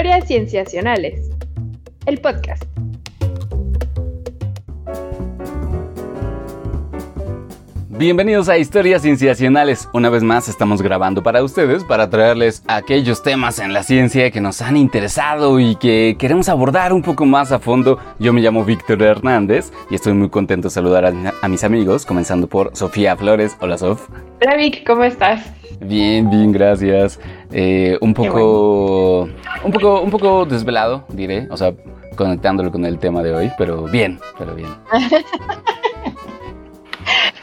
Historias 0.00 0.28
Cienciacionales, 0.28 1.30
el 2.06 2.22
podcast. 2.22 2.64
Bienvenidos 7.90 8.48
a 8.48 8.56
Historias 8.56 9.02
Cienciacionales. 9.02 9.90
Una 9.92 10.08
vez 10.08 10.22
más 10.22 10.48
estamos 10.48 10.80
grabando 10.80 11.22
para 11.22 11.44
ustedes 11.44 11.84
para 11.84 12.08
traerles 12.08 12.64
aquellos 12.66 13.22
temas 13.22 13.58
en 13.58 13.74
la 13.74 13.82
ciencia 13.82 14.30
que 14.30 14.40
nos 14.40 14.62
han 14.62 14.78
interesado 14.78 15.60
y 15.60 15.76
que 15.76 16.16
queremos 16.18 16.48
abordar 16.48 16.94
un 16.94 17.02
poco 17.02 17.26
más 17.26 17.52
a 17.52 17.58
fondo. 17.58 17.98
Yo 18.18 18.32
me 18.32 18.40
llamo 18.40 18.64
Víctor 18.64 19.02
Hernández 19.02 19.70
y 19.90 19.96
estoy 19.96 20.14
muy 20.14 20.30
contento 20.30 20.68
de 20.68 20.72
saludar 20.72 21.04
a, 21.04 21.48
mis 21.48 21.62
amigos, 21.62 22.06
comenzando 22.06 22.46
por 22.46 22.74
Sofía 22.74 23.18
Flores. 23.18 23.54
Hola 23.60 23.76
Sof. 23.76 24.08
Hola 24.40 24.56
Vic, 24.56 24.82
¿cómo 24.86 25.04
estás? 25.04 25.59
Bien, 25.80 26.28
bien, 26.28 26.52
gracias. 26.52 27.18
Eh, 27.50 27.96
un 28.00 28.14
poco, 28.14 29.28
un 29.64 29.72
poco, 29.72 30.02
un 30.02 30.10
poco 30.10 30.44
desvelado, 30.44 31.04
diré. 31.08 31.48
O 31.50 31.56
sea, 31.56 31.72
conectándolo 32.16 32.70
con 32.70 32.84
el 32.84 32.98
tema 32.98 33.22
de 33.22 33.34
hoy, 33.34 33.50
pero 33.56 33.84
bien, 33.84 34.18
pero 34.38 34.54
bien. 34.54 34.68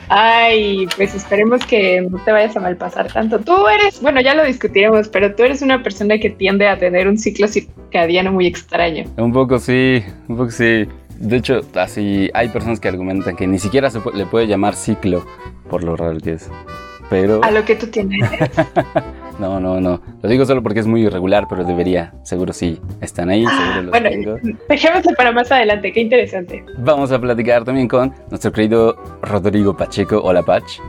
Ay, 0.10 0.88
pues 0.96 1.14
esperemos 1.16 1.66
que 1.66 2.02
no 2.02 2.18
te 2.24 2.32
vayas 2.32 2.56
a 2.56 2.62
malpasar 2.62 3.12
tanto. 3.12 3.40
Tú 3.40 3.68
eres, 3.68 4.02
bueno, 4.02 4.22
ya 4.22 4.36
lo 4.36 4.46
discutiremos, 4.46 5.10
pero 5.10 5.36
tú 5.36 5.44
eres 5.44 5.62
una 5.62 5.84
persona 5.84 6.18
que 6.18 6.30
tiende 6.30 6.68
a 6.68 6.78
tener 6.78 7.08
un 7.08 7.18
ciclo 7.18 7.48
circadiano 7.48 8.32
muy 8.32 8.48
extraño. 8.48 9.04
Un 9.18 9.34
poco 9.34 9.60
sí, 9.60 10.02
un 10.30 10.38
poco 10.38 10.52
sí. 10.52 10.88
De 11.20 11.38
hecho, 11.38 11.62
así 11.76 12.30
hay 12.34 12.48
personas 12.50 12.80
que 12.80 12.88
argumentan 12.88 13.36
que 13.36 13.48
ni 13.48 13.60
siquiera 13.60 13.90
se 13.90 14.00
le 14.14 14.26
puede 14.28 14.48
llamar 14.48 14.76
ciclo 14.76 15.26
por 15.70 15.84
lo 15.84 15.98
raro 15.98 16.20
que 16.20 16.34
es. 16.34 16.50
Pero... 17.10 17.44
A 17.44 17.52
lo 17.52 17.64
que 17.66 17.76
tú 17.76 17.88
tienes. 17.88 18.30
No, 19.40 19.60
no, 19.60 19.80
no. 19.80 20.02
Lo 20.22 20.30
digo 20.30 20.46
solo 20.46 20.64
porque 20.64 20.80
es 20.80 20.88
muy 20.88 21.06
irregular, 21.06 21.46
pero 21.48 21.64
debería. 21.64 22.14
Seguro 22.24 22.54
sí. 22.54 22.80
Están 23.02 23.30
ahí, 23.30 23.46
ah, 23.48 23.74
seguro 23.76 23.92
bueno, 23.92 24.10
dejémoslo 24.68 25.14
para 25.16 25.32
más 25.32 25.52
adelante. 25.52 25.94
Qué 25.94 26.02
interesante. 26.02 26.66
Vamos 26.80 27.12
a 27.12 27.22
platicar 27.22 27.64
también 27.64 27.88
con 27.88 28.14
nuestro 28.30 28.52
querido 28.52 28.96
Rodrigo 29.22 29.78
Pacheco. 29.78 30.20
Hola, 30.24 30.42
Pach. 30.42 30.80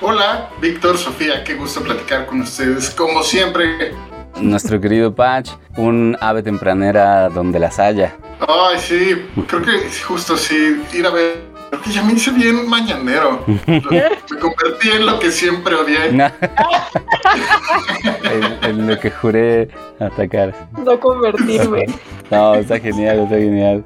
Hola, 0.00 0.50
Víctor, 0.60 0.96
Sofía. 0.96 1.44
Qué 1.44 1.54
gusto 1.54 1.82
platicar 1.82 2.26
con 2.26 2.40
ustedes. 2.40 2.90
Como 2.90 3.22
siempre. 3.22 3.92
Nuestro 4.40 4.80
querido 4.80 5.14
Patch, 5.14 5.50
un 5.76 6.16
ave 6.20 6.42
tempranera 6.42 7.28
donde 7.28 7.58
las 7.58 7.78
haya. 7.78 8.16
Ay, 8.40 8.78
sí. 8.78 9.22
Creo 9.48 9.62
que 9.62 9.90
justo 10.06 10.36
sí. 10.36 10.82
Ir 10.94 11.06
a 11.06 11.10
ver 11.10 11.47
Creo 11.70 11.82
que 11.82 11.90
ya 11.90 12.02
me 12.02 12.14
hice 12.14 12.30
bien 12.30 12.68
mañanero. 12.68 13.44
me 13.46 13.82
convertí 14.40 14.90
en 14.94 15.06
lo 15.06 15.18
que 15.18 15.30
siempre 15.30 15.74
odié. 15.74 16.08
en, 18.62 18.86
lo 18.86 18.98
que 18.98 19.10
juré 19.10 19.68
atacar. 19.98 20.68
No 20.84 20.98
convertirme. 20.98 21.86
No, 22.30 22.56
está 22.56 22.78
genial, 22.78 23.20
está 23.20 23.36
genial. 23.36 23.82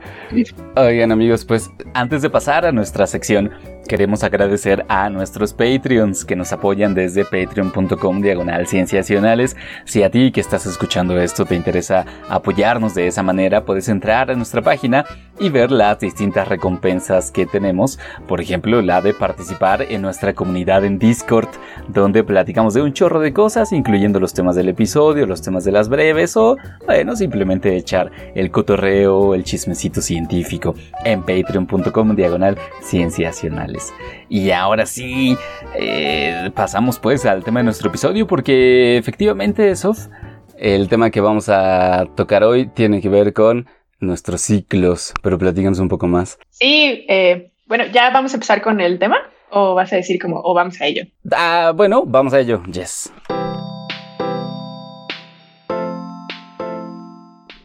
Oigan 0.74 1.12
amigos, 1.12 1.44
pues 1.44 1.70
antes 1.94 2.22
de 2.22 2.30
pasar 2.30 2.66
a 2.66 2.72
nuestra 2.72 3.06
sección, 3.06 3.52
queremos 3.88 4.24
agradecer 4.24 4.84
a 4.88 5.10
nuestros 5.10 5.52
Patreons 5.52 6.24
que 6.24 6.36
nos 6.36 6.52
apoyan 6.52 6.94
desde 6.94 7.24
patreon.com 7.24 8.20
diagonal 8.20 8.66
cienciacionales. 8.66 9.56
Si 9.84 10.02
a 10.02 10.10
ti 10.10 10.32
que 10.32 10.40
estás 10.40 10.66
escuchando 10.66 11.20
esto 11.20 11.44
te 11.44 11.54
interesa 11.54 12.04
apoyarnos 12.28 12.94
de 12.94 13.06
esa 13.06 13.22
manera, 13.22 13.64
puedes 13.64 13.88
entrar 13.88 14.30
a 14.30 14.34
nuestra 14.34 14.62
página 14.62 15.04
y 15.38 15.50
ver 15.50 15.72
las 15.72 15.98
distintas 15.98 16.48
recompensas 16.48 17.30
que 17.30 17.46
tenemos. 17.46 17.98
Por 18.28 18.40
ejemplo, 18.40 18.82
la 18.82 19.00
de 19.00 19.14
participar 19.14 19.82
en 19.82 20.02
nuestra 20.02 20.34
comunidad 20.34 20.84
en 20.84 20.98
Discord, 20.98 21.48
donde 21.88 22.24
platicamos 22.24 22.74
de 22.74 22.82
un 22.82 22.92
chorro 22.92 23.20
de 23.20 23.32
cosas, 23.32 23.72
incluyendo 23.72 24.20
los 24.20 24.34
temas 24.34 24.56
del 24.56 24.68
episodio, 24.68 25.26
los 25.26 25.42
temas 25.42 25.64
de 25.64 25.72
las 25.72 25.88
breves 25.88 26.36
o, 26.36 26.56
bueno, 26.86 27.16
simplemente 27.16 27.76
echar 27.76 28.10
el 28.34 28.50
cotorreo, 28.50 29.34
el 29.34 29.44
chismecito 29.44 30.00
científico 30.00 30.74
en 31.04 31.22
patreon.com 31.22 32.14
diagonal 32.14 32.58
cienciacionales. 32.82 33.71
Y 34.28 34.50
ahora 34.50 34.86
sí, 34.86 35.36
eh, 35.74 36.50
pasamos 36.54 36.98
pues 36.98 37.24
al 37.26 37.44
tema 37.44 37.60
de 37.60 37.64
nuestro 37.64 37.88
episodio 37.88 38.26
porque 38.26 38.96
efectivamente, 38.96 39.74
Sof, 39.76 40.06
el 40.58 40.88
tema 40.88 41.10
que 41.10 41.20
vamos 41.20 41.48
a 41.48 42.06
tocar 42.16 42.44
hoy 42.44 42.66
tiene 42.66 43.00
que 43.00 43.08
ver 43.08 43.32
con 43.32 43.66
nuestros 44.00 44.40
ciclos, 44.40 45.14
pero 45.22 45.38
platícanos 45.38 45.78
un 45.78 45.88
poco 45.88 46.06
más. 46.06 46.38
Sí, 46.50 47.04
eh, 47.08 47.52
bueno, 47.66 47.84
ya 47.86 48.10
vamos 48.10 48.32
a 48.32 48.36
empezar 48.36 48.62
con 48.62 48.80
el 48.80 48.98
tema. 48.98 49.18
¿O 49.54 49.74
vas 49.74 49.92
a 49.92 49.96
decir 49.96 50.18
como, 50.18 50.40
o 50.42 50.54
vamos 50.54 50.80
a 50.80 50.86
ello? 50.86 51.02
Ah, 51.30 51.72
bueno, 51.74 52.04
vamos 52.06 52.32
a 52.32 52.40
ello, 52.40 52.62
yes. 52.72 53.12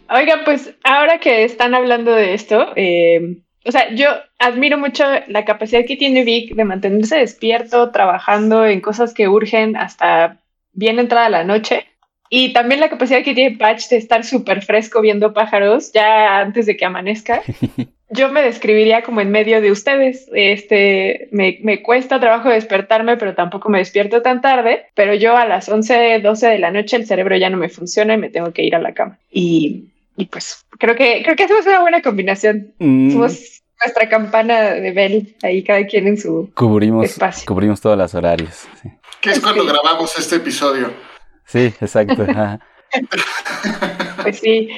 Oiga, 0.10 0.42
pues 0.44 0.76
ahora 0.84 1.20
que 1.20 1.46
están 1.46 1.76
hablando 1.76 2.12
de 2.12 2.34
esto, 2.34 2.74
eh, 2.76 3.42
o 3.68 3.72
sea, 3.72 3.94
yo 3.94 4.10
admiro 4.40 4.78
mucho 4.78 5.04
la 5.28 5.44
capacidad 5.44 5.86
que 5.86 5.98
tiene 5.98 6.24
Vic 6.24 6.56
de 6.56 6.64
mantenerse 6.64 7.18
despierto, 7.18 7.92
trabajando 7.92 8.66
en 8.66 8.80
cosas 8.80 9.14
que 9.14 9.28
urgen 9.28 9.76
hasta 9.76 10.40
bien 10.72 11.00
entrada 11.00 11.30
la 11.30 11.44
noche. 11.44 11.86
Y 12.30 12.54
también 12.54 12.80
la 12.80 12.90
capacidad 12.90 13.24
que 13.24 13.34
tiene 13.34 13.58
Patch 13.58 13.90
de 13.90 13.98
estar 13.98 14.24
súper 14.24 14.64
fresco 14.64 15.02
viendo 15.02 15.34
pájaros 15.34 15.92
ya 15.94 16.40
antes 16.40 16.66
de 16.66 16.78
que 16.78 16.86
amanezca. 16.86 17.42
Yo 18.10 18.30
me 18.32 18.42
describiría 18.42 19.02
como 19.02 19.20
en 19.20 19.32
medio 19.32 19.60
de 19.60 19.70
ustedes. 19.70 20.30
Este, 20.34 21.28
me, 21.32 21.60
me, 21.62 21.82
cuesta 21.84 22.22
trabajo 22.22 22.48
despertarme, 22.48 23.18
pero 23.18 23.36
tampoco 23.36 23.68
me 23.68 23.80
despierto 23.80 24.22
tan 24.22 24.42
tarde. 24.42 24.86
Pero 24.96 25.14
yo 25.14 25.36
a 25.36 25.44
las 25.44 25.68
11, 25.68 26.22
12 26.22 26.48
de 26.48 26.58
la 26.58 26.72
noche 26.72 26.96
el 26.96 27.06
cerebro 27.06 27.36
ya 27.36 27.50
no 27.50 27.58
me 27.58 27.68
funciona 27.68 28.14
y 28.14 28.18
me 28.18 28.30
tengo 28.30 28.54
que 28.54 28.64
ir 28.64 28.78
a 28.78 28.80
la 28.80 28.94
cama. 28.94 29.20
Y 29.30 29.90
y 30.18 30.26
pues 30.26 30.66
creo 30.80 30.96
que 30.96 31.22
creo 31.24 31.36
que 31.36 31.44
hacemos 31.44 31.66
una 31.68 31.82
buena 31.82 32.02
combinación. 32.02 32.74
Mm. 32.80 33.12
Somos 33.12 33.57
nuestra 33.84 34.10
campana 34.10 34.74
de 34.74 34.92
Bell, 34.92 35.36
ahí 35.44 35.64
cada 35.64 35.86
quien 35.86 36.08
en 36.08 36.18
su 36.18 36.50
cubrimos, 36.56 37.06
espacio. 37.06 37.46
Cubrimos 37.46 37.82
todos 37.82 37.98
los 37.98 38.14
horarios. 38.16 38.68
¿Qué 39.22 39.32
es 39.32 39.40
cuando 39.40 39.66
grabamos 39.66 40.18
este 40.18 40.38
episodio? 40.38 40.92
Sí, 41.46 41.74
exacto. 41.80 42.26
pues 44.24 44.40
sí. 44.40 44.70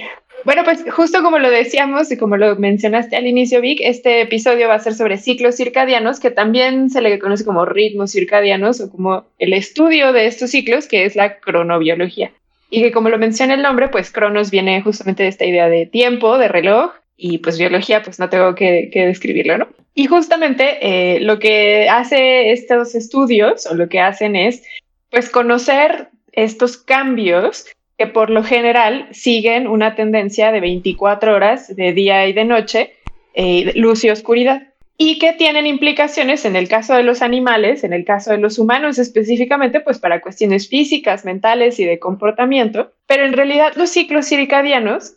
Bueno, 0.46 0.64
pues 0.64 0.86
justo 0.90 1.22
como 1.22 1.38
lo 1.38 1.50
decíamos 1.50 2.12
y 2.12 2.18
como 2.18 2.38
lo 2.38 2.56
mencionaste 2.56 3.16
al 3.18 3.28
inicio, 3.28 3.60
Vic, 3.60 3.80
este 3.82 4.22
episodio 4.22 4.70
va 4.70 4.76
a 4.76 4.80
ser 4.80 4.94
sobre 4.94 5.18
ciclos 5.18 5.56
circadianos, 5.56 6.20
que 6.20 6.32
también 6.32 6.90
se 6.90 7.02
le 7.02 7.20
conoce 7.20 7.44
como 7.44 7.66
ritmos 7.66 8.12
circadianos 8.12 8.80
o 8.80 8.90
como 8.90 9.26
el 9.38 9.54
estudio 9.54 10.14
de 10.14 10.28
estos 10.28 10.52
ciclos, 10.52 10.88
que 10.88 11.06
es 11.06 11.16
la 11.16 11.40
cronobiología. 11.40 12.32
Y 12.70 12.82
que 12.82 12.92
como 12.92 13.10
lo 13.10 13.18
menciona 13.18 13.56
el 13.56 13.64
nombre, 13.64 13.90
pues 13.90 14.12
Cronos 14.12 14.52
viene 14.52 14.82
justamente 14.82 15.24
de 15.24 15.30
esta 15.30 15.46
idea 15.46 15.68
de 15.68 15.88
tiempo, 15.88 16.38
de 16.38 16.48
reloj, 16.48 16.92
y 17.20 17.40
pues 17.40 17.60
biología, 17.60 18.02
pues 18.02 18.18
no 18.18 18.30
tengo 18.30 18.56
que, 18.56 18.90
describirlo, 18.94 19.58
¿no? 19.58 19.68
Y 19.94 20.06
justamente 20.06 20.78
eh, 20.82 21.20
lo 21.20 21.38
que 21.38 21.90
hace 21.90 22.54
estos 22.54 22.96
estudios 22.96 23.66
o 23.66 23.76
lo 23.76 23.90
que 23.90 24.00
hacen 24.00 24.38
es 24.38 24.64
pues 25.12 25.30
conocer 25.30 26.08
estos 26.32 26.78
cambios 26.78 27.66
que 27.98 28.08
por 28.08 28.30
lo 28.30 28.44
general 28.44 29.10
siguen 29.12 29.68
una 29.68 29.96
tendencia 29.96 30.54
de 30.54 30.62
24 30.62 31.36
horas 31.36 31.76
de 31.76 31.92
día 31.92 32.26
y 32.28 32.34
de 32.34 32.46
noche, 32.46 32.94
eh, 33.34 33.74
luz 33.76 34.06
y 34.06 34.10
oscuridad 34.10 34.69
y 35.02 35.18
que 35.18 35.32
tienen 35.32 35.66
implicaciones 35.66 36.44
en 36.44 36.58
el 36.58 36.68
caso 36.68 36.94
de 36.94 37.04
los 37.04 37.22
animales, 37.22 37.86
en 37.86 37.94
el 37.94 38.04
caso 38.04 38.32
de 38.32 38.38
los 38.38 38.60
humanos 38.60 39.00
específicamente, 39.00 39.80
pues 39.80 39.98
para 39.98 40.20
cuestiones 40.20 40.68
físicas, 40.68 41.24
mentales 41.24 41.80
y 41.80 41.86
de 41.86 42.00
comportamiento. 42.00 42.92
Pero 43.08 43.26
en 43.26 43.32
realidad 43.32 43.72
los 43.78 43.92
ciclos 43.92 44.26
circadianos 44.26 45.14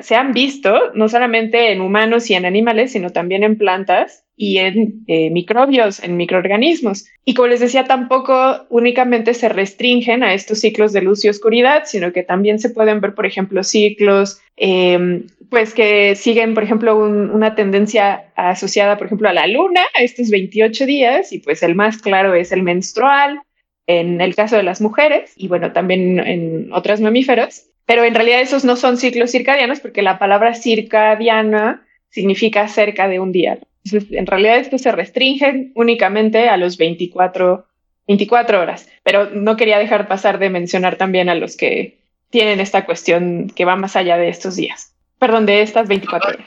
se 0.00 0.16
han 0.16 0.32
visto 0.32 0.92
no 0.94 1.08
solamente 1.08 1.70
en 1.70 1.80
humanos 1.80 2.28
y 2.28 2.34
en 2.34 2.44
animales, 2.44 2.90
sino 2.90 3.10
también 3.10 3.44
en 3.44 3.56
plantas 3.56 4.24
y 4.40 4.56
en 4.56 5.04
eh, 5.06 5.28
microbios, 5.28 6.02
en 6.02 6.16
microorganismos. 6.16 7.04
Y 7.26 7.34
como 7.34 7.48
les 7.48 7.60
decía, 7.60 7.84
tampoco 7.84 8.64
únicamente 8.70 9.34
se 9.34 9.50
restringen 9.50 10.22
a 10.22 10.32
estos 10.32 10.60
ciclos 10.60 10.94
de 10.94 11.02
luz 11.02 11.22
y 11.26 11.28
oscuridad, 11.28 11.82
sino 11.84 12.10
que 12.14 12.22
también 12.22 12.58
se 12.58 12.70
pueden 12.70 13.02
ver, 13.02 13.14
por 13.14 13.26
ejemplo, 13.26 13.62
ciclos 13.62 14.40
em, 14.56 15.26
pues 15.50 15.74
que 15.74 16.14
siguen, 16.16 16.54
por 16.54 16.62
ejemplo, 16.62 16.96
una 16.96 17.54
tendencia 17.54 18.32
asociada, 18.34 18.96
por 18.96 19.08
ejemplo, 19.08 19.28
a 19.28 19.34
la 19.34 19.46
luna, 19.46 19.82
a 19.94 20.02
estos 20.02 20.30
28 20.30 20.86
días, 20.86 21.34
y 21.34 21.40
pues 21.40 21.62
el 21.62 21.74
más 21.74 21.98
claro 21.98 22.34
es 22.34 22.50
el 22.50 22.62
menstrual, 22.62 23.42
en 23.86 24.22
el 24.22 24.34
caso 24.34 24.56
de 24.56 24.62
las 24.62 24.80
mujeres, 24.80 25.34
y 25.36 25.48
bueno, 25.48 25.72
también 25.72 26.18
en 26.18 26.72
otros 26.72 27.02
mamíferos, 27.02 27.66
pero 27.84 28.04
en 28.04 28.14
realidad 28.14 28.40
esos 28.40 28.64
no 28.64 28.76
son 28.76 28.96
ciclos 28.96 29.32
circadianos 29.32 29.80
porque 29.80 30.00
la 30.00 30.18
palabra 30.18 30.54
circadiana 30.54 31.86
significa 32.08 32.68
cerca 32.68 33.06
de 33.06 33.20
un 33.20 33.32
día. 33.32 33.58
Entonces, 33.84 34.12
en 34.12 34.26
realidad 34.26 34.58
estos 34.58 34.82
se 34.82 34.92
restringen 34.92 35.72
únicamente 35.74 36.48
a 36.48 36.56
los 36.56 36.76
24, 36.76 37.66
24 38.06 38.60
horas, 38.60 38.88
pero 39.02 39.30
no 39.30 39.56
quería 39.56 39.78
dejar 39.78 40.08
pasar 40.08 40.38
de 40.38 40.50
mencionar 40.50 40.96
también 40.96 41.28
a 41.28 41.34
los 41.34 41.56
que 41.56 42.00
tienen 42.30 42.60
esta 42.60 42.86
cuestión 42.86 43.50
que 43.54 43.64
va 43.64 43.76
más 43.76 43.96
allá 43.96 44.16
de 44.16 44.28
estos 44.28 44.56
días. 44.56 44.94
Perdón, 45.18 45.44
de 45.44 45.60
estas 45.60 45.86
24 45.86 46.30
horas. 46.30 46.46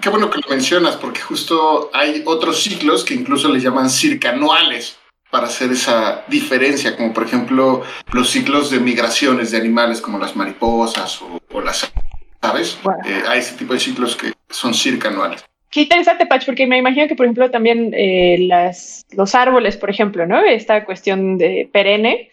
Qué, 0.00 0.08
bueno, 0.08 0.30
que 0.30 0.40
lo 0.40 0.48
mencionas, 0.48 0.96
porque 0.96 1.20
justo 1.20 1.90
hay 1.92 2.22
otros 2.24 2.62
ciclos 2.62 3.04
que 3.04 3.12
incluso 3.12 3.52
les 3.52 3.62
llaman 3.62 3.90
circanuales 3.90 4.98
para 5.30 5.46
hacer 5.46 5.72
esa 5.72 6.24
diferencia, 6.26 6.96
como 6.96 7.12
por 7.12 7.24
ejemplo 7.24 7.82
los 8.12 8.30
ciclos 8.30 8.70
de 8.70 8.80
migraciones 8.80 9.50
de 9.50 9.58
animales 9.58 10.00
como 10.00 10.18
las 10.18 10.34
mariposas 10.36 11.20
o, 11.20 11.60
las 11.60 11.92
¿sabes? 12.40 12.78
Eh, 13.04 13.22
a 13.28 13.36
ese 13.36 13.56
tipo 13.56 13.74
de 13.74 13.80
ciclos 13.80 14.16
que 14.16 14.32
son 14.48 14.72
circanuales. 14.72 15.44
Qué 15.70 15.82
interesante, 15.82 16.26
Patch, 16.26 16.46
porque 16.46 16.66
me 16.66 16.78
imagino 16.78 17.06
que, 17.08 17.14
por 17.14 17.26
ejemplo, 17.26 17.50
también 17.50 17.92
eh, 17.94 18.38
las, 18.40 19.06
los 19.10 19.34
árboles, 19.34 19.76
por 19.76 19.90
ejemplo, 19.90 20.26
¿no? 20.26 20.42
Esta 20.42 20.84
cuestión 20.84 21.36
de 21.36 21.68
perenne 21.70 22.32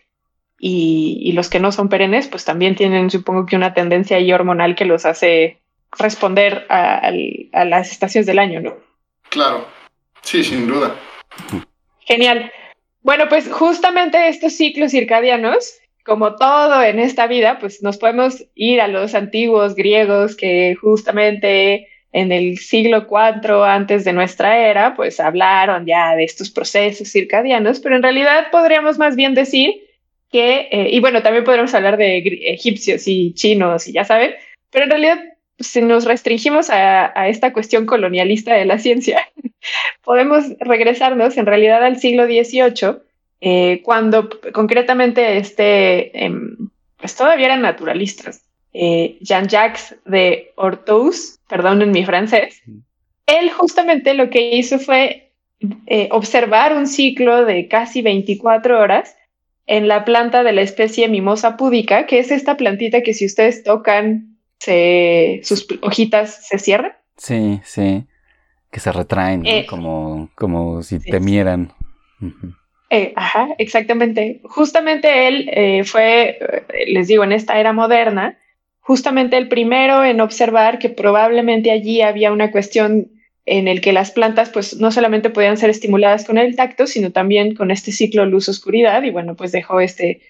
y, 0.58 1.34
los 1.34 1.50
que 1.50 1.60
no 1.60 1.72
son 1.72 1.90
perennes, 1.90 2.28
pues 2.28 2.46
también 2.46 2.76
tienen, 2.76 3.10
supongo 3.10 3.46
que, 3.46 3.58
una 3.58 3.74
tendencia 3.74 4.18
ahí 4.18 4.32
hormonal 4.32 4.76
que 4.76 4.86
los 4.86 5.06
hace 5.06 5.60
responder 5.98 6.66
a, 6.70 7.12
a 7.52 7.66
las 7.66 7.92
estaciones 7.92 8.26
del 8.26 8.40
año, 8.40 8.62
¿no? 8.62 8.78
Claro, 9.30 9.68
sí, 10.22 10.44
sin 10.44 10.68
duda. 10.68 10.96
Genial. 12.02 12.52
Bueno, 13.02 13.26
pues 13.28 13.52
justamente 13.52 14.30
estos 14.30 14.54
ciclos 14.54 14.92
circadianos, 14.92 15.74
como 16.06 16.36
todo 16.36 16.82
en 16.82 17.00
esta 17.00 17.28
vida, 17.28 17.60
pues 17.60 17.84
nos 17.84 17.98
podemos 17.98 18.46
ir 18.56 18.80
a 18.80 18.88
los 18.88 19.14
antiguos 19.14 19.76
griegos 19.76 20.36
que 20.36 20.76
justamente 20.80 21.88
en 22.16 22.32
el 22.32 22.60
siglo 22.60 23.08
IV 23.10 23.66
antes 23.66 24.06
de 24.06 24.14
nuestra 24.14 24.70
era, 24.70 24.96
pues 24.96 25.20
hablaron 25.20 25.86
ya 25.86 26.16
de 26.16 26.24
estos 26.24 26.50
procesos 26.50 27.12
circadianos, 27.12 27.82
pero 27.82 27.98
en 27.98 28.04
realidad 28.04 28.46
podríamos 28.54 28.98
más 28.98 29.18
bien 29.18 29.34
decir 29.34 29.84
que, 30.32 30.70
eh, 30.72 30.88
y 30.92 31.02
bueno, 31.02 31.22
también 31.22 31.44
podríamos 31.44 31.74
hablar 31.74 31.98
de 31.98 32.20
egipcios 32.54 33.06
y 33.08 33.34
chinos 33.34 33.90
y 33.90 33.92
ya 33.92 34.06
saben, 34.06 34.32
pero 34.72 34.86
en 34.86 34.92
realidad 34.92 35.20
si 35.60 35.82
nos 35.82 36.06
restringimos 36.06 36.70
a, 36.70 37.28
esta 37.28 37.52
cuestión 37.52 37.86
colonialista 37.86 38.54
de 38.54 38.64
la 38.64 38.80
ciencia, 38.80 39.20
podemos 40.02 40.46
regresarnos 40.62 41.36
en 41.36 41.46
realidad 41.46 41.84
al 41.84 42.00
siglo 42.00 42.28
XVIII, 42.28 42.96
eh, 43.42 43.82
cuando 43.84 44.30
concretamente 44.54 45.36
este, 45.36 46.24
em, 46.24 46.70
pues 46.96 47.14
todavía 47.14 47.48
eran 47.48 47.62
naturalistas, 47.62 48.42
eh, 48.72 49.18
Jean-Jacques 49.20 49.98
de 50.06 50.54
Ortous, 50.56 51.35
en 51.50 51.92
mi 51.92 52.06
francés, 52.06 52.62
él 53.26 53.52
justamente 53.52 54.14
lo 54.14 54.30
que 54.30 54.56
hizo 54.56 54.80
fue 54.80 55.34
eh, 55.88 56.10
observar 56.12 56.76
un 56.76 56.88
ciclo 56.88 57.46
de 57.46 57.68
casi 57.68 58.02
24 58.02 58.80
horas 58.80 59.16
en 59.68 59.88
la 59.88 60.06
planta 60.06 60.44
de 60.44 60.54
la 60.54 60.62
especie 60.62 61.08
Mimosa 61.08 61.58
púdica, 61.58 62.06
que 62.06 62.20
es 62.20 62.32
esta 62.32 62.58
plantita 62.58 63.02
que 63.02 63.14
si 63.14 63.26
ustedes 63.26 63.64
tocan, 63.64 64.38
se, 64.60 65.42
sus 65.44 65.68
hojitas 65.82 66.48
se 66.48 66.60
cierran. 66.60 66.94
Sí, 67.18 67.60
sí, 67.64 68.06
que 68.72 68.80
se 68.80 68.92
retraen, 68.92 69.46
eh, 69.46 69.66
como, 69.68 70.30
como 70.36 70.84
si 70.84 71.00
temieran. 71.00 71.74
ajá, 73.16 73.50
exactamente. 73.58 74.42
Justamente 74.44 75.28
él 75.28 75.86
fue, 75.86 76.38
les 76.88 77.08
digo, 77.08 77.24
en 77.24 77.32
esta 77.32 77.60
era 77.60 77.74
moderna, 77.74 78.38
justamente 78.86 79.36
el 79.36 79.48
primero 79.48 80.04
en 80.06 80.22
observar 80.22 80.78
que 80.78 80.90
probablemente 80.90 81.72
allí 81.72 82.02
había 82.02 82.32
una 82.32 82.52
cuestión 82.52 83.08
en 83.48 83.68
el 83.68 83.82
que 83.82 83.92
las 83.92 84.12
plantas 84.12 84.52
pues 84.52 84.80
no 84.80 84.92
solamente 84.92 85.32
podían 85.32 85.58
ser 85.58 85.72
estimuladas 85.72 86.24
con 86.24 86.38
el 86.38 86.56
tacto, 86.56 86.86
sino 86.86 87.12
también 87.12 87.56
con 87.56 87.72
este 87.72 87.92
ciclo 87.92 88.28
luz-oscuridad 88.28 89.02
y 89.02 89.10
bueno, 89.10 89.36
pues 89.36 89.52
dejó 89.52 89.80
este, 89.80 90.22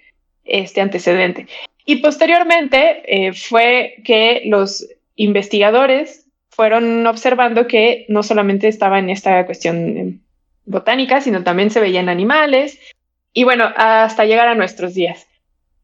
este 0.45 0.79
antecedente. 0.79 1.47
Y 1.85 1.97
posteriormente 1.97 3.03
eh, 3.05 3.33
fue 3.33 3.95
que 4.05 4.43
los 4.45 4.87
investigadores 5.17 6.25
fueron 6.49 7.05
observando 7.07 7.67
que 7.67 8.05
no 8.07 8.23
solamente 8.23 8.69
estaba 8.69 8.99
en 8.99 9.09
esta 9.09 9.45
cuestión 9.45 10.21
botánica, 10.63 11.19
sino 11.19 11.43
también 11.43 11.71
se 11.71 11.81
veían 11.81 12.07
animales 12.07 12.79
y 13.33 13.43
bueno, 13.43 13.65
hasta 13.75 14.23
llegar 14.23 14.47
a 14.47 14.55
nuestros 14.55 14.93
días. 14.93 15.27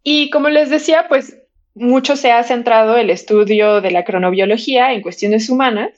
Y 0.03 0.29
como 0.29 0.47
les 0.47 0.69
decía, 0.69 1.07
pues 1.09 1.40
mucho 1.73 2.15
se 2.15 2.31
ha 2.31 2.43
centrado 2.43 2.97
el 2.97 3.09
estudio 3.09 3.81
de 3.81 3.91
la 3.91 4.03
cronobiología 4.03 4.93
en 4.93 5.01
cuestiones 5.01 5.49
humanas, 5.49 5.91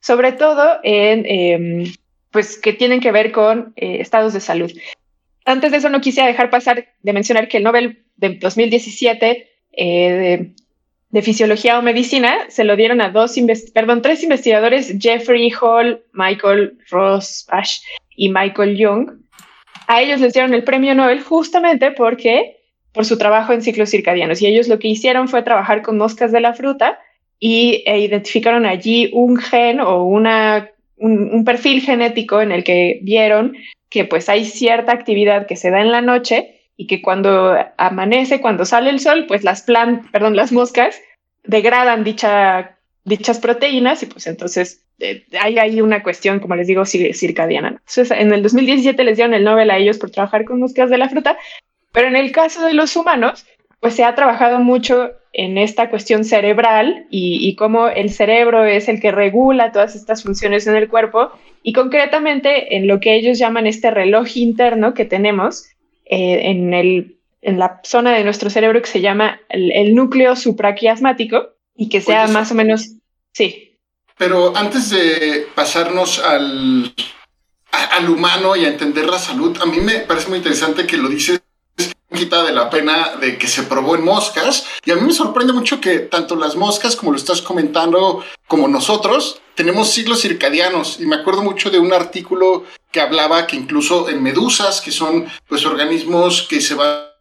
sobre 0.00 0.32
todo 0.32 0.80
en, 0.82 1.24
em, 1.26 1.92
pues, 2.30 2.58
que 2.58 2.72
tienen 2.72 3.00
que 3.00 3.12
ver 3.12 3.30
con 3.30 3.72
eh, 3.76 3.98
estados 4.00 4.32
de 4.32 4.40
salud. 4.40 4.72
Antes 5.44 5.70
de 5.70 5.78
eso, 5.78 5.90
no 5.90 6.00
quisiera 6.00 6.28
dejar 6.28 6.50
pasar 6.50 6.88
de 7.02 7.12
mencionar 7.12 7.48
que 7.48 7.58
el 7.58 7.64
Nobel 7.64 8.04
de 8.16 8.30
2017 8.30 9.48
eh, 9.72 10.52
de, 11.10 11.22
Fisiología 11.22 11.78
o 11.78 11.82
Medicina 11.82 12.46
se 12.48 12.64
lo 12.64 12.74
dieron 12.74 13.00
a 13.00 13.10
dos, 13.10 13.36
perdón, 13.74 14.02
tres 14.02 14.22
investigadores, 14.22 14.96
Jeffrey 14.98 15.52
Hall, 15.60 16.02
Michael 16.12 16.78
Ross 16.90 17.46
Ash 17.48 17.80
y 18.16 18.30
Michael 18.30 18.76
Young. 18.76 19.10
A 19.88 20.00
ellos 20.00 20.20
les 20.20 20.32
dieron 20.32 20.54
el 20.54 20.64
premio 20.64 20.94
Nobel 20.94 21.22
justamente 21.22 21.90
porque 21.90 22.61
por 22.92 23.04
su 23.04 23.18
trabajo 23.18 23.52
en 23.52 23.62
ciclos 23.62 23.90
circadianos. 23.90 24.42
Y 24.42 24.46
ellos 24.46 24.68
lo 24.68 24.78
que 24.78 24.88
hicieron 24.88 25.28
fue 25.28 25.42
trabajar 25.42 25.82
con 25.82 25.98
moscas 25.98 26.32
de 26.32 26.40
la 26.40 26.54
fruta 26.54 26.98
y 27.38 27.82
e 27.86 27.98
identificaron 27.98 28.66
allí 28.66 29.10
un 29.12 29.36
gen 29.36 29.80
o 29.80 30.04
una, 30.04 30.70
un, 30.96 31.44
perfil 31.44 31.80
genético 31.80 32.40
en 32.40 32.52
el 32.52 32.62
que 32.62 33.00
vieron 33.02 33.56
que 33.88 34.04
pues 34.04 34.28
hay 34.28 34.44
cierta 34.44 34.92
actividad 34.92 35.46
que 35.46 35.56
se 35.56 35.70
da 35.70 35.80
en 35.80 35.90
la 35.90 36.00
noche 36.00 36.60
y 36.76 36.86
que 36.86 37.02
cuando 37.02 37.56
amanece, 37.76 38.40
cuando 38.40 38.64
sale 38.64 38.90
el 38.90 39.00
sol, 39.00 39.26
pues 39.26 39.44
las 39.44 39.62
plantas, 39.62 40.10
perdón, 40.10 40.36
las 40.36 40.52
moscas 40.52 41.00
degradan 41.44 42.04
dicha, 42.04 42.78
dichas 43.04 43.40
proteínas 43.40 44.02
y 44.02 44.06
pues 44.06 44.26
entonces 44.26 44.84
eh, 45.00 45.24
hay 45.40 45.58
ahí 45.58 45.80
una 45.80 46.02
cuestión, 46.02 46.38
como 46.38 46.54
les 46.54 46.66
digo, 46.66 46.84
circadiana. 46.86 47.68
Entonces, 47.68 48.10
en 48.12 48.32
el 48.32 48.42
2017 48.42 49.02
les 49.04 49.16
dieron 49.16 49.34
el 49.34 49.44
Nobel 49.44 49.70
a 49.70 49.78
ellos 49.78 49.98
por 49.98 50.10
trabajar 50.10 50.44
con 50.44 50.60
moscas 50.60 50.88
de 50.90 50.98
la 50.98 51.08
fruta 51.08 51.36
pero 51.92 52.08
en 52.08 52.16
el 52.16 52.32
caso 52.32 52.64
de 52.64 52.74
los 52.74 52.96
humanos, 52.96 53.44
pues 53.80 53.94
se 53.94 54.04
ha 54.04 54.14
trabajado 54.14 54.58
mucho 54.58 55.10
en 55.32 55.58
esta 55.58 55.90
cuestión 55.90 56.24
cerebral 56.24 57.06
y, 57.10 57.54
cómo 57.56 57.88
el 57.88 58.10
cerebro 58.10 58.64
es 58.64 58.88
el 58.88 59.00
que 59.00 59.12
regula 59.12 59.72
todas 59.72 59.94
estas 59.94 60.22
funciones 60.22 60.66
en 60.66 60.76
el 60.76 60.88
cuerpo 60.88 61.30
y 61.62 61.72
concretamente 61.72 62.76
en 62.76 62.86
lo 62.86 63.00
que 63.00 63.14
ellos 63.14 63.38
llaman 63.38 63.66
este 63.66 63.90
reloj 63.90 64.36
interno 64.36 64.94
que 64.94 65.04
tenemos 65.04 65.64
eh, 66.04 66.50
en, 66.50 66.74
el, 66.74 67.16
en 67.40 67.58
la 67.58 67.80
zona 67.82 68.12
de 68.12 68.24
nuestro 68.24 68.50
cerebro 68.50 68.82
que 68.82 68.88
se 68.88 69.00
llama 69.00 69.40
el, 69.48 69.94
núcleo 69.94 70.36
supraquiasmático 70.36 71.50
y 71.74 71.88
que 71.88 72.00
sea 72.00 72.28
más 72.28 72.52
o 72.52 72.54
menos, 72.54 72.90
sí. 73.32 73.78
Pero 74.18 74.54
antes 74.54 74.90
de 74.90 75.46
pasarnos 75.54 76.18
al, 76.18 76.94
al 77.72 78.10
humano 78.10 78.54
y 78.54 78.66
a 78.66 78.68
entender 78.68 79.06
la 79.06 79.18
salud, 79.18 79.56
a 79.60 79.66
mí 79.66 79.78
me 79.80 80.00
parece 80.00 80.28
muy 80.28 80.38
interesante 80.38 80.86
que 80.86 80.98
lo 80.98 81.08
dices 81.08 81.41
quita 82.12 82.42
de 82.44 82.52
la 82.52 82.70
pena 82.70 83.16
de 83.20 83.38
que 83.38 83.48
se 83.48 83.64
probó 83.64 83.96
en 83.96 84.04
moscas. 84.04 84.66
Y 84.84 84.90
a 84.90 84.96
mí 84.96 85.02
me 85.02 85.12
sorprende 85.12 85.52
mucho 85.52 85.80
que 85.80 85.98
tanto 86.00 86.36
las 86.36 86.54
moscas, 86.56 86.96
como 86.96 87.12
lo 87.12 87.18
estás 87.18 87.42
comentando, 87.42 88.24
como 88.46 88.68
nosotros, 88.68 89.40
tenemos 89.54 89.90
siglos 89.90 90.20
circadianos. 90.20 91.00
Y 91.00 91.06
me 91.06 91.16
acuerdo 91.16 91.42
mucho 91.42 91.70
de 91.70 91.78
un 91.78 91.92
artículo 91.92 92.64
que 92.90 93.00
hablaba 93.00 93.46
que 93.46 93.56
incluso 93.56 94.08
en 94.08 94.22
medusas, 94.22 94.80
que 94.80 94.92
son 94.92 95.26
pues 95.48 95.64
organismos 95.66 96.42
que 96.42 96.60
se 96.60 96.74
van 96.74 97.12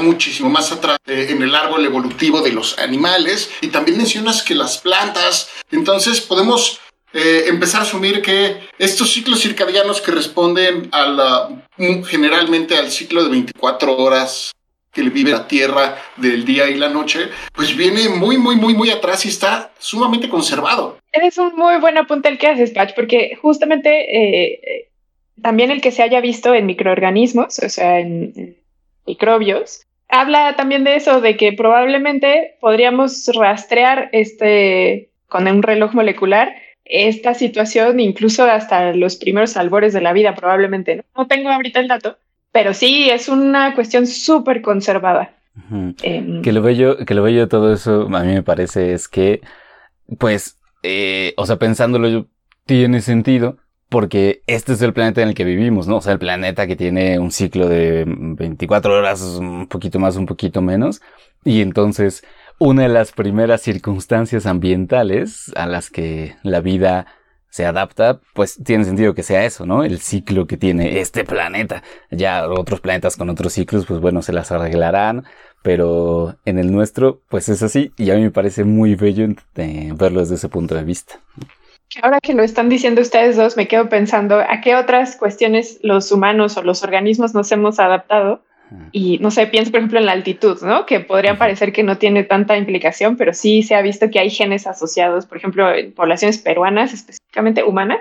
muchísimo 0.00 0.50
más 0.50 0.70
atrás 0.70 0.98
en 1.06 1.42
el 1.42 1.54
árbol 1.54 1.84
evolutivo 1.84 2.40
de 2.40 2.52
los 2.52 2.78
animales. 2.78 3.50
Y 3.60 3.68
también 3.68 3.98
mencionas 3.98 4.42
que 4.42 4.54
las 4.54 4.78
plantas, 4.78 5.48
entonces 5.70 6.20
podemos 6.20 6.80
eh, 7.12 7.44
empezar 7.48 7.80
a 7.80 7.84
asumir 7.84 8.20
que 8.20 8.56
estos 8.78 9.12
ciclos 9.12 9.40
circadianos 9.40 10.00
que 10.00 10.10
responden 10.10 10.88
a 10.92 11.06
la, 11.06 11.48
generalmente 12.06 12.76
al 12.76 12.90
ciclo 12.90 13.24
de 13.24 13.30
24 13.30 13.96
horas 13.96 14.52
que 14.92 15.02
vive 15.02 15.30
la 15.30 15.46
Tierra 15.46 15.96
del 16.16 16.44
día 16.44 16.68
y 16.68 16.74
la 16.74 16.88
noche, 16.88 17.28
pues 17.54 17.76
viene 17.76 18.08
muy, 18.08 18.36
muy, 18.36 18.56
muy, 18.56 18.74
muy 18.74 18.90
atrás 18.90 19.24
y 19.24 19.28
está 19.28 19.70
sumamente 19.78 20.28
conservado. 20.28 20.98
Es 21.12 21.38
un 21.38 21.54
muy 21.56 21.78
buen 21.78 21.96
apunte 21.96 22.28
el 22.28 22.38
que 22.38 22.48
haces, 22.48 22.72
Patch, 22.72 22.94
porque 22.94 23.36
justamente 23.40 23.90
eh, 23.90 24.88
también 25.42 25.70
el 25.70 25.80
que 25.80 25.92
se 25.92 26.02
haya 26.02 26.20
visto 26.20 26.54
en 26.54 26.66
microorganismos, 26.66 27.58
o 27.60 27.68
sea, 27.68 28.00
en 28.00 28.56
microbios, 29.06 29.82
habla 30.08 30.56
también 30.56 30.84
de 30.84 30.96
eso, 30.96 31.20
de 31.20 31.36
que 31.36 31.52
probablemente 31.52 32.56
podríamos 32.60 33.30
rastrear 33.34 34.08
este 34.12 35.10
con 35.28 35.46
un 35.46 35.62
reloj 35.62 35.92
molecular 35.92 36.54
esta 36.88 37.34
situación 37.34 38.00
incluso 38.00 38.44
hasta 38.44 38.92
los 38.94 39.16
primeros 39.16 39.56
albores 39.56 39.92
de 39.92 40.00
la 40.00 40.12
vida 40.12 40.34
probablemente. 40.34 41.04
No, 41.16 41.26
tengo 41.26 41.50
ahorita 41.50 41.80
el 41.80 41.88
dato, 41.88 42.18
pero 42.50 42.74
sí 42.74 43.10
es 43.10 43.28
una 43.28 43.74
cuestión 43.74 44.06
súper 44.06 44.62
conservada. 44.62 45.34
Em, 46.02 46.40
que 46.42 46.52
lo 46.52 46.62
bello, 46.62 47.04
que 47.04 47.14
lo 47.14 47.22
bello 47.22 47.40
de 47.40 47.46
todo 47.46 47.72
eso 47.72 48.08
a 48.14 48.22
mí 48.22 48.32
me 48.32 48.42
parece 48.42 48.92
es 48.92 49.08
que, 49.08 49.40
pues, 50.18 50.56
eh, 50.82 51.34
o 51.36 51.46
sea, 51.46 51.56
pensándolo 51.56 52.26
tiene 52.64 53.00
sentido 53.00 53.56
porque 53.88 54.42
este 54.46 54.74
es 54.74 54.82
el 54.82 54.92
planeta 54.92 55.22
en 55.22 55.28
el 55.28 55.34
que 55.34 55.44
vivimos, 55.44 55.88
¿no? 55.88 55.96
O 55.96 56.00
sea, 56.00 56.12
el 56.12 56.18
planeta 56.18 56.66
que 56.66 56.76
tiene 56.76 57.18
un 57.18 57.30
ciclo 57.30 57.68
de 57.68 58.04
24 58.06 58.94
horas, 58.94 59.22
un 59.22 59.66
poquito 59.66 59.98
más, 59.98 60.16
un 60.16 60.26
poquito 60.26 60.60
menos. 60.60 61.00
Y 61.44 61.62
entonces, 61.62 62.22
una 62.58 62.82
de 62.82 62.88
las 62.88 63.12
primeras 63.12 63.62
circunstancias 63.62 64.46
ambientales 64.46 65.52
a 65.56 65.66
las 65.66 65.90
que 65.90 66.36
la 66.42 66.60
vida 66.60 67.06
se 67.50 67.64
adapta, 67.64 68.20
pues 68.34 68.60
tiene 68.62 68.84
sentido 68.84 69.14
que 69.14 69.22
sea 69.22 69.44
eso, 69.44 69.64
¿no? 69.64 69.82
El 69.82 70.00
ciclo 70.00 70.46
que 70.46 70.56
tiene 70.56 71.00
este 71.00 71.24
planeta. 71.24 71.82
Ya 72.10 72.48
otros 72.48 72.80
planetas 72.80 73.16
con 73.16 73.30
otros 73.30 73.52
ciclos, 73.54 73.86
pues 73.86 74.00
bueno, 74.00 74.22
se 74.22 74.32
las 74.32 74.52
arreglarán. 74.52 75.24
pero 75.62 76.36
en 76.44 76.58
el 76.58 76.70
nuestro, 76.70 77.20
pues 77.28 77.48
es 77.48 77.62
así, 77.62 77.92
y 77.96 78.10
a 78.10 78.14
mí 78.14 78.22
me 78.22 78.30
parece 78.30 78.64
muy 78.64 78.94
bello 78.94 79.26
eh, 79.56 79.92
verlo 79.94 80.20
desde 80.20 80.36
ese 80.36 80.48
punto 80.48 80.74
de 80.74 80.84
vista. 80.84 81.20
Ahora 82.02 82.20
que 82.20 82.34
lo 82.34 82.42
están 82.42 82.68
diciendo 82.68 83.00
ustedes 83.00 83.36
dos, 83.36 83.56
me 83.56 83.66
quedo 83.66 83.88
pensando 83.88 84.38
a 84.38 84.60
qué 84.60 84.76
otras 84.76 85.16
cuestiones 85.16 85.78
los 85.82 86.12
humanos 86.12 86.56
o 86.56 86.62
los 86.62 86.82
organismos 86.84 87.34
nos 87.34 87.50
hemos 87.50 87.80
adaptado. 87.80 88.42
Y 88.92 89.18
no 89.18 89.30
sé, 89.30 89.46
pienso 89.46 89.70
por 89.70 89.80
ejemplo 89.80 89.98
en 89.98 90.06
la 90.06 90.12
altitud, 90.12 90.60
¿no? 90.62 90.86
Que 90.86 91.00
podría 91.00 91.38
parecer 91.38 91.72
que 91.72 91.82
no 91.82 91.98
tiene 91.98 92.24
tanta 92.24 92.56
implicación, 92.56 93.16
pero 93.16 93.32
sí 93.32 93.62
se 93.62 93.74
ha 93.74 93.82
visto 93.82 94.10
que 94.10 94.18
hay 94.18 94.30
genes 94.30 94.66
asociados, 94.66 95.26
por 95.26 95.38
ejemplo, 95.38 95.72
en 95.72 95.92
poblaciones 95.92 96.38
peruanas, 96.38 96.92
específicamente 96.92 97.64
humanas, 97.64 98.00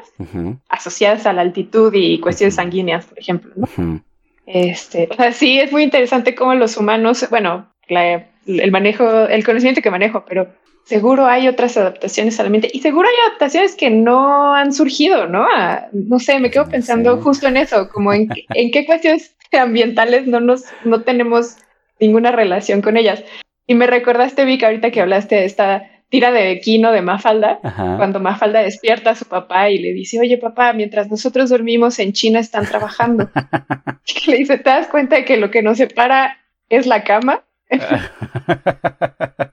asociadas 0.70 1.26
a 1.26 1.34
la 1.34 1.42
altitud 1.42 1.94
y 1.94 2.20
cuestiones 2.20 2.56
sanguíneas, 2.56 3.06
por 3.06 3.20
ejemplo, 3.20 3.52
¿no? 3.56 4.02
Este, 4.46 5.10
o 5.12 5.16
sea, 5.16 5.34
sí 5.34 5.60
es 5.60 5.72
muy 5.72 5.84
interesante 5.84 6.34
cómo 6.34 6.56
los 6.56 6.78
humanos, 6.78 7.28
bueno, 7.30 7.68
el 7.90 8.72
manejo, 8.72 9.28
el 9.28 9.46
conocimiento 9.46 9.82
que 9.82 9.92
manejo, 9.92 10.26
pero 10.28 10.48
seguro 10.84 11.26
hay 11.26 11.48
otras 11.48 11.76
adaptaciones 11.78 12.40
al 12.40 12.46
ambiente 12.48 12.70
y 12.72 12.80
seguro 12.80 13.08
hay 13.08 13.16
adaptaciones 13.28 13.76
que 13.76 13.90
no 13.90 14.54
han 14.54 14.72
surgido, 14.74 15.28
¿no? 15.28 15.46
No 15.92 16.20
sé, 16.20 16.40
me 16.40 16.50
quedo 16.50 16.70
pensando 16.70 17.18
justo 17.22 17.48
en 17.48 17.58
eso, 17.58 17.90
como 17.90 18.14
en, 18.14 18.30
en 18.54 18.72
qué 18.72 18.86
cuestiones 18.86 19.36
ambientales 19.52 20.28
no 20.28 20.40
nos, 20.40 20.66
no 20.86 21.02
tenemos 21.02 21.58
ninguna 22.00 22.32
relación 22.32 22.82
con 22.82 22.98
ellas. 22.98 23.24
Y 23.66 23.76
me 23.76 23.88
recordaste, 23.88 24.46
Vic, 24.46 24.64
ahorita 24.64 24.92
que 24.92 25.02
hablaste 25.02 25.36
de 25.36 25.46
esta 25.46 25.84
tira 26.10 26.32
de 26.32 26.60
Kino 26.62 26.92
de 26.92 27.02
Mafalda, 27.02 27.60
cuando 27.98 28.20
Mafalda 28.20 28.62
despierta 28.62 29.12
a 29.12 29.16
su 29.16 29.26
papá 29.26 29.70
y 29.70 29.80
le 29.80 29.92
dice, 29.94 30.20
oye 30.20 30.38
papá, 30.38 30.72
mientras 30.74 31.10
nosotros 31.10 31.50
dormimos 31.50 32.00
en 32.00 32.14
China 32.14 32.40
están 32.40 32.66
trabajando. 32.66 33.30
le 34.28 34.38
dice, 34.38 34.58
¿te 34.58 34.70
das 34.70 34.88
cuenta 34.88 35.18
de 35.18 35.26
que 35.26 35.38
lo 35.38 35.52
que 35.52 35.62
nos 35.62 35.78
separa 35.78 36.38
es 36.70 36.88
la 36.88 37.04
cama? 37.04 37.44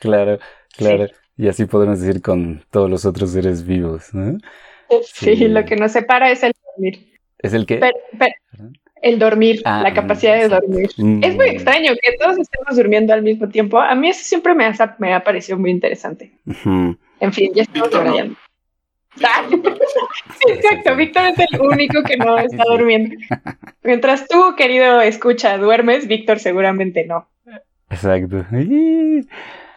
claro. 0.00 0.38
Claro, 0.76 1.06
y 1.36 1.48
así 1.48 1.66
podemos 1.66 2.00
decir 2.00 2.20
con 2.20 2.64
todos 2.70 2.90
los 2.90 3.04
otros 3.04 3.30
seres 3.30 3.64
vivos, 3.64 4.12
¿no? 4.12 4.38
Sí, 5.04 5.36
lo 5.48 5.64
que 5.64 5.76
nos 5.76 5.92
separa 5.92 6.30
es 6.30 6.42
el 6.42 6.52
dormir. 6.66 7.12
¿Es 7.38 7.54
el 7.54 7.66
qué? 7.66 7.80
el 9.02 9.18
dormir, 9.18 9.60
ah, 9.66 9.82
la 9.82 9.92
capacidad 9.92 10.38
de 10.38 10.48
dormir. 10.48 10.86
Es 10.86 10.98
muy 10.98 11.46
mm. 11.46 11.50
extraño 11.50 11.92
que 12.02 12.16
todos 12.18 12.38
estemos 12.38 12.74
durmiendo 12.74 13.12
al 13.12 13.22
mismo 13.22 13.48
tiempo. 13.50 13.78
A 13.78 13.94
mí 13.94 14.08
eso 14.08 14.24
siempre 14.24 14.54
me 14.54 14.64
ha, 14.64 14.96
me 14.98 15.12
ha 15.12 15.22
parecido 15.22 15.58
muy 15.58 15.70
interesante. 15.70 16.32
En 16.54 17.32
fin, 17.32 17.52
ya 17.54 17.62
estamos 17.62 17.90
exacto, 20.48 20.96
Víctor 20.96 21.26
es 21.26 21.38
el 21.38 21.60
único 21.60 22.02
que 22.02 22.16
no 22.16 22.38
está 22.38 22.64
durmiendo. 22.64 23.16
Mientras 23.82 24.26
tú, 24.28 24.54
querido 24.56 25.00
escucha, 25.00 25.56
duermes, 25.58 26.06
Víctor 26.08 26.38
seguramente 26.38 27.06
no. 27.06 27.28
Exacto. 27.90 28.44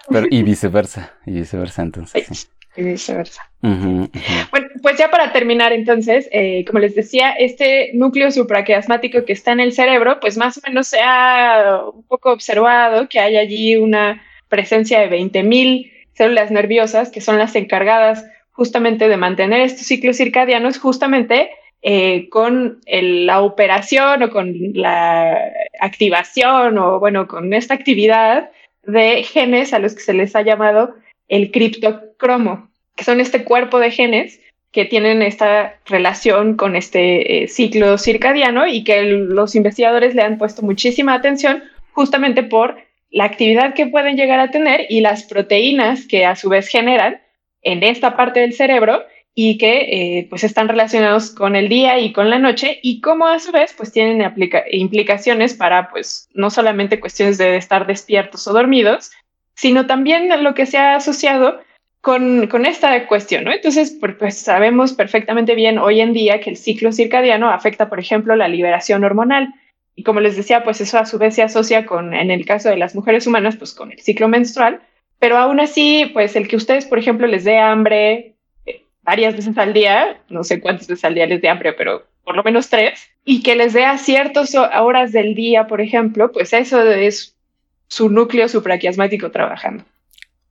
Pero, 0.09 0.27
y 0.29 0.43
viceversa, 0.43 1.13
y 1.25 1.31
viceversa 1.33 1.81
entonces. 1.81 2.49
Y 2.75 2.83
viceversa. 2.83 3.41
Bueno, 3.61 4.67
pues 4.81 4.97
ya 4.97 5.09
para 5.09 5.33
terminar 5.33 5.73
entonces, 5.73 6.29
eh, 6.31 6.63
como 6.65 6.79
les 6.79 6.95
decía, 6.95 7.31
este 7.31 7.91
núcleo 7.93 8.31
supraquiasmático 8.31 9.25
que 9.25 9.33
está 9.33 9.51
en 9.51 9.59
el 9.59 9.73
cerebro, 9.73 10.19
pues 10.19 10.37
más 10.37 10.57
o 10.57 10.61
menos 10.67 10.87
se 10.87 10.99
ha 11.01 11.81
un 11.93 12.03
poco 12.03 12.31
observado 12.31 13.09
que 13.09 13.19
hay 13.19 13.35
allí 13.37 13.75
una 13.75 14.23
presencia 14.47 14.99
de 14.99 15.09
20.000 15.09 15.91
células 16.13 16.51
nerviosas 16.51 17.09
que 17.09 17.21
son 17.21 17.37
las 17.37 17.55
encargadas 17.55 18.25
justamente 18.57 19.07
de 19.07 19.17
mantener 19.17 19.61
estos 19.61 19.85
ciclos 19.85 20.17
circadianos 20.17 20.79
justamente 20.79 21.51
eh, 21.83 22.27
con 22.29 22.81
la 22.87 23.41
operación 23.41 24.23
o 24.23 24.31
con 24.31 24.51
la 24.73 25.39
activación 25.79 26.79
o 26.79 26.99
bueno, 26.99 27.27
con 27.27 27.53
esta 27.53 27.75
actividad 27.75 28.49
de 28.83 29.21
genes 29.21 29.73
a 29.73 29.79
los 29.79 29.93
que 29.93 30.01
se 30.01 30.15
les 30.15 30.35
ha 30.35 30.41
llamado 30.41 30.95
el 31.27 31.51
criptocromo, 31.51 32.67
que 32.95 33.03
son 33.03 33.21
este 33.21 33.43
cuerpo 33.43 33.77
de 33.77 33.91
genes 33.91 34.41
que 34.71 34.85
tienen 34.85 35.21
esta 35.21 35.75
relación 35.85 36.57
con 36.57 36.75
este 36.75 37.43
eh, 37.43 37.47
ciclo 37.47 37.99
circadiano 37.99 38.65
y 38.65 38.83
que 38.83 39.03
los 39.03 39.53
investigadores 39.53 40.15
le 40.15 40.23
han 40.23 40.39
puesto 40.39 40.63
muchísima 40.63 41.13
atención 41.13 41.63
justamente 41.91 42.41
por 42.41 42.77
la 43.11 43.25
actividad 43.25 43.75
que 43.75 43.85
pueden 43.85 44.17
llegar 44.17 44.39
a 44.39 44.49
tener 44.49 44.87
y 44.89 45.01
las 45.01 45.23
proteínas 45.23 46.07
que 46.07 46.25
a 46.25 46.35
su 46.35 46.49
vez 46.49 46.67
generan 46.67 47.21
en 47.71 47.83
esta 47.83 48.15
parte 48.15 48.39
del 48.39 48.53
cerebro 48.53 49.03
y 49.35 49.57
que 49.59 49.81
eh, 49.81 50.27
pues 50.29 50.43
están 50.43 50.67
relacionados 50.67 51.29
con 51.29 51.55
el 51.55 51.69
día 51.69 51.99
y 51.99 52.11
con 52.11 52.29
la 52.29 52.39
noche 52.39 52.79
y 52.81 53.01
cómo 53.01 53.27
a 53.27 53.39
su 53.39 53.51
vez 53.51 53.73
pues 53.77 53.91
tienen 53.91 54.33
implicaciones 54.71 55.53
para 55.53 55.89
pues 55.89 56.27
no 56.33 56.49
solamente 56.49 56.99
cuestiones 56.99 57.37
de 57.37 57.55
estar 57.55 57.85
despiertos 57.85 58.47
o 58.47 58.53
dormidos, 58.53 59.11
sino 59.53 59.85
también 59.85 60.43
lo 60.43 60.53
que 60.55 60.65
se 60.65 60.77
ha 60.77 60.95
asociado 60.95 61.59
con, 62.01 62.47
con 62.47 62.65
esta 62.65 63.05
cuestión, 63.07 63.43
¿no? 63.43 63.51
Entonces, 63.51 63.97
pues, 63.99 64.37
sabemos 64.37 64.93
perfectamente 64.93 65.55
bien 65.55 65.77
hoy 65.77 65.99
en 65.99 66.13
día 66.13 66.39
que 66.39 66.49
el 66.49 66.57
ciclo 66.57 66.91
circadiano 66.91 67.49
afecta, 67.49 67.89
por 67.89 67.99
ejemplo, 67.99 68.35
la 68.35 68.47
liberación 68.47 69.03
hormonal. 69.03 69.53
Y 69.93 70.03
como 70.03 70.19
les 70.19 70.37
decía, 70.37 70.63
pues 70.63 70.79
eso 70.79 70.99
a 70.99 71.05
su 71.05 71.17
vez 71.17 71.35
se 71.35 71.41
asocia 71.41 71.85
con, 71.85 72.13
en 72.13 72.31
el 72.31 72.45
caso 72.45 72.69
de 72.69 72.77
las 72.77 72.95
mujeres 72.95 73.27
humanas, 73.27 73.57
pues 73.57 73.73
con 73.73 73.91
el 73.91 73.99
ciclo 73.99 74.27
menstrual, 74.27 74.79
pero 75.19 75.37
aún 75.37 75.59
así, 75.59 76.09
pues 76.13 76.35
el 76.35 76.47
que 76.47 76.55
ustedes, 76.55 76.85
por 76.85 76.99
ejemplo, 76.99 77.27
les 77.27 77.43
dé 77.43 77.57
hambre, 77.57 78.35
varias 79.01 79.35
veces 79.35 79.57
al 79.57 79.73
día, 79.73 80.17
no 80.29 80.43
sé 80.43 80.59
cuántas 80.59 80.87
veces 80.87 81.05
al 81.05 81.15
día 81.15 81.25
les 81.25 81.41
dé 81.41 81.49
hambre, 81.49 81.73
pero 81.73 82.05
por 82.23 82.35
lo 82.35 82.43
menos 82.43 82.69
tres, 82.69 83.09
y 83.23 83.41
que 83.41 83.55
les 83.55 83.71
dé 83.71 83.85
a 83.85 83.97
ciertas 83.97 84.53
horas 84.53 85.13
del 85.13 85.33
día, 85.33 85.65
por 85.65 85.79
ejemplo, 85.79 86.31
pues 86.33 86.51
eso 86.51 86.83
es 86.91 87.33
su 87.87 88.09
núcleo 88.09 88.49
supraquiasmático 88.49 89.31
trabajando. 89.31 89.85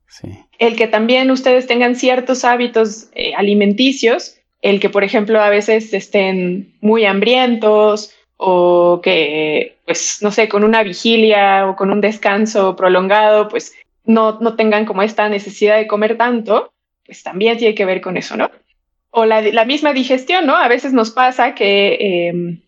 Sí. 0.09 0.29
El 0.59 0.75
que 0.75 0.87
también 0.87 1.31
ustedes 1.31 1.67
tengan 1.67 1.97
ciertos 1.97 2.47
hábitos 2.47 3.11
eh, 3.15 3.35
alimenticios, 3.37 4.39
el 4.63 4.81
que, 4.81 4.89
por 4.89 5.05
ejemplo, 5.05 5.41
a 5.43 5.51
veces 5.51 5.93
estén 5.93 6.73
muy 6.81 7.05
hambrientos 7.05 8.15
o 8.39 9.01
que, 9.03 9.77
pues, 9.85 10.19
no 10.23 10.31
sé, 10.31 10.49
con 10.49 10.65
una 10.65 10.83
vigilia 10.83 11.69
o 11.69 11.77
con 11.77 11.91
un 11.91 12.01
descanso 12.01 12.75
prolongado, 12.75 13.49
pues 13.49 13.75
no, 14.07 14.39
no 14.41 14.57
tengan 14.57 14.85
como 14.87 15.03
esta 15.03 15.29
necesidad 15.29 15.77
de 15.77 15.87
comer 15.87 16.17
tanto, 16.17 16.73
pues 17.05 17.23
también 17.23 17.59
tiene 17.59 17.75
que 17.75 17.85
ver 17.85 18.01
con 18.01 18.17
eso, 18.17 18.37
¿no? 18.37 18.51
O 19.11 19.25
la, 19.25 19.41
la 19.41 19.65
misma 19.65 19.93
digestión, 19.93 20.47
¿no? 20.47 20.57
A 20.57 20.69
veces 20.69 20.93
nos 20.93 21.11
pasa 21.11 21.55
que, 21.55 22.29
em, 22.29 22.61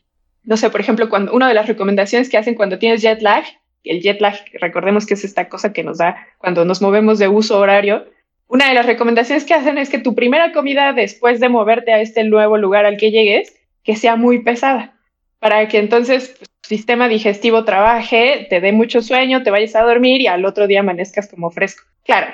no 0.45 0.57
sé, 0.57 0.71
por 0.71 0.81
ejemplo, 0.81 1.09
cuando 1.09 1.33
una 1.33 1.49
de 1.49 1.55
las 1.55 1.67
recomendaciones 1.67 2.29
que 2.29 2.39
hacen 2.39 2.55
cuando 2.55 2.79
tienes 2.79 3.03
jet 3.03 3.21
lag, 3.23 3.45
el 3.85 4.01
jet 4.01 4.21
lag, 4.21 4.35
recordemos 4.61 5.07
que 5.07 5.15
es 5.15 5.25
esta 5.25 5.49
cosa 5.49 5.73
que 5.73 5.85
nos 5.85 5.99
da 5.99 6.27
cuando 6.39 6.65
nos 6.65 6.83
movemos 6.83 7.19
de 7.19 7.29
uso 7.29 7.59
horario, 7.59 8.07
una 8.49 8.69
de 8.69 8.75
las 8.75 8.87
recomendaciones 8.87 9.45
que 9.45 9.55
hacen 9.55 9.77
es 9.77 9.91
que 9.91 9.99
tu 9.99 10.15
primera 10.15 10.53
comida 10.53 10.93
después 10.95 11.39
de 11.39 11.51
moverte 11.51 11.93
a 11.93 12.01
este 12.01 12.25
nuevo 12.25 12.57
lugar 12.57 12.87
al 12.87 12.97
que 12.97 13.11
llegues, 13.11 13.55
que 13.85 13.95
sea 13.95 14.17
muy 14.17 14.43
pesada, 14.43 14.98
para 15.39 15.69
que 15.69 15.79
entonces 15.79 16.35
pues, 16.39 16.51
tu 16.61 16.69
sistema 16.69 17.09
digestivo 17.09 17.65
trabaje, 17.65 18.47
te 18.51 18.61
dé 18.61 18.73
mucho 18.73 19.03
sueño, 19.03 19.43
te 19.43 19.51
vayas 19.51 19.77
a 19.77 19.83
dormir 19.83 20.21
y 20.21 20.27
al 20.27 20.45
otro 20.45 20.67
día 20.67 20.81
amanezcas 20.81 21.29
como 21.29 21.51
fresco. 21.51 21.85
Claro, 22.05 22.29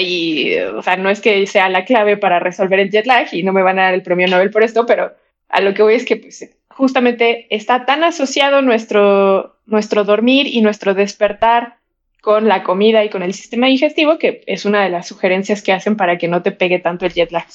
y, 0.00 0.56
o 0.56 0.82
sea, 0.82 0.96
no 0.96 1.10
es 1.10 1.20
que 1.20 1.46
sea 1.46 1.68
la 1.68 1.84
clave 1.84 2.16
para 2.16 2.38
resolver 2.38 2.78
el 2.78 2.90
jet 2.90 3.06
lag 3.06 3.28
y 3.32 3.42
no 3.42 3.52
me 3.52 3.62
van 3.62 3.78
a 3.78 3.84
dar 3.84 3.94
el 3.94 4.02
premio 4.02 4.28
Nobel 4.28 4.50
por 4.50 4.62
esto, 4.62 4.86
pero 4.86 5.12
a 5.48 5.60
lo 5.60 5.74
que 5.74 5.82
voy 5.82 5.94
es 5.94 6.04
que 6.04 6.16
pues, 6.16 6.48
justamente 6.68 7.46
está 7.50 7.84
tan 7.84 8.04
asociado 8.04 8.62
nuestro, 8.62 9.56
nuestro 9.66 10.04
dormir 10.04 10.46
y 10.46 10.60
nuestro 10.60 10.94
despertar 10.94 11.76
con 12.20 12.48
la 12.48 12.62
comida 12.62 13.04
y 13.04 13.10
con 13.10 13.22
el 13.22 13.34
sistema 13.34 13.66
digestivo, 13.66 14.18
que 14.18 14.42
es 14.46 14.64
una 14.64 14.82
de 14.82 14.90
las 14.90 15.06
sugerencias 15.06 15.62
que 15.62 15.72
hacen 15.72 15.96
para 15.96 16.16
que 16.16 16.28
no 16.28 16.42
te 16.42 16.52
pegue 16.52 16.78
tanto 16.78 17.04
el 17.04 17.12
jet 17.12 17.30
lag. 17.32 17.46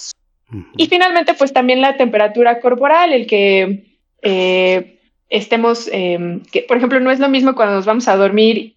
Y 0.77 0.87
finalmente, 0.87 1.33
pues 1.35 1.53
también 1.53 1.81
la 1.81 1.95
temperatura 1.95 2.59
corporal, 2.59 3.13
el 3.13 3.27
que 3.27 3.88
eh, 4.21 4.99
estemos, 5.29 5.89
eh, 5.91 6.41
que 6.51 6.61
por 6.61 6.77
ejemplo 6.77 6.99
no 6.99 7.11
es 7.11 7.19
lo 7.19 7.29
mismo 7.29 7.55
cuando 7.55 7.75
nos 7.75 7.85
vamos 7.85 8.07
a 8.07 8.17
dormir 8.17 8.75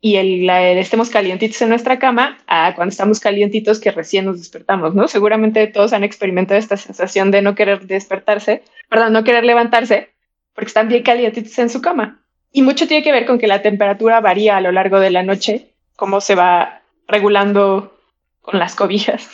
y 0.00 0.16
el, 0.16 0.50
estemos 0.50 1.08
calientitos 1.08 1.62
en 1.62 1.70
nuestra 1.70 1.98
cama 1.98 2.36
a 2.46 2.74
cuando 2.74 2.90
estamos 2.90 3.20
calientitos 3.20 3.80
que 3.80 3.90
recién 3.90 4.26
nos 4.26 4.38
despertamos, 4.38 4.94
¿no? 4.94 5.08
Seguramente 5.08 5.66
todos 5.66 5.94
han 5.94 6.04
experimentado 6.04 6.58
esta 6.58 6.76
sensación 6.76 7.30
de 7.30 7.40
no 7.40 7.54
querer 7.54 7.86
despertarse, 7.86 8.62
perdón, 8.90 9.14
no 9.14 9.24
querer 9.24 9.44
levantarse 9.44 10.10
porque 10.54 10.68
están 10.68 10.88
bien 10.88 11.02
calientitos 11.02 11.58
en 11.58 11.70
su 11.70 11.80
cama. 11.80 12.20
Y 12.52 12.60
mucho 12.60 12.86
tiene 12.86 13.02
que 13.02 13.12
ver 13.12 13.24
con 13.24 13.38
que 13.38 13.46
la 13.46 13.62
temperatura 13.62 14.20
varía 14.20 14.58
a 14.58 14.60
lo 14.60 14.72
largo 14.72 15.00
de 15.00 15.10
la 15.10 15.22
noche, 15.22 15.70
cómo 15.96 16.20
se 16.20 16.34
va 16.34 16.82
regulando 17.08 17.98
con 18.42 18.58
las 18.58 18.74
cobijas. 18.74 19.26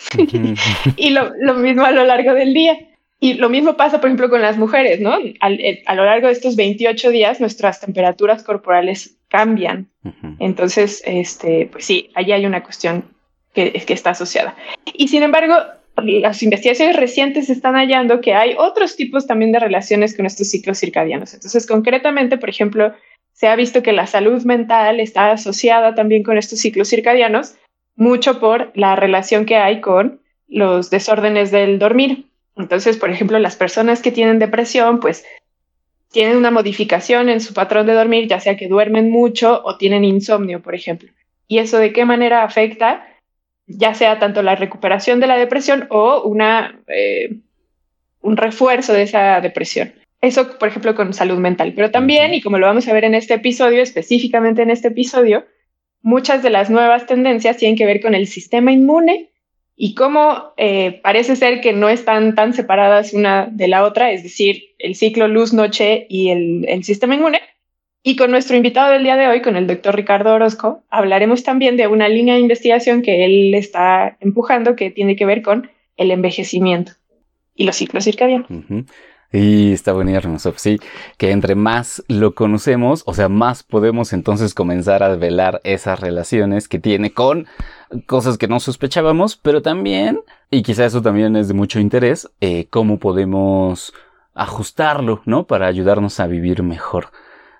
y 0.97 1.11
lo, 1.11 1.33
lo 1.41 1.55
mismo 1.55 1.85
a 1.85 1.91
lo 1.91 2.05
largo 2.05 2.33
del 2.33 2.55
día. 2.55 2.79
Y 3.23 3.35
lo 3.35 3.51
mismo 3.51 3.77
pasa, 3.77 4.01
por 4.01 4.09
ejemplo, 4.09 4.31
con 4.31 4.41
las 4.41 4.57
mujeres, 4.57 4.99
¿no? 5.01 5.19
Eh, 5.19 5.83
a 5.85 5.95
lo 5.95 6.05
largo 6.07 6.29
de 6.29 6.33
estos 6.33 6.57
28 6.57 7.11
días, 7.11 7.39
nuestras 7.39 7.81
temperaturas 7.81 8.43
corporales 8.43 9.19
cambian. 9.29 9.91
Entonces, 10.39 11.03
este, 11.05 11.69
pues 11.71 11.85
sí, 11.85 12.11
allí 12.15 12.33
hay 12.33 12.47
una 12.47 12.63
cuestión 12.63 13.05
que, 13.53 13.73
que 13.73 13.93
está 13.93 14.11
asociada. 14.11 14.57
Y 14.95 15.09
sin 15.09 15.23
embargo, 15.23 15.55
las 15.97 16.43
investigaciones 16.43 16.97
recientes 16.97 17.51
están 17.51 17.75
hallando 17.75 18.23
que 18.23 18.35
hay 18.35 18.55
otros 18.57 18.97
tipos 18.97 19.27
también 19.27 19.53
de 19.53 19.59
relaciones 19.59 20.17
con 20.17 20.25
estos 20.25 20.49
ciclos 20.49 20.79
circadianos. 20.79 21.35
Entonces, 21.35 21.67
concretamente, 21.67 22.39
por 22.39 22.49
ejemplo, 22.49 22.95
se 23.33 23.49
ha 23.49 23.57
visto 23.57 23.83
que 23.83 23.93
la 23.93 24.07
salud 24.07 24.43
mental 24.45 25.01
está 25.01 25.31
asociada 25.33 25.95
también 25.95 26.23
con 26.23 26.39
estos 26.39 26.59
ciclos 26.59 26.89
circadianos, 26.89 27.57
mucho 27.97 28.41
por 28.41 28.73
la 28.75 28.97
relación 28.97 29.45
que 29.45 29.57
hay 29.57 29.81
con 29.81 30.21
los 30.49 30.91
desórdenes 30.91 31.51
del 31.51 31.79
dormir. 31.79 32.30
Entonces, 32.61 32.97
por 32.97 33.11
ejemplo, 33.11 33.39
las 33.39 33.57
personas 33.57 34.03
que 34.03 34.13
tienen 34.13 34.39
depresión, 34.39 35.01
pues 35.01 35.25
tienen 36.13 36.37
una 36.37 36.51
modificación 36.51 37.29
en 37.29 37.41
su 37.41 37.55
patrón 37.55 37.87
de 37.87 37.95
dormir, 37.95 38.27
ya 38.29 38.41
sea 38.41 38.57
que 38.57 38.69
duermen 38.69 39.11
mucho 39.11 39.63
o 39.65 39.77
tienen 39.77 40.05
insomnio, 40.05 40.61
por 40.61 40.75
ejemplo. 40.75 41.11
¿Y 41.47 41.59
eso 41.59 41.79
de 41.79 41.93
qué 41.93 42.05
manera 42.05 42.43
afecta? 42.43 43.07
Ya 43.67 43.95
sea 43.95 44.19
tanto 44.19 44.43
la 44.43 44.57
recuperación 44.57 45.21
de 45.21 45.29
la 45.29 45.37
depresión 45.37 45.87
o 45.91 46.23
una, 46.23 46.81
eh, 46.89 47.37
un 48.21 48.37
refuerzo 48.37 48.93
de 48.93 49.03
esa 49.03 49.41
depresión. 49.41 49.93
Eso, 50.21 50.59
por 50.59 50.69
ejemplo, 50.69 50.95
con 50.95 51.15
salud 51.15 51.39
mental. 51.39 51.73
Pero 51.75 51.91
también, 51.91 52.35
y 52.35 52.43
como 52.43 52.59
lo 52.59 52.67
vamos 52.67 52.87
a 52.89 52.93
ver 52.93 53.05
en 53.05 53.15
este 53.15 53.35
episodio, 53.35 53.81
específicamente 53.83 54.63
en 54.63 54.71
este 54.71 54.89
episodio, 54.89 55.47
muchas 56.03 56.43
de 56.43 56.51
las 56.51 56.71
nuevas 56.71 57.07
tendencias 57.07 57.57
tienen 57.57 57.77
que 57.77 57.87
ver 57.87 58.01
con 58.01 58.15
el 58.15 58.27
sistema 58.27 58.73
inmune 58.73 59.30
y 59.83 59.95
cómo 59.95 60.53
eh, 60.59 61.01
parece 61.03 61.37
ser 61.37 61.63
que 61.63 61.73
no 61.73 61.89
están 61.89 62.35
tan 62.35 62.53
separadas 62.53 63.15
una 63.15 63.47
de 63.51 63.67
la 63.67 63.83
otra, 63.83 64.13
es 64.13 64.23
decir, 64.23 64.75
el 64.79 64.95
ciclo 64.95 65.27
luz-noche 65.27 66.07
y 66.11 66.29
el, 66.29 66.85
sistema 66.85 67.15
inmune. 67.15 67.41
Y 68.03 68.15
con 68.17 68.31
nuestro 68.31 68.59
invitado 68.59 68.93
del 68.93 69.05
día 69.05 69.17
de 69.17 69.27
hoy, 69.27 69.41
con 69.41 69.57
el 69.57 69.67
doctor 69.67 69.97
Ricardo 69.97 70.35
Orozco, 70.35 70.83
hablaremos 70.91 71.45
también 71.45 71.79
de 71.79 71.87
una 71.87 72.11
línea 72.11 72.35
de 72.35 72.41
investigación 72.41 73.01
que 73.01 73.25
él 73.25 73.55
está 73.55 74.19
empujando 74.21 74.77
que 74.77 74.91
tiene 74.91 75.17
que 75.17 75.25
ver 75.25 75.41
con 75.41 75.71
el 75.97 76.11
envejecimiento 76.11 76.93
y 77.55 77.65
los 77.65 77.77
ciclos 77.77 78.05
circadianos. 78.05 78.49
Y 79.33 79.73
está 79.73 79.93
buenísimo, 79.93 80.39
sí, 80.57 80.79
que 81.17 81.31
entre 81.31 81.55
más 81.55 82.05
lo 82.09 82.35
conocemos, 82.35 83.03
o 83.07 83.15
sea, 83.15 83.29
más 83.29 83.63
podemos 83.63 84.13
entonces 84.13 84.55
comenzar 84.55 85.05
a 85.05 85.15
velar 85.15 85.61
esas 85.65 86.01
relaciones 86.01 86.69
que 86.69 86.81
tiene 86.81 87.13
con 87.13 87.47
cosas 88.07 88.39
que 88.39 88.49
no 88.49 88.61
sospechábamos, 88.61 89.37
pero 89.37 89.63
también, 89.63 90.21
y 90.51 90.63
quizá 90.63 90.85
eso 90.85 91.03
también 91.03 91.37
es 91.37 91.49
de 91.49 91.55
mucho 91.55 91.81
interés, 91.81 92.31
eh, 92.41 92.67
cómo 92.71 92.99
podemos 92.99 93.93
ajustarlo, 94.35 95.23
¿no? 95.25 95.47
Para 95.47 95.67
ayudarnos 95.67 96.21
a 96.21 96.27
vivir 96.27 96.63
mejor. 96.63 97.09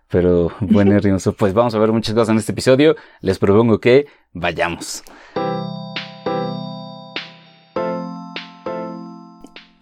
Pero 0.09 0.53
bueno, 0.61 0.97
hermoso, 0.97 1.33
pues 1.33 1.55
vamos 1.55 1.75
a 1.75 1.79
ver 1.79 1.93
muchas 1.93 2.15
cosas 2.15 2.31
en 2.31 2.39
este 2.39 2.53
episodio. 2.53 2.97
Les 3.21 3.39
propongo 3.39 3.81
que 3.81 4.07
vayamos. 4.33 5.03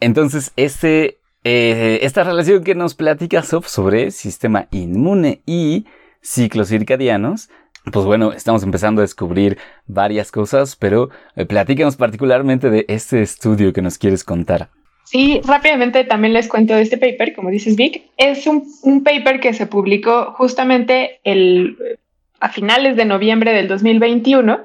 Entonces, 0.00 0.52
este 0.56 1.18
eh, 1.44 2.00
esta 2.02 2.24
relación 2.24 2.64
que 2.64 2.74
nos 2.74 2.94
platica 2.94 3.42
Sof 3.42 3.68
sobre 3.68 4.10
sistema 4.10 4.66
inmune 4.70 5.40
y 5.46 5.86
ciclos 6.20 6.68
circadianos, 6.68 7.48
pues 7.92 8.04
bueno, 8.04 8.32
estamos 8.32 8.62
empezando 8.62 9.00
a 9.00 9.04
descubrir 9.04 9.58
varias 9.86 10.30
cosas, 10.30 10.76
pero 10.76 11.10
eh, 11.36 11.46
platícanos 11.46 11.96
particularmente 11.96 12.70
de 12.70 12.84
este 12.88 13.22
estudio 13.22 13.72
que 13.72 13.82
nos 13.82 13.98
quieres 13.98 14.24
contar. 14.24 14.68
Sí, 15.04 15.40
rápidamente 15.44 16.04
también 16.04 16.34
les 16.34 16.48
cuento 16.48 16.74
de 16.74 16.82
este 16.82 16.98
paper, 16.98 17.34
como 17.34 17.50
dices 17.50 17.76
Vic, 17.76 18.10
es 18.18 18.46
un, 18.46 18.64
un 18.82 19.02
paper 19.02 19.40
que 19.40 19.54
se 19.54 19.66
publicó 19.66 20.34
justamente 20.36 21.20
el, 21.24 21.78
a 22.40 22.50
finales 22.50 22.94
de 22.96 23.06
noviembre 23.06 23.52
del 23.54 23.68
2021 23.68 24.60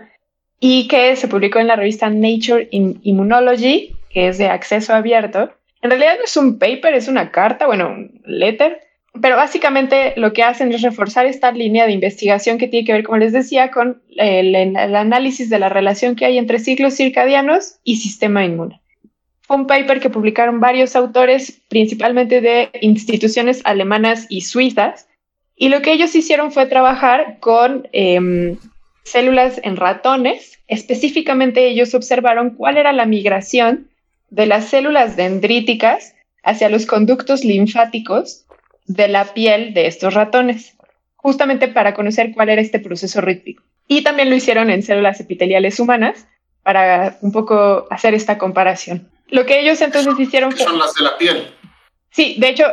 y 0.59 0.87
que 0.87 1.15
se 1.15 1.29
publicó 1.29 1.59
en 1.59 1.67
la 1.67 1.77
revista 1.77 2.09
Nature 2.09 2.67
in 2.71 2.99
Immunology, 3.03 3.95
que 4.09 4.27
es 4.27 4.37
de 4.37 4.47
acceso 4.47 4.93
abierto, 4.93 5.49
en 5.83 5.89
realidad 5.89 6.15
no 6.17 6.23
es 6.23 6.37
un 6.37 6.57
paper, 6.59 6.93
es 6.93 7.09
una 7.09 7.29
carta, 7.29 7.67
bueno, 7.67 7.89
un 7.89 8.21
letter, 8.25 8.79
pero 9.21 9.35
básicamente 9.35 10.13
lo 10.17 10.33
que 10.33 10.43
hacen 10.43 10.71
es 10.71 10.81
reforzar 10.81 11.25
esta 11.25 11.51
línea 11.51 11.85
de 11.85 11.91
investigación 11.91 12.57
que 12.57 12.67
tiene 12.67 12.85
que 12.85 12.93
ver, 12.93 13.03
como 13.03 13.19
les 13.19 13.31
decía, 13.31 13.69
con 13.69 14.01
el, 14.17 14.75
análisis 14.75 15.49
de 15.49 15.59
la 15.59 15.69
relación 15.69 16.15
que 16.15 16.25
hay 16.25 16.37
entre 16.37 16.59
ciclos 16.59 16.95
circadianos 16.95 17.75
y 17.83 17.97
sistema 17.97 18.43
inmune. 18.43 18.81
Fue 19.41 19.57
un 19.57 19.67
paper 19.67 19.99
que 19.99 20.09
publicaron 20.09 20.59
varios 20.59 20.95
autores, 20.95 21.61
principalmente 21.69 22.41
de 22.41 22.69
instituciones 22.81 23.61
alemanas 23.65 24.25
y 24.29 24.41
suizas, 24.41 25.07
y 25.55 25.69
lo 25.69 25.83
que 25.83 25.93
ellos 25.93 26.15
hicieron 26.15 26.51
fue 26.51 26.65
trabajar 26.65 27.37
con 27.39 27.87
em, 27.91 28.57
células 29.03 29.61
en 29.63 29.75
ratones. 29.75 30.59
Específicamente 30.67 31.67
ellos 31.67 31.93
observaron 31.93 32.51
cuál 32.51 32.77
era 32.77 32.91
la 32.93 33.05
migración 33.05 33.89
de 34.31 34.47
las 34.47 34.65
células 34.65 35.15
dendríticas 35.15 36.15
hacia 36.43 36.69
los 36.69 36.87
conductos 36.87 37.45
linfáticos 37.45 38.42
de 38.85 39.07
la 39.07 39.33
piel 39.33 39.73
de 39.73 39.87
estos 39.87 40.13
ratones, 40.13 40.75
justamente 41.15 41.67
para 41.67 41.93
conocer 41.93 42.31
cuál 42.33 42.49
era 42.49 42.61
este 42.61 42.79
proceso 42.79 43.21
rítmico. 43.21 43.63
Y 43.87 44.03
también 44.03 44.29
lo 44.29 44.35
hicieron 44.35 44.69
en 44.69 44.83
células 44.83 45.19
epiteliales 45.19 45.79
humanas 45.79 46.27
para 46.63 47.17
un 47.21 47.31
poco 47.31 47.87
hacer 47.89 48.13
esta 48.13 48.37
comparación. 48.37 49.09
Lo 49.27 49.45
que 49.45 49.59
ellos 49.59 49.81
entonces 49.81 50.13
hicieron 50.19 50.51
fue... 50.51 50.65
Son 50.65 50.79
las 50.79 50.93
de 50.93 51.03
la 51.03 51.17
piel. 51.17 51.47
Sí, 52.11 52.35
de 52.39 52.49
hecho, 52.49 52.65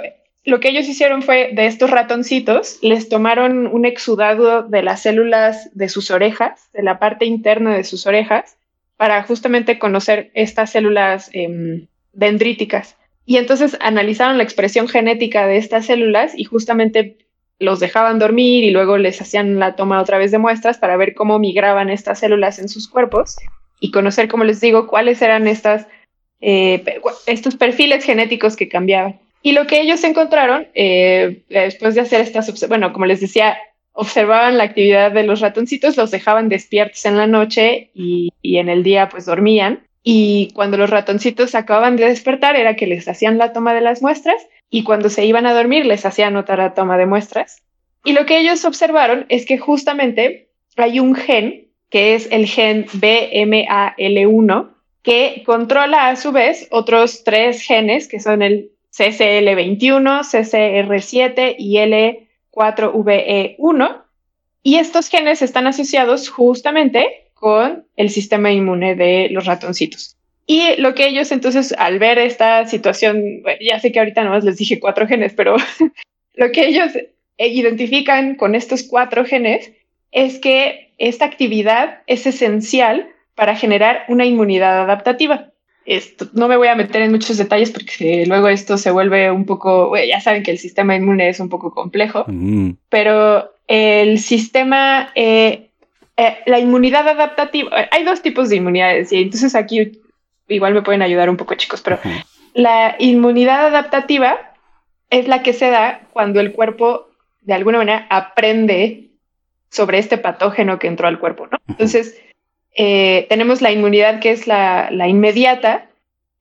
lo 0.44 0.60
que 0.60 0.68
ellos 0.68 0.88
hicieron 0.88 1.22
fue 1.22 1.50
de 1.52 1.66
estos 1.66 1.90
ratoncitos, 1.90 2.78
les 2.82 3.08
tomaron 3.08 3.66
un 3.66 3.84
exudado 3.84 4.62
de 4.62 4.82
las 4.82 5.02
células 5.02 5.70
de 5.74 5.88
sus 5.88 6.10
orejas, 6.10 6.70
de 6.72 6.82
la 6.82 6.98
parte 6.98 7.24
interna 7.24 7.74
de 7.74 7.84
sus 7.84 8.06
orejas, 8.06 8.56
para 8.96 9.22
justamente 9.22 9.78
conocer 9.78 10.30
estas 10.34 10.70
células 10.70 11.30
em, 11.32 11.86
dendríticas. 12.12 12.96
Y 13.30 13.36
entonces 13.36 13.76
analizaron 13.78 14.38
la 14.38 14.42
expresión 14.42 14.88
genética 14.88 15.46
de 15.46 15.56
estas 15.56 15.86
células 15.86 16.32
y 16.36 16.42
justamente 16.42 17.16
los 17.60 17.78
dejaban 17.78 18.18
dormir 18.18 18.64
y 18.64 18.72
luego 18.72 18.98
les 18.98 19.22
hacían 19.22 19.60
la 19.60 19.76
toma 19.76 20.00
otra 20.00 20.18
vez 20.18 20.32
de 20.32 20.38
muestras 20.38 20.78
para 20.78 20.96
ver 20.96 21.14
cómo 21.14 21.38
migraban 21.38 21.90
estas 21.90 22.18
células 22.18 22.58
en 22.58 22.68
sus 22.68 22.88
cuerpos 22.88 23.36
y 23.78 23.92
conocer, 23.92 24.26
como 24.26 24.42
les 24.42 24.60
digo, 24.60 24.88
cuáles 24.88 25.22
eran 25.22 25.46
estas, 25.46 25.86
eh, 26.40 26.82
estos 27.26 27.54
perfiles 27.54 28.04
genéticos 28.04 28.56
que 28.56 28.68
cambiaban. 28.68 29.20
Y 29.44 29.52
lo 29.52 29.68
que 29.68 29.80
ellos 29.80 30.02
encontraron, 30.02 30.66
eh, 30.74 31.42
después 31.48 31.94
de 31.94 32.00
hacer 32.00 32.22
estas, 32.22 32.66
bueno, 32.66 32.92
como 32.92 33.06
les 33.06 33.20
decía, 33.20 33.56
observaban 33.92 34.58
la 34.58 34.64
actividad 34.64 35.12
de 35.12 35.22
los 35.22 35.38
ratoncitos, 35.38 35.96
los 35.96 36.10
dejaban 36.10 36.48
despiertos 36.48 37.06
en 37.06 37.16
la 37.16 37.28
noche 37.28 37.90
y, 37.94 38.32
en 38.42 38.68
el 38.68 38.82
día 38.82 39.08
pues 39.08 39.24
dormían. 39.24 39.86
Y 40.02 40.50
cuando 40.54 40.76
los 40.76 40.90
ratoncitos 40.90 41.54
acababan 41.54 41.96
de 41.96 42.06
despertar 42.06 42.56
era 42.56 42.76
que 42.76 42.86
les 42.86 43.06
hacían 43.08 43.38
la 43.38 43.52
toma 43.52 43.74
de 43.74 43.82
las 43.82 44.02
muestras 44.02 44.46
y 44.70 44.82
cuando 44.82 45.10
se 45.10 45.24
iban 45.26 45.46
a 45.46 45.54
dormir 45.54 45.84
les 45.84 46.06
hacían 46.06 46.36
otra 46.36 46.74
toma 46.74 46.96
de 46.96 47.06
muestras. 47.06 47.62
Y 48.04 48.12
lo 48.12 48.24
que 48.24 48.38
ellos 48.38 48.64
observaron 48.64 49.26
es 49.28 49.44
que 49.44 49.58
justamente 49.58 50.48
hay 50.76 51.00
un 51.00 51.14
gen, 51.14 51.68
que 51.90 52.14
es 52.14 52.28
el 52.30 52.46
gen 52.46 52.86
BMAL1, 52.86 54.70
que 55.02 55.42
controla 55.44 56.08
a 56.08 56.16
su 56.16 56.32
vez 56.32 56.66
otros 56.70 57.24
tres 57.24 57.62
genes, 57.62 58.08
que 58.08 58.20
son 58.20 58.42
el 58.42 58.70
CCL21, 58.92 60.20
CCR7 60.20 61.56
y 61.58 61.78
L 61.78 62.28
4VE1 62.52 64.02
y 64.62 64.76
estos 64.76 65.08
genes 65.08 65.42
están 65.42 65.66
asociados 65.66 66.28
justamente 66.28 67.29
con 67.40 67.87
el 67.96 68.11
sistema 68.11 68.53
inmune 68.53 68.94
de 68.94 69.29
los 69.31 69.46
ratoncitos. 69.46 70.16
Y 70.46 70.76
lo 70.79 70.94
que 70.94 71.09
ellos 71.09 71.33
entonces 71.33 71.74
al 71.76 71.98
ver 71.98 72.18
esta 72.18 72.66
situación, 72.66 73.42
ya 73.61 73.81
sé 73.81 73.90
que 73.90 73.98
ahorita 73.98 74.22
nomás 74.22 74.44
les 74.44 74.59
dije 74.59 74.79
cuatro 74.79 75.09
genes, 75.09 75.33
pero 75.35 75.57
lo 76.35 76.53
que 76.53 76.68
ellos 76.68 76.92
identifican 77.38 78.37
con 78.37 78.55
estos 78.55 78.85
cuatro 78.85 79.24
genes 79.24 79.72
es 80.12 80.38
que 80.38 80.92
esta 80.98 81.24
actividad 81.24 82.03
es 82.07 82.26
esencial 82.26 83.09
para 83.35 83.57
generar 83.57 84.05
una 84.09 84.26
inmunidad 84.26 84.83
adaptativa 84.83 85.50
no 86.35 86.48
me 86.48 86.57
voy 86.57 86.68
a 86.68 86.74
meter 86.74 87.03
en 87.03 87.11
muchos 87.11 87.37
detalles 87.37 87.70
porque 87.70 88.24
luego 88.26 88.48
esto 88.48 88.79
se 88.79 88.90
vuelve 88.90 89.31
un 89.31 89.44
poco, 89.44 89.96
ya 89.96 90.20
saben 90.20 90.42
que 90.42 90.50
el 90.50 90.59
sistema 90.59 90.94
inmune 90.94 91.29
es 91.29 91.40
un 91.40 91.48
poco 91.48 91.72
complejo, 91.72 92.24
mm. 92.29 92.72
pero 92.88 93.53
el 93.66 94.18
sistema, 94.18 95.11
eh, 95.14 95.69
eh, 96.20 96.38
la 96.44 96.59
inmunidad 96.59 97.09
adaptativa, 97.09 97.70
hay 97.90 98.04
dos 98.04 98.20
tipos 98.20 98.50
de 98.50 98.56
inmunidades 98.56 99.11
y 99.11 99.22
entonces 99.22 99.54
aquí 99.54 100.02
igual 100.48 100.74
me 100.74 100.83
pueden 100.83 101.00
ayudar 101.00 101.30
un 101.30 101.38
poco 101.38 101.54
chicos, 101.54 101.80
pero 101.80 101.98
la 102.52 102.94
inmunidad 102.98 103.66
adaptativa 103.66 104.52
es 105.09 105.28
la 105.28 105.42
que 105.42 105.54
se 105.54 105.70
da 105.70 106.02
cuando 106.12 106.40
el 106.40 106.52
cuerpo 106.52 107.09
de 107.40 107.54
alguna 107.54 107.78
manera 107.78 108.06
aprende 108.11 109.09
sobre 109.70 109.96
este 109.96 110.18
patógeno 110.18 110.78
que 110.78 110.88
entró 110.88 111.09
al 111.09 111.18
cuerpo, 111.18 111.46
¿no? 111.50 111.56
Entonces, 111.68 112.20
eh, 112.76 113.24
tenemos 113.30 113.62
la 113.62 113.72
inmunidad 113.72 114.20
que 114.20 114.33
es 114.33 114.46
la, 114.46 114.90
inmediata, 115.09 115.88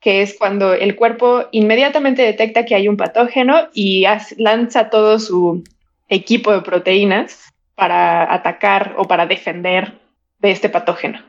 que 0.02 0.22
es 0.22 0.36
cuando 0.38 0.74
el 0.74 0.98
cuerpo 0.98 1.46
inmediatamente 1.52 2.22
detecta 2.22 2.66
que 2.66 2.76
hay 2.76 2.90
un 2.90 2.98
patógeno 2.98 3.70
y 3.74 4.06
lanza 4.36 4.90
todo 4.90 5.20
su 5.20 5.64
equipo 6.10 6.52
de 6.52 6.64
proteínas 6.64 7.49
para 7.80 8.32
atacar 8.34 8.96
o 8.98 9.06
para 9.06 9.26
defender 9.26 9.94
de 10.40 10.52
este 10.52 10.68
patógeno. 10.68 11.20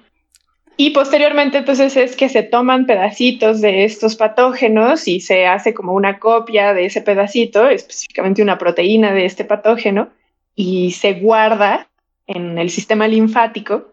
Y 0.77 0.91
posteriormente 0.91 1.59
entonces 1.59 1.97
es 1.97 2.17
que 2.17 2.29
se 2.29 2.43
toman 2.43 2.87
pedacitos 2.87 3.61
de 3.61 3.85
estos 3.85 4.17
patógenos 4.17 5.07
y 5.07 5.21
se 5.21 5.47
hace 5.47 5.75
como 5.75 5.93
una 5.93 6.19
copia 6.19 6.75
de 6.75 6.87
ese 6.87 7.03
pedacito, 7.03 7.69
específicamente 7.69 8.43
una 8.43 8.59
proteína 8.59 9.13
de 9.13 9.27
este 9.27 9.45
patógeno, 9.45 10.09
y 10.57 10.91
se 10.93 11.15
guarda 11.15 11.89
en 12.27 12.59
el 12.59 12.71
sistema 12.71 13.07
linfático 13.07 13.93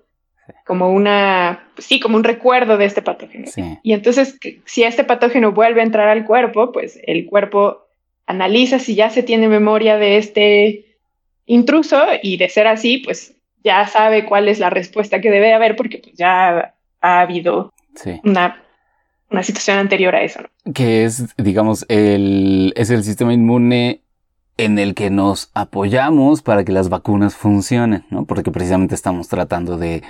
como 0.65 0.91
una, 0.91 1.67
sí, 1.77 1.99
como 1.99 2.17
un 2.17 2.23
recuerdo 2.23 2.77
de 2.77 2.85
este 2.85 3.01
patógeno. 3.01 3.45
Y 3.83 3.93
entonces, 3.93 4.39
si 4.65 4.83
este 4.83 5.03
patógeno 5.03 5.51
vuelve 5.51 5.81
a 5.81 5.83
entrar 5.83 6.07
al 6.07 6.25
cuerpo, 6.25 6.71
pues 6.71 6.99
el 7.03 7.25
cuerpo 7.25 7.85
analiza 8.25 8.79
si 8.79 8.95
ya 8.95 9.09
se 9.09 9.23
tiene 9.23 9.47
memoria 9.47 9.97
de 9.97 10.17
este 10.17 10.86
intruso 11.47 11.97
y 12.21 12.37
de 12.37 12.49
ser 12.49 12.67
así, 12.67 12.99
pues 12.99 13.33
ya 13.63 13.87
sabe 13.87 14.25
cuál 14.25 14.47
es 14.47 14.59
la 14.59 14.69
respuesta 14.69 15.19
que 15.19 15.31
debe 15.31 15.53
haber 15.53 15.75
porque 15.75 15.97
pues, 15.97 16.15
ya 16.15 16.75
ha 17.01 17.21
habido 17.21 17.73
una, 18.23 18.61
una, 19.31 19.43
situación 19.43 19.79
anterior 19.79 20.15
a 20.15 20.21
eso. 20.21 20.41
Que 20.73 21.05
es, 21.05 21.35
digamos, 21.37 21.85
el, 21.89 22.73
es 22.75 22.91
el 22.91 23.03
sistema 23.03 23.33
inmune 23.33 24.01
en 24.57 24.79
el 24.79 24.93
que 24.93 25.09
nos 25.09 25.51
apoyamos 25.53 26.41
para 26.41 26.63
que 26.63 26.71
las 26.71 26.89
vacunas 26.89 27.35
funcionen, 27.35 28.05
¿no? 28.09 28.25
Porque 28.25 28.51
precisamente 28.51 28.95
estamos 28.95 29.27
tratando 29.27 29.77
de, 29.77 30.03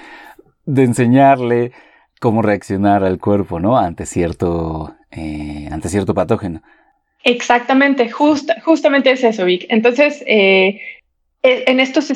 de 0.65 0.83
enseñarle 0.83 1.71
cómo 2.19 2.41
reaccionar 2.41 3.03
al 3.03 3.19
cuerpo, 3.19 3.59
¿no? 3.59 3.77
Ante 3.77 4.05
cierto, 4.05 4.95
eh, 5.11 5.67
ante 5.71 5.89
cierto 5.89 6.13
patógeno. 6.13 6.61
Exactamente, 7.23 8.09
justamente 8.09 9.11
es 9.11 9.23
eso, 9.23 9.43
Vic. 9.43 9.65
Entonces, 9.69 10.23
eh, 10.27 10.79
en 11.47 11.79
estos, 11.79 12.11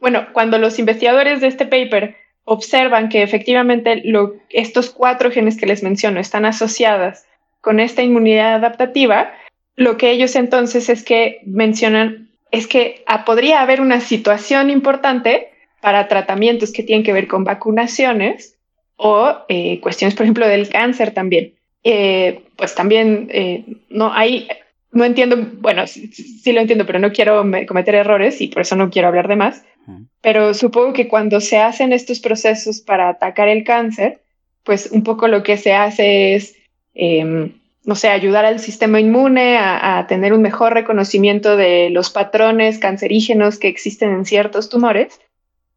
bueno, 0.00 0.26
cuando 0.32 0.58
los 0.58 0.78
investigadores 0.78 1.40
de 1.40 1.48
este 1.48 1.66
paper 1.66 2.16
observan 2.44 3.08
que 3.08 3.22
efectivamente 3.22 4.02
lo, 4.04 4.34
estos 4.50 4.90
cuatro 4.90 5.30
genes 5.30 5.56
que 5.56 5.66
les 5.66 5.82
menciono 5.82 6.20
están 6.20 6.44
asociadas 6.44 7.26
con 7.60 7.80
esta 7.80 8.02
inmunidad 8.02 8.54
adaptativa, 8.54 9.32
lo 9.76 9.96
que 9.96 10.10
ellos 10.10 10.36
entonces 10.36 10.88
es 10.88 11.02
que 11.02 11.40
mencionan 11.44 12.28
es 12.50 12.68
que 12.68 13.02
ah, 13.06 13.24
podría 13.24 13.62
haber 13.62 13.80
una 13.80 14.00
situación 14.00 14.70
importante 14.70 15.48
para 15.80 16.06
tratamientos 16.06 16.72
que 16.72 16.84
tienen 16.84 17.04
que 17.04 17.12
ver 17.12 17.26
con 17.26 17.42
vacunaciones 17.42 18.56
o 18.96 19.38
eh, 19.48 19.80
cuestiones, 19.80 20.14
por 20.14 20.24
ejemplo, 20.24 20.46
del 20.46 20.68
cáncer 20.68 21.12
también. 21.12 21.54
Eh, 21.82 22.42
pues 22.56 22.74
también 22.74 23.28
eh, 23.32 23.64
no 23.90 24.12
hay, 24.12 24.48
no 24.94 25.04
entiendo, 25.04 25.36
bueno, 25.58 25.86
sí, 25.86 26.52
lo 26.52 26.60
entiendo, 26.60 26.86
pero 26.86 26.98
no 26.98 27.12
quiero 27.12 27.44
cometer 27.66 27.94
errores 27.94 28.40
y 28.40 28.48
por 28.48 28.62
eso 28.62 28.76
no 28.76 28.90
quiero 28.90 29.08
hablar 29.08 29.28
de 29.28 29.36
más. 29.36 29.64
Pero 30.22 30.54
supongo 30.54 30.94
que 30.94 31.08
cuando 31.08 31.40
se 31.40 31.58
hacen 31.58 31.92
estos 31.92 32.20
procesos 32.20 32.80
para 32.80 33.10
atacar 33.10 33.48
el 33.48 33.64
cáncer, 33.64 34.22
pues 34.62 34.90
un 34.90 35.02
poco 35.02 35.28
lo 35.28 35.42
que 35.42 35.58
se 35.58 35.74
hace 35.74 36.34
es, 36.34 36.56
em, 36.94 37.52
no 37.84 37.94
sé, 37.94 38.08
ayudar 38.08 38.46
al 38.46 38.60
sistema 38.60 38.98
inmune 38.98 39.58
a, 39.58 39.98
a, 39.98 40.06
tener 40.06 40.32
un 40.32 40.40
mejor 40.40 40.72
reconocimiento 40.72 41.58
de 41.58 41.90
los 41.90 42.08
patrones 42.08 42.78
cancerígenos 42.78 43.58
que 43.58 43.68
existen 43.68 44.10
en 44.10 44.24
ciertos 44.24 44.70
tumores. 44.70 45.20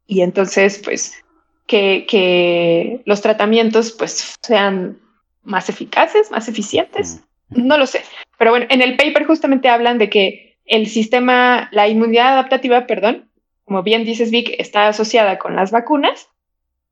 Y 0.06 0.22
entonces, 0.22 0.80
pues, 0.82 1.22
que, 1.68 2.06
que 2.08 3.02
los 3.04 3.20
tratamientos 3.20 3.92
pues 3.92 4.36
sean 4.42 4.98
más 5.44 5.68
eficaces, 5.68 6.30
más 6.30 6.48
eficientes. 6.48 7.20
No 7.50 7.78
lo 7.78 7.86
sé. 7.86 8.00
Pero 8.38 8.52
bueno, 8.52 8.66
en 8.70 8.80
el 8.80 8.96
paper 8.96 9.26
justamente 9.26 9.68
hablan 9.68 9.98
de 9.98 10.08
que 10.08 10.56
el 10.64 10.86
sistema, 10.86 11.68
la 11.72 11.88
inmunidad 11.88 12.34
adaptativa, 12.34 12.86
perdón, 12.86 13.28
como 13.64 13.82
bien 13.82 14.04
dices 14.04 14.30
Vic, 14.30 14.54
está 14.58 14.88
asociada 14.88 15.38
con 15.38 15.56
las 15.56 15.70
vacunas 15.70 16.28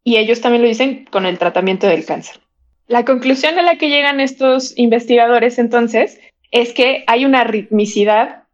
y 0.05 0.17
ellos 0.17 0.41
también 0.41 0.63
lo 0.63 0.69
dicen 0.69 1.07
con 1.11 1.25
el 1.25 1.39
tratamiento 1.39 1.87
del 1.87 2.05
cáncer. 2.05 2.41
La 2.89 3.05
conclusión 3.05 3.59
a 3.59 3.63
la 3.63 3.77
que 3.77 3.89
llegan 3.89 4.21
estos 4.21 4.77
investigadores 4.77 5.59
entonces 5.59 6.21
es 6.51 6.73
que 6.73 7.05
hay 7.07 7.25
una 7.25 7.45
ritmicidad 7.45 8.45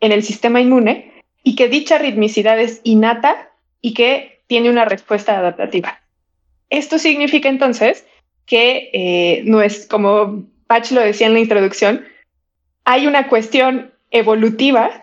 en 0.00 0.12
el 0.12 0.22
sistema 0.22 0.60
inmune 0.60 1.12
y 1.42 1.56
que 1.56 1.68
dicha 1.68 1.98
ritmicidad 1.98 2.58
es 2.60 2.80
innata 2.84 3.50
y 3.80 3.94
que 3.94 4.42
tiene 4.46 4.70
una 4.70 4.84
respuesta 4.84 5.38
adaptativa. 5.38 6.00
Esto 6.70 6.98
significa 6.98 7.48
entonces 7.48 8.06
que 8.46 8.90
eh, 8.92 9.42
no 9.44 9.62
es 9.62 9.86
como 9.86 10.46
Patch 10.70 10.92
lo 10.92 11.00
decía 11.00 11.26
en 11.26 11.32
la 11.32 11.40
introducción, 11.40 12.04
hay 12.84 13.08
una 13.08 13.26
cuestión 13.26 13.90
evolutiva 14.12 15.02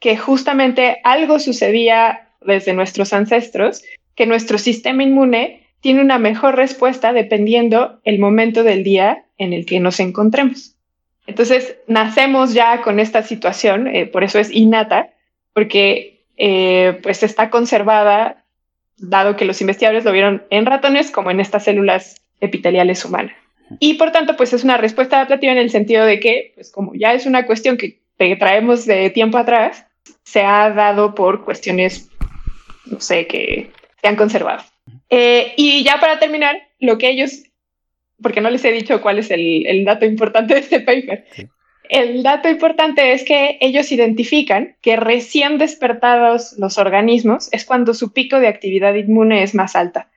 que 0.00 0.16
justamente 0.16 0.98
algo 1.04 1.38
sucedía 1.38 2.30
desde 2.40 2.72
nuestros 2.72 3.12
ancestros, 3.12 3.84
que 4.16 4.26
nuestro 4.26 4.58
sistema 4.58 5.04
inmune 5.04 5.68
tiene 5.78 6.00
una 6.00 6.18
mejor 6.18 6.56
respuesta 6.56 7.12
dependiendo 7.12 8.00
el 8.02 8.18
momento 8.18 8.64
del 8.64 8.82
día 8.82 9.24
en 9.38 9.52
el 9.52 9.66
que 9.66 9.78
nos 9.78 10.00
encontremos. 10.00 10.74
Entonces, 11.28 11.76
nacemos 11.86 12.52
ya 12.52 12.82
con 12.82 12.98
esta 12.98 13.22
situación, 13.22 13.86
eh, 13.86 14.06
por 14.06 14.24
eso 14.24 14.40
es 14.40 14.50
innata, 14.50 15.10
porque 15.52 16.24
eh, 16.36 16.98
pues 17.04 17.22
está 17.22 17.50
conservada, 17.50 18.42
dado 18.98 19.36
que 19.36 19.44
los 19.44 19.60
investigadores 19.60 20.04
lo 20.04 20.10
vieron 20.10 20.42
en 20.50 20.66
ratones 20.66 21.12
como 21.12 21.30
en 21.30 21.38
estas 21.38 21.62
células 21.62 22.20
epiteliales 22.40 23.04
humanas. 23.04 23.43
Y 23.78 23.94
por 23.94 24.12
tanto, 24.12 24.36
pues 24.36 24.52
es 24.52 24.64
una 24.64 24.76
respuesta 24.76 25.16
adaptativa 25.16 25.52
en 25.52 25.58
el 25.58 25.70
sentido 25.70 26.04
de 26.04 26.20
que, 26.20 26.52
pues 26.54 26.70
como 26.70 26.92
ya 26.94 27.14
es 27.14 27.26
una 27.26 27.46
cuestión 27.46 27.76
que 27.76 28.00
traemos 28.36 28.86
de 28.86 29.10
tiempo 29.10 29.38
atrás, 29.38 29.86
se 30.22 30.42
ha 30.42 30.70
dado 30.70 31.14
por 31.14 31.44
cuestiones, 31.44 32.10
no 32.86 33.00
sé, 33.00 33.26
que 33.26 33.70
se 34.00 34.08
han 34.08 34.16
conservado. 34.16 34.62
Eh, 35.10 35.52
y 35.56 35.84
ya 35.84 35.98
para 36.00 36.18
terminar, 36.18 36.56
lo 36.80 36.98
que 36.98 37.10
ellos, 37.10 37.44
porque 38.22 38.40
no 38.40 38.50
les 38.50 38.64
he 38.64 38.72
dicho 38.72 39.00
cuál 39.00 39.18
es 39.18 39.30
el, 39.30 39.66
el 39.66 39.84
dato 39.84 40.04
importante 40.04 40.54
de 40.54 40.60
este 40.60 40.80
paper, 40.80 41.24
el 41.88 42.22
dato 42.22 42.48
importante 42.48 43.12
es 43.12 43.24
que 43.24 43.58
ellos 43.60 43.92
identifican 43.92 44.76
que 44.80 44.96
recién 44.96 45.58
despertados 45.58 46.54
los 46.58 46.78
organismos 46.78 47.48
es 47.52 47.64
cuando 47.64 47.92
su 47.94 48.12
pico 48.12 48.40
de 48.40 48.48
actividad 48.48 48.94
inmune 48.94 49.42
es 49.42 49.54
más 49.54 49.76
alta. 49.76 50.10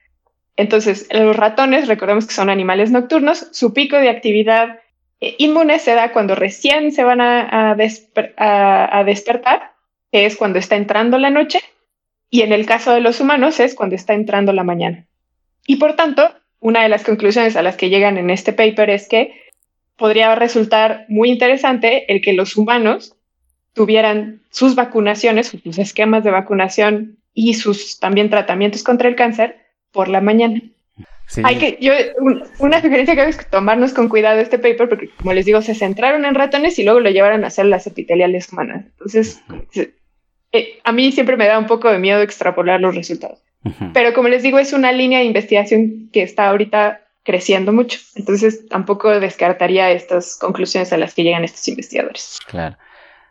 Entonces, 0.58 1.06
los 1.12 1.36
ratones, 1.36 1.86
recordemos 1.86 2.26
que 2.26 2.34
son 2.34 2.50
animales 2.50 2.90
nocturnos, 2.90 3.46
su 3.52 3.72
pico 3.72 3.96
de 3.96 4.08
actividad 4.08 4.80
eh, 5.20 5.36
inmune 5.38 5.78
se 5.78 5.94
da 5.94 6.10
cuando 6.10 6.34
recién 6.34 6.90
se 6.90 7.04
van 7.04 7.20
a, 7.20 7.76
despertar, 7.76 9.72
que 10.10 10.26
es 10.26 10.36
cuando 10.36 10.58
está 10.58 10.74
entrando 10.74 11.16
la 11.16 11.30
noche, 11.30 11.60
y 12.28 12.42
en 12.42 12.52
el 12.52 12.66
caso 12.66 12.92
de 12.92 13.00
los 13.00 13.20
humanos 13.20 13.60
es 13.60 13.76
cuando 13.76 13.94
está 13.94 14.14
entrando 14.14 14.52
la 14.52 14.64
mañana. 14.64 15.06
Y 15.64 15.76
por 15.76 15.94
tanto, 15.94 16.28
una 16.58 16.82
de 16.82 16.88
las 16.88 17.04
conclusiones 17.04 17.54
a 17.54 17.62
las 17.62 17.76
que 17.76 17.88
llegan 17.88 18.18
en 18.18 18.28
este 18.28 18.52
paper 18.52 18.90
es 18.90 19.06
que 19.06 19.40
podría 19.94 20.34
resultar 20.34 21.04
muy 21.08 21.30
interesante 21.30 22.12
el 22.12 22.20
que 22.20 22.32
los 22.32 22.56
humanos 22.56 23.14
tuvieran 23.74 24.40
sus 24.50 24.74
vacunaciones, 24.74 25.54
sus 25.62 25.78
esquemas 25.78 26.24
de 26.24 26.32
vacunación 26.32 27.18
y 27.32 27.54
sus 27.54 28.00
también 28.00 28.28
tratamientos 28.28 28.82
contra 28.82 29.08
el 29.08 29.14
cáncer 29.14 29.67
por 29.98 30.06
la 30.06 30.20
mañana. 30.20 30.62
Hay 31.42 31.58
que, 31.58 31.76
yo, 31.80 31.92
una 32.60 32.80
sugerencia 32.80 33.16
que 33.16 33.20
hay 33.20 33.30
es 33.30 33.50
tomarnos 33.50 33.92
con 33.92 34.08
cuidado 34.08 34.38
este 34.38 34.56
paper, 34.56 34.88
porque 34.88 35.10
como 35.10 35.32
les 35.32 35.44
digo, 35.44 35.60
se 35.60 35.74
centraron 35.74 36.24
en 36.24 36.36
ratones 36.36 36.78
y 36.78 36.84
luego 36.84 37.00
lo 37.00 37.10
llevaron 37.10 37.42
a 37.42 37.48
hacer 37.48 37.66
las 37.66 37.84
epiteliales 37.88 38.52
humanas. 38.52 38.84
Entonces, 38.92 39.42
eh, 40.52 40.78
a 40.84 40.92
mí 40.92 41.10
siempre 41.10 41.36
me 41.36 41.48
da 41.48 41.58
un 41.58 41.66
poco 41.66 41.90
de 41.90 41.98
miedo 41.98 42.22
extrapolar 42.22 42.80
los 42.80 42.94
resultados. 42.94 43.40
Pero 43.92 44.14
como 44.14 44.28
les 44.28 44.44
digo, 44.44 44.60
es 44.60 44.72
una 44.72 44.92
línea 44.92 45.18
de 45.18 45.24
investigación 45.24 46.10
que 46.12 46.22
está 46.22 46.48
ahorita 46.48 47.00
creciendo 47.24 47.72
mucho. 47.72 47.98
Entonces, 48.14 48.68
tampoco 48.68 49.18
descartaría 49.18 49.90
estas 49.90 50.36
conclusiones 50.36 50.92
a 50.92 50.96
las 50.96 51.12
que 51.12 51.24
llegan 51.24 51.42
estos 51.42 51.66
investigadores. 51.66 52.38
Claro. 52.46 52.76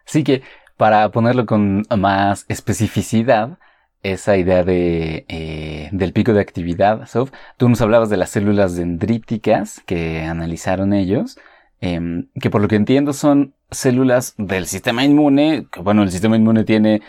Así 0.06 0.26
que, 0.26 0.42
para 0.76 1.12
ponerlo 1.12 1.46
con 1.46 1.86
más 1.98 2.46
especificidad, 2.50 3.58
esa 4.04 4.38
idea 4.38 4.64
de, 4.64 5.26
eh, 5.28 5.90
del 5.92 6.14
pico 6.14 6.34
de 6.34 6.42
actividad, 6.42 7.08
Sof. 7.08 7.32
Tú 7.58 7.70
nos 7.70 7.82
hablabas 7.82 8.10
de 8.10 8.18
las 8.18 8.30
células 8.30 8.76
dendríticas 8.76 9.82
que 9.86 10.24
analizaron 10.24 10.94
ellos, 10.94 11.38
em, 11.82 12.28
que 12.40 12.50
por 12.50 12.62
lo 12.62 12.68
que 12.68 12.76
entiendo 12.76 13.14
son 13.14 13.54
células 13.72 14.34
del 14.38 14.66
sistema 14.66 15.04
inmune, 15.04 15.68
bueno, 15.82 16.04
el 16.04 16.12
sistema 16.12 16.38
inmune 16.38 16.64
tiene 16.64 17.02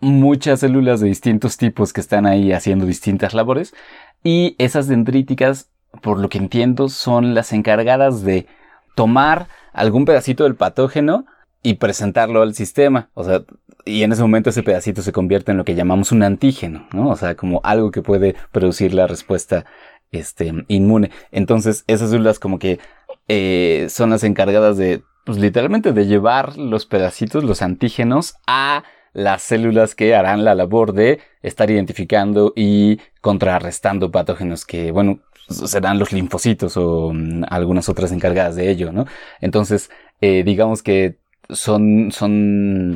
muchas 0.00 0.60
células 0.60 1.00
de 1.00 1.08
distintos 1.08 1.56
tipos 1.56 1.92
que 1.92 2.00
están 2.00 2.26
ahí 2.26 2.52
haciendo 2.52 2.86
distintas 2.86 3.34
labores, 3.34 3.74
y 4.22 4.54
esas 4.58 4.88
dendríticas, 4.88 5.70
por 6.02 6.18
lo 6.18 6.28
que 6.28 6.38
entiendo, 6.38 6.88
son 6.88 7.34
las 7.34 7.52
encargadas 7.52 8.22
de 8.22 8.46
tomar 8.94 9.48
algún 9.72 10.04
pedacito 10.04 10.44
del 10.44 10.54
patógeno 10.54 11.26
y 11.66 11.74
presentarlo 11.74 12.42
al 12.42 12.54
sistema. 12.54 13.10
O 13.14 13.24
sea, 13.24 13.42
y 13.84 14.04
en 14.04 14.12
ese 14.12 14.22
momento 14.22 14.50
ese 14.50 14.62
pedacito 14.62 15.02
se 15.02 15.10
convierte 15.10 15.50
en 15.50 15.58
lo 15.58 15.64
que 15.64 15.74
llamamos 15.74 16.12
un 16.12 16.22
antígeno, 16.22 16.86
¿no? 16.92 17.08
O 17.10 17.16
sea, 17.16 17.34
como 17.34 17.60
algo 17.64 17.90
que 17.90 18.02
puede 18.02 18.36
producir 18.52 18.94
la 18.94 19.08
respuesta 19.08 19.64
este, 20.12 20.52
inmune. 20.68 21.10
Entonces, 21.32 21.82
esas 21.88 22.10
células 22.10 22.38
como 22.38 22.60
que 22.60 22.78
eh, 23.26 23.88
son 23.90 24.10
las 24.10 24.22
encargadas 24.22 24.76
de, 24.76 25.02
pues 25.24 25.38
literalmente 25.38 25.92
de 25.92 26.06
llevar 26.06 26.56
los 26.56 26.86
pedacitos, 26.86 27.42
los 27.42 27.62
antígenos, 27.62 28.36
a 28.46 28.84
las 29.12 29.42
células 29.42 29.96
que 29.96 30.14
harán 30.14 30.44
la 30.44 30.54
labor 30.54 30.92
de 30.92 31.18
estar 31.42 31.68
identificando 31.68 32.52
y 32.54 33.00
contrarrestando 33.20 34.12
patógenos 34.12 34.64
que, 34.64 34.92
bueno, 34.92 35.18
serán 35.48 35.98
los 35.98 36.12
linfocitos 36.12 36.76
o 36.76 37.12
mm, 37.12 37.42
algunas 37.48 37.88
otras 37.88 38.12
encargadas 38.12 38.54
de 38.54 38.70
ello, 38.70 38.92
¿no? 38.92 39.06
Entonces, 39.40 39.90
eh, 40.20 40.44
digamos 40.44 40.84
que 40.84 41.18
son, 41.48 42.10
son 42.12 42.94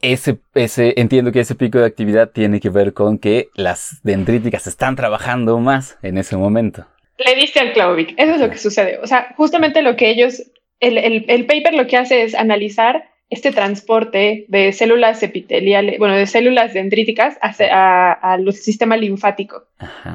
ese, 0.00 0.38
ese, 0.54 0.94
entiendo 0.96 1.32
que 1.32 1.40
ese 1.40 1.54
pico 1.54 1.78
de 1.78 1.86
actividad 1.86 2.30
tiene 2.30 2.60
que 2.60 2.70
ver 2.70 2.92
con 2.92 3.18
que 3.18 3.48
las 3.54 4.00
dendríticas 4.02 4.66
están 4.66 4.96
trabajando 4.96 5.58
más 5.58 5.98
en 6.02 6.18
ese 6.18 6.36
momento. 6.36 6.86
Le 7.18 7.34
diste 7.34 7.60
al 7.60 7.72
Clauvic, 7.72 8.14
eso 8.16 8.34
es 8.34 8.40
lo 8.40 8.50
que 8.50 8.58
sucede. 8.58 8.98
O 9.02 9.06
sea, 9.06 9.34
justamente 9.36 9.82
lo 9.82 9.96
que 9.96 10.10
ellos, 10.10 10.42
el, 10.80 10.98
el, 10.98 11.24
el 11.28 11.46
paper 11.46 11.74
lo 11.74 11.86
que 11.86 11.96
hace 11.96 12.22
es 12.22 12.34
analizar 12.34 13.08
este 13.30 13.52
transporte 13.52 14.46
de 14.48 14.72
células 14.72 15.22
epiteliales, 15.22 15.98
bueno, 15.98 16.16
de 16.16 16.26
células 16.26 16.72
dendríticas 16.72 17.36
al 17.42 18.52
sistema 18.52 18.96
linfático. 18.96 19.64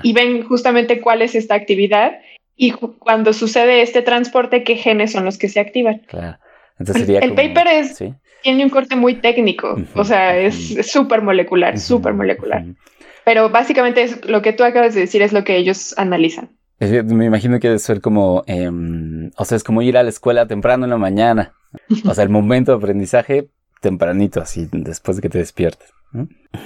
Y 0.02 0.14
ven 0.14 0.44
justamente 0.44 1.00
cuál 1.00 1.22
es 1.22 1.36
esta 1.36 1.56
actividad 1.56 2.20
y 2.56 2.72
cuando 2.72 3.34
sucede 3.34 3.82
este 3.82 4.02
transporte, 4.02 4.64
qué 4.64 4.76
genes 4.76 5.12
son 5.12 5.26
los 5.26 5.38
que 5.38 5.50
se 5.50 5.60
activan. 5.60 6.00
Claro. 6.08 6.38
Entonces 6.80 7.06
sería 7.06 7.20
el 7.20 7.34
paper 7.34 7.68
es, 7.68 8.04
tiene 8.42 8.64
un 8.64 8.70
corte 8.70 8.96
muy 8.96 9.16
técnico, 9.16 9.78
o 9.96 10.04
sea, 10.04 10.38
es 10.38 10.76
súper 10.92 11.22
molecular, 11.22 11.80
súper 11.80 12.14
molecular. 12.14 12.66
Pero 13.26 13.50
básicamente 13.50 14.04
es, 14.04 14.26
lo 14.26 14.42
que 14.42 14.54
tú 14.54 14.64
acabas 14.64 14.94
de 14.94 15.02
decir 15.02 15.22
es 15.22 15.32
lo 15.32 15.44
que 15.44 15.56
ellos 15.56 15.94
analizan. 15.98 16.50
Me 16.80 17.26
imagino 17.26 17.60
que 17.60 17.70
debe 17.70 17.80
ser 17.80 18.02
como, 18.02 18.44
em, 18.48 19.32
o 19.38 19.46
sea, 19.46 19.56
es 19.56 19.64
como 19.64 19.82
ir 19.82 19.98
a 19.98 20.04
la 20.04 20.10
escuela 20.10 20.48
temprano 20.48 20.84
en 20.84 20.90
la 20.90 20.98
mañana. 20.98 21.54
O 22.06 22.14
sea, 22.14 22.24
el 22.24 22.30
momento 22.32 22.72
de 22.72 22.78
aprendizaje 22.78 23.48
tempranito, 23.80 24.42
así, 24.42 24.68
después 24.72 25.18
de 25.18 25.22
que 25.22 25.30
te 25.30 25.38
despiertes. 25.38 25.90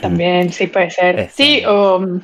También, 0.02 0.52
sí, 0.52 0.68
puede 0.68 0.90
ser. 0.90 1.30
Sí, 1.30 1.64
o... 1.68 2.20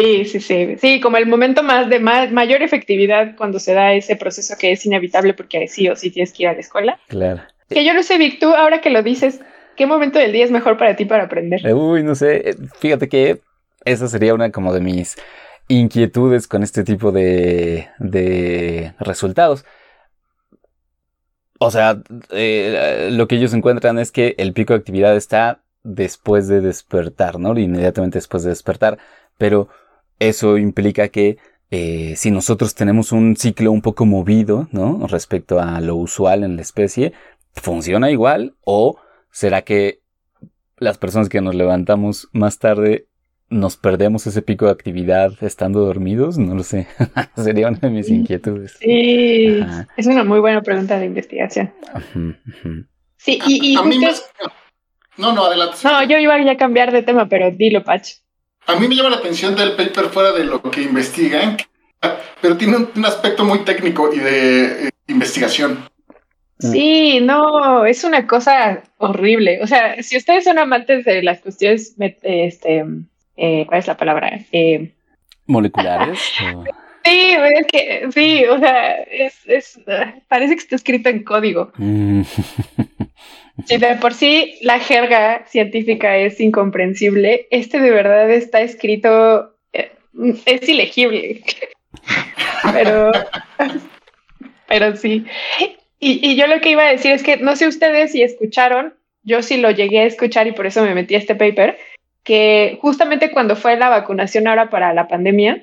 Sí, 0.00 0.24
sí, 0.24 0.40
sí. 0.40 0.76
Sí, 0.78 1.00
como 1.00 1.16
el 1.16 1.26
momento 1.26 1.62
más 1.62 1.88
de 1.88 2.00
mayor 2.00 2.62
efectividad 2.62 3.36
cuando 3.36 3.58
se 3.58 3.74
da 3.74 3.92
ese 3.92 4.16
proceso 4.16 4.54
que 4.58 4.72
es 4.72 4.84
inevitable 4.86 5.34
porque 5.34 5.68
sí 5.68 5.88
o 5.88 5.96
sí 5.96 6.10
tienes 6.10 6.32
que 6.32 6.44
ir 6.44 6.48
a 6.48 6.54
la 6.54 6.60
escuela. 6.60 6.98
Claro. 7.08 7.42
Que 7.68 7.84
yo 7.84 7.94
no 7.94 8.02
sé, 8.02 8.18
Vic, 8.18 8.38
tú 8.40 8.54
ahora 8.54 8.80
que 8.80 8.90
lo 8.90 9.02
dices, 9.02 9.40
¿qué 9.76 9.86
momento 9.86 10.18
del 10.18 10.32
día 10.32 10.44
es 10.44 10.50
mejor 10.50 10.76
para 10.76 10.96
ti 10.96 11.04
para 11.04 11.24
aprender? 11.24 11.60
Uy, 11.74 12.02
no 12.02 12.14
sé. 12.14 12.56
Fíjate 12.78 13.08
que 13.08 13.40
esa 13.84 14.08
sería 14.08 14.34
una 14.34 14.50
como 14.50 14.72
de 14.72 14.80
mis 14.80 15.16
inquietudes 15.68 16.48
con 16.48 16.62
este 16.62 16.82
tipo 16.82 17.12
de, 17.12 17.88
de 17.98 18.94
resultados. 18.98 19.64
O 21.58 21.70
sea, 21.70 22.02
eh, 22.30 23.10
lo 23.12 23.28
que 23.28 23.36
ellos 23.36 23.52
encuentran 23.52 23.98
es 23.98 24.10
que 24.10 24.34
el 24.38 24.54
pico 24.54 24.72
de 24.72 24.78
actividad 24.78 25.14
está 25.14 25.62
después 25.82 26.48
de 26.48 26.60
despertar, 26.60 27.38
¿no? 27.38 27.56
Inmediatamente 27.58 28.18
después 28.18 28.42
de 28.42 28.50
despertar. 28.50 28.98
Pero 29.36 29.68
eso 30.20 30.58
implica 30.58 31.08
que 31.08 31.38
eh, 31.70 32.14
si 32.16 32.30
nosotros 32.30 32.74
tenemos 32.74 33.10
un 33.10 33.36
ciclo 33.36 33.72
un 33.72 33.80
poco 33.80 34.04
movido, 34.04 34.68
¿no? 34.70 35.06
Respecto 35.06 35.60
a 35.60 35.80
lo 35.80 35.96
usual 35.96 36.44
en 36.44 36.56
la 36.56 36.62
especie, 36.62 37.12
¿funciona 37.54 38.10
igual? 38.10 38.54
¿O 38.64 38.98
será 39.30 39.62
que 39.62 40.00
las 40.76 40.98
personas 40.98 41.28
que 41.28 41.40
nos 41.40 41.54
levantamos 41.54 42.28
más 42.32 42.58
tarde 42.58 43.06
nos 43.48 43.76
perdemos 43.76 44.26
ese 44.26 44.42
pico 44.42 44.66
de 44.66 44.72
actividad 44.72 45.32
estando 45.42 45.80
dormidos? 45.80 46.38
No 46.38 46.54
lo 46.54 46.64
sé. 46.64 46.86
Sería 47.36 47.68
una 47.68 47.78
de 47.78 47.90
mis 47.90 48.08
inquietudes. 48.08 48.76
Sí, 48.80 49.60
es 49.96 50.06
una 50.06 50.24
muy 50.24 50.40
buena 50.40 50.62
pregunta 50.62 50.98
de 50.98 51.06
investigación. 51.06 51.72
Sí, 53.16 53.38
y, 53.46 53.76
No, 55.18 55.32
no, 55.32 55.44
adelante. 55.44 55.76
No, 55.84 56.02
yo 56.04 56.18
iba 56.18 56.34
a 56.34 56.56
cambiar 56.56 56.90
de 56.90 57.02
tema, 57.02 57.28
pero 57.28 57.50
dilo, 57.50 57.84
Pach. 57.84 58.08
A 58.70 58.78
mí 58.78 58.86
me 58.86 58.94
llama 58.94 59.10
la 59.10 59.16
atención 59.16 59.56
del 59.56 59.72
paper 59.72 60.06
fuera 60.06 60.30
de 60.30 60.44
lo 60.44 60.62
que 60.62 60.82
investigan, 60.82 61.56
pero 62.40 62.56
tiene 62.56 62.76
un, 62.94 63.04
aspecto 63.04 63.44
muy 63.44 63.64
técnico 63.64 64.12
y 64.14 64.20
de 64.20 64.86
eh, 64.86 64.90
investigación. 65.08 65.88
Sí, 66.60 67.18
no, 67.20 67.84
es 67.84 68.04
una 68.04 68.28
cosa 68.28 68.82
horrible. 68.98 69.60
O 69.62 69.66
sea, 69.66 70.00
si 70.02 70.16
ustedes 70.16 70.44
son 70.44 70.58
amantes 70.58 71.04
de 71.04 71.20
las 71.22 71.40
cuestiones 71.40 71.96
este, 71.98 72.84
eh, 73.36 73.64
¿cuál 73.66 73.80
es 73.80 73.86
la 73.88 73.96
palabra? 73.96 74.38
Eh, 74.52 74.92
¿Moleculares? 75.46 76.20
Sí, 77.02 77.32
es 77.32 77.66
que, 77.66 78.08
sí, 78.12 78.44
o 78.44 78.58
sea, 78.58 78.92
es, 79.02 79.80
parece 80.28 80.54
que 80.54 80.60
está 80.60 80.76
escrito 80.76 81.08
en 81.08 81.24
código. 81.24 81.72
Mm. 81.78 82.20
Si 83.66 83.76
de 83.78 83.96
por 83.96 84.14
sí 84.14 84.58
la 84.62 84.78
jerga 84.78 85.44
científica 85.46 86.16
es 86.16 86.40
incomprensible, 86.40 87.46
este 87.50 87.80
de 87.80 87.90
verdad 87.90 88.30
está 88.30 88.60
escrito, 88.60 89.54
eh, 89.72 89.92
es 90.46 90.68
ilegible. 90.68 91.42
pero, 92.72 93.12
pero 94.68 94.96
sí. 94.96 95.24
Y, 95.98 96.20
y 96.26 96.36
yo 96.36 96.46
lo 96.46 96.60
que 96.60 96.70
iba 96.70 96.84
a 96.84 96.90
decir 96.90 97.12
es 97.12 97.22
que 97.22 97.36
no 97.36 97.56
sé 97.56 97.66
ustedes 97.66 98.12
si 98.12 98.22
escucharon, 98.22 98.94
yo 99.22 99.42
sí 99.42 99.58
lo 99.58 99.70
llegué 99.70 100.00
a 100.00 100.06
escuchar 100.06 100.46
y 100.46 100.52
por 100.52 100.66
eso 100.66 100.82
me 100.82 100.94
metí 100.94 101.14
a 101.14 101.18
este 101.18 101.34
paper, 101.34 101.78
que 102.22 102.78
justamente 102.80 103.30
cuando 103.30 103.56
fue 103.56 103.76
la 103.76 103.88
vacunación 103.88 104.46
ahora 104.46 104.70
para 104.70 104.92
la 104.92 105.08
pandemia, 105.08 105.62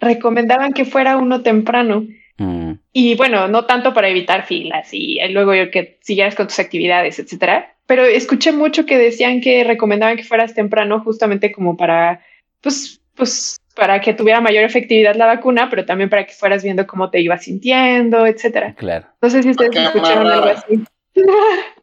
recomendaban 0.00 0.72
que 0.72 0.84
fuera 0.84 1.16
uno 1.16 1.42
temprano. 1.42 2.06
Mm. 2.38 2.72
Y 2.92 3.14
bueno, 3.14 3.48
no 3.48 3.64
tanto 3.66 3.94
para 3.94 4.08
evitar 4.08 4.44
filas 4.46 4.88
y 4.92 5.18
luego 5.30 5.52
que 5.70 5.98
siguieras 6.00 6.34
con 6.34 6.48
tus 6.48 6.58
actividades, 6.58 7.18
etcétera. 7.18 7.74
Pero 7.86 8.04
escuché 8.04 8.52
mucho 8.52 8.86
que 8.86 8.98
decían 8.98 9.40
que 9.40 9.62
recomendaban 9.64 10.16
que 10.16 10.24
fueras 10.24 10.54
temprano 10.54 11.00
justamente 11.00 11.52
como 11.52 11.76
para, 11.76 12.22
pues, 12.60 13.00
pues, 13.14 13.60
para 13.76 14.00
que 14.00 14.14
tuviera 14.14 14.40
mayor 14.40 14.64
efectividad 14.64 15.16
la 15.16 15.26
vacuna, 15.26 15.68
pero 15.68 15.84
también 15.84 16.08
para 16.08 16.24
que 16.24 16.32
fueras 16.32 16.62
viendo 16.62 16.86
cómo 16.86 17.10
te 17.10 17.20
ibas 17.20 17.44
sintiendo, 17.44 18.26
etcétera. 18.26 18.74
Claro. 18.74 19.06
No 19.20 19.30
sé 19.30 19.42
si 19.42 19.50
ustedes 19.50 19.76
escucharon 19.76 20.26
algo 20.26 20.46
así. 20.46 20.84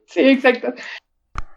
sí, 0.06 0.22
exacto. 0.22 0.74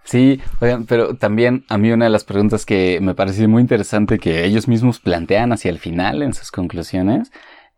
Sí, 0.03 0.39
oigan, 0.61 0.85
pero 0.85 1.17
también 1.17 1.65
a 1.71 1.79
mí 1.79 1.91
una 1.91 2.05
de 2.05 2.11
las 2.11 2.25
preguntas 2.25 2.67
que 2.67 2.99
me 3.01 3.15
pareció 3.15 3.49
muy 3.49 3.63
interesante 3.63 4.19
que 4.19 4.45
ellos 4.45 4.69
mismos 4.69 5.01
plantean 5.01 5.53
hacia 5.53 5.71
el 5.71 5.79
final 5.79 6.23
en 6.23 6.35
sus 6.35 6.51
conclusiones 6.51 7.33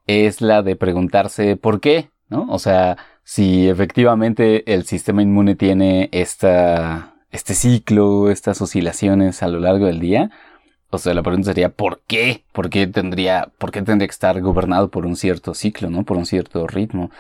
es 0.07 0.41
la 0.41 0.63
de 0.63 0.77
preguntarse 0.77 1.57
por 1.57 1.81
qué, 1.81 2.11
¿no? 2.29 2.47
O 2.51 2.59
sea, 2.59 2.97
si 3.25 3.69
efectivamente 3.69 4.73
el 4.73 4.85
sistema 4.85 5.23
inmune 5.23 5.57
tiene 5.57 6.09
esta, 6.13 7.15
este 7.31 7.55
ciclo, 7.55 8.31
estas 8.31 8.61
oscilaciones 8.63 9.43
a 9.43 9.49
lo 9.49 9.61
largo 9.61 9.87
del 9.87 10.01
día, 10.01 10.31
o 10.91 10.99
sea, 10.99 11.15
la 11.15 11.23
pregunta 11.23 11.51
sería 11.51 11.71
¿por 11.71 12.03
qué? 12.07 12.45
¿Por 12.53 12.71
qué 12.71 12.87
tendría, 12.87 13.53
por 13.59 13.71
qué 13.73 13.83
tendría 13.83 14.09
que 14.09 14.13
estar 14.13 14.41
gobernado 14.41 14.91
por 14.91 15.07
un 15.07 15.17
cierto 15.17 15.55
ciclo, 15.55 15.91
¿no? 15.91 16.05
Por 16.05 16.17
un 16.17 16.27
cierto 16.27 16.67
ritmo. 16.67 17.11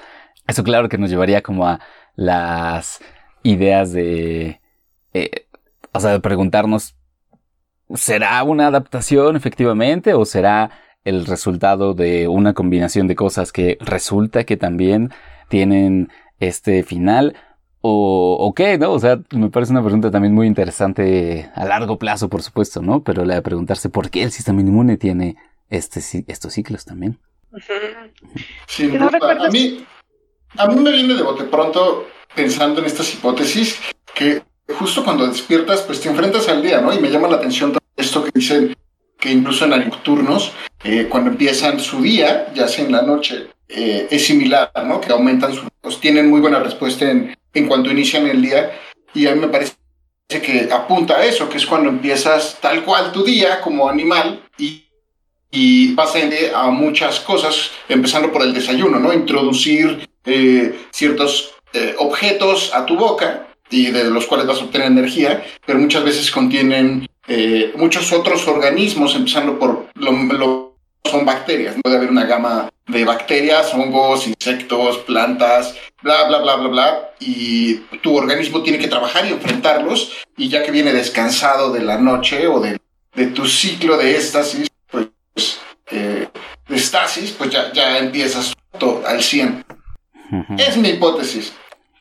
Eso 0.46 0.62
claro 0.64 0.88
que 0.88 0.98
nos 0.98 1.10
llevaría 1.10 1.42
como 1.42 1.66
a 1.66 1.80
las 2.14 3.00
ideas 3.42 3.92
de 3.92 4.60
eh, 5.12 5.46
o 5.96 6.00
sea, 6.00 6.18
preguntarnos, 6.20 6.94
¿será 7.94 8.42
una 8.42 8.66
adaptación 8.66 9.34
efectivamente 9.34 10.12
o 10.12 10.26
será 10.26 10.70
el 11.06 11.24
resultado 11.24 11.94
de 11.94 12.28
una 12.28 12.52
combinación 12.52 13.06
de 13.06 13.14
cosas 13.14 13.52
que 13.52 13.78
resulta 13.80 14.44
que 14.44 14.56
también 14.56 15.12
tienen 15.48 16.10
este 16.40 16.82
final? 16.82 17.36
O, 17.88 18.52
qué, 18.56 18.78
¿no? 18.78 18.90
O 18.90 18.98
sea, 18.98 19.20
me 19.30 19.48
parece 19.48 19.70
una 19.70 19.82
pregunta 19.82 20.10
también 20.10 20.34
muy 20.34 20.48
interesante 20.48 21.48
a 21.54 21.64
largo 21.64 21.98
plazo, 21.98 22.28
por 22.28 22.42
supuesto, 22.42 22.82
¿no? 22.82 23.04
Pero 23.04 23.24
la 23.24 23.36
de 23.36 23.42
preguntarse 23.42 23.88
por 23.88 24.10
qué 24.10 24.24
el 24.24 24.32
sistema 24.32 24.60
inmune 24.60 24.96
tiene 24.96 25.36
este, 25.70 26.00
estos 26.26 26.52
ciclos 26.52 26.84
también. 26.84 27.20
Sí, 28.66 28.90
a, 28.96 29.50
mí, 29.52 29.86
a 30.58 30.66
mí 30.66 30.80
me 30.80 30.90
viene 30.90 31.14
de 31.14 31.22
bote 31.22 31.44
pronto 31.44 32.06
pensando 32.34 32.80
en 32.80 32.86
estas 32.86 33.14
hipótesis 33.14 33.78
que 34.14 34.42
justo 34.74 35.04
cuando 35.04 35.26
despiertas, 35.28 35.82
pues 35.82 36.00
te 36.00 36.08
enfrentas 36.08 36.48
al 36.48 36.62
día, 36.62 36.80
¿no? 36.80 36.92
Y 36.92 36.98
me 36.98 37.08
llama 37.08 37.28
la 37.28 37.36
atención 37.36 37.72
esto 37.96 38.24
que 38.24 38.32
dicen 38.34 38.74
incluso 39.30 39.64
en 39.64 39.70
nocturnos, 39.70 40.52
eh, 40.84 41.06
cuando 41.08 41.30
empiezan 41.30 41.80
su 41.80 42.00
día, 42.02 42.52
ya 42.54 42.68
sea 42.68 42.84
en 42.84 42.92
la 42.92 43.02
noche, 43.02 43.48
eh, 43.68 44.06
es 44.10 44.26
similar, 44.26 44.70
¿no? 44.84 45.00
Que 45.00 45.12
aumentan 45.12 45.52
sus, 45.54 45.64
pues, 45.80 45.98
tienen 45.98 46.30
muy 46.30 46.40
buena 46.40 46.60
respuesta 46.60 47.10
en, 47.10 47.36
en 47.54 47.66
cuanto 47.68 47.90
inician 47.90 48.26
el 48.26 48.42
día. 48.42 48.72
Y 49.14 49.26
a 49.26 49.34
mí 49.34 49.40
me 49.40 49.48
parece 49.48 49.74
que 50.28 50.68
apunta 50.70 51.16
a 51.16 51.24
eso, 51.24 51.48
que 51.48 51.56
es 51.56 51.66
cuando 51.66 51.88
empiezas 51.88 52.58
tal 52.60 52.84
cual 52.84 53.12
tu 53.12 53.24
día 53.24 53.60
como 53.60 53.88
animal 53.88 54.42
y, 54.58 54.84
y 55.50 55.88
pasa 55.94 56.18
a 56.54 56.70
muchas 56.70 57.20
cosas, 57.20 57.70
empezando 57.88 58.32
por 58.32 58.42
el 58.42 58.52
desayuno, 58.52 58.98
¿no? 58.98 59.12
Introducir 59.12 60.08
eh, 60.24 60.86
ciertos 60.90 61.52
objetos 61.98 62.72
a 62.72 62.86
tu 62.86 62.96
boca 62.96 63.48
y 63.68 63.90
de 63.90 64.04
los 64.04 64.26
cuales 64.26 64.46
vas 64.46 64.60
a 64.60 64.64
obtener 64.64 64.86
energía, 64.86 65.44
pero 65.66 65.78
muchas 65.78 66.04
veces 66.04 66.30
contienen 66.30 67.06
eh, 67.28 67.72
muchos 67.76 68.12
otros 68.12 68.46
organismos, 68.46 69.14
empezando 69.14 69.58
por 69.58 69.86
lo, 69.94 70.74
son 71.04 71.24
bacterias. 71.24 71.76
Puede 71.82 71.96
haber 71.96 72.10
una 72.10 72.24
gama 72.24 72.68
de 72.86 73.04
bacterias, 73.04 73.74
hongos, 73.74 74.26
insectos, 74.26 74.98
plantas, 74.98 75.74
bla, 76.02 76.24
bla, 76.28 76.38
bla, 76.38 76.56
bla, 76.56 76.68
bla. 76.68 77.10
Y 77.18 77.76
tu 78.02 78.16
organismo 78.16 78.62
tiene 78.62 78.78
que 78.78 78.88
trabajar 78.88 79.26
y 79.26 79.32
enfrentarlos. 79.32 80.12
Y 80.36 80.48
ya 80.48 80.62
que 80.62 80.70
viene 80.70 80.92
descansado 80.92 81.72
de 81.72 81.80
la 81.82 81.98
noche 81.98 82.46
o 82.46 82.60
de, 82.60 82.78
de 83.14 83.26
tu 83.26 83.46
ciclo 83.46 83.96
de 83.96 84.16
éxtasis, 84.16 84.68
pues, 84.90 85.08
eh, 85.90 86.28
de 86.68 86.76
estasis, 86.76 87.32
pues 87.32 87.50
ya, 87.50 87.72
ya 87.72 87.98
empiezas 87.98 88.54
todo 88.78 89.06
al 89.06 89.22
100. 89.22 89.64
Es 90.58 90.76
mi 90.76 90.90
hipótesis. 90.90 91.52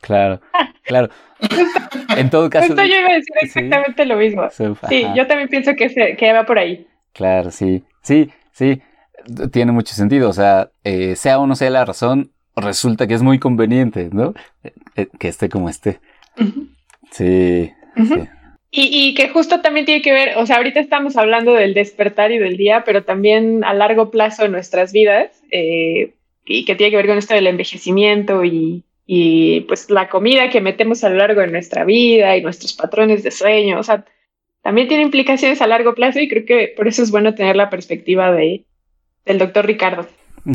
Claro, 0.01 0.41
claro. 0.83 1.09
en 2.17 2.29
todo 2.29 2.49
caso. 2.49 2.75
Yo 2.75 2.83
iba 2.83 3.09
a 3.09 3.13
decir 3.13 3.35
exactamente 3.41 4.05
lo 4.05 4.17
mismo. 4.17 4.49
sí, 4.49 5.05
yo 5.15 5.27
también 5.27 5.49
pienso 5.49 5.75
que, 5.75 6.15
que 6.17 6.33
va 6.33 6.45
por 6.45 6.59
ahí. 6.59 6.87
Claro, 7.13 7.49
sí. 7.49 7.83
Sí, 8.01 8.29
sí. 8.51 8.81
Tiene 9.51 9.71
mucho 9.71 9.95
sentido. 9.95 10.29
O 10.29 10.33
sea, 10.33 10.69
eh, 10.83 11.15
sea 11.15 11.39
o 11.39 11.47
no 11.47 11.55
sea 11.55 11.69
la 11.69 11.85
razón, 11.85 12.31
resulta 12.55 13.07
que 13.07 13.13
es 13.13 13.23
muy 13.23 13.39
conveniente, 13.39 14.09
¿no? 14.11 14.33
Eh, 14.63 14.73
eh, 14.95 15.07
que 15.17 15.29
esté 15.29 15.49
como 15.49 15.69
esté. 15.69 15.99
Sí. 17.11 17.71
Y, 18.77 19.13
que 19.15 19.29
justo 19.29 19.61
también 19.61 19.85
tiene 19.85 20.01
que 20.01 20.11
ver, 20.11 20.37
o 20.37 20.45
sea, 20.45 20.57
ahorita 20.57 20.81
estamos 20.81 21.15
hablando 21.15 21.53
del 21.53 21.73
despertar 21.73 22.33
y 22.33 22.39
del 22.39 22.57
día, 22.57 22.83
pero 22.85 23.05
también 23.05 23.63
a 23.63 23.73
largo 23.73 24.11
plazo 24.11 24.43
en 24.43 24.51
nuestras 24.51 24.91
vidas, 24.91 25.41
y 25.49 26.65
que 26.65 26.75
tiene 26.75 26.91
que 26.91 26.97
ver 26.97 27.07
con 27.07 27.17
esto 27.17 27.33
del 27.33 27.47
envejecimiento 27.47 28.43
y, 28.43 28.83
y 29.05 29.61
pues 29.61 29.89
la 29.89 30.09
comida 30.09 30.49
que 30.49 30.61
metemos 30.61 31.03
a 31.03 31.09
lo 31.09 31.17
largo 31.17 31.41
de 31.41 31.47
nuestra 31.47 31.85
vida 31.85 32.35
y 32.35 32.41
nuestros 32.41 32.73
patrones 32.73 33.23
de 33.23 33.31
sueño, 33.31 33.79
o 33.79 33.83
sea, 33.83 34.05
también 34.61 34.87
tiene 34.87 35.03
implicaciones 35.03 35.61
a 35.61 35.67
largo 35.67 35.93
plazo 35.93 36.19
y 36.19 36.27
creo 36.27 36.45
que 36.45 36.73
por 36.75 36.87
eso 36.87 37.03
es 37.03 37.11
bueno 37.11 37.35
tener 37.35 37.55
la 37.55 37.69
perspectiva 37.69 38.31
de, 38.31 38.65
del 39.23 39.37
doctor 39.37 39.65
Ricardo. 39.65 40.07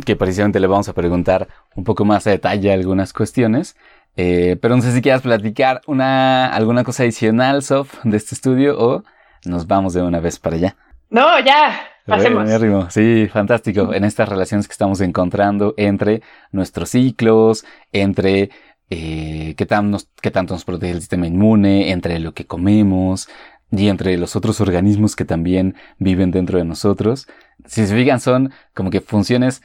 Que 0.05 0.17
precisamente 0.17 0.59
le 0.61 0.67
vamos 0.67 0.89
a 0.89 0.95
preguntar 0.95 1.49
un 1.77 1.85
poco 1.85 2.05
más 2.05 2.27
a 2.27 2.31
detalle 2.31 2.73
algunas 2.73 3.13
cuestiones. 3.13 3.77
Eh, 4.17 4.57
pero 4.61 4.75
no 4.75 4.83
sé 4.83 4.93
si 4.93 5.03
quieras 5.03 5.23
platicar 5.23 5.81
una, 5.87 6.47
alguna 6.47 6.83
cosa 6.83 7.05
adicional, 7.05 7.63
Sof, 7.63 7.95
de 8.05 8.17
este 8.17 8.35
estudio 8.35 8.77
o 8.79 9.05
nos 9.45 9.67
vamos 9.67 9.95
de 9.95 10.03
una 10.03 10.21
vez 10.21 10.39
para 10.39 10.57
allá. 10.57 10.77
No, 11.09 11.39
ya, 11.41 11.81
Sí, 12.91 13.29
fantástico. 13.33 13.95
En 13.95 14.05
estas 14.05 14.29
relaciones 14.29 14.69
que 14.69 14.73
estamos 14.73 15.01
encontrando 15.01 15.75
entre 15.77 16.23
nuestros 16.53 16.91
ciclos, 16.91 17.65
entre 17.93 18.51
eh, 18.91 19.55
qué, 19.57 19.67
tan 19.67 19.97
qué 20.21 20.31
tanto 20.31 20.55
nos 20.55 20.65
protege 20.65 20.93
el 20.93 21.01
sistema 21.01 21.27
inmune, 21.27 21.91
entre 21.91 22.19
lo 22.19 22.35
que 22.35 22.47
comemos 22.47 23.29
y 23.71 23.89
entre 23.89 24.17
los 24.17 24.37
otros 24.37 24.61
organismos 24.61 25.15
que 25.15 25.25
también 25.25 25.77
viven 25.99 26.31
dentro 26.31 26.59
de 26.59 26.65
nosotros. 26.65 27.27
Si 27.67 27.87
se 27.87 27.95
fijan, 27.95 28.21
son 28.21 28.53
como 28.75 28.91
que 28.91 29.01
funciones 29.01 29.63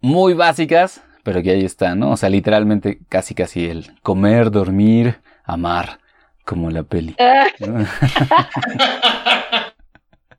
muy 0.00 0.34
básicas, 0.34 1.02
pero 1.22 1.42
que 1.42 1.52
ahí 1.52 1.64
están, 1.64 2.00
¿no? 2.00 2.10
O 2.10 2.16
sea, 2.16 2.28
literalmente 2.28 2.98
casi 3.08 3.34
casi 3.34 3.66
el 3.66 3.98
comer, 4.02 4.50
dormir, 4.50 5.20
amar, 5.44 5.98
como 6.44 6.70
la 6.70 6.82
peli. 6.82 7.16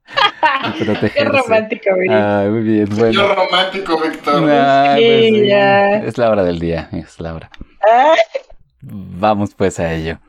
Qué 1.14 1.24
romántico, 1.24 1.90
muy 1.92 2.62
bien, 2.62 2.88
bueno. 2.92 3.28
Qué 3.28 3.36
romántico, 3.36 4.00
Víctor. 4.00 4.50
Ah, 4.50 4.96
pues 4.96 6.08
es 6.08 6.18
la 6.18 6.30
hora 6.30 6.44
del 6.44 6.60
día, 6.60 6.90
es 6.92 7.20
la 7.20 7.34
hora. 7.34 7.50
Vamos 8.82 9.54
pues 9.56 9.80
a 9.80 9.94
ello. 9.94 10.20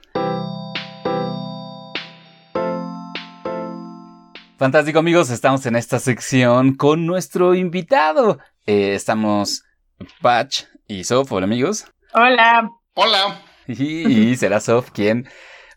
Fantástico 4.59 5.01
amigos, 5.01 5.29
estamos 5.29 5.67
en 5.67 5.77
esta 5.77 5.99
sección 5.99 6.77
con 6.77 7.05
nuestro 7.05 7.55
invitado. 7.55 8.39
Eh, 8.65 8.95
estamos 8.95 9.65
Patch 10.23 10.62
y 10.89 11.05
Sof, 11.05 11.31
hola 11.31 11.45
amigos. 11.45 11.85
Hola. 12.15 12.71
Hola. 12.95 13.43
Y, 13.69 14.37
será 14.37 14.61
Sof 14.61 14.93
quien 14.93 15.29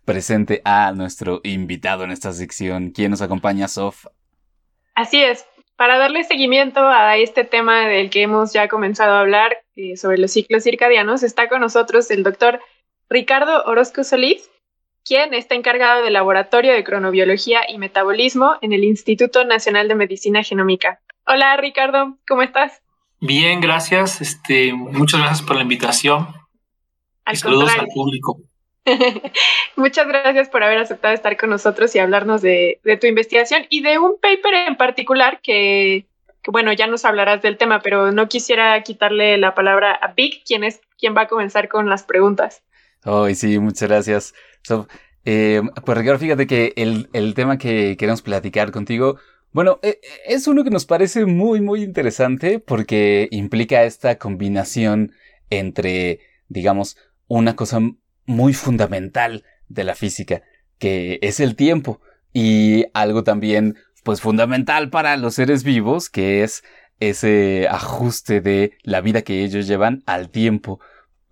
presente 0.09 0.63
a 0.65 0.91
nuestro 0.91 1.39
invitado 1.43 2.03
en 2.03 2.09
esta 2.09 2.33
sección. 2.33 2.89
¿Quién 2.89 3.11
nos 3.11 3.21
acompaña, 3.21 3.67
Sof? 3.67 4.07
Así 4.95 5.21
es. 5.21 5.45
Para 5.75 5.99
darle 5.99 6.23
seguimiento 6.23 6.79
a 6.79 7.15
este 7.17 7.43
tema 7.43 7.87
del 7.87 8.09
que 8.09 8.23
hemos 8.23 8.51
ya 8.51 8.67
comenzado 8.67 9.13
a 9.13 9.19
hablar 9.19 9.57
eh, 9.75 9.97
sobre 9.97 10.17
los 10.17 10.31
ciclos 10.31 10.63
circadianos, 10.63 11.21
está 11.21 11.47
con 11.47 11.61
nosotros 11.61 12.09
el 12.09 12.23
doctor 12.23 12.59
Ricardo 13.07 13.63
Orozco 13.65 14.03
Solís, 14.03 14.49
quien 15.05 15.35
está 15.35 15.53
encargado 15.53 16.03
del 16.03 16.13
Laboratorio 16.13 16.73
de 16.73 16.83
Cronobiología 16.83 17.61
y 17.69 17.77
Metabolismo 17.77 18.55
en 18.63 18.73
el 18.73 18.85
Instituto 18.85 19.45
Nacional 19.45 19.87
de 19.87 19.93
Medicina 19.93 20.41
Genómica. 20.41 21.01
Hola 21.27 21.55
Ricardo, 21.57 22.17
¿cómo 22.27 22.41
estás? 22.41 22.81
Bien, 23.21 23.61
gracias. 23.61 24.21
Este, 24.21 24.73
muchas 24.73 25.19
gracias 25.19 25.43
por 25.43 25.55
la 25.55 25.61
invitación. 25.61 26.29
saludos 27.31 27.69
al 27.77 27.85
público. 27.93 28.48
Muchas 29.75 30.07
gracias 30.07 30.49
por 30.49 30.63
haber 30.63 30.79
aceptado 30.79 31.13
estar 31.13 31.37
con 31.37 31.49
nosotros 31.49 31.95
y 31.95 31.99
hablarnos 31.99 32.41
de, 32.41 32.79
tu 32.99 33.07
investigación 33.07 33.65
y 33.69 33.81
de 33.81 33.99
un 33.99 34.15
paper 34.19 34.53
en 34.67 34.75
particular 34.75 35.39
que, 35.41 36.05
bueno, 36.47 36.73
ya 36.73 36.87
nos 36.87 37.05
hablarás 37.05 37.41
del 37.41 37.57
tema, 37.57 37.81
pero 37.81 38.11
no 38.11 38.27
quisiera 38.27 38.81
quitarle 38.83 39.37
la 39.37 39.55
palabra 39.55 39.91
a 39.91 40.13
Vic, 40.13 40.43
quien 40.45 40.63
es 40.63 40.81
quien 40.97 41.15
va 41.15 41.21
a 41.21 41.27
comenzar 41.27 41.69
con 41.69 41.89
las 41.89 42.03
preguntas. 42.03 42.63
Ay, 43.03 43.35
sí, 43.35 43.59
muchas 43.59 43.87
gracias. 43.87 44.33
Eh, 45.25 45.61
pues 45.85 45.97
Ricardo, 45.97 46.19
fíjate 46.19 46.47
que 46.47 46.73
el, 46.75 47.09
el, 47.13 47.33
tema 47.33 47.57
que 47.57 47.95
queremos 47.97 48.21
platicar 48.21 48.71
contigo, 48.71 49.17
bueno, 49.51 49.79
e, 49.81 49.99
e, 50.01 50.33
es 50.33 50.47
uno 50.47 50.63
que 50.63 50.69
nos 50.69 50.85
parece 50.85 51.25
muy, 51.25 51.61
muy 51.61 51.83
interesante 51.83 52.59
porque 52.59 53.27
implica 53.31 53.83
esta 53.83 54.17
combinación 54.17 55.13
entre, 55.49 56.19
digamos, 56.47 56.97
una 57.27 57.55
cosa 57.55 57.79
muy 58.29 58.53
fundamental 58.53 59.43
de 59.69 59.83
la 59.83 59.95
física, 59.95 60.43
que 60.77 61.17
es 61.23 61.39
el 61.39 61.55
tiempo, 61.55 61.99
y 62.31 62.85
algo 62.93 63.23
también, 63.23 63.75
pues, 64.03 64.21
fundamental 64.21 64.91
para 64.91 65.17
los 65.17 65.33
seres 65.33 65.63
vivos, 65.63 66.11
que 66.11 66.43
es 66.43 66.63
ese 66.99 67.67
ajuste 67.69 68.39
de 68.39 68.73
la 68.83 69.01
vida 69.01 69.23
que 69.23 69.43
ellos 69.43 69.65
llevan 69.65 70.03
al 70.05 70.29
tiempo 70.29 70.79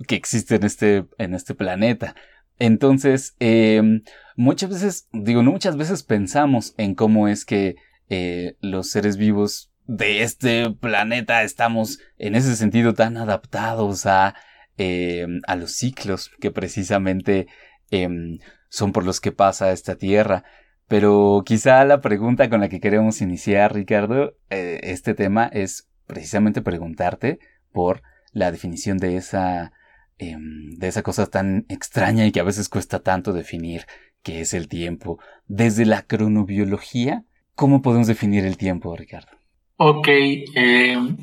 que 0.07 0.15
existe 0.15 0.55
en 0.55 0.63
este, 0.63 1.05
en 1.19 1.35
este 1.35 1.53
planeta. 1.53 2.15
Entonces, 2.57 3.35
em, 3.39 4.01
muchas 4.35 4.71
veces, 4.71 5.07
digo, 5.13 5.43
no 5.43 5.51
muchas 5.51 5.77
veces 5.77 6.01
pensamos 6.01 6.73
en 6.77 6.95
cómo 6.95 7.27
es 7.27 7.45
que 7.45 7.75
eh, 8.09 8.55
los 8.59 8.89
seres 8.89 9.17
vivos 9.17 9.71
de 9.85 10.23
este 10.23 10.71
planeta 10.71 11.43
estamos 11.43 11.99
en 12.17 12.33
ese 12.33 12.55
sentido 12.55 12.95
tan 12.95 13.17
adaptados 13.17 14.07
a, 14.07 14.33
em, 14.77 15.41
a 15.47 15.55
los 15.55 15.71
ciclos 15.73 16.31
que 16.39 16.51
precisamente 16.51 17.47
em, 17.91 18.39
son 18.69 18.91
por 18.91 19.05
los 19.05 19.21
que 19.21 19.31
pasa 19.31 19.71
esta 19.71 19.95
Tierra. 19.95 20.43
Pero 20.87 21.43
quizá 21.45 21.83
la 21.85 22.01
pregunta 22.01 22.49
con 22.49 22.61
la 22.61 22.69
que 22.69 22.79
queremos 22.79 23.21
iniciar, 23.21 23.73
Ricardo, 23.73 24.37
eh, 24.49 24.79
este 24.83 25.13
tema 25.13 25.47
es 25.47 25.89
precisamente 26.05 26.61
preguntarte 26.61 27.39
por 27.71 28.01
la 28.31 28.51
definición 28.51 28.97
de 28.97 29.17
esa 29.17 29.73
Em, 30.19 30.71
de 30.77 30.87
esa 30.87 31.03
cosa 31.03 31.27
tan 31.27 31.65
extraña 31.69 32.25
y 32.25 32.31
que 32.31 32.39
a 32.39 32.43
veces 32.43 32.69
cuesta 32.69 32.99
tanto 32.99 33.33
definir, 33.33 33.85
que 34.23 34.41
es 34.41 34.55
el 34.55 34.67
tiempo. 34.67 35.19
Desde 35.45 35.85
la 35.85 36.01
cronobiología, 36.01 37.23
¿cómo 37.53 37.83
podemos 37.83 38.07
definir 38.07 38.43
el 38.43 38.57
tiempo, 38.57 38.95
Ricardo? 38.95 39.29
Ok, 39.75 40.07
em, 40.55 41.17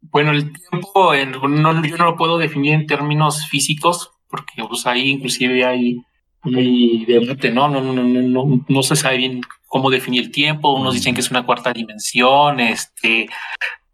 bueno, 0.00 0.32
el 0.32 0.52
tiempo 0.52 1.14
no, 1.48 1.84
yo 1.84 1.96
no 1.96 2.04
lo 2.04 2.16
puedo 2.16 2.38
definir 2.38 2.74
en 2.74 2.86
términos 2.86 3.46
físicos, 3.48 4.12
porque 4.28 4.62
pues, 4.68 4.86
ahí 4.86 5.10
inclusive 5.10 5.64
hay, 5.64 5.98
hay 6.42 7.04
debate, 7.04 7.50
¿no? 7.50 7.68
No, 7.68 7.80
no, 7.80 8.02
no, 8.02 8.64
no, 8.66 8.82
se 8.82 8.96
sabe 8.96 9.18
bien 9.18 9.40
cómo 9.66 9.90
definir 9.90 10.22
el 10.22 10.30
tiempo, 10.30 10.74
unos 10.74 10.94
dicen 10.94 11.14
que 11.14 11.20
es 11.20 11.30
una 11.30 11.44
cuarta 11.44 11.72
dimensión, 11.72 12.60
este, 12.60 13.28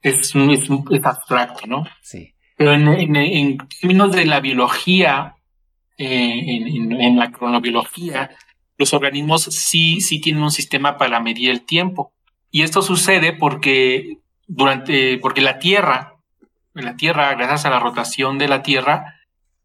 es, 0.03 0.35
es, 0.35 0.69
es 0.91 1.05
abstracto, 1.05 1.67
¿no? 1.67 1.85
Sí. 2.03 2.33
Pero 2.57 2.75
en, 2.75 3.59
términos 3.81 4.13
de 4.13 4.25
la 4.25 4.41
biología, 4.41 5.35
eh, 5.99 6.45
en, 6.47 7.17
la 7.17 7.33
cronobiología, 7.33 8.31
los 8.79 8.95
organismos 8.95 9.43
sí, 9.43 10.01
sí 10.01 10.21
tienen 10.21 10.43
un 10.43 10.51
sistema 10.51 10.97
para 10.97 11.21
medir 11.21 11.51
el 11.51 11.63
tiempo. 11.63 12.13
Y 12.51 12.63
esto 12.63 12.83
sucede 12.83 13.33
porque 13.33 14.19
durante, 14.55 15.17
porque 15.19 15.41
la 15.41 15.59
Tierra, 15.59 16.17
la 16.75 16.97
Tierra, 16.97 17.35
gracias 17.35 17.65
a 17.65 17.71
la 17.71 17.81
rotación 17.81 18.37
de 18.37 18.49
la 18.49 18.63
Tierra, 18.63 19.21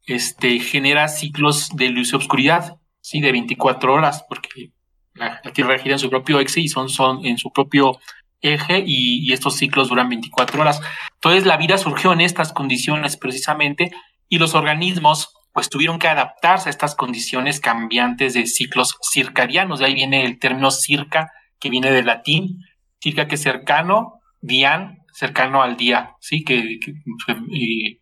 este, 0.05 0.59
genera 0.59 1.09
ciclos 1.09 1.69
de 1.75 1.89
luz 1.89 2.13
y 2.13 2.15
oscuridad, 2.15 2.77
sí, 3.01 3.19
de 3.19 3.33
24 3.33 3.93
horas, 3.93 4.25
porque 4.29 4.71
la, 5.13 5.41
Tierra 5.53 5.77
gira 5.77 5.95
en 5.95 5.99
su 5.99 6.09
propio 6.09 6.39
eje 6.39 6.61
y 6.61 6.69
son, 6.69 6.87
son 6.87 7.25
en 7.25 7.37
su 7.37 7.51
propio 7.51 7.99
eje 8.41 8.81
y, 8.85 9.33
estos 9.33 9.57
ciclos 9.57 9.89
duran 9.89 10.07
24 10.07 10.61
horas. 10.61 10.79
Entonces 11.15 11.45
la 11.45 11.57
vida 11.57 11.77
surgió 11.77 12.13
en 12.13 12.21
estas 12.21 12.53
condiciones 12.53 13.17
precisamente 13.17 13.91
y 14.29 14.37
los 14.37 14.55
organismos 14.55 15.33
pues 15.51 15.69
tuvieron 15.69 15.99
que 15.99 16.07
adaptarse 16.07 16.69
a 16.69 16.71
estas 16.71 16.95
condiciones 16.95 17.59
cambiantes 17.59 18.35
de 18.35 18.45
ciclos 18.45 18.95
circadianos. 19.11 19.79
De 19.79 19.85
ahí 19.85 19.95
viene 19.95 20.23
el 20.23 20.39
término 20.39 20.71
circa, 20.71 21.31
que 21.59 21.69
viene 21.69 21.91
del 21.91 22.05
latín, 22.05 22.63
circa 23.01 23.27
que 23.27 23.35
es 23.35 23.41
cercano, 23.41 24.16
dian, 24.41 24.99
cercano 25.13 25.61
al 25.63 25.77
día, 25.77 26.15
¿sí? 26.19 26.43
Que, 26.43 26.79
que 26.79 26.93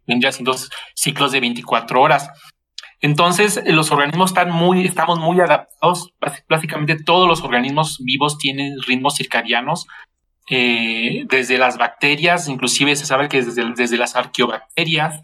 vendría 0.06 0.32
ciclos 0.96 1.32
de 1.32 1.40
24 1.40 2.02
horas. 2.02 2.30
Entonces, 3.02 3.62
los 3.66 3.92
organismos 3.92 4.32
están 4.32 4.52
muy, 4.52 4.86
estamos 4.86 5.20
muy 5.20 5.40
adaptados. 5.40 6.14
Básicamente 6.50 6.98
todos 7.04 7.28
los 7.28 7.42
organismos 7.42 8.00
vivos 8.04 8.38
tienen 8.38 8.76
ritmos 8.88 9.16
circadianos 9.16 9.88
eh, 10.50 11.26
desde 11.28 11.58
las 11.58 11.78
bacterias, 11.78 12.48
inclusive 12.48 12.96
se 12.96 13.06
sabe 13.06 13.30
que 13.30 13.42
desde, 13.42 13.74
desde 13.76 13.98
las 13.98 14.16
arqueobacterias, 14.16 15.22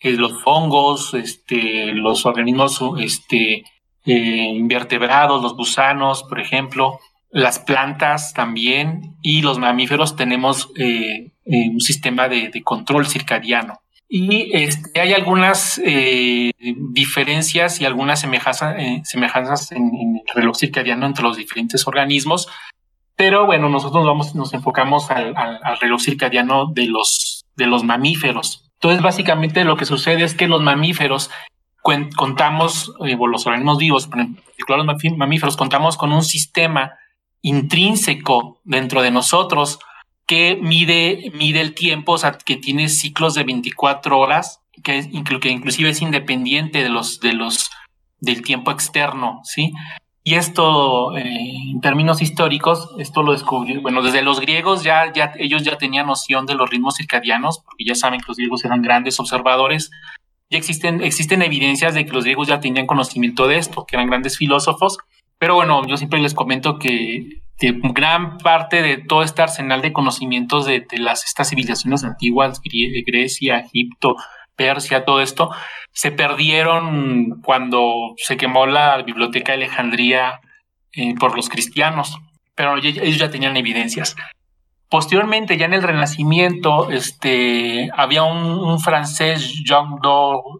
eh, 0.00 0.12
los 0.12 0.42
hongos, 0.44 1.14
este, 1.14 1.92
los 1.92 2.26
organismos 2.26 2.80
este, 3.00 3.64
eh, 4.04 4.52
invertebrados, 4.54 5.42
los 5.42 5.54
gusanos, 5.56 6.24
por 6.24 6.40
ejemplo, 6.40 7.00
las 7.34 7.58
plantas 7.58 8.32
también 8.32 9.16
y 9.20 9.42
los 9.42 9.58
mamíferos 9.58 10.14
tenemos 10.14 10.70
eh, 10.76 11.32
un 11.44 11.80
sistema 11.80 12.28
de, 12.28 12.62
control 12.62 13.06
circadiano. 13.06 13.80
Y 14.08 14.50
este, 14.56 15.00
hay 15.00 15.12
algunas 15.12 15.80
diferencias 16.92 17.80
y 17.80 17.84
algunas 17.84 18.20
semejanzas, 18.20 19.72
en, 19.72 19.82
el 19.82 20.34
reloj 20.34 20.56
circadiano 20.56 21.06
entre 21.06 21.24
los 21.24 21.36
diferentes 21.36 21.86
organismos, 21.88 22.48
pero 23.16 23.46
bueno, 23.46 23.68
nosotros 23.68 24.04
vamos, 24.04 24.34
nos 24.34 24.54
enfocamos 24.54 25.10
al, 25.10 25.34
reloj 25.80 26.00
circadiano 26.00 26.66
de 26.66 26.86
los, 26.86 27.44
de 27.56 27.66
los 27.66 27.84
mamíferos. 27.84 28.70
Entonces, 28.74 29.02
básicamente 29.02 29.64
lo 29.64 29.76
que 29.76 29.84
sucede 29.84 30.24
es 30.24 30.34
que 30.34 30.48
los 30.48 30.62
mamíferos 30.62 31.30
contamos, 32.16 32.92
eh, 33.06 33.16
los 33.16 33.46
organismos 33.46 33.78
vivos, 33.78 34.06
particular 34.08 34.84
los 34.84 35.16
mamíferos, 35.16 35.56
contamos 35.56 35.96
con 35.96 36.12
un 36.12 36.24
sistema 36.24 36.94
intrínseco 37.44 38.58
dentro 38.64 39.02
de 39.02 39.10
nosotros 39.10 39.78
que 40.26 40.58
mide, 40.60 41.30
mide 41.34 41.60
el 41.60 41.74
tiempo, 41.74 42.12
o 42.12 42.18
sea, 42.18 42.32
que 42.32 42.56
tiene 42.56 42.88
ciclos 42.88 43.34
de 43.34 43.44
24 43.44 44.18
horas, 44.18 44.62
que, 44.82 45.08
que 45.40 45.50
inclusive 45.50 45.90
es 45.90 46.00
independiente 46.00 46.82
de 46.82 46.88
los, 46.88 47.20
de 47.20 47.34
los, 47.34 47.70
del 48.20 48.42
tiempo 48.42 48.70
externo, 48.70 49.42
¿sí? 49.44 49.72
Y 50.26 50.36
esto, 50.36 51.14
eh, 51.18 51.22
en 51.70 51.82
términos 51.82 52.22
históricos, 52.22 52.88
esto 52.98 53.22
lo 53.22 53.32
descubrió, 53.32 53.82
bueno, 53.82 54.00
desde 54.00 54.22
los 54.22 54.40
griegos 54.40 54.82
ya, 54.82 55.12
ya, 55.12 55.34
ellos 55.38 55.64
ya 55.64 55.76
tenían 55.76 56.06
noción 56.06 56.46
de 56.46 56.54
los 56.54 56.70
ritmos 56.70 56.96
circadianos, 56.96 57.58
porque 57.58 57.84
ya 57.84 57.94
saben 57.94 58.20
que 58.20 58.28
los 58.28 58.38
griegos 58.38 58.64
eran 58.64 58.80
grandes 58.80 59.20
observadores. 59.20 59.90
Ya 60.48 60.56
existen, 60.56 61.02
existen 61.02 61.42
evidencias 61.42 61.92
de 61.92 62.06
que 62.06 62.12
los 62.12 62.24
griegos 62.24 62.48
ya 62.48 62.60
tenían 62.60 62.86
conocimiento 62.86 63.46
de 63.46 63.58
esto, 63.58 63.84
que 63.84 63.96
eran 63.96 64.08
grandes 64.08 64.38
filósofos. 64.38 64.96
Pero 65.44 65.56
bueno, 65.56 65.86
yo 65.86 65.98
siempre 65.98 66.20
les 66.20 66.32
comento 66.32 66.78
que, 66.78 67.42
gran 67.60 68.38
parte 68.38 68.80
de 68.80 68.96
todo 68.96 69.22
este 69.22 69.42
arsenal 69.42 69.82
de 69.82 69.92
conocimientos 69.92 70.64
de, 70.64 70.86
las, 70.96 71.26
estas 71.26 71.50
civilizaciones 71.50 72.02
antiguas, 72.02 72.62
Grecia, 73.06 73.58
Egipto, 73.58 74.16
Persia, 74.56 75.04
todo 75.04 75.20
esto, 75.20 75.50
se 75.92 76.12
perdieron 76.12 77.42
cuando 77.42 78.14
se 78.16 78.38
quemó 78.38 78.64
la 78.64 79.02
biblioteca 79.02 79.52
de 79.52 79.64
Alejandría 79.64 80.40
eh, 80.94 81.14
por 81.20 81.36
los 81.36 81.50
cristianos, 81.50 82.16
pero 82.54 82.78
ellos 82.78 83.18
ya 83.18 83.30
tenían 83.30 83.58
evidencias. 83.58 84.16
Posteriormente, 84.88 85.58
ya 85.58 85.66
en 85.66 85.74
el 85.74 85.82
Renacimiento, 85.82 86.88
este, 86.90 87.90
había 87.94 88.22
un, 88.22 88.80
francés, 88.80 89.62
Jean 89.62 89.88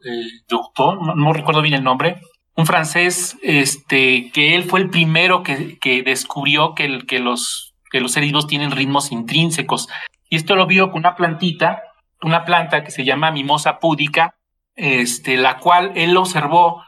eh, 0.04 0.42
no, 1.16 1.32
recuerdo 1.32 1.62
bien 1.62 1.72
el 1.72 1.84
nombre, 1.84 2.20
un 2.56 2.66
francés 2.66 3.36
este, 3.42 4.30
que 4.32 4.54
él 4.54 4.64
fue 4.64 4.80
el 4.80 4.90
primero 4.90 5.42
que, 5.42 5.78
que 5.78 6.02
descubrió 6.02 6.74
que, 6.74 6.84
el, 6.84 7.06
que, 7.06 7.18
los, 7.18 7.74
que 7.90 8.00
los 8.00 8.12
seres 8.12 8.28
vivos 8.28 8.46
tienen 8.46 8.70
ritmos 8.70 9.12
intrínsecos. 9.12 9.88
Y 10.28 10.36
esto 10.36 10.56
lo 10.56 10.66
vio 10.66 10.90
con 10.90 11.00
una 11.00 11.16
plantita 11.16 11.82
una 12.24 12.44
planta 12.44 12.82
que 12.82 12.90
se 12.90 13.04
llama 13.04 13.30
mimosa 13.30 13.78
púdica, 13.78 14.34
este, 14.74 15.36
la 15.36 15.58
cual 15.58 15.92
él 15.94 16.16
observó 16.16 16.82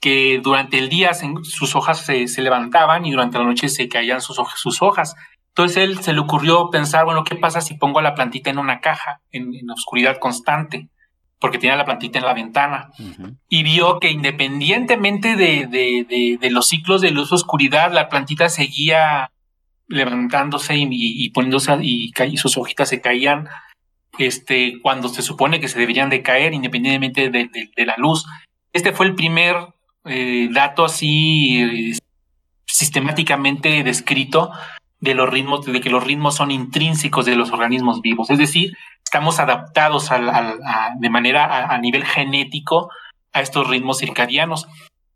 que 0.00 0.40
durante 0.42 0.78
el 0.78 0.88
día 0.88 1.12
sus 1.14 1.76
hojas 1.76 2.00
se, 2.00 2.26
levantaban 2.42 3.06
y 3.06 3.12
durante 3.12 3.38
la 3.38 3.44
noche 3.44 3.68
se 3.68 3.88
caían 3.88 4.20
sus, 4.20 4.38
sus, 4.56 4.82
hojas. 4.82 5.14
Entonces 5.48 5.76
él 5.78 6.00
se 6.00 6.12
le 6.12 6.20
ocurrió 6.20 6.70
pensar, 6.70 7.04
bueno, 7.04 7.24
¿qué 7.24 7.36
pasa 7.36 7.60
si 7.60 7.74
pongo 7.74 8.00
la 8.00 8.14
plantita 8.14 8.50
en 8.50 8.58
una 8.58 8.80
caja, 8.80 9.20
en, 9.30 9.52
oscuridad 9.70 10.18
constante? 10.18 10.88
Porque 11.44 11.58
tenía 11.58 11.76
la 11.76 11.84
plantita 11.84 12.18
en 12.18 12.24
la 12.24 12.32
ventana. 12.32 12.90
Y 13.50 13.64
vio 13.64 14.00
que 14.00 14.10
independientemente 14.10 15.36
de, 15.36 15.66
de, 16.40 16.50
los 16.50 16.68
ciclos 16.68 17.02
de 17.02 17.10
luz 17.10 17.32
oscuridad, 17.32 17.92
la 17.92 18.08
plantita 18.08 18.48
seguía 18.48 19.30
levantándose 19.86 20.74
y, 20.74 21.28
poniéndose 21.32 21.76
y, 21.82 22.14
y 22.18 22.36
sus 22.38 22.56
hojitas 22.56 22.88
se 22.88 23.02
caían 23.02 23.50
este, 24.16 24.80
cuando 24.80 25.10
se 25.10 25.20
supone 25.20 25.60
que 25.60 25.68
se 25.68 25.78
deberían 25.78 26.08
de 26.08 26.22
caer 26.22 26.54
independientemente 26.54 27.28
de, 27.28 27.84
la 27.84 27.96
luz. 27.98 28.24
Este 28.72 28.92
fue 28.92 29.04
el 29.04 29.14
primer 29.14 29.54
eh, 30.06 30.48
dato 30.50 30.86
así 30.86 31.60
eh, 31.60 31.98
sistemáticamente 32.64 33.82
descrito 33.82 34.50
de 35.04 35.14
los 35.14 35.28
ritmos, 35.28 35.66
de 35.66 35.80
que 35.80 35.90
los 35.90 36.02
ritmos 36.02 36.34
son 36.34 36.50
intrínsecos 36.50 37.26
de 37.26 37.36
los 37.36 37.52
organismos 37.52 38.00
vivos. 38.00 38.30
Es 38.30 38.38
decir, 38.38 38.74
estamos 39.04 39.38
adaptados 39.38 40.08
de 40.98 41.10
manera 41.10 41.66
a, 41.72 41.78
nivel 41.78 42.04
genético 42.04 42.90
a 43.32 43.42
estos 43.42 43.68
ritmos 43.68 43.98
circadianos. 43.98 44.66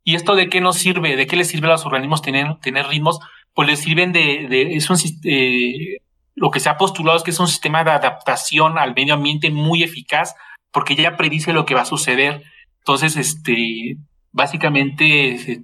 ¿Y 0.05 0.15
esto 0.15 0.37
de 0.37 0.51
qué 0.51 0.61
nos 0.61 0.77
sirve? 0.77 1.17
¿De 1.17 1.27
qué 1.27 1.37
les 1.37 1.49
sirve 1.49 1.69
a 1.69 1.73
los 1.73 1.87
organismos 1.87 2.21
tener, 2.21 2.59
tener 2.61 2.87
ritmos? 2.87 3.19
Pues 3.55 3.67
les 3.67 3.81
sirven 3.81 4.13
de, 4.13 4.47
de 4.49 4.77
es 4.77 4.91
un, 4.91 4.99
eh, 5.25 5.97
lo 6.35 6.51
que 6.51 6.61
se 6.61 6.69
ha 6.69 6.77
postulado 6.77 7.17
es 7.17 7.25
que 7.25 7.31
es 7.31 7.41
un 7.41 7.49
sistema 7.49 7.83
de 7.83 7.91
adaptación 7.91 8.79
al 8.79 8.95
medio 8.95 9.15
ambiente 9.15 9.51
muy 9.51 9.83
eficaz 9.83 10.35
porque 10.71 10.97
ya 10.97 11.17
predice 11.17 11.55
lo 11.55 11.65
que 11.65 11.75
va 11.75 11.81
a 11.81 11.87
suceder. 11.87 12.43
Entonces, 12.81 13.17
este, 13.17 13.97
básicamente, 14.33 15.63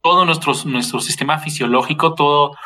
todo 0.00 0.24
nuestro, 0.24 0.54
nuestro 0.64 1.00
sistema 1.00 1.38
fisiológico, 1.38 2.14
todo 2.14 2.56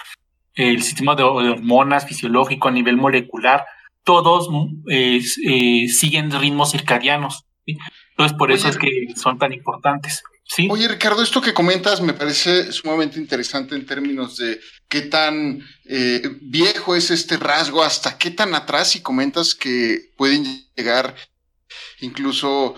el 0.69 0.83
sistema 0.83 1.15
de, 1.15 1.23
hormonas 1.23 2.07
fisiológico 2.07 2.69
a 2.69 2.73
nivel 2.73 2.97
molecular, 2.97 3.65
todos 4.05 4.49
eh, 4.89 5.21
siguen 5.89 6.31
ritmos 6.31 6.73
circadianos. 6.73 7.45
Entonces, 7.67 8.37
por 8.37 8.51
eso 8.51 8.69
es 8.69 8.77
que 8.77 9.07
son 9.17 9.39
tan 9.39 9.53
importantes. 9.53 10.23
Oye, 10.69 10.89
Ricardo, 10.89 11.23
esto 11.23 11.41
que 11.41 11.55
comentas 11.55 12.01
me 12.01 12.13
parece 12.13 12.73
sumamente 12.73 13.21
interesante 13.21 13.77
en 13.77 13.87
términos 13.87 14.37
de 14.37 14.61
qué 14.89 15.03
tan 15.03 15.63
eh, 15.85 16.23
viejo 16.43 16.97
es 16.97 17.13
este 17.13 17.37
rasgo, 17.37 17.83
hasta 17.83 18.19
qué 18.19 18.33
tan 18.33 18.55
atrás, 18.55 18.97
y 18.97 19.01
comentas 19.01 19.55
que 19.55 20.11
pueden 20.17 20.45
llegar 20.77 21.15
incluso 22.01 22.75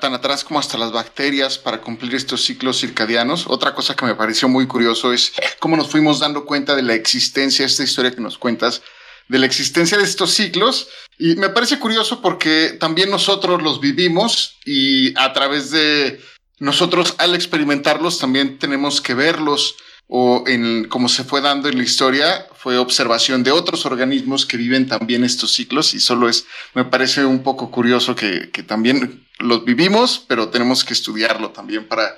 tan 0.00 0.14
atrás 0.14 0.44
como 0.44 0.58
hasta 0.58 0.78
las 0.78 0.92
bacterias 0.92 1.58
para 1.58 1.80
cumplir 1.80 2.14
estos 2.14 2.44
ciclos 2.44 2.80
circadianos. 2.80 3.46
Otra 3.46 3.74
cosa 3.74 3.94
que 3.94 4.04
me 4.04 4.14
pareció 4.14 4.48
muy 4.48 4.66
curioso 4.66 5.12
es 5.12 5.32
cómo 5.58 5.76
nos 5.76 5.88
fuimos 5.88 6.18
dando 6.18 6.44
cuenta 6.44 6.74
de 6.74 6.82
la 6.82 6.94
existencia, 6.94 7.64
esta 7.64 7.84
historia 7.84 8.10
que 8.10 8.20
nos 8.20 8.38
cuentas, 8.38 8.82
de 9.28 9.38
la 9.38 9.46
existencia 9.46 9.96
de 9.96 10.04
estos 10.04 10.32
ciclos. 10.32 10.88
Y 11.18 11.36
me 11.36 11.48
parece 11.48 11.78
curioso 11.78 12.20
porque 12.20 12.76
también 12.78 13.10
nosotros 13.10 13.62
los 13.62 13.80
vivimos 13.80 14.56
y 14.64 15.16
a 15.18 15.32
través 15.32 15.70
de 15.70 16.20
nosotros 16.58 17.14
al 17.18 17.34
experimentarlos 17.34 18.18
también 18.18 18.58
tenemos 18.58 19.00
que 19.00 19.14
verlos 19.14 19.76
o 20.08 20.44
en 20.46 20.88
como 20.88 21.08
se 21.08 21.24
fue 21.24 21.40
dando 21.40 21.68
en 21.68 21.78
la 21.78 21.84
historia 21.84 22.46
fue 22.54 22.78
observación 22.78 23.42
de 23.42 23.50
otros 23.50 23.86
organismos 23.86 24.46
que 24.46 24.56
viven 24.56 24.86
también 24.86 25.24
estos 25.24 25.52
ciclos 25.52 25.94
y 25.94 26.00
solo 26.00 26.28
es 26.28 26.46
me 26.74 26.84
parece 26.84 27.24
un 27.24 27.42
poco 27.42 27.70
curioso 27.70 28.14
que, 28.14 28.50
que 28.50 28.62
también 28.62 29.26
los 29.38 29.64
vivimos 29.64 30.24
pero 30.28 30.48
tenemos 30.48 30.84
que 30.84 30.94
estudiarlo 30.94 31.50
también 31.50 31.88
para 31.88 32.16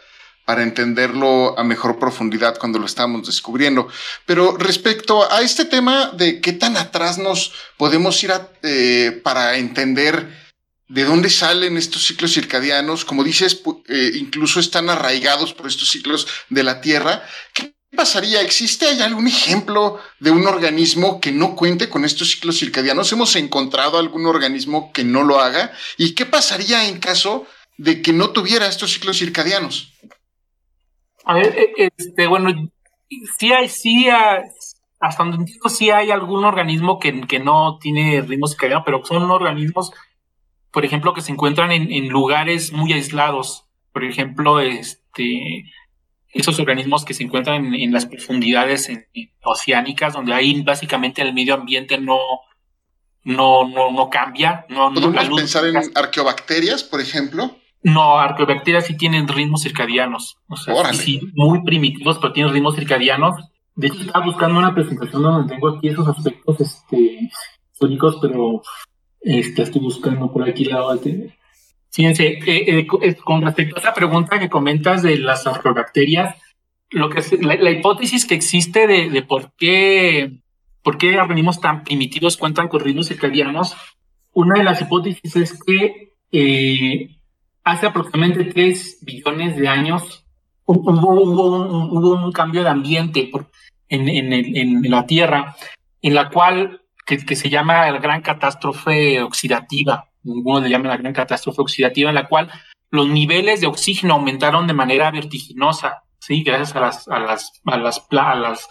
para 0.49 0.63
entenderlo 0.63 1.59
a 1.59 1.63
mejor 1.63 1.99
profundidad 1.99 2.57
cuando 2.57 2.79
lo 2.79 2.87
estamos 2.87 3.27
descubriendo. 3.27 3.87
Pero 4.25 4.57
respecto 4.57 5.31
a 5.31 5.43
este 5.43 5.67
tema 5.67 6.11
de 6.15 6.41
qué 6.41 6.55
tan 6.55 6.79
atrás 6.79 7.19
nos 7.19 7.53
podemos 7.77 8.25
ir 8.25 8.33
eh, 8.63 9.21
para 9.23 9.59
entender 9.59 10.27
de 10.89 11.05
dónde 11.05 11.29
salen 11.29 11.77
estos 11.77 12.07
ciclos 12.07 12.33
circadianos, 12.33 13.05
como 13.05 13.25
dices, 13.25 13.61
eh, 13.89 14.13
incluso 14.15 14.59
están 14.59 14.89
arraigados 14.89 15.53
por 15.53 15.67
estos 15.67 15.91
ciclos 15.91 16.27
de 16.49 16.63
la 16.63 16.81
Tierra. 16.81 17.23
¿Qué 17.53 17.75
pasaría? 17.99 18.41
¿Existe 18.41 18.87
hay 18.87 19.03
algún 19.03 19.27
ejemplo 19.27 19.99
de 20.21 20.31
un 20.31 20.47
organismo 20.47 21.21
que 21.21 21.33
no 21.33 21.55
cuente 21.55 21.91
con 21.91 22.05
estos 22.05 22.31
ciclos 22.31 22.59
circadianos? 22.59 23.13
¿Hemos 23.13 23.35
encontrado 23.37 23.99
algún 23.99 24.25
organismo 24.25 24.93
que 24.93 25.05
no 25.05 25.25
lo 25.25 25.41
haga? 25.41 25.73
¿Y 25.97 26.15
qué 26.15 26.25
pasaría 26.25 26.89
en 26.89 27.01
caso 27.01 27.47
de 27.77 28.01
que 28.01 28.13
no 28.13 28.31
tuviera 28.31 28.67
estos 28.67 28.93
ciclos 28.93 29.19
circadianos? 29.19 29.93
A 31.25 31.35
ver, 31.35 31.59
eh, 31.59 31.91
este, 31.99 32.27
bueno, 32.27 32.71
sí 33.39 33.53
hay, 33.53 33.69
sí 33.69 34.09
hasta 34.09 35.23
donde 35.23 35.39
entiendo, 35.39 35.69
sí 35.69 35.91
hay 35.91 36.11
algún 36.11 36.45
organismo 36.45 36.99
que, 36.99 37.21
que 37.27 37.41
no 37.41 37.79
tiene 37.79 38.23
ritmo 38.23 38.47
circadiano, 38.47 38.85
pero 38.87 39.05
son 39.05 39.31
organismos 39.31 39.93
por 40.71 40.85
ejemplo, 40.85 41.15
que 41.15 41.23
se 41.23 41.33
encuentran 41.33 41.73
en, 41.73 42.09
lugares 42.09 42.73
muy 42.73 42.93
aislados. 42.93 43.65
Por 43.93 44.05
ejemplo, 44.05 44.61
este, 44.61 45.65
esos 46.33 46.59
organismos 46.61 47.05
que 47.05 47.15
se 47.15 47.23
encuentran 47.23 47.75
en, 47.75 47.93
las 47.93 48.07
profundidades 48.07 48.91
oceánicas, 49.43 50.13
donde 50.13 50.35
ahí 50.35 50.63
básicamente 50.63 51.23
el 51.23 51.33
medio 51.33 51.55
ambiente 51.55 51.99
no, 51.99 52.19
no, 53.25 53.67
no, 53.69 53.91
no 53.91 54.11
cambia. 54.11 54.67
No, 54.69 54.93
¿Podemos 54.93 55.41
pensar 55.41 55.67
en 55.67 55.77
arqueobacterias, 55.95 56.85
por 56.85 57.01
ejemplo? 57.01 57.57
No, 57.83 58.19
arqueobacterias 58.19 58.87
sí 58.87 58.97
tienen 58.97 59.29
ritmos 59.29 59.63
circadianos. 59.63 60.39
O 60.49 60.57
sea, 60.57 60.93
sí, 60.93 61.21
muy 61.35 61.63
primitivos, 61.63 62.19
pero 62.19 62.33
tienen 62.33 62.53
ritmos 62.53 62.75
circadianos. 62.75 63.35
De 63.75 63.87
hecho, 63.87 64.01
estaba 64.01 64.25
buscando 64.25 64.59
una 64.59 64.75
presentación 64.75 65.23
donde 65.23 65.55
tengo 65.55 65.69
aquí 65.69 65.89
esos 65.89 66.09
aspectos 66.09 66.61
este, 66.61 67.31
sónicos, 67.73 68.19
pero 68.21 68.63
este, 69.21 69.63
estoy 69.63 69.81
buscando 69.81 70.33
por 70.33 70.49
aquí 70.49 70.65
la 70.65 70.83
Fíjense, 71.99 72.39
eh, 72.47 72.87
eh, 73.03 73.17
con 73.17 73.43
respecto 73.43 73.75
a 73.75 73.81
esa 73.81 73.93
pregunta 73.93 74.39
que 74.39 74.49
comentas 74.49 75.03
de 75.03 75.19
las 75.19 75.45
arqueobacterias, 75.49 76.37
lo 76.91 77.11
que 77.11 77.21
la, 77.41 77.73
hipótesis 77.73 78.25
que 78.25 78.37
existe 78.37 78.87
de, 78.87 79.23
por 79.23 79.51
qué 79.57 80.39
por 80.85 80.97
qué 80.97 81.19
organismos 81.19 81.61
tan 81.61 81.83
primitivos 81.83 82.37
cuentan 82.37 82.69
con 82.69 83.03
circadianos, 83.03 83.75
una 84.33 84.61
de 84.61 84.63
las 84.63 84.81
hipótesis 84.81 85.35
es 85.35 85.61
que 85.61 86.15
eh, 86.31 87.19
hace 87.65 87.87
aproximadamente 87.87 88.45
3 88.45 88.99
billones 89.03 89.57
de 89.57 89.67
años 89.67 90.25
hubo, 90.67 92.15
un, 92.15 92.31
cambio 92.31 92.63
de 92.63 92.69
ambiente 92.69 93.29
en, 93.89 94.89
la 94.89 95.05
Tierra, 95.05 95.57
en 96.01 96.15
la 96.15 96.31
cual, 96.31 96.81
que, 97.05 97.35
se 97.35 97.51
llama 97.51 97.91
la 97.91 97.99
gran 97.99 98.23
catástrofe 98.23 99.21
oxidativa, 99.21 100.09
algunos 100.25 100.63
le 100.63 100.71
llaman 100.71 100.89
la 100.89 100.97
gran 100.97 101.13
catástrofe 101.13 101.63
oxidativa, 101.63 102.11
en 102.11 102.15
la 102.15 102.29
cual 102.29 102.51
los 102.91 103.09
niveles 103.09 103.61
de 103.61 103.67
oxígeno 103.67 104.15
aumentaron 104.15 104.67
de 104.67 104.75
manera 104.75 105.11
vertiginosa, 105.11 106.03
sí, 106.21 106.43
gracias 106.43 106.75
a 106.77 106.81
las, 106.81 107.09
a 107.09 107.19
las, 107.19 107.53
a 107.65 107.77
las, 107.77 108.07
a 108.11 108.35
las 108.35 108.69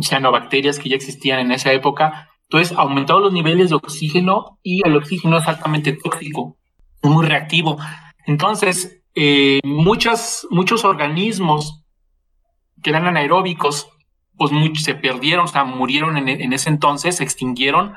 cianobacterias 0.00 0.78
que 0.78 0.88
ya 0.88 0.96
existían 0.96 1.40
en 1.40 1.52
esa 1.52 1.72
época. 1.72 2.30
Entonces, 2.48 2.76
aumentaron 2.76 3.22
los 3.22 3.32
niveles 3.32 3.70
de 3.70 3.76
oxígeno 3.76 4.58
y 4.62 4.86
el 4.86 4.96
oxígeno 4.96 5.38
es 5.38 5.46
altamente 5.46 5.92
tóxico, 5.92 6.56
muy 7.02 7.26
reactivo. 7.26 7.78
Entonces, 8.26 9.02
eh, 9.14 9.60
muchas, 9.64 10.46
muchos 10.50 10.84
organismos 10.84 11.84
que 12.82 12.90
eran 12.90 13.06
anaeróbicos, 13.06 13.88
pues 14.36 14.52
muchos 14.52 14.84
se 14.84 14.94
perdieron, 14.94 15.44
o 15.44 15.48
sea, 15.48 15.64
murieron 15.64 16.16
en, 16.16 16.52
ese 16.52 16.70
entonces, 16.70 17.16
se 17.16 17.24
extinguieron, 17.24 17.94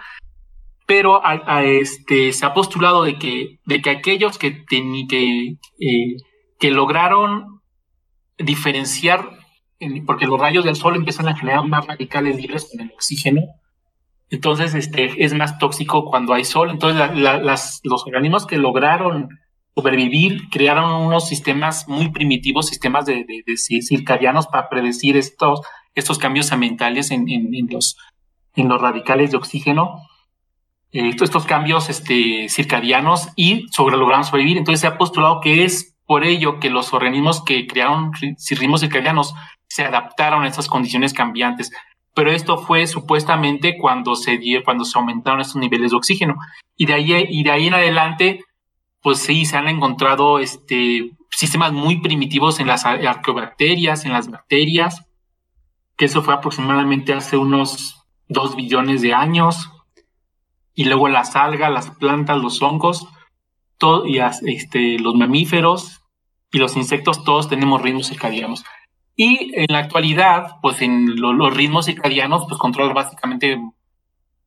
pero 0.86 1.22
a, 1.26 1.64
este, 1.64 2.34
se 2.34 2.46
ha 2.46 2.54
postulado 2.54 3.04
de 3.04 3.18
que, 3.18 3.60
de 3.66 3.82
que 3.82 3.90
aquellos 3.90 4.38
que, 4.38 4.66
que, 4.66 5.58
eh, 5.80 6.16
que 6.60 6.72
lograron 6.72 7.62
diferenciar, 8.38 9.30
porque 10.06 10.26
los 10.26 10.40
rayos 10.40 10.66
del 10.66 10.76
sol 10.76 10.96
empiezan 10.96 11.28
a 11.28 11.36
generar 11.36 11.66
más 11.68 11.86
radicales 11.88 12.38
libres 12.38 12.70
con 12.70 12.82
el 12.82 12.92
oxígeno, 12.94 13.42
entonces 14.30 14.74
este, 14.74 15.24
es 15.24 15.34
más 15.34 15.58
tóxico 15.60 16.06
cuando 16.06 16.34
hay 16.34 16.44
sol, 16.44 16.70
entonces 16.70 17.02
los 17.84 18.06
organismos 18.06 18.46
que 18.46 18.58
lograron 18.58 19.30
sobrevivir, 19.76 20.50
crearon 20.50 20.92
unos 21.06 21.28
sistemas 21.28 21.88
muy 21.88 22.10
primitivos, 22.10 22.68
sistemas 22.68 23.06
de, 23.06 23.26
circadianos 23.58 24.48
para 24.48 24.70
predecir 24.70 25.18
estos, 25.18 25.62
estos 25.96 26.18
cambios 26.18 26.52
ambientales 26.52 27.12
en, 27.12 27.26
los, 27.70 27.98
en 28.56 28.70
los 28.70 28.82
radicales 28.82 29.32
de 29.32 29.38
oxígeno, 29.38 30.02
eh, 30.94 31.12
estos 31.22 31.46
cambios 31.46 31.90
este, 31.90 32.48
circadianos 32.50 33.30
y 33.36 33.68
sobre 33.72 33.98
lograron 33.98 34.24
sobrevivir. 34.24 34.58
Entonces 34.58 34.82
se 34.82 34.88
ha 34.88 34.98
postulado 34.98 35.42
que 35.42 35.66
es 35.66 35.96
por 36.06 36.24
ello 36.24 36.60
que 36.60 36.70
los 36.70 36.94
organismos 36.94 37.44
que 37.44 37.68
crearon 37.68 38.12
ritmos 38.14 38.82
circadianos 38.82 39.34
se 39.68 39.84
adaptaron 39.84 40.44
a 40.44 40.48
estas 40.48 40.68
condiciones 40.68 41.14
cambiantes. 41.14 41.72
Pero 42.16 42.32
esto 42.32 42.58
fue 42.58 42.86
supuestamente 42.86 43.78
cuando 43.78 44.16
se 44.16 44.38
dio, 44.38 44.64
cuando 44.64 44.86
se 44.86 44.98
aumentaron 44.98 45.42
estos 45.42 45.56
niveles 45.56 45.92
de 45.92 45.98
oxígeno. 45.98 46.36
Y 46.78 46.86
de 46.86 46.94
ahí, 46.94 47.26
y 47.30 47.44
de 47.44 47.52
ahí 47.52 47.68
en 47.68 47.74
adelante 47.74 48.42
pues 49.04 49.20
sí, 49.20 49.46
se 49.46 49.58
han 49.58 49.68
encontrado 49.68 50.40
este, 50.40 51.12
sistemas 51.30 51.74
muy 51.74 52.00
primitivos 52.00 52.60
en 52.60 52.68
las 52.68 52.86
arqueobacterias, 52.86 54.06
en 54.06 54.14
las 54.14 54.32
bacterias, 54.32 55.06
que 55.98 56.06
eso 56.06 56.24
fue 56.24 56.34
aproximadamente 56.34 57.14
hace 57.14 57.36
unos 57.36 58.02
dos 58.30 58.56
billones 58.56 59.02
de 59.02 59.14
años. 59.14 59.70
Y 60.74 60.86
luego 60.86 61.08
las 61.08 61.36
algas, 61.36 61.72
las 61.72 61.92
plantas, 61.92 62.42
los 62.42 62.62
hongos, 62.62 63.08
todo, 63.78 64.06
y 64.06 64.20
este, 64.20 64.98
los 65.00 65.16
mamíferos 65.16 66.02
y 66.52 66.58
los 66.58 66.76
insectos, 66.76 67.24
todos 67.24 67.50
tenemos 67.50 67.82
ritmos 67.82 68.08
circadianos. 68.08 68.64
Y 69.16 69.52
en 69.54 69.68
la 69.70 69.80
actualidad, 69.80 70.56
pues 70.62 70.82
en 70.82 71.20
los 71.20 71.54
ritmos 71.54 71.86
circadianos, 71.86 72.46
pues 72.48 72.60
controlan 72.60 72.94
básicamente, 72.96 73.60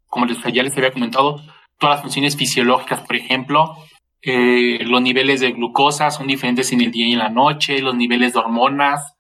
como 0.07 0.27
les, 0.27 0.43
ya 0.53 0.63
les 0.63 0.77
había 0.77 0.93
comentado, 0.93 1.41
todas 1.79 1.97
las 1.97 2.03
funciones 2.03 2.37
fisiológicas, 2.37 3.03
por 3.03 3.17
ejemplo, 3.17 3.77
eh, 4.23 4.81
los 4.85 5.01
niveles 5.03 5.41
de 5.41 5.53
glucosa 5.53 6.11
son 6.11 6.27
diferentes 6.27 6.73
en 6.73 6.81
el 6.81 6.91
día 6.91 7.07
y 7.07 7.13
en 7.13 7.21
la 7.21 7.29
noche, 7.29 7.81
los 7.81 7.95
niveles 7.95 8.33
de 8.33 8.41
hormonas, 8.41 9.15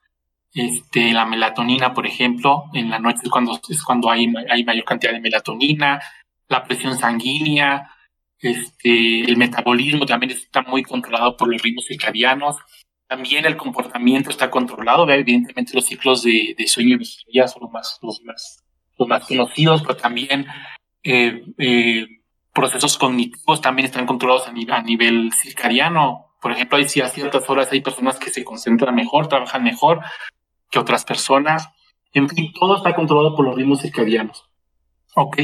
este, 0.52 1.12
la 1.12 1.26
melatonina, 1.26 1.92
por 1.92 2.06
ejemplo, 2.06 2.64
en 2.72 2.90
la 2.90 2.98
noche 2.98 3.20
es 3.24 3.30
cuando, 3.30 3.60
es 3.68 3.82
cuando 3.84 4.10
hay, 4.10 4.32
hay 4.50 4.64
mayor 4.64 4.84
cantidad 4.84 5.12
de 5.12 5.20
melatonina, 5.20 6.00
la 6.48 6.64
presión 6.64 6.96
sanguínea, 6.96 7.90
este, 8.38 9.20
el 9.22 9.36
metabolismo 9.36 10.06
también 10.06 10.32
está 10.32 10.62
muy 10.62 10.82
controlado 10.82 11.36
por 11.36 11.48
los 11.48 11.62
ritmos 11.62 11.86
circadianos. 11.86 12.56
También 13.08 13.46
el 13.46 13.56
comportamiento 13.56 14.30
está 14.30 14.50
controlado, 14.50 15.08
evidentemente 15.10 15.72
los 15.74 15.86
ciclos 15.86 16.22
de, 16.22 16.56
sueño 16.66 16.96
y 16.96 16.98
vigilia 16.98 17.46
son 17.46 17.62
los 17.62 17.70
más, 17.70 17.98
los 18.02 18.20
más, 18.22 18.64
los 18.98 19.08
más 19.08 19.26
conocidos, 19.26 19.82
pero 19.82 19.96
también 19.96 20.46
eh, 21.04 21.44
eh, 21.58 22.06
procesos 22.52 22.98
cognitivos 22.98 23.60
también 23.60 23.86
están 23.86 24.06
controlados 24.06 24.48
a, 24.48 24.82
nivel, 24.82 25.32
circadiano. 25.32 26.34
Por 26.40 26.52
ejemplo, 26.52 26.78
hay, 26.78 26.88
si 26.88 27.00
a 27.00 27.08
ciertas 27.08 27.48
horas 27.48 27.70
hay 27.70 27.80
personas 27.80 28.18
que 28.18 28.30
se 28.30 28.44
concentran 28.44 28.94
mejor, 28.94 29.28
trabajan 29.28 29.62
mejor 29.62 30.00
que 30.70 30.80
otras 30.80 31.04
personas. 31.04 31.68
En 32.12 32.28
fin, 32.28 32.52
todo 32.52 32.76
está 32.76 32.94
controlado 32.94 33.36
por 33.36 33.44
los 33.44 33.54
ritmos 33.54 33.82
circadianos. 33.82 34.48
Ok. 35.14 35.38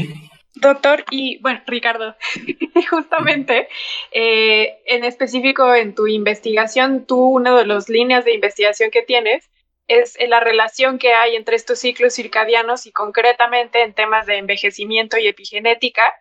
Doctor, 0.54 1.04
y 1.10 1.38
bueno, 1.40 1.62
Ricardo, 1.66 2.14
justamente, 2.90 3.68
eh, 4.10 4.80
en 4.86 5.04
específico 5.04 5.74
en 5.74 5.94
tu 5.94 6.06
investigación, 6.06 7.06
tú, 7.06 7.18
una 7.18 7.56
de 7.56 7.66
las 7.66 7.88
líneas 7.88 8.24
de 8.24 8.34
investigación 8.34 8.90
que 8.90 9.02
tienes 9.02 9.50
es 9.88 10.16
la 10.28 10.40
relación 10.40 10.98
que 10.98 11.14
hay 11.14 11.36
entre 11.36 11.56
estos 11.56 11.78
ciclos 11.78 12.14
circadianos 12.14 12.86
y 12.86 12.92
concretamente 12.92 13.82
en 13.82 13.94
temas 13.94 14.26
de 14.26 14.36
envejecimiento 14.36 15.18
y 15.18 15.26
epigenética, 15.26 16.12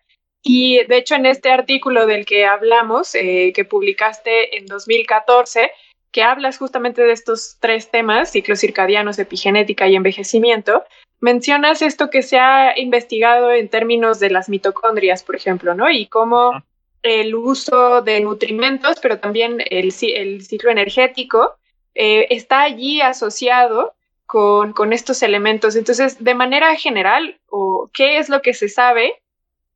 y 0.42 0.84
de 0.86 0.96
hecho, 0.96 1.14
en 1.14 1.26
este 1.26 1.50
artículo 1.50 2.06
del 2.06 2.26
que 2.26 2.44
hablamos, 2.46 3.14
eh, 3.14 3.52
que 3.54 3.64
publicaste 3.64 4.58
en 4.58 4.66
2014, 4.66 5.70
que 6.10 6.22
hablas 6.22 6.58
justamente 6.58 7.02
de 7.02 7.12
estos 7.12 7.58
tres 7.60 7.90
temas, 7.90 8.32
ciclos 8.32 8.58
circadianos, 8.58 9.18
epigenética 9.18 9.86
y 9.88 9.94
envejecimiento, 9.94 10.84
mencionas 11.22 11.80
esto 11.80 12.10
que 12.10 12.22
se 12.22 12.38
ha 12.38 12.78
investigado 12.78 13.50
en 13.50 13.68
términos 13.68 14.20
de 14.20 14.28
las 14.28 14.50
mitocondrias, 14.50 15.22
por 15.22 15.36
ejemplo, 15.36 15.74
¿no? 15.74 15.90
Y 15.90 16.06
cómo 16.06 16.62
el 17.02 17.34
uso 17.34 18.02
de 18.02 18.20
nutrimentos, 18.20 18.98
pero 19.00 19.18
también 19.18 19.62
el, 19.70 19.92
ciclo 19.92 20.70
energético, 20.70 21.54
eh, 21.94 22.26
está 22.30 22.62
allí 22.62 23.00
asociado 23.00 23.94
con, 24.26 24.72
con, 24.72 24.92
estos 24.92 25.22
elementos. 25.22 25.76
Entonces, 25.76 26.22
de 26.22 26.34
manera 26.34 26.74
general, 26.76 27.38
¿o 27.48 27.90
¿qué 27.92 28.18
es 28.18 28.28
lo 28.28 28.42
que 28.42 28.54
se 28.54 28.68
sabe 28.68 29.22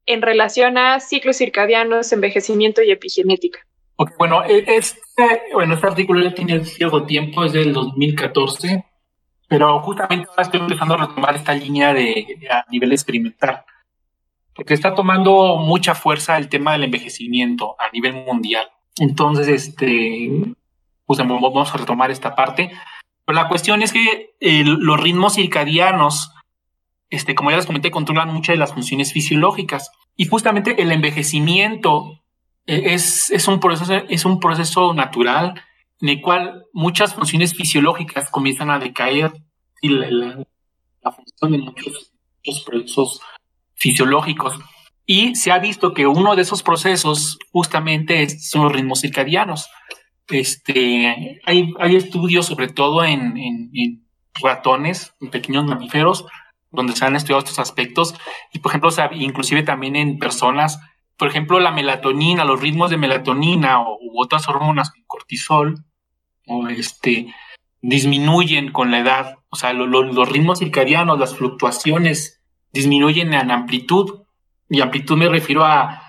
en 0.07 0.23
relación 0.23 0.79
a 0.79 1.01
ciclos 1.01 1.37
circadianos, 1.37 2.13
envejecimiento 2.13 2.83
y 2.83 2.93
epigenética. 2.93 3.61
bueno, 4.19 4.45
e, 4.45 4.65
este, 4.67 5.01
bueno, 5.53 5.75
este 5.75 5.87
artículo 5.87 6.23
ya 6.23 6.35
tiene 6.35 6.65
cierto 6.65 7.05
tiempo, 7.05 7.45
es 7.45 7.53
del 7.53 7.73
2014, 7.73 8.85
pero 9.49 9.81
justamente 9.81 10.29
ahora 10.31 10.43
estoy 10.43 10.61
empezando 10.61 10.95
a 10.95 11.07
retomar 11.07 11.37
esta 11.37 11.55
línea 11.55 11.95
de, 11.95 12.49
a 12.51 12.65
nivel 12.71 12.93
experimental, 12.93 13.65
porque 14.55 14.75
está 14.75 14.95
tomando 14.95 15.57
mucha 15.57 15.95
fuerza 15.95 16.37
el 16.37 16.49
tema 16.49 16.73
del 16.73 16.85
envejecimiento 16.85 17.77
a 17.79 17.91
nivel 17.93 18.15
mundial. 18.15 18.69
Entonces, 18.99 19.49
este, 19.49 20.31
pues 21.05 21.19
vamos 21.19 21.75
a 21.75 21.79
retomar 21.79 22.11
esta 22.11 22.35
parte. 22.35 22.71
Pero 23.25 23.37
la 23.37 23.49
cuestión 23.49 23.83
es 23.83 23.93
que 23.93 24.35
los 24.41 25.01
ritmos 25.01 25.35
circadianos 25.35 26.33
este, 27.11 27.35
como 27.35 27.51
ya 27.51 27.57
les 27.57 27.67
comenté, 27.67 27.91
controlan 27.91 28.33
muchas 28.33 28.55
de 28.55 28.59
las 28.59 28.73
funciones 28.73 29.13
fisiológicas. 29.13 29.91
Y 30.17 30.27
justamente 30.27 30.81
el 30.83 30.93
envejecimiento 30.93 32.23
eh, 32.67 32.95
es, 32.95 33.31
es, 33.31 33.49
un, 33.49 33.61
proceso, 33.61 33.95
es 33.95 34.25
un 34.25 34.41
proceso 34.41 34.95
natural 34.95 35.63
en 36.01 36.09
el 36.09 36.21
cual 36.21 36.65
muchas 36.73 37.15
funciones 37.15 37.55
fisiológicas 37.55 38.31
comienzan 38.31 38.71
a 38.71 38.79
decaer 38.79 39.33
y 39.81 39.89
la, 39.89 40.45
función 41.03 41.53
de 41.53 41.59
muchos, 41.59 42.13
procesos 42.65 43.21
fisiológicos. 43.75 44.59
Y 45.05 45.37
se 45.37 45.53
ha 45.53 45.59
visto 45.59 45.95
que 45.95 46.07
uno 46.07 46.35
de 46.35 46.43
esos 46.43 46.63
procesos 46.63 47.39
justamente 47.53 48.29
son 48.29 48.65
los 48.65 48.73
ritmos 48.73 49.01
circadianos. 49.01 49.69
Este, 50.29 51.41
hay, 51.45 51.73
hay 51.79 51.97
estudios 51.97 52.47
sobre 52.47 52.69
todo 52.69 53.05
en, 53.05 53.37
en, 53.37 53.71
en 53.73 54.07
ratones, 54.43 55.15
en 55.21 55.31
pequeños 55.31 55.65
mamíferos, 55.65 56.27
donde 56.71 56.95
se 56.95 57.05
han 57.05 57.17
estudiado 57.17 57.41
estos 57.41 57.59
aspectos 57.59 58.15
y, 58.53 58.59
por 58.59 58.71
ejemplo, 58.71 58.91
inclusive 59.13 59.63
también 59.63 59.97
en 59.97 60.19
personas, 60.19 60.79
por 61.17 61.29
ejemplo, 61.29 61.61
la 61.61 61.71
melatonina, 61.71 62.45
los 62.45 62.61
ritmos 62.61 62.91
de 62.91 62.99
melatonina 62.99 63.81
o, 63.81 63.99
u 64.01 64.23
otras 64.23 64.49
hormonas 64.49 64.91
como 64.91 65.07
cortisol, 65.07 65.85
o 66.47 66.69
este, 66.69 67.35
disminuyen 67.81 68.73
con 68.73 68.91
la 68.91 68.99
edad. 68.99 69.39
O 69.49 69.57
sea, 69.57 69.73
los 69.73 70.29
ritmos 70.29 70.59
circadianos, 70.59 71.19
las 71.19 71.37
fluctuaciones 71.37 72.43
disminuyen 72.73 73.33
en 73.33 73.51
amplitud. 73.51 74.23
Y 74.69 74.81
amplitud 74.81 75.17
me 75.17 75.29
refiero 75.29 75.65
a 75.65 76.03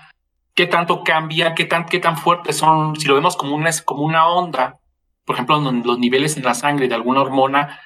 qué 0.54 0.66
tanto 0.66 1.04
cambia, 1.04 1.54
qué 1.54 1.64
tan, 1.64 1.86
qué 1.86 2.00
tan 2.00 2.18
fuertes 2.18 2.56
son, 2.56 2.96
si 2.96 3.06
lo 3.06 3.14
vemos 3.14 3.36
como 3.36 3.54
una, 3.54 3.70
como 3.84 4.02
una 4.02 4.26
onda, 4.26 4.80
por 5.24 5.36
ejemplo, 5.36 5.60
los 5.60 5.98
niveles 5.98 6.36
en 6.36 6.42
la 6.42 6.54
sangre 6.54 6.88
de 6.88 6.94
alguna 6.94 7.20
hormona, 7.20 7.78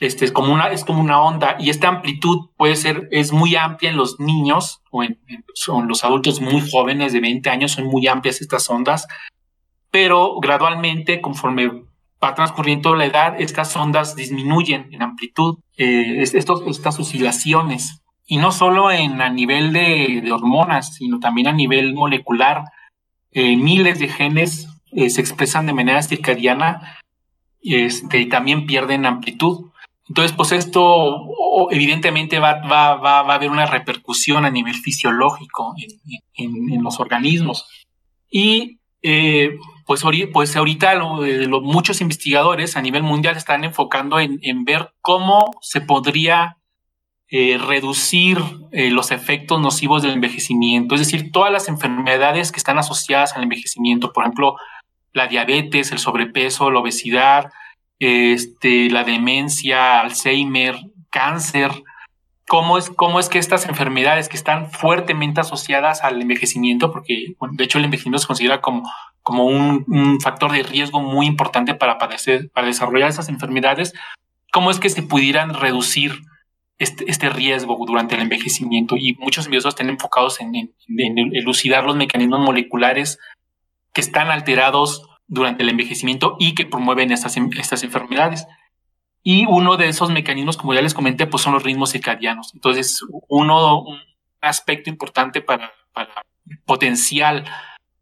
este 0.00 0.24
es 0.24 0.32
como 0.32 0.52
una, 0.52 0.66
es 0.68 0.84
como 0.84 1.00
una 1.00 1.20
onda 1.20 1.56
y 1.58 1.70
esta 1.70 1.88
amplitud 1.88 2.50
puede 2.56 2.76
ser, 2.76 3.08
es 3.10 3.32
muy 3.32 3.56
amplia 3.56 3.90
en 3.90 3.96
los 3.96 4.20
niños 4.20 4.82
o 4.90 5.02
en, 5.02 5.18
los 5.88 6.04
adultos 6.04 6.40
muy 6.40 6.62
jóvenes 6.70 7.12
de 7.12 7.20
20 7.20 7.48
años, 7.48 7.72
son 7.72 7.86
muy 7.86 8.06
amplias 8.06 8.40
estas 8.40 8.68
ondas, 8.68 9.06
pero 9.90 10.38
gradualmente 10.40 11.20
conforme 11.20 11.84
va 12.22 12.34
transcurriendo 12.34 12.94
la 12.94 13.06
edad, 13.06 13.40
estas 13.40 13.74
ondas 13.76 14.16
disminuyen 14.16 14.88
en 14.92 15.02
amplitud, 15.02 15.58
eh, 15.76 16.20
estos, 16.20 16.62
estas 16.66 16.98
oscilaciones 16.98 18.02
y 18.26 18.38
no 18.38 18.50
solo 18.50 18.90
en 18.90 19.20
a 19.22 19.30
nivel 19.30 19.72
de, 19.72 20.28
hormonas, 20.32 20.94
sino 20.94 21.20
también 21.20 21.46
a 21.46 21.52
nivel 21.52 21.94
molecular. 21.94 22.64
Eh, 23.30 23.56
miles 23.56 23.98
de 23.98 24.08
genes 24.08 24.68
eh, 24.92 25.10
se 25.10 25.20
expresan 25.20 25.66
de 25.66 25.74
manera 25.74 26.02
circadiana 26.02 26.98
este, 27.62 28.20
y 28.20 28.28
también 28.28 28.66
pierden 28.66 29.06
amplitud. 29.06 29.70
Entonces, 30.08 30.36
pues 30.36 30.52
esto 30.52 31.68
evidentemente 31.70 32.38
va, 32.38 32.60
va, 32.60 32.94
va, 32.94 33.20
a 33.20 33.34
haber 33.34 33.50
una 33.50 33.66
repercusión 33.66 34.44
a 34.44 34.50
nivel 34.50 34.74
fisiológico 34.74 35.74
en, 36.34 36.82
los 36.82 37.00
organismos. 37.00 37.66
Y 38.30 38.78
eh, 39.02 39.56
pues, 39.84 40.04
pues 40.32 40.56
ahorita 40.56 40.94
muchos 41.62 42.00
investigadores 42.00 42.76
a 42.76 42.82
nivel 42.82 43.02
mundial 43.02 43.36
están 43.36 43.64
enfocando 43.64 44.20
en, 44.20 44.38
en 44.42 44.64
ver 44.64 44.92
cómo 45.00 45.50
se 45.60 45.80
podría 45.80 46.56
eh, 47.28 47.58
reducir 47.58 48.38
eh, 48.70 48.88
los 48.92 49.10
efectos 49.10 49.60
nocivos 49.60 50.00
del 50.00 50.12
envejecimiento, 50.12 50.94
es 50.94 51.00
decir, 51.00 51.32
todas 51.32 51.50
las 51.50 51.66
enfermedades 51.66 52.52
que 52.52 52.58
están 52.58 52.78
asociadas 52.78 53.34
al 53.34 53.42
envejecimiento, 53.42 54.12
por 54.12 54.22
ejemplo, 54.22 54.54
la 55.12 55.26
diabetes, 55.26 55.90
el 55.90 55.98
sobrepeso, 55.98 56.70
la 56.70 56.78
obesidad, 56.78 57.50
este, 57.98 58.90
la 58.90 59.04
demencia, 59.04 60.00
Alzheimer, 60.00 60.76
cáncer, 61.10 61.70
cómo 62.46 62.78
es, 62.78 62.90
cómo 62.90 63.20
es 63.20 63.28
que 63.28 63.38
estas 63.38 63.66
enfermedades 63.66 64.28
que 64.28 64.36
están 64.36 64.70
fuertemente 64.70 65.40
asociadas 65.40 66.02
al 66.02 66.20
envejecimiento, 66.20 66.92
porque 66.92 67.34
de 67.52 67.64
hecho 67.64 67.78
el 67.78 67.84
envejecimiento 67.84 68.20
se 68.20 68.26
considera 68.26 68.60
como, 68.60 68.88
como 69.22 69.44
un, 69.44 70.20
factor 70.20 70.52
de 70.52 70.62
riesgo 70.62 71.00
muy 71.00 71.26
importante 71.26 71.74
para 71.74 71.98
padecer, 71.98 72.50
para 72.52 72.66
desarrollar 72.66 73.10
esas 73.10 73.28
enfermedades, 73.28 73.92
cómo 74.52 74.70
es 74.70 74.78
que 74.78 74.88
se 74.88 75.02
pudieran 75.02 75.54
reducir 75.54 76.20
este, 76.78 77.10
este, 77.10 77.30
riesgo 77.30 77.78
durante 77.86 78.14
el 78.14 78.22
envejecimiento 78.22 78.96
y 78.96 79.14
muchos 79.14 79.46
investigadores 79.46 79.80
están 79.80 79.88
enfocados 79.88 80.40
en, 80.40 80.74
elucidar 81.32 81.84
los 81.84 81.96
mecanismos 81.96 82.40
moleculares 82.40 83.18
que 83.94 84.02
están 84.02 84.30
alterados 84.30 85.08
durante 85.28 85.62
el 85.62 85.70
envejecimiento 85.70 86.36
y 86.38 86.54
que 86.54 86.66
promueven 86.66 87.12
estas, 87.12 87.36
estas 87.36 87.82
enfermedades. 87.82 88.46
Y 89.22 89.46
uno 89.46 89.76
de 89.76 89.88
esos 89.88 90.10
mecanismos, 90.10 90.56
como 90.56 90.74
ya 90.74 90.82
les 90.82 90.94
comenté, 90.94 91.26
pues 91.26 91.42
son 91.42 91.54
los 91.54 91.62
ritmos 91.62 91.90
circadianos. 91.90 92.52
Entonces, 92.54 93.00
uno, 93.28 93.82
un 93.82 93.98
aspecto 94.40 94.88
importante 94.88 95.40
para, 95.40 95.72
para 95.92 96.22
potencial 96.64 97.44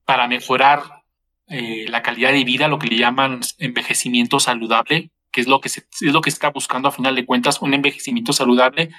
para 0.05 0.29
mejorar 0.29 1.05
eh, 1.49 1.87
la 1.89 2.03
calidad 2.03 2.33
de 2.33 2.45
vida, 2.45 2.69
lo 2.69 2.79
que 2.79 2.89
le 2.89 2.97
llaman 2.97 3.41
envejecimiento 3.59 4.41
saludable, 4.41 5.11
que 5.31 5.41
es 5.41 5.47
lo 5.47 5.61
que, 5.61 5.69
se, 5.69 5.87
es 6.01 6.13
lo 6.13 6.21
que 6.21 6.31
está 6.31 6.51
buscando 6.51 6.89
a 6.89 6.93
final 6.93 7.15
de 7.15 7.27
cuentas 7.27 7.61
un 7.63 7.75
envejecimiento 7.75 8.33
saludable, 8.33 8.91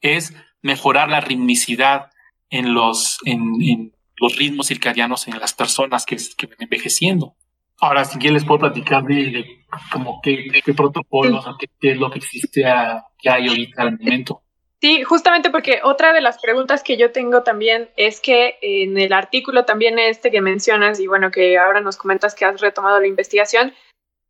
es 0.00 0.34
mejorar 0.62 1.08
la 1.08 1.20
ritmicidad 1.20 2.10
en 2.50 2.74
los, 2.74 3.18
en, 3.24 3.92
los 4.16 4.36
ritmos 4.36 4.68
circadianos 4.68 5.26
en 5.26 5.38
las 5.38 5.54
personas 5.54 6.06
que, 6.06 6.16
que 6.36 6.46
van 6.46 6.56
envejeciendo. 6.60 7.34
Ahora, 7.82 8.04
si 8.04 8.16
quieren, 8.16 8.34
les 8.34 8.44
puedo 8.44 8.60
platicar 8.60 9.02
de, 9.02 9.44
como 9.90 10.20
qué, 10.22 10.62
protocolos, 10.76 11.44
qué, 11.58 11.90
es 11.90 11.98
lo 11.98 12.12
que 12.12 12.18
existe 12.18 12.64
a, 12.64 13.04
que 13.18 13.28
hay 13.28 13.48
ahorita 13.48 13.82
al 13.82 13.98
momento. 13.98 14.40
Sí, 14.80 15.02
justamente 15.02 15.50
porque 15.50 15.80
otra 15.82 16.12
de 16.12 16.20
las 16.20 16.40
preguntas 16.40 16.84
que 16.84 16.96
yo 16.96 17.10
tengo 17.10 17.42
también 17.42 17.90
es 17.96 18.20
que 18.20 18.56
en 18.62 18.96
el 18.98 19.12
artículo 19.12 19.64
también 19.64 19.98
este 19.98 20.30
que 20.30 20.40
mencionas 20.40 21.00
y 21.00 21.08
bueno, 21.08 21.32
que 21.32 21.58
ahora 21.58 21.80
nos 21.80 21.96
comentas 21.96 22.36
que 22.36 22.44
has 22.44 22.60
retomado 22.60 23.00
la 23.00 23.08
investigación, 23.08 23.74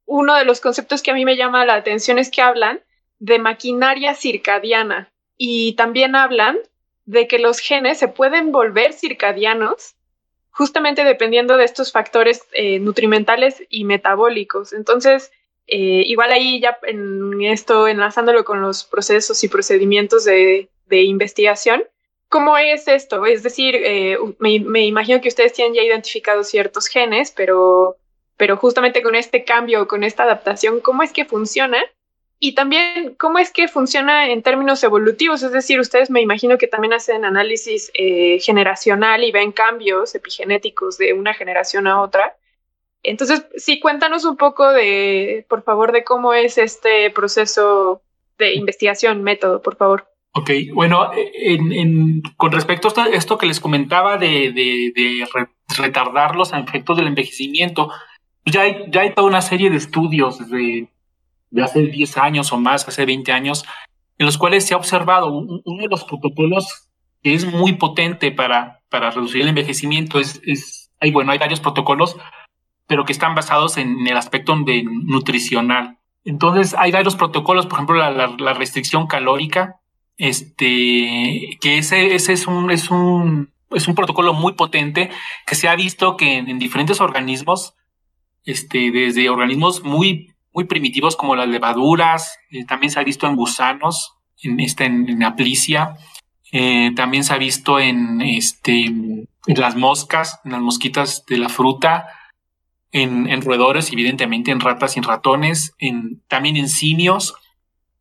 uno 0.06 0.34
de 0.34 0.46
los 0.46 0.62
conceptos 0.62 1.02
que 1.02 1.10
a 1.10 1.14
mí 1.14 1.26
me 1.26 1.36
llama 1.36 1.66
la 1.66 1.74
atención 1.74 2.18
es 2.18 2.30
que 2.30 2.40
hablan 2.40 2.80
de 3.18 3.38
maquinaria 3.38 4.14
circadiana 4.14 5.12
y 5.36 5.74
también 5.74 6.16
hablan 6.16 6.56
de 7.04 7.28
que 7.28 7.38
los 7.38 7.58
genes 7.58 7.98
se 7.98 8.08
pueden 8.08 8.50
volver 8.50 8.94
circadianos 8.94 9.94
justamente 10.52 11.02
dependiendo 11.02 11.56
de 11.56 11.64
estos 11.64 11.92
factores 11.92 12.42
eh, 12.52 12.78
nutrimentales 12.78 13.62
y 13.68 13.84
metabólicos. 13.84 14.72
Entonces, 14.72 15.32
eh, 15.66 16.04
igual 16.06 16.30
ahí 16.30 16.60
ya 16.60 16.78
en 16.82 17.42
esto, 17.42 17.88
enlazándolo 17.88 18.44
con 18.44 18.60
los 18.60 18.84
procesos 18.84 19.42
y 19.42 19.48
procedimientos 19.48 20.24
de, 20.24 20.68
investigación, 20.90 21.84
¿cómo 22.28 22.58
es 22.58 22.86
esto? 22.86 23.24
Es 23.24 23.42
decir, 23.42 23.74
eh, 23.76 24.18
me, 24.38 24.84
imagino 24.84 25.22
que 25.22 25.28
ustedes 25.28 25.54
tienen 25.54 25.72
ya 25.72 25.82
identificado 25.82 26.44
ciertos 26.44 26.86
genes, 26.86 27.30
pero 27.30 27.96
pero 28.36 28.56
justamente 28.56 29.02
con 29.02 29.14
este 29.14 29.44
cambio, 29.44 29.86
con 29.86 30.02
esta 30.04 30.24
adaptación, 30.24 30.80
¿cómo 30.80 31.02
es 31.02 31.12
que 31.12 31.24
funciona? 31.24 31.78
Y 32.44 32.56
también, 32.56 33.14
¿cómo 33.20 33.38
es 33.38 33.52
que 33.52 33.68
funciona 33.68 34.28
en 34.28 34.42
términos 34.42 34.82
evolutivos? 34.82 35.44
Es 35.44 35.52
decir, 35.52 35.78
ustedes 35.78 36.10
me 36.10 36.20
imagino 36.20 36.58
que 36.58 36.66
también 36.66 36.92
hacen 36.92 37.24
análisis 37.24 37.92
eh, 37.94 38.40
generacional 38.40 39.22
y 39.22 39.30
ven 39.30 39.52
cambios 39.52 40.12
epigenéticos 40.16 40.98
de 40.98 41.12
una 41.12 41.34
generación 41.34 41.86
a 41.86 42.00
otra. 42.00 42.34
Entonces, 43.04 43.46
sí, 43.54 43.78
cuéntanos 43.78 44.24
un 44.24 44.36
poco 44.36 44.72
de, 44.72 45.46
por 45.48 45.62
favor, 45.62 45.92
de 45.92 46.02
cómo 46.02 46.34
es 46.34 46.58
este 46.58 47.10
proceso 47.10 48.02
de 48.38 48.54
investigación, 48.54 49.22
método, 49.22 49.62
por 49.62 49.76
favor. 49.76 50.08
Ok, 50.32 50.50
bueno, 50.74 51.12
en, 51.14 52.22
con 52.36 52.50
respecto 52.50 52.88
a 52.96 53.06
esto, 53.10 53.38
que 53.38 53.46
les 53.46 53.60
comentaba 53.60 54.18
de, 54.18 54.50
de 54.50 55.28
retardar 55.78 56.34
los 56.34 56.52
efectos 56.52 56.96
del 56.96 57.06
envejecimiento, 57.06 57.92
ya 58.44 58.62
hay, 58.62 58.86
ya 58.88 59.02
hay 59.02 59.14
toda 59.14 59.28
una 59.28 59.42
serie 59.42 59.70
de 59.70 59.76
estudios 59.76 60.50
de, 60.50 60.88
de 61.52 61.62
hace 61.62 61.82
10 61.82 62.18
años 62.18 62.52
o 62.52 62.58
más, 62.58 62.88
hace 62.88 63.06
20 63.06 63.30
años, 63.30 63.64
en 64.18 64.26
los 64.26 64.38
cuales 64.38 64.66
se 64.66 64.74
ha 64.74 64.78
observado 64.78 65.28
uno 65.32 65.82
de 65.82 65.88
los 65.88 66.04
protocolos 66.04 66.88
que 67.22 67.34
es 67.34 67.46
muy 67.46 67.74
potente 67.74 68.32
para, 68.32 68.80
para 68.88 69.10
reducir 69.10 69.42
el 69.42 69.48
envejecimiento. 69.48 70.18
Es, 70.18 70.40
es, 70.44 70.90
hay, 70.98 71.12
bueno, 71.12 71.30
hay 71.30 71.38
varios 71.38 71.60
protocolos, 71.60 72.16
pero 72.86 73.04
que 73.04 73.12
están 73.12 73.34
basados 73.34 73.76
en 73.76 74.06
el 74.06 74.16
aspecto 74.16 74.56
de 74.64 74.82
nutricional. 74.84 75.98
Entonces, 76.24 76.74
hay 76.78 76.90
varios 76.90 77.16
protocolos, 77.16 77.66
por 77.66 77.74
ejemplo, 77.74 77.96
la, 77.96 78.54
restricción 78.54 79.06
calórica, 79.06 79.80
este, 80.16 81.58
que 81.60 81.78
ese, 81.78 82.14
ese 82.14 82.32
es 82.32 82.46
un, 82.46 82.70
es 82.70 82.90
un, 82.90 83.52
es 83.70 83.88
un 83.88 83.94
protocolo 83.94 84.32
muy 84.32 84.52
potente 84.52 85.10
que 85.46 85.54
se 85.54 85.68
ha 85.68 85.76
visto 85.76 86.16
que 86.16 86.38
en 86.38 86.58
diferentes 86.58 87.00
organismos 87.00 87.74
este, 88.44 88.90
desde 88.90 89.30
organismos 89.30 89.82
muy, 89.82 90.31
muy 90.52 90.64
primitivos 90.64 91.16
como 91.16 91.36
las 91.36 91.48
levaduras, 91.48 92.38
eh, 92.50 92.64
también 92.64 92.90
se 92.90 93.00
ha 93.00 93.04
visto 93.04 93.26
en 93.26 93.36
gusanos, 93.36 94.14
en, 94.42 94.60
este, 94.60 94.84
en, 94.84 95.22
aplicia, 95.22 95.96
eh, 96.52 96.92
también 96.94 97.24
se 97.24 97.32
ha 97.32 97.38
visto 97.38 97.80
en, 97.80 98.20
este, 98.20 98.84
en 98.84 99.28
las 99.46 99.76
moscas, 99.76 100.40
en 100.44 100.52
las 100.52 100.60
mosquitas 100.60 101.24
de 101.26 101.38
la 101.38 101.48
fruta, 101.48 102.06
en, 102.90 103.28
en 103.28 103.40
roedores, 103.40 103.90
evidentemente 103.90 104.50
en 104.50 104.60
ratas 104.60 104.96
y 104.96 104.98
en 104.98 105.04
ratones, 105.04 105.74
en, 105.78 106.22
también 106.28 106.56
en 106.56 106.68
simios, 106.68 107.34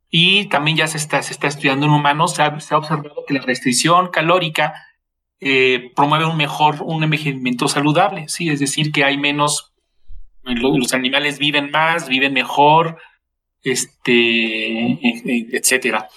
y 0.09 0.45
también 0.47 0.75
ya 0.75 0.87
se 0.87 0.97
está, 0.97 1.21
se 1.23 1.31
está 1.31 1.47
estudiando 1.47 1.85
en 1.85 1.93
humanos, 1.93 2.35
se 2.35 2.43
ha, 2.43 2.59
se 2.59 2.73
ha 2.73 2.77
observado 2.77 3.23
que 3.25 3.33
la 3.33 3.41
restricción 3.41 4.09
calórica 4.11 4.73
eh, 5.39 5.91
promueve 5.95 6.25
un 6.25 6.35
mejor, 6.35 6.83
un 6.83 7.03
envejecimiento 7.03 7.69
saludable, 7.69 8.27
sí, 8.27 8.49
es 8.49 8.59
decir, 8.59 8.91
que 8.91 9.05
hay 9.05 9.17
menos 9.17 9.70
los 10.43 10.93
animales 10.93 11.39
viven 11.39 11.71
más, 11.71 12.07
viven 12.07 12.33
mejor, 12.33 12.97
este, 13.63 14.99
etcétera. 15.55 16.09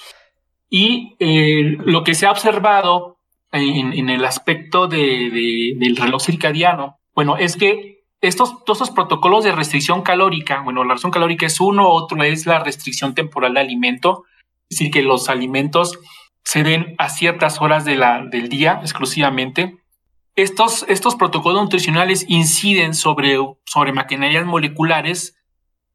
Y 0.69 1.17
eh, 1.21 1.77
lo 1.85 2.03
que 2.05 2.15
se 2.15 2.27
ha 2.27 2.31
observado 2.31 3.19
en, 3.53 4.09
el 4.09 4.25
aspecto 4.25 4.89
de, 4.89 5.77
del 5.79 5.97
reloj 5.97 6.23
circadiano, 6.23 6.99
bueno, 7.15 7.37
es 7.37 7.57
que 7.57 8.03
estos, 8.21 8.65
todos 8.65 8.81
estos 8.81 8.95
protocolos 8.95 9.45
de 9.45 9.53
restricción 9.53 10.03
calórica, 10.03 10.63
bueno, 10.63 10.83
la 10.83 10.95
restricción 10.95 11.13
calórica 11.13 11.47
es 11.47 11.61
uno, 11.61 11.89
otro 11.89 12.23
es 12.25 12.47
la 12.47 12.59
restricción 12.59 13.15
temporal 13.15 13.55
de 13.55 13.61
alimento, 13.61 14.25
es 14.69 14.79
decir, 14.79 14.91
que 14.91 15.03
los 15.03 15.29
alimentos 15.29 15.99
se 16.43 16.63
den 16.63 16.95
a 16.99 17.09
ciertas 17.09 17.61
horas 17.61 17.85
de 17.85 17.97
la, 17.97 18.25
del 18.25 18.49
día 18.49 18.81
exclusivamente, 18.83 19.79
estos, 20.37 20.85
estos 20.89 21.15
protocolos 21.17 21.63
nutricionales 21.63 22.25
inciden 22.29 22.95
sobre, 22.95 23.37
sobre 23.65 23.93
maquinarias 23.93 24.45
moleculares 24.45 25.37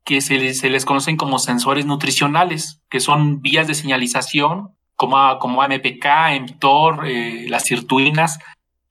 que 0.05 0.21
se 0.21 0.37
les, 0.37 0.59
se 0.59 0.69
les 0.69 0.85
conocen 0.85 1.17
como 1.17 1.39
sensores 1.39 1.85
nutricionales, 1.85 2.81
que 2.89 2.99
son 2.99 3.41
vías 3.41 3.67
de 3.67 3.75
señalización 3.75 4.75
como, 4.95 5.39
como 5.39 5.61
AMPK, 5.61 6.05
mTOR, 6.41 7.07
eh, 7.07 7.45
las 7.47 7.63
sirtuinas, 7.63 8.39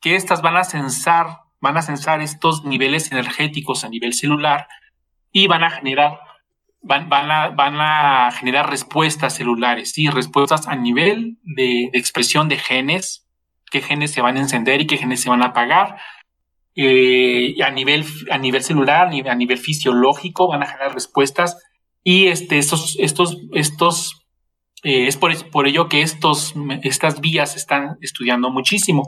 que 0.01 0.17
estas 0.17 0.41
van 0.41 0.57
a 0.57 0.65
sensar, 0.65 1.41
van 1.61 1.77
a 1.77 1.83
sensar 1.83 2.23
estos 2.23 2.65
niveles 2.65 3.13
energéticos 3.13 3.85
a 3.85 3.91
nivel 3.91 4.15
celular 4.15 4.69
y 5.33 5.49
van 5.49 5.65
a 5.65 5.71
generar, 5.71 6.19
van, 6.81 7.09
van, 7.11 7.31
a, 7.31 7.49
van 7.49 7.77
a 7.79 8.31
generar 8.33 8.71
respuestas 8.71 9.35
celulares, 9.35 9.93
¿sí? 9.93 10.09
respuestas 10.09 10.67
a 10.67 10.77
nivel 10.77 11.39
de, 11.43 11.91
expresión 11.93 12.49
de 12.49 12.57
genes, 12.57 13.28
qué 13.71 13.81
genes 13.81 14.13
se 14.13 14.21
van 14.21 14.37
a 14.37 14.41
encender 14.41 14.81
y 14.81 14.87
qué 14.87 14.97
genes 14.97 15.21
se 15.21 15.31
van 15.31 15.43
a 15.43 15.47
apagar. 15.47 15.97
Eh, 16.75 17.57
a, 17.65 17.71
nivel, 17.71 18.05
a 18.31 18.39
nivel 18.39 18.63
celular, 18.63 19.09
a 19.09 19.35
nivel, 19.35 19.59
fisiológico, 19.59 20.49
van 20.49 20.63
a 20.63 20.67
generar 20.67 20.95
respuestas 20.95 21.57
y 22.05 22.27
este, 22.29 22.59
estos, 22.59 22.97
estos, 23.01 23.37
estos 23.53 24.27
eh, 24.85 25.09
es 25.09 25.17
por, 25.17 25.51
por, 25.51 25.67
ello 25.67 25.89
que 25.89 26.03
estos, 26.03 26.55
estas 26.83 27.21
vías 27.21 27.53
se 27.53 27.59
están 27.59 27.99
estudiando 28.01 28.51
muchísimo. 28.51 29.03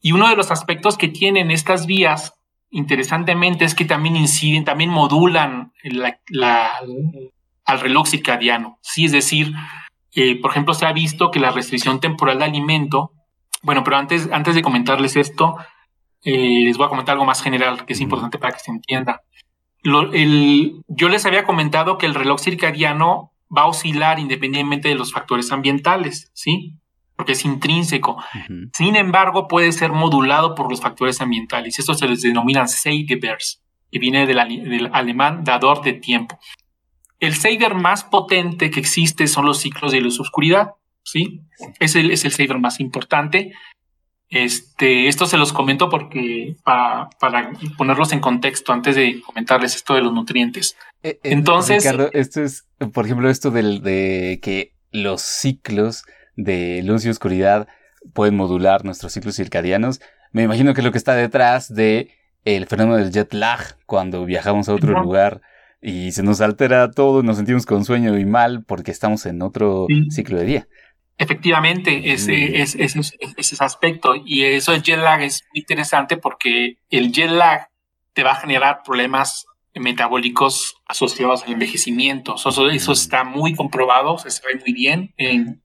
Y 0.00 0.12
uno 0.12 0.28
de 0.28 0.36
los 0.36 0.50
aspectos 0.50 0.96
que 0.96 1.08
tienen 1.08 1.50
estas 1.50 1.86
vías, 1.86 2.32
interesantemente, 2.70 3.64
es 3.64 3.74
que 3.74 3.84
también 3.84 4.16
inciden, 4.16 4.64
también 4.64 4.90
modulan 4.90 5.72
al 7.64 7.80
reloj 7.80 8.08
circadiano. 8.08 8.78
Sí, 8.82 9.04
es 9.06 9.12
decir, 9.12 9.52
eh, 10.14 10.40
por 10.40 10.50
ejemplo, 10.50 10.74
se 10.74 10.86
ha 10.86 10.92
visto 10.92 11.30
que 11.30 11.40
la 11.40 11.50
restricción 11.50 12.00
temporal 12.00 12.38
de 12.38 12.44
alimento, 12.44 13.12
bueno, 13.62 13.84
pero 13.84 13.96
antes, 13.96 14.28
antes 14.32 14.54
de 14.54 14.62
comentarles 14.62 15.16
esto, 15.16 15.56
eh, 16.24 16.64
les 16.64 16.76
voy 16.76 16.86
a 16.86 16.90
comentar 16.90 17.14
algo 17.14 17.24
más 17.24 17.42
general 17.42 17.84
que 17.84 17.92
es 17.92 18.00
importante 18.00 18.38
para 18.38 18.52
que 18.52 18.60
se 18.60 18.70
entienda. 18.70 19.22
yo 19.82 21.08
les 21.08 21.26
había 21.26 21.44
comentado 21.44 21.98
que 21.98 22.06
el 22.06 22.14
reloj 22.14 22.40
circadiano 22.40 23.32
va 23.56 23.62
a 23.62 23.66
oscilar 23.66 24.18
independientemente 24.18 24.88
de 24.88 24.96
los 24.96 25.12
factores 25.12 25.52
ambientales, 25.52 26.30
¿sí? 26.34 26.78
porque 27.16 27.32
es 27.32 27.44
intrínseco. 27.44 28.22
Sin 28.74 28.94
embargo, 28.94 29.48
puede 29.48 29.72
ser 29.72 29.90
modulado 29.90 30.54
por 30.54 30.70
los 30.70 30.80
factores 30.80 31.20
ambientales. 31.20 31.78
Esto 31.78 31.94
se 31.94 32.06
les 32.06 32.22
denomina 32.22 32.68
Zeitgebers, 32.68 33.62
que 33.90 33.98
viene 33.98 34.26
del, 34.26 34.38
alemán 34.92 35.42
dador 35.42 35.82
de 35.82 35.94
tiempo. 35.94 36.38
El 37.18 37.34
Seiger 37.34 37.74
más 37.74 38.04
potente 38.04 38.70
que 38.70 38.80
existe 38.80 39.26
son 39.26 39.46
los 39.46 39.58
ciclos 39.58 39.92
de 39.92 40.02
luz-oscuridad, 40.02 40.72
¿sí? 41.06 41.40
Es 41.80 41.94
el, 41.94 42.10
es 42.10 42.24
el 42.24 42.58
más 42.58 42.80
importante. 42.80 43.52
Este, 44.28 45.06
esto 45.06 45.26
se 45.26 45.36
los 45.36 45.52
comento 45.52 45.88
porque 45.88 46.56
para, 46.64 47.08
ponerlos 47.78 48.12
en 48.12 48.18
contexto 48.20 48.72
antes 48.72 48.96
de 48.96 49.20
comentarles 49.24 49.76
esto 49.76 49.94
de 49.94 50.02
los 50.02 50.12
nutrientes. 50.12 50.76
Eh, 51.02 51.10
eh, 51.10 51.18
Entonces, 51.22 51.84
Ricardo, 51.84 52.10
esto 52.12 52.42
es, 52.42 52.66
por 52.92 53.06
ejemplo, 53.06 53.30
esto 53.30 53.52
del, 53.52 53.82
de 53.82 54.40
que 54.42 54.74
los 54.90 55.22
ciclos 55.22 56.04
de 56.34 56.82
luz 56.82 57.04
y 57.04 57.08
oscuridad 57.08 57.68
pueden 58.12 58.36
modular 58.36 58.84
nuestros 58.84 59.12
ciclos 59.12 59.36
circadianos. 59.36 60.00
Me 60.32 60.42
imagino 60.42 60.74
que 60.74 60.80
es 60.80 60.84
lo 60.84 60.92
que 60.92 60.98
está 60.98 61.14
detrás 61.14 61.72
de 61.72 62.10
el 62.44 62.66
fenómeno 62.66 62.96
del 62.96 63.12
jet 63.12 63.32
lag 63.32 63.76
cuando 63.86 64.24
viajamos 64.24 64.68
a 64.68 64.74
otro 64.74 65.00
lugar 65.00 65.40
y 65.80 66.12
se 66.12 66.22
nos 66.22 66.40
altera 66.40 66.90
todo, 66.90 67.22
nos 67.22 67.36
sentimos 67.36 67.64
con 67.64 67.84
sueño 67.84 68.18
y 68.18 68.24
mal 68.24 68.64
porque 68.64 68.90
estamos 68.90 69.24
en 69.26 69.42
otro 69.42 69.86
ciclo 70.10 70.38
de 70.38 70.44
día. 70.44 70.68
Efectivamente, 71.18 72.12
ese, 72.12 72.60
es, 72.60 72.74
ese 72.74 73.64
aspecto. 73.64 74.14
Y 74.16 74.44
eso 74.44 74.72
del 74.72 74.82
jet 74.82 74.98
lag 74.98 75.22
es 75.22 75.44
muy 75.52 75.60
interesante 75.60 76.16
porque 76.16 76.78
el 76.90 77.12
jet 77.12 77.30
lag 77.30 77.68
te 78.12 78.22
va 78.22 78.32
a 78.32 78.40
generar 78.40 78.82
problemas 78.84 79.46
metabólicos 79.74 80.76
asociados 80.86 81.44
al 81.44 81.52
envejecimiento. 81.52 82.36
Eso, 82.36 82.68
eso 82.70 82.92
está 82.92 83.24
muy 83.24 83.54
comprobado, 83.54 84.18
se 84.18 84.30
sabe 84.30 84.56
muy 84.56 84.72
bien, 84.72 85.14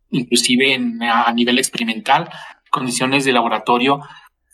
inclusive 0.09 0.73
en, 0.73 1.01
a 1.03 1.31
nivel 1.33 1.57
experimental, 1.57 2.29
condiciones 2.69 3.25
de 3.25 3.33
laboratorio, 3.33 4.01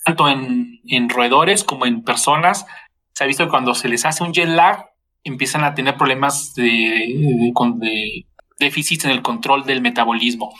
tanto 0.05 0.27
en, 0.29 1.09
roedores 1.09 1.63
como 1.63 1.85
en 1.85 2.03
personas. 2.03 2.65
Se 3.13 3.23
ha 3.23 3.27
visto 3.27 3.45
que 3.45 3.49
cuando 3.49 3.73
se 3.73 3.89
les 3.89 4.05
hace 4.05 4.23
un 4.23 4.33
jet 4.33 4.47
lag, 4.47 4.89
empiezan 5.23 5.63
a 5.63 5.73
tener 5.73 5.97
problemas 5.97 6.53
de, 6.55 7.53
de, 7.79 8.25
déficits 8.59 9.05
en 9.05 9.11
el 9.11 9.21
control 9.21 9.65
del 9.65 9.81
metabolismo. 9.81 10.53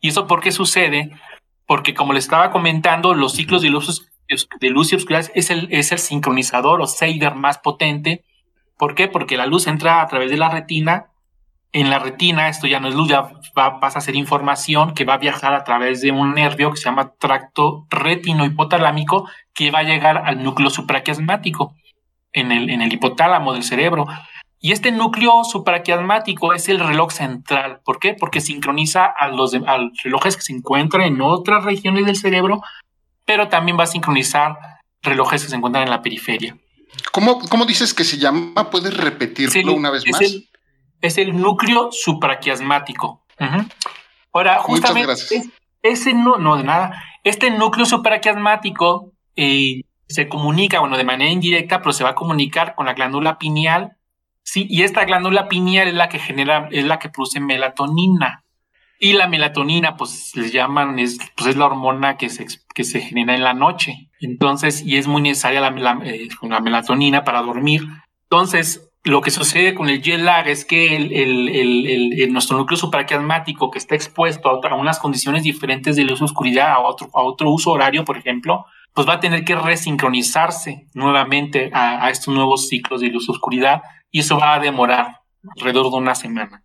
¿Y 0.00 0.08
eso 0.08 0.26
por 0.26 0.40
qué 0.40 0.52
sucede? 0.52 1.10
Porque 1.66 1.94
como 1.94 2.12
les 2.12 2.24
estaba 2.24 2.50
comentando, 2.50 3.14
los 3.14 3.34
ciclos 3.34 3.62
de 3.62 3.70
luz, 3.70 4.06
de 4.60 4.70
luz 4.70 4.92
y 4.92 4.96
oscuridad 4.96 5.30
es 5.34 5.50
el, 5.50 5.68
es 5.70 5.92
el 5.92 5.98
sincronizador 5.98 6.80
o 6.80 6.86
Seider 6.86 7.34
más 7.34 7.58
potente 7.58 8.24
¿Por 8.76 8.94
qué? 8.94 9.08
Porque 9.08 9.36
la 9.36 9.46
luz 9.46 9.66
entra 9.66 10.02
a 10.02 10.06
través 10.08 10.30
de 10.30 10.36
la 10.36 10.48
retina. 10.48 11.06
En 11.72 11.90
la 11.90 11.98
retina, 11.98 12.48
esto 12.48 12.66
ya 12.66 12.78
no 12.78 12.88
es 12.88 12.94
luz, 12.94 13.08
ya 13.08 13.30
va, 13.58 13.80
pasa 13.80 13.98
a 13.98 14.02
ser 14.02 14.14
información 14.14 14.94
que 14.94 15.04
va 15.04 15.14
a 15.14 15.18
viajar 15.18 15.54
a 15.54 15.64
través 15.64 16.00
de 16.00 16.12
un 16.12 16.34
nervio 16.34 16.70
que 16.70 16.76
se 16.76 16.84
llama 16.84 17.14
tracto 17.18 17.86
retino 17.90 18.44
hipotalámico, 18.44 19.28
que 19.52 19.72
va 19.72 19.80
a 19.80 19.84
llegar 19.84 20.18
al 20.18 20.42
núcleo 20.42 20.70
supraquiasmático 20.70 21.74
en 22.32 22.52
el, 22.52 22.70
en 22.70 22.80
el 22.80 22.92
hipotálamo 22.92 23.54
del 23.54 23.64
cerebro. 23.64 24.06
Y 24.64 24.72
este 24.72 24.92
núcleo 24.92 25.44
supraquiasmático 25.44 26.54
es 26.54 26.70
el 26.70 26.80
reloj 26.80 27.12
central. 27.12 27.82
¿Por 27.84 27.98
qué? 27.98 28.16
Porque 28.18 28.40
sincroniza 28.40 29.04
a 29.04 29.28
los, 29.28 29.52
a 29.52 29.76
los 29.76 29.92
relojes 30.02 30.36
que 30.36 30.42
se 30.42 30.54
encuentran 30.54 31.02
en 31.02 31.20
otras 31.20 31.64
regiones 31.64 32.06
del 32.06 32.16
cerebro, 32.16 32.62
pero 33.26 33.48
también 33.48 33.78
va 33.78 33.82
a 33.82 33.86
sincronizar 33.86 34.56
relojes 35.02 35.42
que 35.42 35.50
se 35.50 35.56
encuentran 35.56 35.84
en 35.84 35.90
la 35.90 36.00
periferia. 36.00 36.56
¿Cómo, 37.12 37.40
¿Cómo, 37.40 37.66
dices 37.66 37.92
que 37.92 38.04
se 38.04 38.16
llama? 38.16 38.70
¿Puedes 38.70 38.96
repetirlo 38.96 39.74
una 39.74 39.90
vez 39.90 40.02
más? 40.10 40.22
es 41.02 41.18
el 41.18 41.38
núcleo 41.38 41.90
supraquiasmático. 41.92 43.22
Ahora, 44.32 44.60
justamente, 44.60 45.42
ese 45.82 46.14
no, 46.14 46.38
no, 46.38 46.56
de 46.56 46.64
nada. 46.64 47.04
Este 47.22 47.50
núcleo 47.50 47.84
supraquiasmático 47.84 49.12
eh, 49.36 49.82
se 50.08 50.26
comunica, 50.26 50.80
bueno, 50.80 50.96
de 50.96 51.04
manera 51.04 51.30
indirecta, 51.30 51.80
pero 51.80 51.92
se 51.92 52.02
va 52.02 52.10
a 52.10 52.14
comunicar 52.14 52.74
con 52.74 52.86
la 52.86 52.94
glándula 52.94 53.36
pineal. 53.36 53.98
Sí, 54.44 54.66
y 54.68 54.82
esta 54.82 55.04
glándula 55.04 55.48
pineal 55.48 55.88
es 55.88 55.94
la 55.94 56.08
que 56.08 56.18
genera, 56.18 56.68
es 56.70 56.84
la 56.84 56.98
que 56.98 57.08
produce 57.08 57.40
melatonina. 57.40 58.44
Y 59.00 59.14
la 59.14 59.26
melatonina, 59.26 59.96
pues 59.96 60.32
les 60.36 60.52
llaman, 60.52 60.98
es, 60.98 61.18
pues 61.34 61.48
es 61.50 61.56
la 61.56 61.66
hormona 61.66 62.16
que 62.16 62.28
se, 62.28 62.46
que 62.74 62.84
se 62.84 63.00
genera 63.00 63.34
en 63.34 63.42
la 63.42 63.54
noche. 63.54 64.10
Entonces, 64.20 64.82
y 64.86 64.98
es 64.98 65.08
muy 65.08 65.22
necesaria 65.22 65.60
la, 65.60 65.98
eh, 66.04 66.28
melatonina 66.62 67.24
para 67.24 67.42
dormir. 67.42 67.82
Entonces, 68.24 68.90
lo 69.02 69.20
que 69.22 69.30
sucede 69.30 69.74
con 69.74 69.88
el 69.88 70.02
jet 70.02 70.20
lag 70.20 70.46
es 70.46 70.64
que 70.64 70.96
el, 70.96 72.32
nuestro 72.32 72.56
núcleo 72.56 72.76
supraquiasmático 72.76 73.70
que 73.70 73.78
está 73.78 73.94
expuesto 73.94 74.48
a, 74.48 74.74
unas 74.74 74.98
condiciones 74.98 75.42
diferentes 75.42 75.96
de 75.96 76.04
luz 76.04 76.22
oscuridad, 76.22 76.72
a 76.72 76.80
otro, 76.80 77.08
a 77.14 77.22
otro 77.22 77.50
uso 77.50 77.70
horario, 77.70 78.04
por 78.04 78.16
ejemplo, 78.16 78.66
pues 78.94 79.08
va 79.08 79.14
a 79.14 79.20
tener 79.20 79.44
que 79.44 79.56
resincronizarse 79.56 80.86
nuevamente 80.94 81.70
a, 81.72 82.06
a 82.06 82.10
estos 82.10 82.32
nuevos 82.32 82.68
ciclos 82.68 83.00
de 83.00 83.08
luz 83.08 83.28
oscuridad 83.28 83.82
y 84.10 84.20
eso 84.20 84.38
va 84.38 84.54
a 84.54 84.60
demorar 84.60 85.20
alrededor 85.56 85.90
de 85.90 85.96
una 85.96 86.14
semana. 86.14 86.62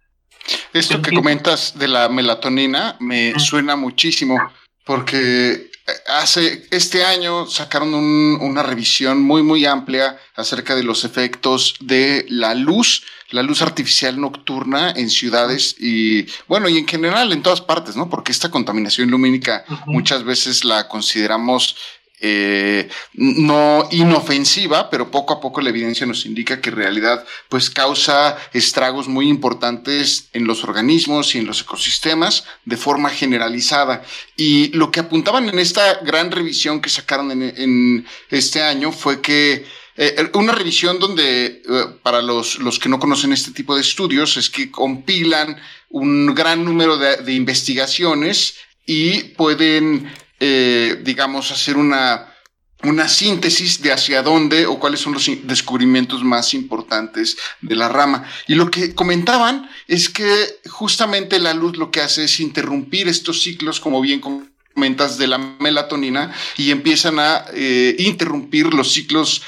Esto 0.74 1.02
que 1.02 1.14
comentas 1.14 1.78
de 1.78 1.88
la 1.88 2.10
melatonina 2.10 2.96
me 3.00 3.38
suena 3.40 3.76
muchísimo 3.76 4.38
porque 4.86 5.52
eh, 5.52 5.70
hace 6.08 6.68
este 6.72 7.04
año 7.04 7.46
sacaron 7.46 7.94
una 7.94 8.64
revisión 8.64 9.22
muy 9.22 9.44
muy 9.44 9.66
amplia 9.66 10.18
acerca 10.36 10.76
de 10.76 10.84
los 10.84 11.04
efectos 11.06 11.76
de 11.80 12.26
la 12.30 12.56
luz, 12.56 13.04
la 13.30 13.44
luz 13.44 13.62
artificial 13.62 14.20
nocturna 14.20 14.92
en 14.92 15.10
ciudades 15.10 15.76
y 15.80 16.26
bueno, 16.48 16.70
y 16.70 16.78
en 16.78 16.88
general 16.88 17.32
en 17.32 17.44
todas 17.44 17.62
partes, 17.62 17.96
¿no? 17.96 18.10
Porque 18.10 18.32
esta 18.32 18.50
contaminación 18.50 19.10
lumínica 19.10 19.66
muchas 19.86 20.24
veces 20.24 20.64
la 20.64 20.88
consideramos 20.88 21.76
eh, 22.22 22.90
no 23.14 23.88
inofensiva, 23.92 24.90
pero 24.90 25.10
poco 25.10 25.34
a 25.34 25.40
poco 25.40 25.62
la 25.62 25.70
evidencia 25.70 26.06
nos 26.06 26.26
indica 26.26 26.60
que 26.60 26.70
en 26.70 26.76
realidad 26.76 27.26
pues 27.48 27.70
causa 27.70 28.38
estragos 28.52 29.08
muy 29.08 29.30
importantes 29.30 30.28
en 30.34 30.46
los 30.46 30.66
organismos 30.66 31.34
y 31.34 31.38
en 31.38 31.46
los 31.46 31.62
ecosistemas 31.62 32.44
de 32.66 32.76
forma 32.76 33.10
generalizada. 33.10 34.04
Y 34.36 34.68
lo 34.74 34.92
que 34.92 35.00
apuntaban 35.00 35.48
en 35.48 35.60
esta 35.60 36.00
gran 36.02 36.32
revisión 36.32 36.82
que 36.82 36.90
sacaron 36.90 37.32
en, 37.32 38.06
este 38.30 38.62
año 38.64 38.92
fue 38.92 39.22
que 39.22 39.66
eh, 39.96 40.30
una 40.34 40.54
revisión 40.54 41.00
donde, 41.00 41.46
eh, 41.46 41.62
para 42.04 42.22
los, 42.22 42.60
los, 42.60 42.80
que 42.80 42.90
no 42.90 43.00
conocen 43.00 43.32
este 43.32 43.52
tipo 43.52 43.76
de 43.76 43.82
estudios, 43.82 44.36
es 44.36 44.50
que 44.50 44.72
compilan 44.72 45.58
un 45.90 46.36
gran 46.36 46.66
número 46.66 46.98
de 46.98 47.34
investigaciones 47.34 48.56
y 48.86 49.24
pueden 49.36 50.12
eh, 50.40 51.02
digamos, 51.04 51.52
hacer 51.52 51.78
una, 51.78 52.34
una 52.84 53.08
síntesis 53.08 53.82
de 53.82 53.92
hacia 53.92 54.24
dónde 54.24 54.66
o 54.66 54.80
cuáles 54.80 55.02
son 55.02 55.14
los 55.14 55.30
descubrimientos 55.44 56.24
más 56.24 56.54
importantes 56.54 57.38
de 57.62 57.76
la 57.76 57.90
rama. 57.90 58.26
Y 58.48 58.56
lo 58.56 58.72
que 58.72 58.96
comentaban 58.96 59.70
es 59.88 60.10
que 60.10 60.60
justamente 60.70 61.40
la 61.40 61.54
luz 61.54 61.78
lo 61.78 61.92
que 61.92 62.02
hace 62.02 62.24
es 62.24 62.40
interrumpir 62.40 63.08
estos 63.08 63.42
ciclos, 63.42 63.80
como 63.80 64.02
bien 64.02 64.22
comentas, 64.22 65.18
de 65.18 65.28
la 65.28 65.38
melatonina 65.38 66.34
y 66.56 66.72
empiezan 66.72 67.20
a 67.20 67.46
eh, 67.54 67.96
interrumpir 68.00 68.74
los 68.74 68.94
ciclos, 68.94 69.42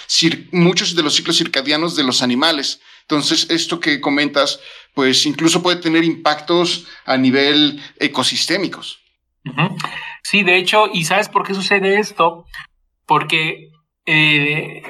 muchos 0.52 0.94
de 0.94 1.04
los 1.04 1.16
ciclos 1.16 1.38
circadianos 1.38 1.96
de 1.96 2.04
los 2.04 2.22
animales. 2.22 2.82
Entonces, 3.04 3.48
esto 3.50 3.80
que 3.80 4.02
comentas, 4.02 4.60
pues 4.94 5.26
incluso 5.26 5.64
puede 5.64 5.78
tener 5.78 6.04
impactos 6.04 6.86
a 7.06 7.16
nivel 7.16 7.82
ecosistémicos. 7.98 9.00
Sí, 10.24 10.44
de 10.44 10.58
hecho, 10.58 10.90
¿y 10.92 11.06
sabes 11.06 11.30
por 11.30 11.46
qué 11.46 11.54
sucede 11.54 12.00
esto? 12.00 12.46
Porque 13.06 13.70
eh, 14.06 14.82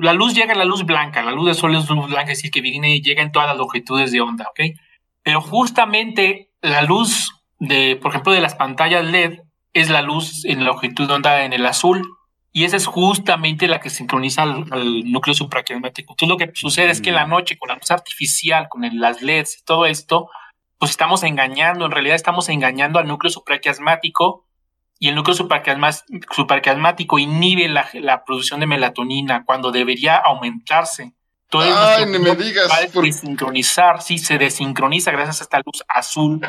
la 0.00 0.12
luz 0.12 0.34
llega 0.34 0.52
a 0.52 0.56
la 0.56 0.64
luz 0.64 0.84
blanca, 0.84 1.22
la 1.22 1.32
luz 1.32 1.46
del 1.46 1.54
sol 1.54 1.74
es 1.76 1.88
luz 1.88 2.08
blanca, 2.08 2.32
es 2.32 2.38
decir, 2.38 2.50
que 2.50 2.60
viene 2.60 2.96
y 2.96 3.02
llega 3.02 3.22
en 3.22 3.32
todas 3.32 3.48
las 3.48 3.56
longitudes 3.56 4.10
de 4.10 4.20
onda, 4.20 4.46
¿ok? 4.50 4.76
Pero 5.22 5.40
justamente 5.40 6.50
la 6.60 6.82
luz 6.82 7.32
de, 7.58 7.96
por 7.96 8.10
ejemplo, 8.10 8.32
de 8.32 8.40
las 8.40 8.54
pantallas 8.54 9.04
LED 9.04 9.40
es 9.72 9.90
la 9.90 10.02
luz 10.02 10.44
en 10.44 10.64
longitud 10.64 11.06
de 11.06 11.14
onda 11.14 11.44
en 11.44 11.52
el 11.52 11.66
azul. 11.66 12.02
Y 12.50 12.64
esa 12.64 12.76
es 12.76 12.86
justamente 12.86 13.68
la 13.68 13.78
que 13.78 13.90
sincroniza 13.90 14.42
al, 14.42 15.04
núcleo 15.04 15.34
supraquiasmático. 15.34 16.14
Entonces 16.14 16.28
lo 16.28 16.36
que 16.38 16.50
sucede 16.58 16.90
es 16.90 17.00
que 17.00 17.10
en 17.10 17.16
la 17.16 17.26
mm. 17.26 17.30
noche, 17.30 17.58
con 17.58 17.68
la 17.68 17.76
luz 17.76 17.90
artificial, 17.90 18.68
con 18.68 18.82
las 18.98 19.22
LEDs 19.22 19.58
y 19.60 19.64
todo 19.64 19.86
esto, 19.86 20.28
pues 20.78 20.92
estamos 20.92 21.22
engañando, 21.24 21.86
en 21.86 21.90
realidad 21.90 22.16
estamos 22.16 22.48
engañando 22.48 22.98
al 22.98 23.06
núcleo 23.06 23.30
supraquiasmático 23.30 24.46
y 24.98 25.08
el 25.08 25.14
núcleo 25.14 25.34
supraquiasmático 25.34 27.18
inhibe 27.18 27.68
la, 27.68 27.88
la, 27.94 28.24
producción 28.24 28.60
de 28.60 28.66
melatonina 28.66 29.44
cuando 29.44 29.70
debería 29.70 30.16
aumentarse. 30.16 31.14
Todo 31.48 31.62
Ay, 31.62 32.06
ni 32.06 32.18
me 32.18 32.34
digas. 32.34 32.68
Va 32.70 32.76
a 32.76 33.02
desincronizar, 33.02 34.02
sí, 34.02 34.18
se 34.18 34.38
desincroniza 34.38 35.10
gracias 35.12 35.40
a 35.40 35.44
esta 35.44 35.58
luz 35.58 35.84
azul. 35.88 36.40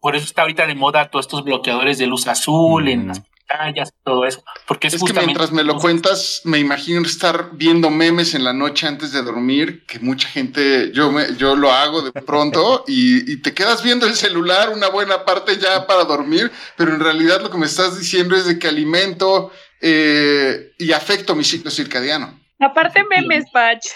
Por 0.00 0.16
eso 0.16 0.24
está 0.24 0.42
ahorita 0.42 0.66
de 0.66 0.74
moda 0.74 1.10
todos 1.10 1.26
estos 1.26 1.44
bloqueadores 1.44 1.98
de 1.98 2.06
luz 2.06 2.26
azul 2.26 2.88
en 2.88 3.08
las 3.08 3.22
pantallas, 3.50 3.92
todo 4.04 4.24
eso. 4.24 4.42
Porque 4.66 4.88
es, 4.88 5.02
que 5.02 5.12
mientras 5.12 5.52
me 5.52 5.64
lo 5.64 5.78
cuentas, 5.78 6.42
me 6.44 6.58
imagino 6.58 7.02
estar 7.02 7.50
viendo 7.52 7.90
memes 7.90 8.34
en 8.34 8.44
la 8.44 8.52
noche 8.52 8.86
antes 8.86 9.12
de 9.12 9.22
dormir, 9.22 9.84
que 9.86 9.98
mucha 9.98 10.28
gente, 10.28 10.92
yo, 10.92 11.10
me, 11.12 11.34
yo 11.36 11.56
lo 11.56 11.72
hago 11.72 12.02
de 12.02 12.12
pronto 12.22 12.84
y, 12.86 13.32
y 13.32 13.36
te 13.38 13.54
quedas 13.54 13.82
viendo 13.82 14.06
el 14.06 14.14
celular 14.14 14.70
una 14.70 14.88
buena 14.88 15.24
parte 15.24 15.58
ya 15.58 15.86
para 15.86 16.04
dormir, 16.04 16.50
pero 16.76 16.94
en 16.94 17.00
realidad 17.00 17.40
lo 17.40 17.50
que 17.50 17.58
me 17.58 17.66
estás 17.66 17.98
diciendo 17.98 18.36
es 18.36 18.46
de 18.46 18.58
que 18.58 18.68
alimento 18.68 19.50
eh, 19.80 20.72
y 20.78 20.92
afecto 20.92 21.34
mi 21.34 21.44
ciclo 21.44 21.70
circadiano. 21.70 22.38
Aparte 22.58 23.02
memes, 23.04 23.44
Patch. 23.50 23.86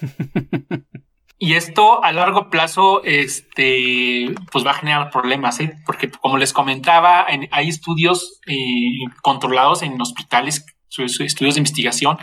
Y 1.38 1.54
esto 1.54 2.02
a 2.04 2.12
largo 2.12 2.48
plazo, 2.48 3.02
este, 3.04 4.34
pues 4.52 4.64
va 4.64 4.70
a 4.70 4.74
generar 4.74 5.10
problemas, 5.10 5.58
¿eh? 5.60 5.76
porque 5.84 6.10
como 6.10 6.38
les 6.38 6.52
comentaba, 6.52 7.26
hay 7.50 7.68
estudios 7.68 8.40
eh, 8.46 9.04
controlados 9.20 9.82
en 9.82 10.00
hospitales, 10.00 10.64
estudios 10.96 11.54
de 11.54 11.60
investigación. 11.60 12.18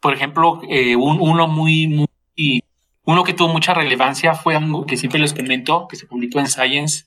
Por 0.00 0.14
ejemplo, 0.14 0.60
eh, 0.68 0.94
uno 0.94 1.48
muy, 1.48 1.88
muy, 1.88 2.62
uno 3.02 3.24
que 3.24 3.32
tuvo 3.32 3.48
mucha 3.48 3.74
relevancia 3.74 4.34
fue 4.34 4.54
algo 4.54 4.86
que 4.86 4.96
siempre 4.96 5.18
les 5.20 5.34
comento, 5.34 5.88
que 5.88 5.96
se 5.96 6.06
publicó 6.06 6.38
en 6.38 6.46
Science, 6.46 7.06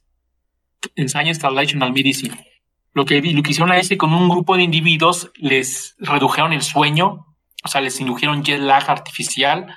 en 0.95 1.07
Science 1.07 1.39
Translational 1.39 1.93
Medicine. 1.93 2.35
Lo 2.93 3.05
que, 3.05 3.21
lo 3.21 3.41
que 3.41 3.51
hicieron 3.51 3.71
es 3.73 3.89
con 3.97 4.13
un 4.13 4.27
grupo 4.27 4.57
de 4.57 4.63
individuos 4.63 5.31
les 5.35 5.95
redujeron 5.99 6.51
el 6.51 6.61
sueño, 6.61 7.27
o 7.63 7.67
sea, 7.69 7.79
les 7.79 8.01
indujeron 8.01 8.43
jet 8.43 8.59
lag 8.59 8.89
artificial, 8.89 9.73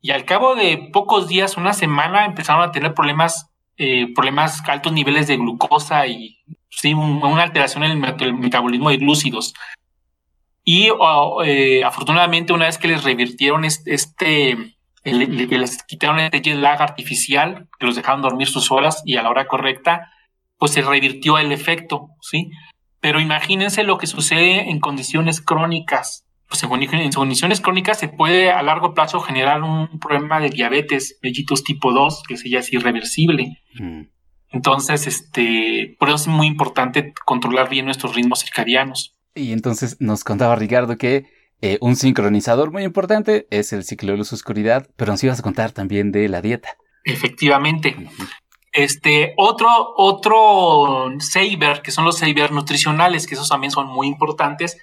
y 0.00 0.12
al 0.12 0.24
cabo 0.24 0.54
de 0.54 0.90
pocos 0.92 1.28
días, 1.28 1.56
una 1.56 1.72
semana, 1.72 2.24
empezaron 2.24 2.62
a 2.62 2.72
tener 2.72 2.94
problemas, 2.94 3.50
eh, 3.76 4.12
problemas 4.14 4.62
altos 4.68 4.92
niveles 4.92 5.26
de 5.26 5.36
glucosa 5.36 6.06
y 6.06 6.38
sí, 6.70 6.94
una 6.94 7.42
alteración 7.42 7.82
en 7.84 8.04
el, 8.04 8.34
metabolismo 8.34 8.90
de 8.90 8.98
glúcidos. 8.98 9.54
Y 10.64 10.90
eh, 11.44 11.82
afortunadamente, 11.84 12.52
una 12.52 12.66
vez 12.66 12.78
que 12.78 12.88
les 12.88 13.02
revirtieron 13.02 13.64
este, 13.64 14.76
que 15.02 15.58
les 15.58 15.82
quitaron 15.84 16.20
este 16.20 16.42
jet 16.42 16.62
artificial, 16.64 17.68
que 17.78 17.86
los 17.86 17.96
dejaron 17.96 18.22
dormir 18.22 18.46
sus 18.46 18.70
horas 18.70 19.02
y 19.04 19.16
a 19.16 19.22
la 19.22 19.30
hora 19.30 19.48
correcta, 19.48 20.12
pues 20.58 20.72
se 20.72 20.82
revirtió 20.82 21.38
el 21.38 21.52
efecto, 21.52 22.10
¿sí? 22.20 22.50
Pero 23.00 23.20
imagínense 23.20 23.82
lo 23.84 23.96
que 23.96 24.06
sucede 24.06 24.70
en 24.70 24.80
condiciones 24.80 25.40
crónicas 25.40 26.27
pues 26.48 26.62
en 26.62 27.12
condiciones 27.12 27.60
crónicas 27.60 27.98
se 27.98 28.08
puede 28.08 28.50
a 28.50 28.62
largo 28.62 28.94
plazo 28.94 29.20
generar 29.20 29.62
un 29.62 30.00
problema 30.00 30.40
de 30.40 30.48
diabetes 30.48 31.18
mellitus 31.22 31.62
tipo 31.62 31.92
2, 31.92 32.22
que 32.26 32.36
sería 32.36 32.60
es 32.60 32.72
irreversible. 32.72 33.58
Mm. 33.74 34.02
Entonces, 34.50 35.06
este, 35.06 35.96
por 35.98 36.08
eso 36.08 36.16
es 36.16 36.26
muy 36.28 36.46
importante 36.46 37.12
controlar 37.26 37.68
bien 37.68 37.84
nuestros 37.84 38.14
ritmos 38.14 38.40
circadianos. 38.40 39.14
Y 39.34 39.52
entonces 39.52 39.98
nos 40.00 40.24
contaba 40.24 40.56
Ricardo 40.56 40.96
que 40.96 41.26
eh, 41.60 41.76
un 41.80 41.96
sincronizador 41.96 42.72
muy 42.72 42.84
importante 42.84 43.46
es 43.50 43.74
el 43.74 43.84
ciclo 43.84 44.12
de 44.12 44.18
luz 44.18 44.32
oscuridad, 44.32 44.88
pero 44.96 45.12
nos 45.12 45.22
ibas 45.22 45.40
a 45.40 45.42
contar 45.42 45.72
también 45.72 46.12
de 46.12 46.28
la 46.28 46.40
dieta. 46.40 46.70
Efectivamente. 47.04 47.94
Este, 48.72 49.34
otro, 49.36 49.68
otro 49.96 51.10
saber, 51.18 51.82
que 51.82 51.90
son 51.90 52.04
los 52.04 52.18
saber 52.18 52.52
nutricionales, 52.52 53.26
que 53.26 53.34
esos 53.34 53.48
también 53.48 53.70
son 53.70 53.88
muy 53.88 54.06
importantes, 54.06 54.78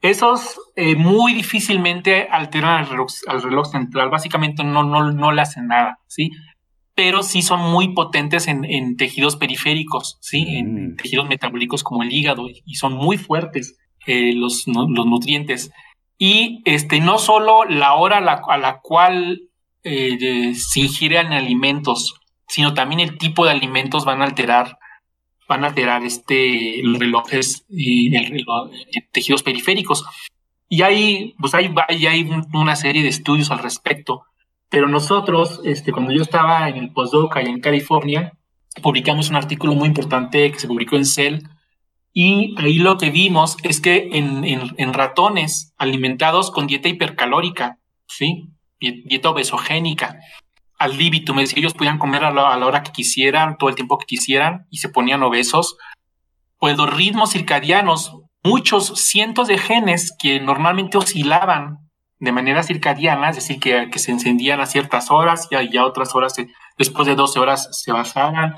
esos 0.00 0.58
eh, 0.76 0.96
muy 0.96 1.34
difícilmente 1.34 2.26
alteran 2.30 2.78
al 2.78 2.88
reloj, 2.88 3.10
al 3.28 3.42
reloj, 3.42 3.70
central, 3.70 4.10
básicamente 4.10 4.64
no, 4.64 4.82
no, 4.82 5.12
no 5.12 5.32
le 5.32 5.42
hacen 5.42 5.66
nada, 5.66 5.98
¿sí? 6.06 6.30
Pero 6.94 7.22
sí 7.22 7.42
son 7.42 7.70
muy 7.70 7.94
potentes 7.94 8.48
en, 8.48 8.64
en 8.64 8.96
tejidos 8.96 9.36
periféricos, 9.36 10.18
¿sí? 10.20 10.56
En 10.56 10.92
mm. 10.92 10.96
tejidos 10.96 11.28
metabólicos 11.28 11.82
como 11.82 12.02
el 12.02 12.12
hígado 12.12 12.46
y 12.48 12.74
son 12.74 12.94
muy 12.94 13.18
fuertes 13.18 13.76
eh, 14.06 14.32
los, 14.34 14.64
los 14.66 15.06
nutrientes. 15.06 15.70
Y 16.16 16.62
este, 16.64 17.00
no 17.00 17.18
solo 17.18 17.64
la 17.64 17.94
hora 17.94 18.18
a 18.18 18.20
la, 18.20 18.42
a 18.48 18.58
la 18.58 18.80
cual 18.80 19.42
eh, 19.84 20.54
se 20.54 20.80
ingieren 20.80 21.32
alimentos, 21.32 22.14
sino 22.48 22.74
también 22.74 23.00
el 23.00 23.18
tipo 23.18 23.44
de 23.44 23.52
alimentos 23.52 24.04
van 24.04 24.22
a 24.22 24.24
alterar 24.24 24.78
van 25.50 25.64
a 25.64 25.66
alterar 25.66 26.04
este, 26.04 26.80
los 26.84 27.00
relojes 27.00 27.66
y 27.68 28.14
el 28.14 28.46
tejidos 29.10 29.42
periféricos. 29.42 30.04
Y 30.68 30.82
hay, 30.82 31.34
pues 31.40 31.54
hay, 31.54 31.74
hay 31.88 32.30
una 32.54 32.76
serie 32.76 33.02
de 33.02 33.08
estudios 33.08 33.50
al 33.50 33.58
respecto. 33.58 34.22
Pero 34.68 34.86
nosotros, 34.86 35.60
este, 35.64 35.90
cuando 35.90 36.12
yo 36.12 36.22
estaba 36.22 36.68
en 36.68 36.76
el 36.76 36.92
postdoc 36.92 37.36
allá 37.36 37.48
en 37.48 37.60
California, 37.60 38.32
publicamos 38.80 39.28
un 39.28 39.34
artículo 39.34 39.74
muy 39.74 39.88
importante 39.88 40.52
que 40.52 40.60
se 40.60 40.68
publicó 40.68 40.94
en 40.94 41.04
Cell. 41.04 41.40
Y 42.12 42.54
ahí 42.58 42.78
lo 42.78 42.96
que 42.96 43.10
vimos 43.10 43.56
es 43.64 43.80
que 43.80 44.10
en, 44.12 44.44
en, 44.44 44.94
ratones 44.94 45.74
alimentados 45.78 46.52
con 46.52 46.68
dieta 46.68 46.88
hipercalórica, 46.88 47.80
¿sí? 48.06 48.50
Dieta 48.78 49.30
obesogénica, 49.30 50.20
al 50.80 50.96
libitum, 50.96 51.38
es 51.38 51.50
decir, 51.50 51.58
ellos 51.58 51.74
podían 51.74 51.98
comer 51.98 52.24
a 52.24 52.30
la, 52.30 52.66
hora 52.66 52.82
que 52.82 52.90
quisieran, 52.90 53.58
todo 53.58 53.68
el 53.68 53.76
tiempo 53.76 53.98
que 53.98 54.06
quisieran 54.06 54.66
y 54.70 54.78
se 54.78 54.88
ponían 54.88 55.22
obesos. 55.22 55.76
Pues 56.58 56.76
los 56.78 56.90
ritmos 56.90 57.32
circadianos, 57.32 58.16
muchos 58.42 58.86
cientos 58.96 59.46
de 59.46 59.58
genes 59.58 60.16
que 60.18 60.40
normalmente 60.40 60.96
oscilaban 60.96 61.90
de 62.18 62.32
manera 62.32 62.62
circadiana, 62.62 63.28
es 63.28 63.36
decir, 63.36 63.60
que, 63.60 63.90
se 63.98 64.10
encendían 64.10 64.60
a 64.60 64.66
ciertas 64.66 65.10
horas 65.10 65.48
y 65.50 65.76
a, 65.76 65.84
otras 65.84 66.14
horas, 66.14 66.34
después 66.78 67.06
de 67.06 67.14
12 67.14 67.38
horas 67.38 67.68
se 67.72 67.92
bajaban 67.92 68.56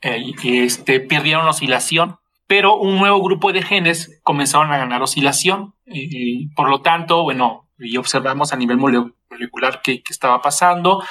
eh, 0.00 0.18
y 0.24 0.34
que 0.34 0.62
este, 0.62 1.00
perdieron 1.00 1.48
oscilación. 1.48 2.18
Pero 2.46 2.76
un 2.76 2.98
nuevo 2.98 3.20
grupo 3.20 3.52
de 3.52 3.62
genes 3.62 4.20
comenzaron 4.22 4.72
a 4.72 4.78
ganar 4.78 5.02
oscilación. 5.02 5.74
y 5.86 6.50
por 6.54 6.70
lo 6.70 6.82
tanto, 6.82 7.24
bueno, 7.24 7.68
y 7.78 7.96
observamos 7.96 8.52
a 8.52 8.56
nivel 8.56 8.76
molecular 8.76 9.80
qué, 9.82 10.02
qué 10.04 10.12
estaba 10.12 10.40
pasando. 10.40 11.02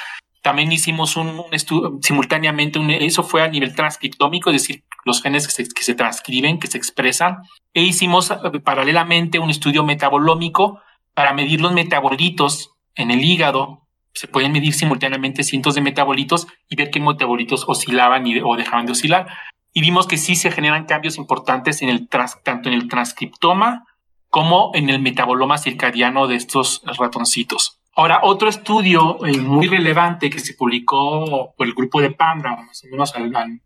También 0.43 0.73
hicimos 0.73 1.15
un, 1.15 1.41
estudio 1.51 1.99
simultáneamente, 2.01 2.77
eso 3.05 3.23
fue 3.23 3.41
a 3.41 3.47
nivel 3.47 3.73
transcriptómico, 3.73 4.49
es 4.49 4.61
decir, 4.61 4.83
los 5.05 5.21
genes 5.21 5.47
que 5.47 5.83
se, 5.83 5.95
transcriben, 5.95 6.59
que 6.59 6.67
se 6.67 6.77
expresan, 6.77 7.37
e 7.73 7.81
hicimos 7.81 8.29
eh, 8.29 8.59
paralelamente 8.59 9.39
un 9.39 9.49
estudio 9.49 9.85
metabolómico 9.85 10.81
para 11.13 11.33
medir 11.33 11.61
los 11.61 11.71
metabolitos 11.71 12.71
en 12.95 13.09
el 13.09 13.23
hígado. 13.23 13.87
Se 14.13 14.27
pueden 14.27 14.51
medir 14.51 14.73
simultáneamente 14.73 15.43
cientos 15.43 15.75
de 15.75 15.81
metabolitos 15.81 16.47
y 16.67 16.75
ver 16.75 16.91
qué 16.91 16.99
metabolitos 16.99 17.63
oscilaban 17.65 18.27
y, 18.27 18.41
o 18.41 18.57
dejaban 18.57 18.85
de 18.85 18.91
oscilar. 18.91 19.27
Y 19.71 19.79
vimos 19.79 20.07
que 20.07 20.17
sí 20.17 20.35
se 20.35 20.51
generan 20.51 20.85
cambios 20.85 21.17
importantes 21.17 21.81
en 21.81 21.87
el 21.87 22.09
tanto 22.09 22.67
en 22.67 22.75
el 22.75 22.89
transcriptoma 22.89 23.85
como 24.27 24.71
en 24.73 24.89
el 24.89 24.99
metaboloma 24.99 25.57
circadiano 25.57 26.27
de 26.27 26.35
estos 26.35 26.81
ratoncitos. 26.97 27.79
Ahora, 27.95 28.21
otro 28.23 28.49
estudio 28.49 29.23
eh, 29.25 29.37
muy 29.37 29.67
relevante 29.67 30.29
que 30.29 30.39
se 30.39 30.55
publicó 30.55 31.53
por 31.55 31.67
el 31.67 31.73
grupo 31.73 32.01
de 32.01 32.09
Panda, 32.09 32.55
más 32.55 32.83
o 32.83 32.87
menos 32.87 33.13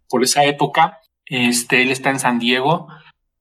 por 0.10 0.24
esa 0.24 0.44
época, 0.44 1.00
este, 1.26 1.82
él 1.82 1.92
está 1.92 2.10
en 2.10 2.20
San 2.20 2.38
Diego. 2.38 2.88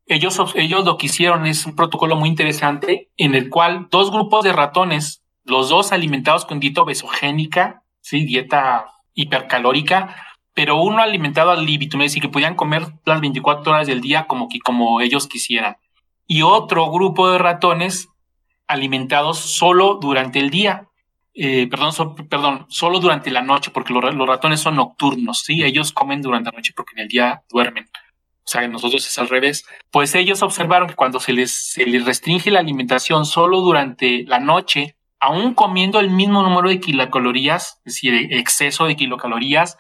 Ellos, 0.06 0.40
ellos 0.54 0.84
lo 0.84 0.96
que 0.96 1.06
hicieron 1.06 1.46
es 1.46 1.66
un 1.66 1.74
protocolo 1.74 2.14
muy 2.14 2.28
interesante 2.28 3.10
en 3.16 3.34
el 3.34 3.50
cual 3.50 3.88
dos 3.90 4.12
grupos 4.12 4.44
de 4.44 4.52
ratones, 4.52 5.24
los 5.44 5.68
dos 5.68 5.90
alimentados 5.90 6.44
con 6.44 6.60
dieta 6.60 6.82
obesogénica, 6.82 7.82
¿sí? 8.00 8.24
dieta 8.24 8.86
hipercalórica, 9.14 10.14
pero 10.54 10.80
uno 10.80 11.02
alimentado 11.02 11.50
al 11.50 11.66
libitum, 11.66 12.02
es 12.02 12.12
decir, 12.12 12.22
que 12.22 12.28
podían 12.28 12.54
comer 12.54 12.86
las 13.04 13.20
24 13.20 13.72
horas 13.72 13.86
del 13.88 14.00
día 14.00 14.26
como, 14.28 14.48
que, 14.48 14.60
como 14.60 15.00
ellos 15.00 15.26
quisieran. 15.26 15.76
Y 16.28 16.42
otro 16.42 16.90
grupo 16.92 17.30
de 17.30 17.38
ratones 17.38 18.08
alimentados 18.66 19.38
solo 19.38 19.98
durante 20.00 20.38
el 20.38 20.50
día. 20.50 20.88
Eh, 21.34 21.66
perdón, 21.68 21.92
perdón, 22.28 22.66
solo 22.68 22.98
durante 22.98 23.30
la 23.30 23.42
noche, 23.42 23.70
porque 23.70 23.92
los, 23.92 24.02
ratones 24.26 24.60
son 24.60 24.76
nocturnos, 24.76 25.42
¿sí? 25.42 25.62
Ellos 25.62 25.92
comen 25.92 26.22
durante 26.22 26.50
la 26.50 26.56
noche 26.56 26.72
porque 26.74 26.94
en 26.94 27.00
el 27.00 27.08
día 27.08 27.42
duermen. 27.50 27.84
o 27.84 28.48
sea, 28.48 28.66
nosotros 28.68 29.06
es 29.06 29.18
al 29.18 29.28
revés, 29.28 29.66
pues 29.90 30.14
ellos 30.14 30.42
observaron 30.42 30.88
que 30.88 30.94
cuando 30.94 31.20
se 31.20 31.32
les, 31.32 31.72
se 31.72 31.84
les 31.84 32.04
restringe 32.06 32.50
la 32.50 32.60
alimentación 32.60 33.26
solo 33.26 33.60
durante 33.60 34.24
la 34.24 34.38
noche, 34.38 34.96
aún 35.20 35.54
comiendo 35.54 36.00
el 36.00 36.10
mismo 36.10 36.42
número 36.42 36.68
de 36.68 36.80
kilocalorías, 36.80 37.80
es 37.84 37.94
decir, 37.94 38.32
exceso 38.32 38.86
de 38.86 38.96
kilocalorías, 38.96 39.76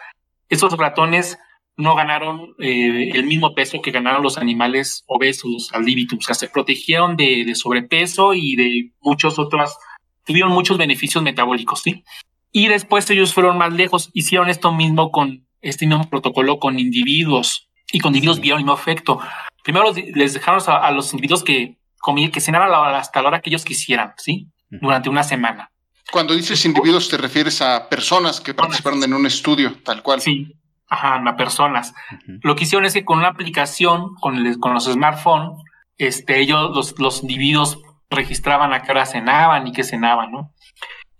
esos 0.48 0.76
ratones 0.76 1.38
no 1.76 1.94
ganaron 1.94 2.54
eh, 2.58 3.10
el 3.14 3.24
mismo 3.24 3.54
peso 3.54 3.82
que 3.82 3.90
ganaron 3.90 4.22
los 4.22 4.38
animales 4.38 5.04
obesos, 5.06 5.50
los 5.50 5.72
aldivitum. 5.72 6.18
O 6.18 6.22
sea, 6.22 6.34
se 6.34 6.48
protegieron 6.48 7.16
de, 7.16 7.44
de, 7.44 7.54
sobrepeso 7.54 8.34
y 8.34 8.56
de 8.56 8.92
muchos 9.00 9.38
otros, 9.38 9.76
tuvieron 10.24 10.52
muchos 10.52 10.78
beneficios 10.78 11.22
metabólicos, 11.22 11.82
¿sí? 11.82 12.02
Y 12.50 12.68
después 12.68 13.08
ellos 13.10 13.34
fueron 13.34 13.58
más 13.58 13.72
lejos, 13.72 14.10
hicieron 14.14 14.48
esto 14.48 14.72
mismo 14.72 15.10
con 15.10 15.46
este 15.60 15.86
mismo 15.86 16.08
protocolo 16.08 16.58
con 16.58 16.78
individuos 16.78 17.68
y 17.92 18.00
con 18.00 18.10
individuos 18.10 18.40
vieron 18.40 18.60
el 18.60 18.64
mismo 18.64 18.78
efecto. 18.78 19.20
Primero 19.62 19.92
les 19.92 20.34
dejaron 20.34 20.62
a, 20.66 20.90
los 20.92 21.12
individuos 21.12 21.42
que 21.42 21.78
comían, 21.98 22.30
que 22.30 22.40
cenaran 22.40 22.72
hasta 22.94 23.20
la 23.20 23.28
hora 23.28 23.40
que 23.40 23.50
ellos 23.50 23.64
quisieran, 23.64 24.14
¿sí? 24.16 24.48
Durante 24.70 25.08
una 25.08 25.22
semana. 25.22 25.70
Cuando 26.10 26.34
dices 26.34 26.64
individuos, 26.64 27.08
te 27.08 27.16
refieres 27.16 27.60
a 27.60 27.88
personas 27.88 28.40
que 28.40 28.54
participaron 28.54 29.02
en 29.02 29.12
un 29.12 29.26
estudio, 29.26 29.76
tal 29.82 30.02
cual. 30.02 30.20
Sí, 30.20 30.54
ajá, 30.88 31.16
a 31.16 31.36
personas. 31.36 31.94
Lo 32.42 32.56
que 32.56 32.64
hicieron 32.64 32.84
es 32.84 32.94
que 32.94 33.04
con 33.04 33.18
una 33.18 33.28
aplicación, 33.28 34.14
con, 34.20 34.54
con 34.60 34.74
los 34.74 34.84
smartphones, 34.84 35.62
este, 35.98 36.40
ellos, 36.40 36.74
los, 36.74 36.98
los 36.98 37.22
individuos 37.22 37.80
registraban 38.10 38.72
a 38.72 38.82
qué 38.82 38.92
hora 38.92 39.06
cenaban 39.06 39.66
y 39.66 39.72
qué 39.72 39.82
cenaban, 39.82 40.30
¿no? 40.30 40.52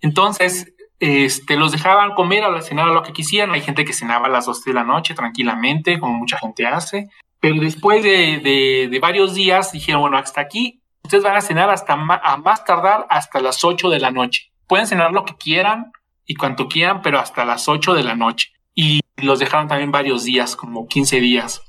Entonces, 0.01 0.73
este, 0.99 1.57
los 1.57 1.71
dejaban 1.71 2.13
comer 2.13 2.43
a 2.43 2.49
la 2.49 2.61
cenar 2.61 2.89
a 2.89 2.93
lo 2.93 3.03
que 3.03 3.13
quisieran. 3.13 3.53
Hay 3.53 3.61
gente 3.61 3.85
que 3.85 3.93
cenaba 3.93 4.27
a 4.27 4.29
las 4.29 4.45
12 4.45 4.69
de 4.69 4.73
la 4.73 4.83
noche 4.83 5.13
tranquilamente, 5.13 5.99
como 5.99 6.13
mucha 6.13 6.37
gente 6.37 6.65
hace. 6.65 7.09
Pero 7.39 7.59
después 7.59 8.03
de, 8.03 8.39
de, 8.39 8.87
de 8.89 8.99
varios 8.99 9.35
días 9.35 9.71
dijeron, 9.71 10.01
bueno, 10.01 10.17
hasta 10.17 10.41
aquí, 10.41 10.81
ustedes 11.03 11.23
van 11.23 11.35
a 11.35 11.41
cenar 11.41 11.69
hasta 11.69 11.93
a 11.93 12.37
más 12.37 12.65
tardar 12.65 13.05
hasta 13.09 13.39
las 13.39 13.63
8 13.63 13.89
de 13.89 13.99
la 13.99 14.11
noche. 14.11 14.51
Pueden 14.67 14.87
cenar 14.87 15.11
lo 15.11 15.23
que 15.23 15.35
quieran 15.35 15.91
y 16.25 16.35
cuanto 16.35 16.67
quieran, 16.67 17.01
pero 17.01 17.19
hasta 17.19 17.45
las 17.45 17.67
8 17.67 17.93
de 17.93 18.03
la 18.03 18.15
noche. 18.15 18.51
Y 18.73 19.01
los 19.17 19.39
dejaron 19.39 19.67
también 19.67 19.91
varios 19.91 20.23
días, 20.23 20.55
como 20.55 20.87
15 20.87 21.19
días. 21.19 21.61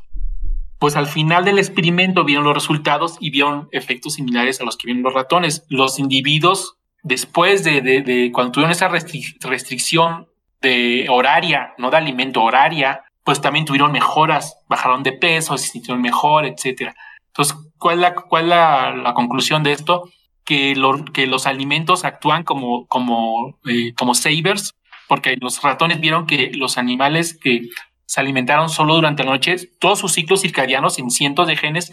Pues 0.79 0.97
al 0.97 1.07
final 1.07 1.45
del 1.45 1.59
experimento 1.59 2.25
vieron 2.25 2.45
los 2.45 2.55
resultados 2.55 3.17
y 3.21 3.31
vieron 3.31 3.69
efectos 3.73 4.15
similares 4.15 4.61
a 4.61 4.65
los 4.65 4.77
que 4.77 4.87
vieron 4.87 5.03
los 5.03 5.15
ratones. 5.15 5.65
Los 5.69 5.99
individuos, 5.99 6.77
después 7.03 7.65
de, 7.65 7.81
de, 7.81 8.31
cuando 8.33 8.53
tuvieron 8.53 8.71
esa 8.71 8.89
restricción 8.89 10.29
de 10.61 11.07
horaria, 11.11 11.75
no 11.79 11.91
de 11.91 11.97
alimento, 11.97 12.43
horaria, 12.43 13.03
pues 13.25 13.41
también 13.41 13.65
tuvieron 13.65 13.93
mejoras, 13.93 14.59
bajaron 14.69 15.03
de 15.03 15.13
peso, 15.13 15.57
se 15.59 15.69
sintieron 15.69 16.01
mejor, 16.01 16.47
etcétera. 16.47 16.95
Entonces, 17.29 17.57
¿cuál 17.79 17.97
es 17.97 18.01
la, 18.01 18.15
cuál 18.15 18.49
la, 18.49 19.13
conclusión 19.15 19.63
de 19.63 19.73
esto? 19.73 20.11
Que, 20.45 20.75
que 21.13 21.27
los 21.27 21.47
alimentos 21.47 22.05
actúan 22.05 22.43
como, 22.43 22.87
como, 22.87 23.59
eh, 23.69 23.93
como 23.95 24.15
savers 24.15 24.75
porque 25.09 25.37
los 25.41 25.63
ratones 25.63 26.01
vieron 26.01 26.27
que 26.27 26.51
los 26.55 26.79
animales 26.79 27.37
que 27.37 27.69
se 28.07 28.21
alimentaron 28.21 28.69
solo 28.69 28.95
durante 28.95 29.25
la 29.25 29.33
noche, 29.33 29.57
todos 29.81 29.99
sus 29.99 30.13
ciclos 30.13 30.43
circadianos 30.43 30.99
en 30.99 31.11
cientos 31.11 31.47
de 31.47 31.57
genes 31.57 31.93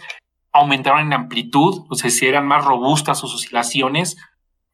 aumentaron 0.52 1.00
en 1.00 1.12
amplitud, 1.12 1.84
o 1.88 1.94
sea, 1.94 2.10
si 2.10 2.26
eran 2.26 2.46
más 2.46 2.64
robustas 2.64 3.18
sus 3.18 3.34
oscilaciones. 3.34 4.16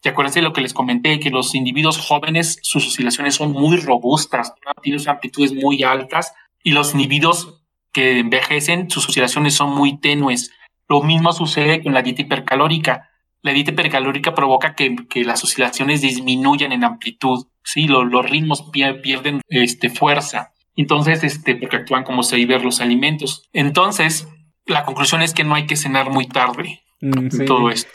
Y 0.05 0.09
acuérdense 0.09 0.40
de 0.40 0.45
lo 0.45 0.53
que 0.53 0.61
les 0.61 0.74
comenté, 0.74 1.20
que 1.20 1.30
los 1.30 1.55
individuos 1.55 1.99
jóvenes, 1.99 2.59
sus 2.62 2.86
oscilaciones 2.86 3.34
son 3.34 3.53
muy 3.53 3.76
robustas, 3.76 4.55
tienen 4.82 5.09
amplitudes 5.09 5.53
muy 5.53 5.82
altas, 5.82 6.34
y 6.62 6.72
los 6.72 6.93
individuos 6.93 7.62
que 7.93 8.18
envejecen, 8.20 8.90
sus 8.90 9.09
oscilaciones 9.09 9.55
son 9.55 9.70
muy 9.74 9.99
tenues. 9.99 10.53
Lo 10.88 11.03
mismo 11.03 11.32
sucede 11.32 11.82
con 11.82 11.95
la 11.95 12.03
dieta 12.03 12.22
hipercalórica. 12.22 13.11
La 13.43 13.53
dieta 13.53 13.72
hipercalórica 13.72 14.34
provoca 14.34 14.74
que, 14.74 14.97
que 15.11 15.24
las 15.24 15.43
oscilaciones 15.43 16.01
disminuyan 16.01 16.72
en 16.72 16.84
amplitud 16.84 17.47
sí, 17.64 17.86
los 17.86 18.28
ritmos 18.28 18.64
pierden 18.72 19.40
este, 19.49 19.90
fuerza. 19.90 20.53
Entonces, 20.76 21.22
este, 21.22 21.57
porque 21.57 21.76
actúan 21.76 22.05
como 22.05 22.22
ver 22.47 22.64
los 22.64 22.80
alimentos. 22.80 23.49
Entonces, 23.53 24.26
la 24.66 24.84
conclusión 24.84 25.22
es 25.22 25.34
que 25.34 25.45
no 25.45 25.55
hay 25.55 25.66
que 25.66 25.76
cenar 25.76 26.11
muy 26.11 26.26
tarde. 26.26 26.82
Mm, 27.01 27.45
todo 27.47 27.70
esto. 27.70 27.90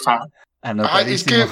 Ah, 0.61 1.01
es 1.05 1.23
que 1.23 1.45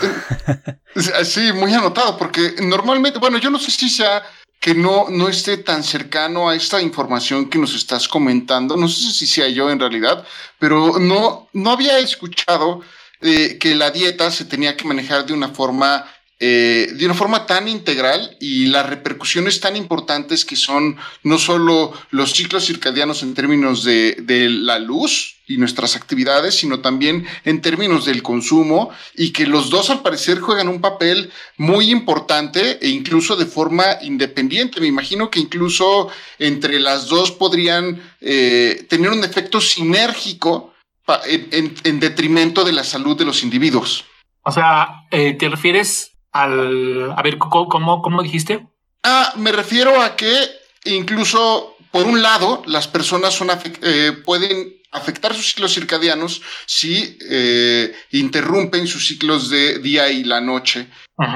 sí, 1.23 1.51
muy 1.53 1.73
anotado, 1.73 2.17
porque 2.17 2.55
normalmente, 2.61 3.19
bueno, 3.19 3.37
yo 3.37 3.49
no 3.49 3.59
sé 3.59 3.71
si 3.71 3.89
sea 3.89 4.23
que 4.59 4.73
no, 4.73 5.09
no 5.09 5.29
esté 5.29 5.57
tan 5.57 5.83
cercano 5.83 6.49
a 6.49 6.55
esta 6.55 6.81
información 6.81 7.49
que 7.49 7.59
nos 7.59 7.75
estás 7.75 8.07
comentando. 8.07 8.75
No 8.75 8.87
sé 8.87 9.11
si 9.11 9.27
sea 9.27 9.47
yo 9.47 9.69
en 9.69 9.79
realidad, 9.79 10.25
pero 10.59 10.99
no, 10.99 11.47
no 11.53 11.71
había 11.71 11.99
escuchado 11.99 12.81
eh, 13.25 13.57
que 13.57 13.75
la 13.75 13.91
dieta 13.91 14.31
se 14.31 14.45
tenía 14.45 14.77
que 14.77 14.85
manejar 14.85 15.25
de 15.25 15.33
una 15.33 15.49
forma 15.49 16.05
eh, 16.37 16.91
de 16.93 17.05
una 17.05 17.13
forma 17.13 17.45
tan 17.45 17.69
integral 17.69 18.35
y 18.41 18.65
las 18.65 18.89
repercusiones 18.89 19.61
tan 19.61 19.77
importantes 19.77 20.43
que 20.43 20.57
son 20.57 20.97
no 21.23 21.37
solo 21.37 21.93
los 22.11 22.33
ciclos 22.33 22.65
circadianos 22.65 23.23
en 23.23 23.33
términos 23.33 23.85
de, 23.85 24.17
la 24.49 24.77
luz 24.77 25.37
y 25.47 25.55
nuestras 25.55 25.95
actividades, 25.95 26.55
sino 26.55 26.81
también 26.81 27.25
en 27.45 27.61
términos 27.61 28.03
del 28.03 28.21
consumo 28.21 28.89
y 29.15 29.31
que 29.31 29.47
los 29.47 29.69
dos 29.69 29.89
al 29.89 30.01
parecer 30.01 30.41
juegan 30.41 30.67
un 30.67 30.81
papel 30.81 31.31
muy 31.55 31.89
importante 31.89 32.79
e 32.81 32.89
incluso 32.89 33.37
de 33.37 33.45
forma 33.45 33.85
independiente. 34.01 34.81
Me 34.81 34.87
imagino 34.87 35.31
que 35.31 35.39
incluso 35.39 36.09
entre 36.37 36.81
las 36.81 37.07
dos 37.07 37.31
podrían 37.31 38.03
eh, 38.19 38.85
tener 38.89 39.09
un 39.09 39.23
efecto 39.23 39.61
sinérgico 39.61 40.74
en, 41.25 41.47
en, 41.51 41.75
en, 41.83 41.99
detrimento 41.99 42.63
de 42.63 42.73
la 42.73 42.83
salud 42.83 43.17
de 43.17 43.25
los 43.25 43.43
individuos. 43.43 44.05
O 44.43 44.51
sea, 44.51 45.05
eh, 45.11 45.33
¿te 45.33 45.49
refieres 45.49 46.11
al... 46.31 47.11
A 47.15 47.21
ver, 47.21 47.37
¿cómo, 47.37 48.01
cómo, 48.01 48.23
dijiste? 48.23 48.67
Ah, 49.03 49.33
me 49.37 49.51
refiero 49.51 50.01
a 50.01 50.15
que 50.15 50.31
incluso, 50.85 51.75
por 51.91 52.05
un 52.05 52.21
lado, 52.21 52.61
las 52.65 52.87
personas 52.87 53.33
son 53.33 53.49
eh, 53.81 54.11
pueden 54.23 54.75
afectar 54.95 55.33
sus 55.33 55.47
ciclos 55.47 55.73
circadianos 55.73 56.41
si 56.65 57.17
eh, 57.29 57.93
interrumpen 58.11 58.87
sus 58.87 59.07
ciclos 59.07 59.49
de 59.49 59.79
día 59.79 60.09
y 60.09 60.23
la 60.23 60.41
noche. 60.41 60.87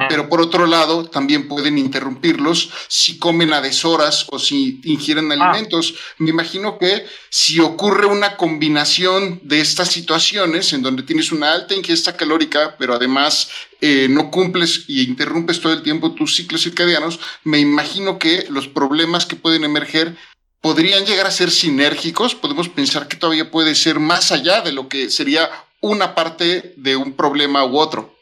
Pero 0.09 0.27
por 0.27 0.41
otro 0.41 0.65
lado, 0.65 1.09
también 1.09 1.47
pueden 1.47 1.77
interrumpirlos 1.77 2.69
si 2.89 3.17
comen 3.17 3.53
a 3.53 3.61
deshoras 3.61 4.25
o 4.29 4.37
si 4.37 4.81
ingieren 4.83 5.31
ah. 5.31 5.35
alimentos. 5.35 5.95
Me 6.17 6.31
imagino 6.31 6.77
que 6.77 7.05
si 7.29 7.61
ocurre 7.61 8.05
una 8.05 8.35
combinación 8.35 9.39
de 9.43 9.61
estas 9.61 9.89
situaciones 9.89 10.73
en 10.73 10.81
donde 10.81 11.03
tienes 11.03 11.31
una 11.31 11.53
alta 11.53 11.75
ingesta 11.75 12.17
calórica, 12.17 12.75
pero 12.77 12.93
además 12.93 13.49
eh, 13.79 14.07
no 14.09 14.29
cumples 14.31 14.83
y 14.87 15.03
interrumpes 15.03 15.61
todo 15.61 15.71
el 15.71 15.83
tiempo 15.83 16.11
tus 16.11 16.35
ciclos 16.35 16.63
circadianos, 16.63 17.21
me 17.45 17.59
imagino 17.59 18.19
que 18.19 18.47
los 18.49 18.67
problemas 18.67 19.25
que 19.25 19.37
pueden 19.37 19.63
emerger 19.63 20.17
podrían 20.61 21.05
llegar 21.05 21.25
a 21.25 21.31
ser 21.31 21.51
sinérgicos, 21.51 22.35
podemos 22.35 22.69
pensar 22.69 23.07
que 23.07 23.17
todavía 23.17 23.51
puede 23.51 23.75
ser 23.75 23.99
más 23.99 24.31
allá 24.31 24.61
de 24.61 24.71
lo 24.71 24.89
que 24.89 25.09
sería 25.09 25.49
una 25.81 26.15
parte 26.15 26.73
de 26.77 26.95
un 26.95 27.13
problema 27.13 27.63
u 27.65 27.77
otro. 27.77 28.15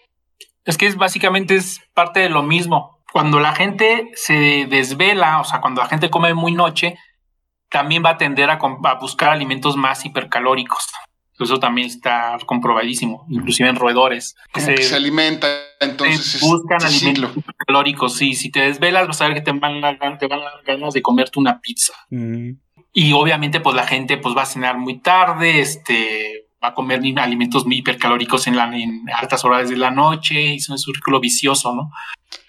Es 0.65 0.77
que 0.77 0.85
es 0.85 0.95
básicamente 0.95 1.55
es 1.55 1.81
parte 1.93 2.19
de 2.19 2.29
lo 2.29 2.43
mismo. 2.43 2.99
Cuando 3.11 3.39
la 3.39 3.55
gente 3.55 4.11
se 4.15 4.67
desvela, 4.69 5.39
o 5.39 5.45
sea, 5.45 5.61
cuando 5.61 5.81
la 5.81 5.88
gente 5.88 6.09
come 6.09 6.33
muy 6.33 6.51
noche, 6.51 6.97
también 7.69 8.03
va 8.05 8.11
a 8.11 8.17
tender 8.17 8.49
a, 8.49 8.59
a 8.59 8.93
buscar 8.95 9.29
alimentos 9.29 9.75
más 9.75 10.05
hipercalóricos. 10.05 10.88
Eso 11.39 11.59
también 11.59 11.88
está 11.88 12.38
comprobadísimo, 12.45 13.25
inclusive 13.29 13.69
en 13.69 13.75
roedores. 13.75 14.35
Que 14.53 14.61
se, 14.61 14.95
alimenta, 14.95 15.47
entonces. 15.79 16.41
buscan 16.41 16.83
alimentos 16.83 17.31
calóricos. 17.65 18.15
Sí, 18.15 18.33
si 18.33 18.49
te 18.49 18.61
desvelas, 18.61 19.07
vas 19.07 19.21
a 19.21 19.27
ver 19.27 19.35
que 19.35 19.41
te 19.41 19.51
van 19.51 19.83
a, 19.83 20.17
te 20.17 20.27
van 20.27 20.39
a 20.39 20.61
ganas 20.65 20.93
de 20.93 21.01
comerte 21.01 21.39
una 21.39 21.61
pizza. 21.61 21.93
Mm. 22.09 22.53
Y 22.93 23.13
obviamente, 23.13 23.59
pues 23.59 23.75
la 23.75 23.85
gente 23.85 24.17
pues 24.17 24.35
va 24.35 24.41
a 24.41 24.47
cenar 24.47 24.77
muy 24.77 24.99
tarde, 24.99 25.59
este, 25.59 26.47
va 26.63 26.69
a 26.69 26.73
comer 26.73 27.01
alimentos 27.17 27.65
muy 27.65 27.77
hipercalóricos 27.77 28.47
en, 28.47 28.55
la, 28.55 28.75
en 28.75 29.05
altas 29.13 29.45
horas 29.45 29.69
de 29.69 29.77
la 29.77 29.91
noche, 29.91 30.53
y 30.53 30.55
es 30.55 30.69
un 30.69 30.79
círculo 30.79 31.19
vicioso, 31.19 31.75
¿no? 31.75 31.91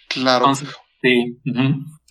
Claro. 0.09 0.55
sí. 0.55 1.39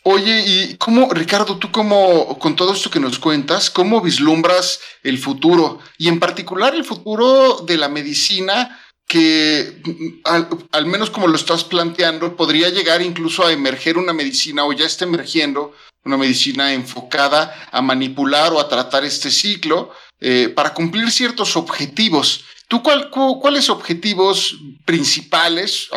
Oye, 0.09 0.39
y 0.47 0.77
cómo, 0.77 1.13
Ricardo, 1.13 1.57
tú 1.57 1.69
cómo, 1.69 2.39
con 2.39 2.55
todo 2.55 2.71
esto 2.71 2.89
que 2.89 3.01
nos 3.01 3.19
cuentas, 3.19 3.69
cómo 3.69 3.99
vislumbras 3.99 4.79
el 5.03 5.17
futuro 5.17 5.79
y 5.97 6.07
en 6.07 6.21
particular 6.21 6.73
el 6.73 6.85
futuro 6.85 7.57
de 7.67 7.75
la 7.75 7.89
medicina 7.89 8.79
que 9.05 9.81
al, 10.23 10.85
menos 10.85 11.09
como 11.09 11.27
lo 11.27 11.35
estás 11.35 11.65
planteando, 11.65 12.37
podría 12.37 12.69
llegar 12.69 13.01
incluso 13.01 13.45
a 13.45 13.51
emerger 13.51 13.97
una 13.97 14.13
medicina 14.13 14.63
o 14.63 14.71
ya 14.71 14.85
está 14.85 15.03
emergiendo 15.03 15.73
una 16.05 16.15
medicina 16.15 16.71
enfocada 16.71 17.67
a 17.69 17.81
manipular 17.81 18.53
o 18.53 18.61
a 18.61 18.69
tratar 18.69 19.03
este 19.03 19.29
ciclo 19.29 19.91
eh, 20.21 20.47
para 20.55 20.73
cumplir 20.73 21.11
ciertos 21.11 21.57
objetivos 21.57 22.45
¿Tú 22.69 22.83
cuáles 22.83 23.69
objetivos 23.69 24.57
principales, 24.83 25.89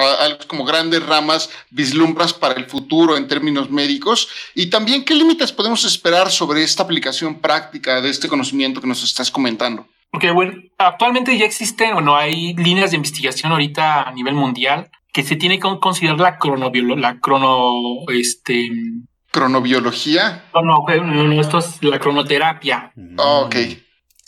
como 0.46 0.64
grandes 0.64 1.04
ramas, 1.04 1.50
vislumbras 1.70 2.32
para 2.32 2.54
el 2.54 2.66
futuro 2.66 3.16
en 3.16 3.26
términos 3.26 3.70
médicos? 3.70 4.28
Y 4.54 4.70
también, 4.70 5.04
¿qué 5.04 5.14
límites 5.14 5.50
podemos 5.50 5.84
esperar 5.84 6.30
sobre 6.30 6.62
esta 6.62 6.84
aplicación 6.84 7.40
práctica 7.40 8.00
de 8.00 8.10
este 8.10 8.28
conocimiento 8.28 8.80
que 8.80 8.86
nos 8.86 9.02
estás 9.02 9.32
comentando? 9.32 9.88
Porque, 10.12 10.30
bueno, 10.30 10.54
actualmente 10.78 11.36
ya 11.36 11.44
existen, 11.44 11.94
bueno, 11.94 12.16
hay 12.16 12.54
líneas 12.54 12.90
de 12.90 12.96
investigación 12.96 13.50
ahorita 13.50 14.02
a 14.02 14.12
nivel 14.12 14.34
mundial 14.34 14.90
que 15.12 15.24
se 15.24 15.34
tiene 15.34 15.58
que 15.58 15.68
considerar 15.80 16.20
la 16.20 16.38
cronobiología, 16.38 17.02
la 17.02 17.18
crono, 17.18 17.72
este... 18.12 18.70
¿Cronobiología? 19.32 20.44
No, 20.54 20.62
no, 20.62 21.40
esto 21.40 21.58
es 21.58 21.82
la 21.82 21.98
cronoterapia. 21.98 22.92
Oh, 23.16 23.46
ok. 23.46 23.56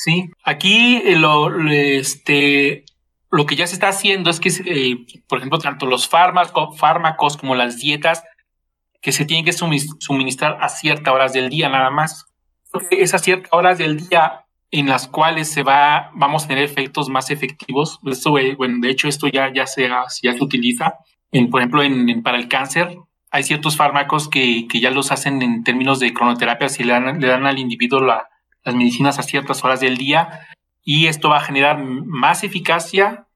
Sí, 0.05 0.30
aquí 0.42 0.96
eh, 0.96 1.14
lo, 1.14 1.48
este, 1.70 2.84
lo 3.30 3.46
que 3.46 3.55
ya 3.55 3.68
se 3.68 3.74
está 3.74 3.90
haciendo 3.90 4.30
es 4.30 4.40
que, 4.40 4.48
eh, 4.48 4.96
por 5.28 5.38
ejemplo, 5.38 5.61
tanto 5.61 5.86
los 5.86 6.09
fármacos, 6.09 6.76
fármacos 6.76 7.36
como 7.36 7.55
las 7.55 7.76
dietas 7.78 8.24
que 9.00 9.12
se 9.12 9.24
tienen 9.26 9.44
que 9.44 9.53
suministrar 9.53 10.59
a 10.61 10.68
ciertas 10.70 11.14
horas 11.14 11.32
del 11.32 11.50
día 11.50 11.68
nada 11.68 11.90
más. 11.90 12.26
Esas 12.90 13.22
ciertas 13.22 13.53
horas 13.53 13.78
del 13.78 14.09
día 14.09 14.44
en 14.72 14.88
las 14.88 15.07
cuales 15.07 15.53
se 15.53 15.62
va, 15.62 16.11
vamos 16.14 16.46
a 16.46 16.48
tener 16.48 16.64
efectos 16.64 17.09
más 17.09 17.30
efectivos. 17.30 18.00
Esto, 18.05 18.36
eh, 18.38 18.57
bueno, 18.57 18.78
de 18.80 18.90
hecho, 18.90 19.07
esto 19.07 19.28
ya, 19.28 19.53
ya, 19.55 19.68
se, 19.68 19.88
ya 19.88 20.32
se 20.32 20.42
utiliza. 20.42 20.94
En, 21.30 21.48
por 21.48 21.61
ejemplo, 21.61 21.80
en, 21.84 22.24
para 22.24 22.38
el 22.38 22.48
cáncer, 22.48 22.96
hay 23.30 23.44
ciertos 23.44 23.76
fármacos 23.76 24.28
que, 24.28 24.66
que, 24.66 24.80
ya 24.80 24.90
los 24.90 25.12
hacen 25.12 25.42
en 25.42 25.62
términos 25.62 26.00
de 26.00 26.12
cronoterapia, 26.12 26.68
si 26.68 26.82
le 26.82 26.92
dan, 26.92 27.20
le 27.20 27.28
dan 27.28 27.46
al 27.46 27.61
individuo 27.61 28.00
la, 28.00 28.32
las 28.64 28.74
medicinas 28.74 29.18
a 29.18 29.22
ciertas 29.22 29.64
horas 29.64 29.80
del 29.80 29.96
día, 29.96 30.46
y 30.84 31.06
esto 31.06 31.28
va 31.28 31.38
a 31.38 31.44
generar 31.44 31.82
más 31.82 32.44
eficacia 32.44 33.26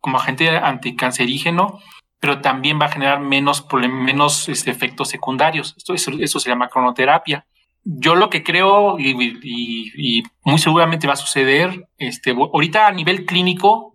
como 0.00 0.18
agente 0.18 0.48
anticancerígeno, 0.48 1.80
pero 2.20 2.40
también 2.40 2.80
va 2.80 2.86
a 2.86 2.92
generar 2.92 3.20
menos, 3.20 3.66
menos 3.72 4.48
este, 4.48 4.70
efectos 4.70 5.08
secundarios. 5.08 5.74
Esto, 5.76 5.94
eso, 5.94 6.40
se 6.40 6.48
llama 6.48 6.68
cronoterapia 6.68 7.46
yo 7.84 8.14
lo 8.14 8.28
que 8.28 8.42
creo 8.42 8.98
y, 8.98 10.22
muy 10.44 10.58
seguramente 10.58 11.06
va 11.06 11.14
a 11.14 11.16
suceder, 11.16 11.88
este, 11.96 12.32
ahorita 12.32 12.86
a 12.86 12.92
nivel 12.92 13.24
clínico 13.24 13.94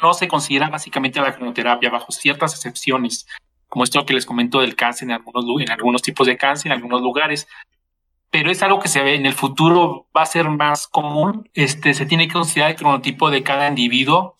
no 0.00 0.14
se 0.14 0.28
considera 0.28 0.68
básicamente 0.68 1.20
la 1.20 1.34
cronoterapia 1.34 1.90
bajo 1.90 2.12
ciertas 2.12 2.54
excepciones, 2.54 3.26
como 3.66 3.82
esto 3.82 4.06
que 4.06 4.14
les 4.14 4.24
comento 4.24 4.60
del 4.60 4.76
cáncer 4.76 5.08
en 5.08 5.14
algunos, 5.14 5.44
en 5.60 5.70
algunos 5.70 6.02
tipos 6.02 6.28
de 6.28 6.36
cáncer, 6.36 6.70
en 6.70 6.76
algunos 6.76 7.02
lugares. 7.02 7.48
Pero 8.30 8.50
es 8.50 8.62
algo 8.62 8.80
que 8.80 8.88
se 8.88 9.02
ve 9.02 9.14
en 9.14 9.26
el 9.26 9.32
futuro, 9.32 10.06
va 10.16 10.22
a 10.22 10.26
ser 10.26 10.48
más 10.48 10.86
común. 10.86 11.48
Este, 11.54 11.94
se 11.94 12.06
tiene 12.06 12.26
que 12.28 12.34
considerar 12.34 12.70
el 12.70 12.76
cronotipo 12.76 13.30
de 13.30 13.42
cada 13.42 13.68
individuo, 13.68 14.36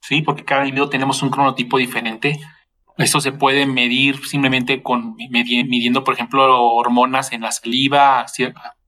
sí, 0.00 0.22
porque 0.22 0.44
cada 0.44 0.62
individuo 0.62 0.88
tenemos 0.88 1.22
un 1.22 1.30
cronotipo 1.30 1.78
diferente. 1.78 2.40
Esto 2.96 3.20
se 3.20 3.32
puede 3.32 3.66
medir 3.66 4.24
simplemente 4.26 4.82
con 4.82 5.14
midiendo, 5.16 6.02
por 6.02 6.14
ejemplo, 6.14 6.62
hormonas 6.72 7.32
en 7.32 7.42
la 7.42 7.52
saliva 7.52 8.26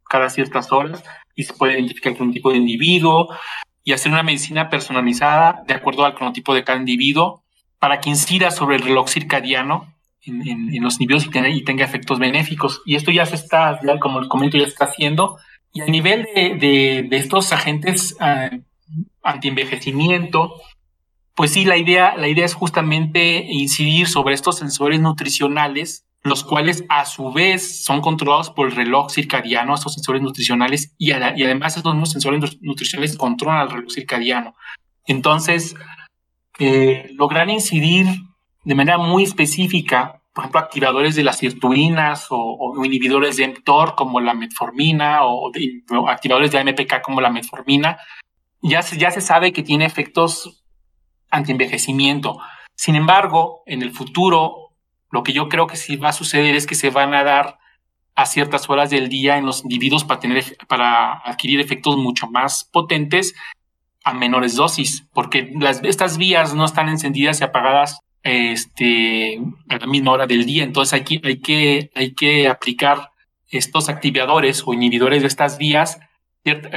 cada 0.09 0.29
ciertas 0.29 0.73
horas 0.73 1.05
y 1.37 1.45
se 1.45 1.55
puede 1.55 1.75
identificar 1.75 2.17
con 2.17 2.29
un 2.29 2.33
tipo 2.33 2.51
de 2.51 2.57
individuo 2.57 3.29
y 3.85 3.93
hacer 3.93 4.11
una 4.11 4.25
medicina 4.25 4.69
personalizada 4.69 5.63
de 5.67 5.75
acuerdo 5.75 6.05
al 6.05 6.15
cronotipo 6.15 6.55
de 6.55 6.65
cada 6.65 6.81
individuo 6.81 7.45
para 7.79 8.01
que 8.01 8.11
incida 8.11 8.51
sobre 8.51 8.77
el 8.77 8.83
reloj 8.83 9.09
circadiano 9.09 9.87
en, 10.23 10.83
los 10.83 11.01
individuos 11.01 11.27
y 11.27 11.65
tenga, 11.65 11.85
efectos 11.85 12.19
benéficos. 12.19 12.83
Y 12.85 12.97
esto 12.97 13.11
ya 13.11 13.27
se 13.27 13.37
está, 13.37 13.81
como 14.01 14.21
les 14.21 14.29
comento, 14.29 14.57
ya 14.57 14.65
se 14.65 14.71
está 14.71 14.87
haciendo. 14.87 15.39
Y 15.73 15.83
a 15.83 15.87
nivel 15.87 16.27
de, 16.35 17.09
estos 17.13 17.53
agentes 17.53 18.17
uh, 18.21 18.57
antienvejecimiento, 19.23 20.55
pues 21.35 21.53
sí, 21.53 21.65
la 21.65 21.77
idea, 21.77 22.17
la 22.17 22.29
idea 22.29 22.45
es 22.45 22.55
justamente 22.55 23.47
incidir 23.49 24.09
sobre 24.09 24.35
estos 24.35 24.59
sensores 24.59 25.01
nutricionales, 25.01 26.05
los 26.23 26.45
cuales 26.45 26.85
a 26.89 27.07
su 27.07 27.33
vez 27.33 27.83
son 27.83 28.03
controlados 28.03 28.51
por 28.51 28.69
el 28.69 28.77
reloj 28.77 29.11
circadiano, 29.11 29.75
estos 29.75 29.95
sensores 29.95 30.21
nutricionales, 30.21 30.95
y, 30.99 31.13
además 31.13 31.77
estos 31.77 31.95
mismos 31.95 32.11
sensores 32.11 32.59
nutricionales 32.61 33.17
controlan 33.17 33.63
el 33.63 33.71
reloj 33.71 33.91
circadiano. 33.91 34.55
Entonces, 35.07 35.75
eh, 36.59 37.11
lograr 37.15 37.49
incidir 37.49 38.07
de 38.65 38.75
manera 38.75 38.99
muy 38.99 39.25
específica, 39.25 40.23
por 40.33 40.45
ejemplo, 40.45 40.61
activadores 40.61 41.17
de 41.17 41.25
las 41.25 41.39
sirtuinas 41.39 42.27
o, 42.31 42.73
inhibidores 42.85 43.37
de 43.37 43.49
mTOR 43.49 43.95
como 43.95 44.21
la 44.21 44.35
metformina 44.35 45.25
o, 45.25 45.51
activadores 46.09 46.53
de 46.53 46.63
MPK 46.65 47.03
como 47.03 47.21
la 47.21 47.31
metformina, 47.31 47.99
ya 48.63 48.81
ya 48.81 49.11
se 49.11 49.21
sabe 49.21 49.53
que 49.53 49.63
tiene 49.63 49.87
efectos 49.87 50.65
antienvejecimiento. 51.31 52.39
Sin 52.77 52.97
embargo, 52.97 53.63
en 53.67 53.83
el 53.83 53.93
futuro, 53.93 54.75
lo 55.11 55.23
que 55.23 55.33
yo 55.33 55.49
creo 55.49 55.67
que 55.67 55.77
sí 55.77 55.97
va 55.97 56.11
a 56.11 56.13
suceder 56.13 56.55
es 56.55 56.67
que 56.67 56.75
se 56.75 56.91
van 56.91 57.15
a 57.15 57.25
dar 57.25 57.59
a 58.15 58.27
ciertas 58.27 58.69
horas 58.69 58.91
del 58.91 59.09
día 59.09 59.39
en 59.39 59.47
los 59.47 59.63
individuos 59.63 60.05
para, 60.05 60.21
tener, 60.21 60.57
para 60.69 61.19
adquirir 61.25 61.61
efectos 61.61 61.97
mucho 61.97 62.27
más 62.27 62.69
potentes 62.71 63.35
a 64.05 64.15
menores 64.15 64.57
dosis, 64.57 65.07
porque 65.13 65.53
las, 65.59 65.83
estas 65.85 66.17
vías 66.17 66.55
no 66.55 66.65
están 66.65 66.89
encendidas 66.89 67.41
y 67.41 67.45
apagadas 67.45 68.01
este, 68.23 69.41
a 69.69 69.79
la 69.79 69.87
misma 69.87 70.13
hora 70.13 70.27
del 70.27 70.45
día. 70.45 70.65
Entonces 70.65 70.93
hay 70.93 71.05
que, 71.05 71.21
hay 71.25 71.41
que, 71.41 71.91
hay 71.95 72.15
que 72.15 72.49
aplicar 72.49 73.11
estos 73.49 73.89
activadores 73.89 74.63
o 74.65 74.73
inhibidores 74.75 75.23
de 75.23 75.29
estas 75.29 75.59
vías 75.59 75.99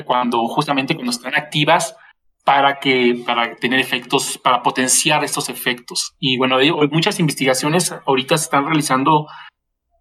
cuando 0.05 0.45
justamente 0.47 0.95
cuando 0.95 1.11
están 1.11 1.35
activas 1.35 1.95
para 2.43 2.79
que 2.79 3.23
para 3.25 3.55
tener 3.55 3.79
efectos, 3.79 4.37
para 4.37 4.61
potenciar 4.61 5.23
estos 5.23 5.49
efectos. 5.49 6.15
Y 6.19 6.37
bueno, 6.37 6.57
muchas 6.91 7.19
investigaciones 7.19 7.93
ahorita 8.05 8.37
se 8.37 8.45
están 8.45 8.65
realizando 8.65 9.27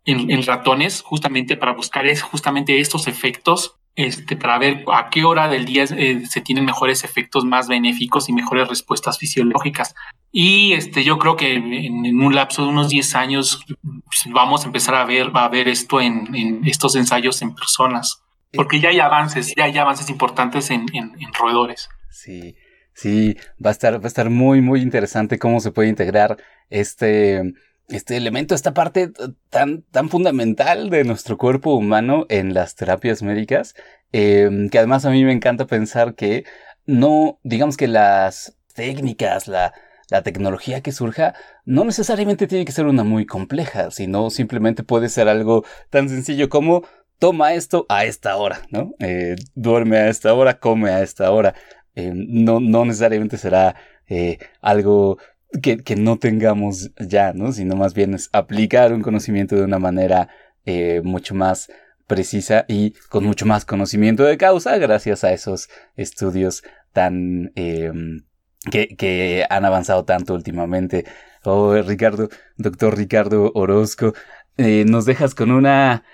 en, 0.04 0.42
ratones 0.42 1.02
justamente 1.02 1.56
para 1.56 1.72
buscar 1.72 2.06
es, 2.06 2.22
justamente 2.22 2.80
estos 2.80 3.06
efectos, 3.06 3.76
este, 3.94 4.36
para 4.36 4.58
ver 4.58 4.84
a 4.92 5.10
qué 5.10 5.24
hora 5.24 5.48
del 5.48 5.64
día 5.64 5.84
eh, 5.84 6.22
se 6.26 6.40
tienen 6.40 6.64
mejores 6.64 7.04
efectos 7.04 7.44
más 7.44 7.68
benéficos 7.68 8.28
y 8.28 8.32
mejores 8.32 8.68
respuestas 8.68 9.18
fisiológicas. 9.18 9.94
Y 10.30 10.72
este, 10.72 11.04
yo 11.04 11.18
creo 11.18 11.36
que 11.36 11.54
en, 11.54 12.20
un 12.20 12.34
lapso 12.34 12.62
de 12.62 12.68
unos 12.68 12.88
10 12.88 13.14
años 13.14 13.64
pues, 13.82 14.32
vamos 14.32 14.62
a 14.62 14.66
empezar 14.66 14.94
a 14.94 15.04
ver, 15.04 15.30
a 15.34 15.48
ver 15.48 15.68
esto 15.68 16.00
en, 16.00 16.34
en, 16.34 16.64
estos 16.66 16.96
ensayos 16.96 17.42
en 17.42 17.54
personas, 17.54 18.22
porque 18.54 18.80
ya 18.80 18.88
hay 18.88 19.00
avances, 19.00 19.52
ya 19.56 19.64
hay 19.64 19.76
avances 19.76 20.08
importantes 20.08 20.70
en, 20.70 20.86
en 20.94 21.12
roedores. 21.38 21.88
Sí, 22.10 22.56
sí, 22.94 23.36
va 23.64 23.70
a 23.70 23.72
estar, 23.72 24.00
va 24.00 24.04
a 24.04 24.08
estar 24.08 24.30
muy, 24.30 24.60
muy 24.62 24.80
interesante 24.80 25.38
cómo 25.38 25.60
se 25.60 25.70
puede 25.70 25.88
integrar 25.88 26.38
este, 26.70 27.52
este 27.88 28.16
elemento, 28.16 28.54
esta 28.54 28.74
parte 28.74 29.12
tan, 29.50 29.82
tan 29.90 30.08
fundamental 30.08 30.90
de 30.90 31.04
nuestro 31.04 31.36
cuerpo 31.36 31.74
humano 31.74 32.26
en 32.28 32.54
las 32.54 32.74
terapias 32.74 33.22
médicas, 33.22 33.74
em, 34.12 34.68
que 34.68 34.78
además 34.78 35.04
a 35.04 35.10
mí 35.10 35.24
me 35.24 35.32
encanta 35.32 35.66
pensar 35.66 36.14
que 36.14 36.44
no, 36.86 37.38
digamos 37.42 37.76
que 37.76 37.88
las 37.88 38.56
técnicas, 38.74 39.48
la, 39.48 39.72
la 40.10 40.22
tecnología 40.22 40.80
que 40.80 40.92
surja, 40.92 41.34
no 41.64 41.84
necesariamente 41.84 42.46
tiene 42.46 42.64
que 42.64 42.72
ser 42.72 42.86
una 42.86 43.04
muy 43.04 43.26
compleja, 43.26 43.90
sino 43.90 44.30
simplemente 44.30 44.82
puede 44.82 45.08
ser 45.08 45.28
algo 45.28 45.64
tan 45.90 46.08
sencillo 46.08 46.48
como 46.48 46.82
toma 47.18 47.54
esto 47.54 47.86
a 47.88 48.04
esta 48.04 48.36
hora, 48.36 48.62
¿no? 48.70 48.94
Eh, 48.98 49.36
duerme 49.54 49.98
a 49.98 50.08
esta 50.08 50.34
hora, 50.34 50.58
come 50.58 50.90
a 50.90 51.02
esta 51.02 51.30
hora. 51.30 51.54
Eh, 51.94 52.12
no, 52.14 52.58
no 52.58 52.84
necesariamente 52.84 53.36
será 53.38 53.76
eh, 54.08 54.38
algo 54.60 55.18
que, 55.60 55.96
no 55.96 56.16
tengamos 56.16 56.90
ya, 56.98 57.32
¿no? 57.32 57.52
Sino 57.52 57.76
más 57.76 57.94
bien 57.94 58.14
es 58.14 58.28
aplicar 58.32 58.92
un 58.92 59.02
conocimiento 59.02 59.56
de 59.56 59.64
una 59.64 59.78
manera 59.78 60.28
eh, 60.64 61.02
mucho 61.04 61.34
más 61.34 61.70
precisa 62.06 62.64
y 62.68 62.92
con 63.08 63.24
mucho 63.24 63.46
más 63.46 63.64
conocimiento 63.64 64.24
de 64.24 64.36
causa 64.36 64.76
gracias 64.78 65.24
a 65.24 65.32
esos 65.32 65.68
estudios 65.96 66.62
tan 66.92 67.52
em, 67.54 68.24
que, 68.70 68.88
que, 68.96 69.46
han 69.48 69.64
avanzado 69.64 70.04
tanto 70.04 70.34
últimamente. 70.34 71.04
Oh, 71.44 71.74
Ricardo, 71.74 72.28
doctor 72.56 72.96
Ricardo 72.96 73.50
Orozco, 73.54 74.14
nos 74.56 75.06
dejas 75.06 75.34
con 75.34 75.50
una 75.50 76.04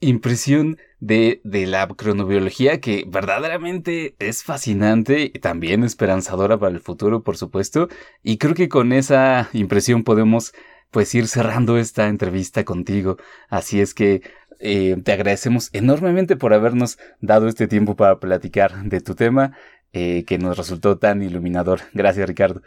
impresión 0.00 0.78
de, 1.00 1.40
de, 1.44 1.66
la 1.66 1.86
cronobiología 1.86 2.80
que 2.80 3.04
verdaderamente 3.06 4.14
es 4.18 4.42
fascinante 4.42 5.30
y 5.32 5.38
también 5.38 5.84
esperanzadora 5.84 6.58
para 6.58 6.72
el 6.72 6.80
futuro, 6.80 7.22
por 7.22 7.36
supuesto. 7.36 7.88
Y 8.22 8.38
creo 8.38 8.54
que 8.54 8.68
con 8.68 8.92
esa 8.92 9.48
impresión 9.52 10.04
podemos 10.04 10.54
pues 10.90 11.14
ir 11.14 11.26
cerrando 11.26 11.76
esta 11.76 12.06
entrevista 12.06 12.64
contigo. 12.64 13.16
Así 13.48 13.80
es 13.80 13.94
que 13.94 14.22
eh, 14.60 14.96
te 15.02 15.12
agradecemos 15.12 15.70
enormemente 15.72 16.36
por 16.36 16.54
habernos 16.54 16.98
dado 17.20 17.48
este 17.48 17.66
tiempo 17.66 17.96
para 17.96 18.20
platicar 18.20 18.84
de 18.84 19.00
tu 19.00 19.14
tema 19.14 19.56
eh, 19.92 20.24
que 20.24 20.38
nos 20.38 20.56
resultó 20.56 20.96
tan 20.98 21.22
iluminador. 21.22 21.80
Gracias, 21.92 22.28
Ricardo. 22.28 22.62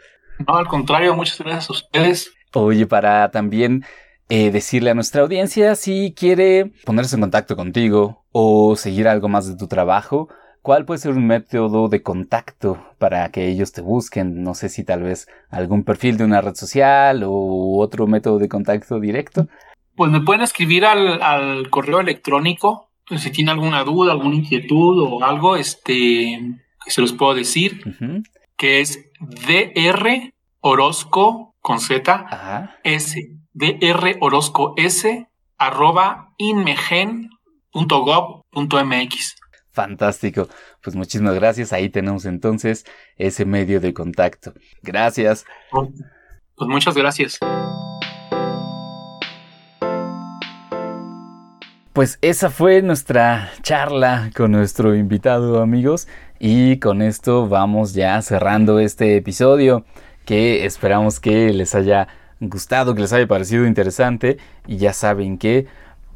No, 0.46 0.56
al 0.56 0.66
contrario, 0.66 1.14
muchas 1.14 1.38
gracias 1.38 1.70
a 1.70 1.72
ustedes. 1.72 2.32
Oye, 2.52 2.86
para 2.86 3.30
también 3.30 3.84
eh, 4.30 4.50
decirle 4.50 4.90
a 4.90 4.94
nuestra 4.94 5.22
audiencia 5.22 5.74
si 5.74 6.12
quiere 6.14 6.72
ponerse 6.84 7.16
en 7.16 7.22
contacto 7.22 7.56
contigo 7.56 8.24
o 8.30 8.76
seguir 8.76 9.08
algo 9.08 9.28
más 9.28 9.48
de 9.48 9.56
tu 9.56 9.68
trabajo, 9.68 10.28
¿cuál 10.60 10.84
puede 10.84 11.00
ser 11.00 11.12
un 11.12 11.26
método 11.26 11.88
de 11.88 12.02
contacto 12.02 12.78
para 12.98 13.30
que 13.30 13.48
ellos 13.48 13.72
te 13.72 13.80
busquen? 13.80 14.42
No 14.42 14.54
sé 14.54 14.68
si 14.68 14.84
tal 14.84 15.02
vez 15.02 15.28
algún 15.48 15.82
perfil 15.82 16.18
de 16.18 16.24
una 16.24 16.42
red 16.42 16.54
social 16.54 17.22
o 17.24 17.78
otro 17.78 18.06
método 18.06 18.38
de 18.38 18.48
contacto 18.48 19.00
directo. 19.00 19.48
Pues 19.96 20.12
me 20.12 20.20
pueden 20.20 20.42
escribir 20.42 20.84
al, 20.84 21.70
correo 21.70 22.00
electrónico 22.00 22.90
pues, 23.06 23.22
si 23.22 23.30
tienen 23.30 23.54
alguna 23.54 23.82
duda, 23.84 24.12
alguna 24.12 24.36
inquietud 24.36 25.02
o 25.02 25.24
algo, 25.24 25.56
este, 25.56 26.38
se 26.86 27.00
los 27.00 27.14
puedo 27.14 27.34
decir, 27.34 27.82
que 28.58 28.80
es 28.80 29.10
dr 29.20 30.32
orozco 30.60 31.54
con 31.60 31.80
z 31.80 32.26
s 32.84 33.37
arroba 35.58 36.32
inmegen.gov.mx. 36.38 39.36
Fantástico. 39.72 40.48
Pues 40.82 40.96
muchísimas 40.96 41.34
gracias. 41.34 41.72
Ahí 41.72 41.88
tenemos 41.88 42.24
entonces 42.24 42.84
ese 43.16 43.44
medio 43.44 43.80
de 43.80 43.94
contacto. 43.94 44.52
Gracias. 44.82 45.44
Pues 45.70 46.68
muchas 46.68 46.96
gracias. 46.96 47.38
Pues 51.92 52.18
esa 52.22 52.50
fue 52.50 52.82
nuestra 52.82 53.52
charla 53.62 54.30
con 54.36 54.52
nuestro 54.52 54.94
invitado 54.94 55.62
amigos 55.62 56.06
y 56.38 56.78
con 56.78 57.02
esto 57.02 57.48
vamos 57.48 57.92
ya 57.92 58.22
cerrando 58.22 58.78
este 58.78 59.16
episodio 59.16 59.84
que 60.24 60.64
esperamos 60.64 61.18
que 61.18 61.52
les 61.52 61.74
haya 61.74 62.06
gustado, 62.40 62.94
que 62.94 63.02
les 63.02 63.12
haya 63.12 63.26
parecido 63.26 63.66
interesante 63.66 64.38
y 64.66 64.76
ya 64.76 64.92
saben 64.92 65.38
que 65.38 65.66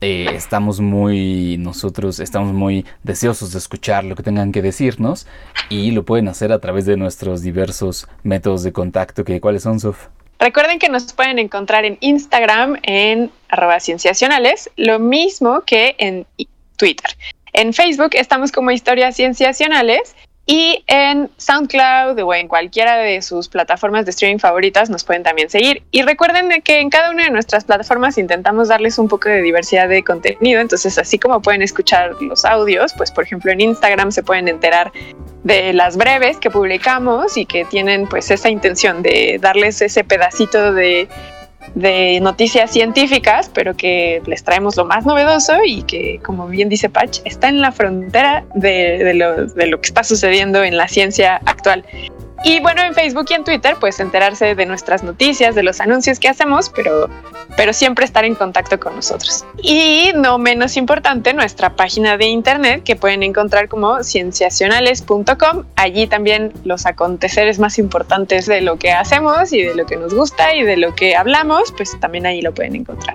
eh, 0.01 0.27
estamos 0.35 0.81
muy, 0.81 1.57
nosotros 1.59 2.19
estamos 2.19 2.53
muy 2.53 2.85
deseosos 3.05 3.53
de 3.53 3.59
escuchar 3.59 4.03
lo 4.03 4.17
que 4.17 4.25
tengan 4.25 4.51
que 4.51 4.61
decirnos 4.61 5.29
y 5.69 5.93
lo 5.93 6.05
pueden 6.05 6.27
hacer 6.27 6.51
a 6.53 6.59
través 6.59 6.87
de 6.87 6.97
nuestros 6.97 7.43
diversos 7.43 8.09
métodos 8.25 8.65
de 8.65 8.73
contacto 8.73 9.25
que 9.25 9.41
cuáles 9.41 9.63
son, 9.63 9.79
Sof. 9.79 10.09
Recuerden 10.41 10.81
que 10.81 10.89
nos 10.89 11.13
pueden 11.13 11.39
encontrar 11.39 11.85
en 11.85 11.99
Instagram 12.01 12.81
en 12.83 13.31
arroba 13.49 13.79
cienciacionales, 13.79 14.71
lo 14.77 14.99
mismo 14.99 15.61
que 15.61 15.95
en 15.99 16.27
Twitter. 16.77 17.17
En 17.53 17.73
Facebook 17.73 18.11
estamos 18.15 18.51
como 18.51 18.73
Historias 18.73 19.15
Cienciacionales 19.15 20.17
y 20.45 20.83
en 20.89 21.31
SoundCloud 21.37 22.19
o 22.21 22.35
en 22.35 22.49
cualquiera 22.49 22.97
de 22.97 23.23
sus 23.23 23.49
plataformas 23.49 24.05
de 24.05 24.11
streaming 24.11 24.39
favoritas 24.39 24.91
nos 24.91 25.05
pueden 25.05 25.23
también 25.23 25.49
seguir. 25.49 25.83
Y 25.93 26.03
recuerden 26.03 26.63
que 26.63 26.81
en 26.81 26.91
cada 26.91 27.11
una 27.11 27.25
de 27.25 27.31
nuestras 27.31 27.65
plataformas 27.65 28.19
intentamos 28.19 28.69
darles 28.69 28.99
un 28.99 29.09
poco 29.09 29.29
de 29.29 29.41
diversidad 29.41 29.89
de 29.89 30.03
contenido. 30.03 30.61
Entonces, 30.61 30.99
así 30.99 31.19
como 31.19 31.41
pueden 31.41 31.63
escuchar 31.63 32.21
los 32.21 32.45
audios, 32.45 32.93
pues 32.97 33.13
por 33.13 33.25
ejemplo 33.25 33.53
en 33.53 33.61
Instagram 33.61 34.11
se 34.11 34.25
pueden 34.25 34.49
enterar 34.49 34.93
de 35.45 35.73
las 35.73 35.97
breves 35.97 36.39
que 36.39 36.51
publicamos 36.51 37.37
y 37.37 37.47
que 37.47 37.65
tienen 37.65 38.09
pues 38.09 38.31
esa 38.31 38.49
intención 38.49 39.03
de 39.03 39.39
darles 39.41 39.81
ese 39.81 40.03
pedacito 40.03 40.73
de 40.73 41.09
de 41.75 42.21
noticias 42.21 42.71
científicas, 42.71 43.51
pero 43.53 43.75
que 43.75 44.23
les 44.27 44.43
traemos 44.45 44.77
lo 44.77 44.85
más 44.85 45.07
novedoso 45.07 45.55
y 45.65 45.83
que, 45.83 46.21
como 46.25 46.47
bien 46.47 46.69
dice 46.69 46.89
Patch, 46.89 47.21
está 47.25 47.49
en 47.49 47.61
la 47.61 47.73
frontera 47.73 48.45
de, 48.55 49.15
lo, 49.15 49.81
que 49.81 49.87
está 49.87 50.05
sucediendo 50.05 50.63
en 50.63 50.77
la 50.77 50.89
ciencia 50.89 51.41
actual. 51.47 51.85
Y 52.45 52.61
bueno, 52.61 52.83
en 52.83 52.95
Facebook 52.95 53.27
y 53.31 53.35
en 53.35 53.45
Twitter, 53.45 53.77
pues 53.79 54.01
enterarse 54.01 54.55
de 54.55 54.67
nuestras 54.67 55.05
noticias, 55.05 55.55
de 55.55 55.63
los 55.63 55.81
anuncios 55.81 56.19
que 56.19 56.29
hacemos, 56.29 56.71
pero, 56.71 57.09
pero 57.57 57.73
siempre 57.73 58.05
estar 58.05 58.25
en 58.25 58.35
contacto 58.35 58.81
con 58.81 58.97
nosotros. 58.97 59.45
Y 59.63 60.11
no 60.17 60.39
menos 60.39 60.77
importante, 60.77 61.35
nuestra 61.35 61.77
página 61.77 62.17
de 62.17 62.27
internet 62.27 62.83
que 62.83 62.97
pueden 62.97 63.23
encontrar 63.23 63.69
como 63.69 64.03
cienciacionales.com. 64.03 65.65
Allí 65.77 66.07
también 66.09 66.53
los 66.65 66.87
aconteceres 66.87 67.61
más 67.61 67.79
importantes 67.79 68.47
de 68.47 68.61
lo 68.61 68.77
que 68.77 68.91
hacemos 68.91 69.53
y 69.53 69.63
de 69.63 69.75
lo 69.77 69.87
que 69.87 69.97
nos 69.97 70.13
gusta 70.13 70.55
y 70.55 70.65
de 70.65 70.77
lo 70.77 70.95
que 70.95 71.15
hablamos, 71.15 71.73
pues 71.77 71.99
también 72.01 72.27
ahí 72.27 72.43
lo 72.43 72.53
pueden 72.53 72.75
encontrar. 72.75 73.15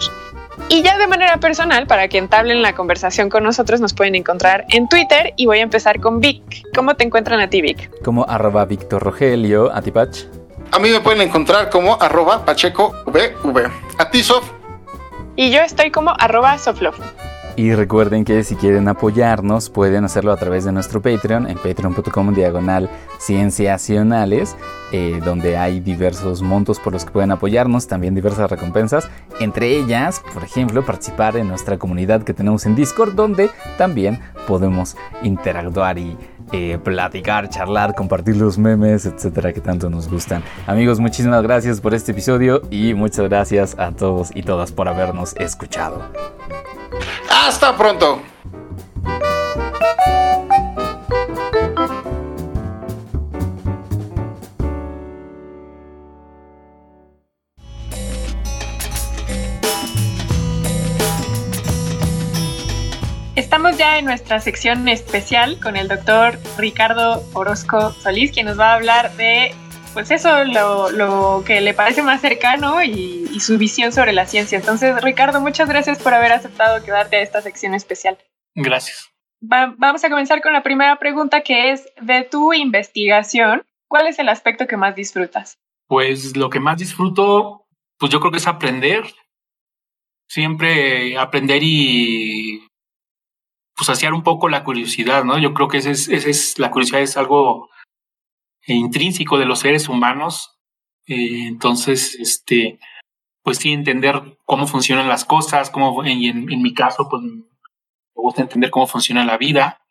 Y 0.69 0.81
ya 0.83 0.97
de 0.97 1.07
manera 1.07 1.37
personal, 1.37 1.87
para 1.87 2.07
que 2.07 2.17
entablen 2.17 2.61
la 2.61 2.73
conversación 2.73 3.29
con 3.29 3.43
nosotros, 3.43 3.79
nos 3.79 3.93
pueden 3.93 4.15
encontrar 4.15 4.65
en 4.69 4.89
Twitter 4.89 5.33
y 5.37 5.45
voy 5.45 5.59
a 5.59 5.61
empezar 5.61 5.99
con 5.99 6.19
Vic. 6.19 6.63
¿Cómo 6.75 6.95
te 6.95 7.05
encuentran 7.05 7.39
a 7.39 7.49
ti, 7.49 7.61
Vic? 7.61 7.89
Como 8.03 8.25
arroba 8.27 8.65
Víctor 8.65 9.01
Rogelio, 9.01 9.73
a 9.73 9.81
ti, 9.81 9.91
Pach. 9.91 10.17
A 10.71 10.79
mí 10.79 10.89
me 10.89 10.99
pueden 10.99 11.21
encontrar 11.21 11.69
como 11.69 11.95
arroba 12.01 12.43
Pacheco 12.43 12.93
VV. 13.05 13.71
A 13.97 14.09
ti, 14.09 14.21
Sof. 14.23 14.51
Y 15.37 15.51
yo 15.51 15.61
estoy 15.61 15.91
como 15.91 16.13
arroba 16.19 16.57
Soflof. 16.57 16.99
Y 17.57 17.73
recuerden 17.73 18.23
que 18.23 18.43
si 18.43 18.55
quieren 18.55 18.87
apoyarnos 18.87 19.71
pueden 19.71 20.05
hacerlo 20.05 20.31
a 20.31 20.37
través 20.37 20.63
de 20.63 20.71
nuestro 20.71 21.01
Patreon 21.01 21.49
en 21.49 21.57
patreon.com 21.57 22.35
diagonal 22.35 22.87
cienciacionales, 23.19 24.55
eh, 24.91 25.19
donde 25.25 25.57
hay 25.57 25.79
diversos 25.79 26.43
montos 26.43 26.79
por 26.79 26.93
los 26.93 27.03
que 27.03 27.09
pueden 27.09 27.31
apoyarnos, 27.31 27.87
también 27.87 28.13
diversas 28.13 28.51
recompensas, 28.51 29.09
entre 29.39 29.75
ellas, 29.75 30.21
por 30.35 30.43
ejemplo, 30.43 30.85
participar 30.85 31.35
en 31.35 31.47
nuestra 31.47 31.79
comunidad 31.79 32.21
que 32.21 32.35
tenemos 32.35 32.67
en 32.67 32.75
Discord, 32.75 33.15
donde 33.15 33.49
también 33.79 34.19
podemos 34.47 34.95
interactuar 35.23 35.97
y 35.97 36.15
eh, 36.51 36.77
platicar, 36.83 37.49
charlar, 37.49 37.95
compartir 37.95 38.37
los 38.37 38.59
memes, 38.59 39.07
etcétera, 39.07 39.51
que 39.51 39.61
tanto 39.61 39.89
nos 39.89 40.07
gustan. 40.07 40.43
Amigos, 40.67 40.99
muchísimas 40.99 41.41
gracias 41.41 41.81
por 41.81 41.95
este 41.95 42.11
episodio 42.11 42.61
y 42.69 42.93
muchas 42.93 43.27
gracias 43.27 43.79
a 43.79 43.93
todos 43.93 44.29
y 44.35 44.43
todas 44.43 44.71
por 44.71 44.87
habernos 44.87 45.35
escuchado. 45.37 46.03
Hasta 47.47 47.77
pronto. 47.77 48.21
Estamos 63.37 63.77
ya 63.77 63.97
en 63.97 64.03
nuestra 64.03 64.41
sección 64.41 64.89
especial 64.89 65.57
con 65.61 65.77
el 65.77 65.87
doctor 65.87 66.37
Ricardo 66.57 67.23
Orozco 67.31 67.93
Solís, 67.93 68.33
quien 68.33 68.47
nos 68.47 68.59
va 68.59 68.71
a 68.71 68.75
hablar 68.75 69.15
de, 69.15 69.55
pues 69.97 70.11
eso, 70.11 70.43
lo, 70.43 71.43
que 71.43 71.59
le 71.59 71.73
parece 71.73 72.03
más 72.03 72.21
cercano 72.21 72.83
y, 72.83 73.27
y, 73.33 73.39
su 73.39 73.57
visión 73.57 73.91
sobre 73.91 74.13
la 74.13 74.27
ciencia. 74.27 74.55
Entonces, 74.55 75.01
Ricardo, 75.01 75.41
muchas 75.41 75.67
gracias 75.67 75.97
por 75.97 76.13
haber 76.13 76.31
aceptado 76.33 76.85
quedarte 76.85 77.15
a 77.15 77.21
esta 77.23 77.41
sección 77.41 77.73
especial. 77.73 78.15
Gracias. 78.53 79.09
vamos 79.41 80.03
a 80.03 80.09
comenzar 80.11 80.43
con 80.43 80.53
la 80.53 80.61
primera 80.61 80.99
pregunta 80.99 81.41
que 81.41 81.71
es, 81.71 81.91
de 81.99 82.21
tu 82.21 82.53
investigación, 82.53 83.63
¿cuál 83.87 84.05
es 84.05 84.19
el 84.19 84.29
aspecto 84.29 84.67
que 84.67 84.77
más 84.77 84.95
disfrutas? 84.95 85.57
Pues 85.87 86.37
lo 86.37 86.51
que 86.51 86.59
más 86.59 86.77
disfruto, 86.77 87.65
pues 87.97 88.11
yo 88.11 88.19
creo 88.19 88.31
que 88.31 88.37
es 88.37 88.45
aprender. 88.45 89.03
Siempre 90.29 91.17
aprender 91.17 91.61
y 91.63 92.67
pues 93.75 93.87
saciar 93.87 94.13
un 94.13 94.21
poco 94.21 94.47
la 94.47 94.63
curiosidad, 94.63 95.23
¿no? 95.23 95.39
Yo 95.39 95.55
creo 95.55 95.67
que 95.67 95.79
ese 95.79 95.89
es, 95.89 96.07
es 96.07 96.59
la 96.59 96.69
curiosidad 96.69 97.01
es 97.01 97.17
algo 97.17 97.71
intrínseco 98.75 99.37
de 99.37 99.45
los 99.45 99.59
seres 99.59 99.89
humanos. 99.89 100.57
Eh, 101.05 101.47
entonces, 101.47 102.15
este, 102.15 102.79
pues 103.43 103.57
sí, 103.59 103.71
entender 103.71 104.37
cómo 104.45 104.67
funcionan 104.67 105.07
las 105.07 105.25
cosas, 105.25 105.69
cómo, 105.69 106.03
y 106.05 106.27
en, 106.27 106.45
mi 106.45 106.73
caso, 106.73 107.07
pues 107.09 107.23
me 107.23 107.43
gusta 108.13 108.41
entender 108.41 108.69
cómo 108.69 108.87
funciona 108.87 109.25
la 109.25 109.37
vida. 109.37 109.81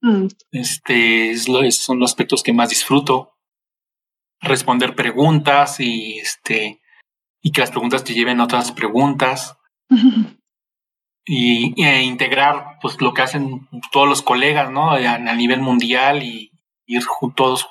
Mm. 0.00 0.26
Este, 0.52 1.30
es 1.30 1.48
lo, 1.48 1.70
son 1.70 1.98
los 1.98 2.10
aspectos 2.10 2.42
que 2.42 2.52
más 2.52 2.70
disfruto. 2.70 3.32
Responder 4.40 4.94
preguntas 4.94 5.80
y 5.80 6.18
este, 6.18 6.80
y 7.42 7.52
que 7.52 7.60
las 7.60 7.70
preguntas 7.70 8.04
te 8.04 8.14
lleven 8.14 8.40
a 8.40 8.44
otras 8.44 8.72
preguntas. 8.72 9.56
y, 11.24 11.82
e 11.82 12.02
integrar 12.02 12.78
pues 12.80 13.00
lo 13.00 13.14
que 13.14 13.22
hacen 13.22 13.68
todos 13.92 14.08
los 14.08 14.22
colegas, 14.22 14.70
¿no? 14.70 14.90
A, 14.90 15.18
nivel 15.18 15.60
mundial 15.60 16.22
y 16.22 16.52
ir 16.86 17.02
todos 17.34 17.66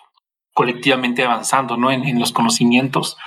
colectivamente 0.54 1.24
avanzando, 1.24 1.78
¿no? 1.78 1.92
En, 1.92 2.20
los 2.20 2.32
conocimientos. 2.32 3.18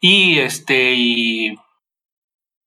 Y 0.00 0.38
este, 0.38 0.94
y 0.94 1.58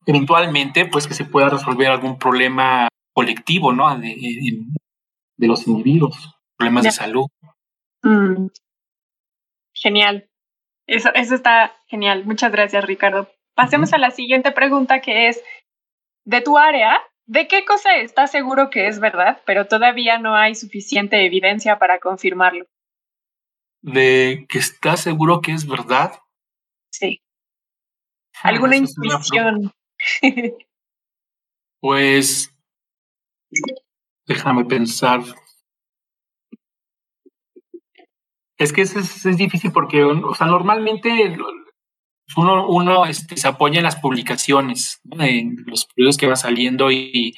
eventualmente, 0.06 0.86
pues 0.86 1.08
que 1.08 1.14
se 1.14 1.26
pueda 1.26 1.50
resolver 1.50 1.90
algún 1.90 2.18
problema 2.18 2.88
colectivo, 3.14 3.74
¿no? 3.74 3.96
De, 3.98 4.16
de, 5.38 5.48
los 5.48 5.68
individuos, 5.68 6.36
problemas 6.58 6.84
de 6.84 6.92
salud. 6.92 7.26
Mm. 8.04 8.48
Genial. 9.74 10.30
Eso, 10.88 11.14
eso 11.14 11.36
está 11.36 11.74
genial. 11.88 12.26
Muchas 12.26 12.52
gracias, 12.52 12.86
Ricardo. 12.86 13.30
Pasemos 13.56 13.94
a 13.94 13.98
la 13.98 14.12
siguiente 14.12 14.52
pregunta 14.52 15.02
que 15.02 15.28
es, 15.28 15.42
de 16.26 16.42
tu 16.42 16.58
área, 16.58 17.02
¿de 17.26 17.48
qué 17.48 17.66
cosa 17.66 17.96
estás 17.98 18.32
seguro 18.32 18.70
que 18.70 18.88
es 18.88 19.00
verdad, 19.00 19.42
pero 19.46 19.68
todavía 19.68 20.18
no 20.18 20.36
hay 20.36 20.56
suficiente 20.56 21.26
evidencia 21.26 21.80
para 21.80 22.00
confirmarlo? 22.00 22.66
¿De 23.82 24.46
que 24.48 24.60
estás 24.60 25.02
seguro 25.02 25.42
que 25.42 25.52
es 25.54 25.68
verdad? 25.68 26.20
Sí. 26.92 27.22
Ah, 28.44 28.50
¿Alguna 28.50 28.78
intuición? 28.78 29.72
pues 31.82 32.56
déjame 34.28 34.66
pensar. 34.66 35.22
Es 38.58 38.72
que 38.72 38.82
es, 38.82 38.96
es, 38.96 39.38
difícil 39.38 39.72
porque, 39.72 40.04
o 40.04 40.36
sea, 40.36 40.46
normalmente 40.46 41.36
uno, 42.38 42.68
uno 42.68 43.06
este, 43.06 43.36
se 43.36 43.48
apoya 43.48 43.80
en 43.80 43.84
las 43.84 43.96
publicaciones, 43.96 45.02
en 45.20 45.56
los 45.66 45.88
periodos 45.88 46.18
que 46.18 46.28
van 46.28 46.38
saliendo 46.38 46.92
y, 46.92 47.34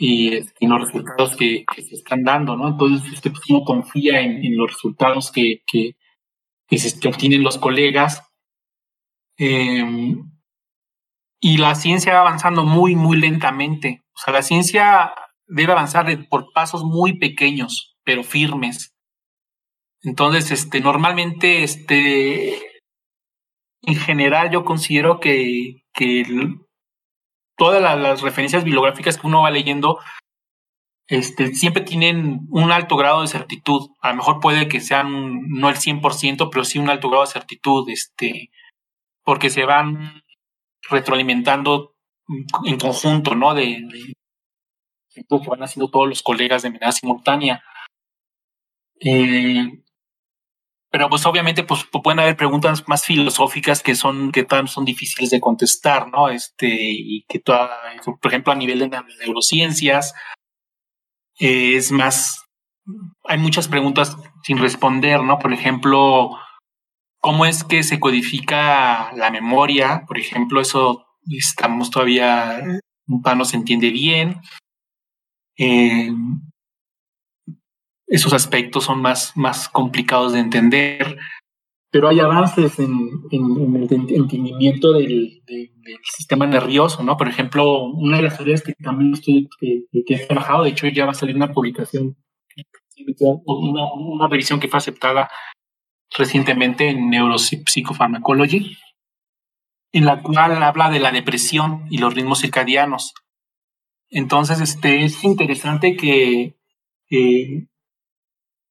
y, 0.00 0.36
en 0.36 0.70
los 0.70 0.80
resultados 0.80 1.36
que, 1.36 1.64
se 1.76 1.94
están 1.96 2.22
dando, 2.22 2.56
¿no? 2.56 2.68
Entonces, 2.68 3.12
este, 3.12 3.30
pues, 3.30 3.42
uno 3.50 3.64
confía 3.64 4.20
en, 4.20 4.44
en 4.44 4.56
los 4.56 4.72
resultados 4.72 5.32
que, 5.32 5.62
que, 5.66 5.96
que, 6.68 6.78
se, 6.78 7.08
obtienen 7.08 7.42
los 7.42 7.58
colegas. 7.58 8.22
Eh, 9.38 10.14
y 11.40 11.56
la 11.58 11.74
ciencia 11.74 12.14
va 12.14 12.20
avanzando 12.20 12.64
muy, 12.64 12.94
muy 12.94 13.16
lentamente. 13.16 14.04
O 14.14 14.20
sea, 14.20 14.32
la 14.32 14.42
ciencia 14.42 15.14
debe 15.46 15.72
avanzar 15.72 16.06
por 16.28 16.52
pasos 16.52 16.84
muy 16.84 17.18
pequeños, 17.18 17.96
pero 18.04 18.22
firmes. 18.22 18.94
Entonces, 20.02 20.50
este, 20.52 20.80
normalmente, 20.80 21.64
este, 21.64 22.54
en 23.82 23.96
general, 23.96 24.50
yo 24.50 24.64
considero 24.64 25.18
que, 25.18 25.82
que 25.92 26.22
todas 27.58 27.82
las, 27.82 28.22
referencias 28.22 28.64
bibliográficas 28.64 29.18
que 29.18 29.26
uno 29.26 29.42
va 29.42 29.50
leyendo, 29.50 29.98
este, 31.08 31.54
siempre 31.54 31.82
tienen 31.82 32.46
un 32.50 32.70
alto 32.72 32.96
grado 32.96 33.20
de 33.20 33.26
certitud. 33.26 33.90
A 34.00 34.10
lo 34.10 34.16
mejor 34.16 34.40
puede 34.40 34.68
que 34.68 34.80
sean 34.80 35.48
no 35.48 35.68
el 35.68 35.76
100%, 35.76 36.48
pero 36.50 36.64
sí 36.64 36.78
un 36.78 36.88
alto 36.88 37.10
grado 37.10 37.24
de 37.24 37.32
certitud, 37.32 37.88
este, 37.90 38.50
porque 39.24 39.50
se 39.50 39.64
van 39.64 40.22
retroalimentando 40.88 41.94
en 42.64 42.78
conjunto, 42.78 43.34
¿no? 43.34 43.54
De, 43.54 43.82
de 43.82 44.14
que 45.14 45.48
van 45.48 45.62
haciendo 45.62 45.90
todos 45.90 46.08
los 46.08 46.22
colegas 46.22 46.62
de 46.62 46.70
manera 46.70 46.92
simultánea. 46.92 47.62
Eh, 49.00 49.82
pero 50.90 51.08
pues 51.08 51.26
obviamente 51.26 51.64
pues 51.64 51.84
pueden 51.84 52.20
haber 52.20 52.36
preguntas 52.36 52.84
más 52.88 53.04
filosóficas 53.04 53.82
que 53.82 53.94
son 53.94 54.32
que 54.32 54.44
tan 54.44 54.68
son 54.68 54.84
difíciles 54.84 55.30
de 55.30 55.40
contestar, 55.40 56.08
¿no? 56.08 56.28
Este 56.28 56.68
y 56.70 57.24
que 57.28 57.38
toda, 57.38 57.70
por 58.20 58.30
ejemplo 58.30 58.52
a 58.52 58.56
nivel 58.56 58.78
de 58.78 59.02
neurociencias 59.20 60.14
eh, 61.38 61.76
es 61.76 61.92
más 61.92 62.44
hay 63.24 63.38
muchas 63.38 63.68
preguntas 63.68 64.16
sin 64.42 64.58
responder, 64.58 65.22
¿no? 65.22 65.38
Por 65.38 65.52
ejemplo, 65.52 66.30
¿cómo 67.20 67.44
es 67.44 67.64
que 67.64 67.82
se 67.82 68.00
codifica 68.00 69.12
la 69.14 69.30
memoria? 69.30 70.04
Por 70.06 70.18
ejemplo, 70.18 70.60
eso 70.60 71.06
estamos 71.26 71.90
todavía 71.90 72.62
no 73.06 73.44
se 73.44 73.56
entiende 73.56 73.90
bien. 73.90 74.40
Eh, 75.58 76.10
esos 78.08 78.32
aspectos 78.32 78.84
son 78.84 79.00
más, 79.00 79.36
más 79.36 79.68
complicados 79.68 80.32
de 80.32 80.40
entender, 80.40 81.18
pero 81.90 82.08
hay 82.08 82.20
avances 82.20 82.78
en, 82.78 82.92
el 83.30 83.88
entendimiento 83.90 84.92
del, 84.92 85.42
sistema 86.02 86.46
nervioso, 86.46 87.02
¿no? 87.02 87.16
Por 87.16 87.28
ejemplo, 87.28 87.84
una 87.84 88.18
de 88.18 88.24
las 88.24 88.38
áreas 88.38 88.62
que 88.62 88.74
también 88.74 89.14
estoy, 89.14 89.48
que, 89.58 89.86
he 90.06 90.26
trabajado, 90.26 90.64
de 90.64 90.70
hecho 90.70 90.86
ya 90.88 91.06
va 91.06 91.12
a 91.12 91.14
salir 91.14 91.34
una 91.34 91.50
publicación, 91.50 92.14
una, 93.46 94.28
revisión 94.28 94.60
que 94.60 94.68
fue 94.68 94.76
aceptada 94.78 95.30
recientemente 96.16 96.90
en 96.90 97.08
Neuropsychopharmacology, 97.08 98.76
en 99.92 100.04
la 100.04 100.22
cual 100.22 100.62
habla 100.62 100.90
de 100.90 101.00
la 101.00 101.10
depresión 101.10 101.86
y 101.88 101.96
los 101.96 102.14
ritmos 102.14 102.40
circadianos. 102.40 103.14
Entonces, 104.10 104.60
este, 104.60 105.04
es 105.04 105.24
interesante 105.24 105.96
que, 105.96 106.54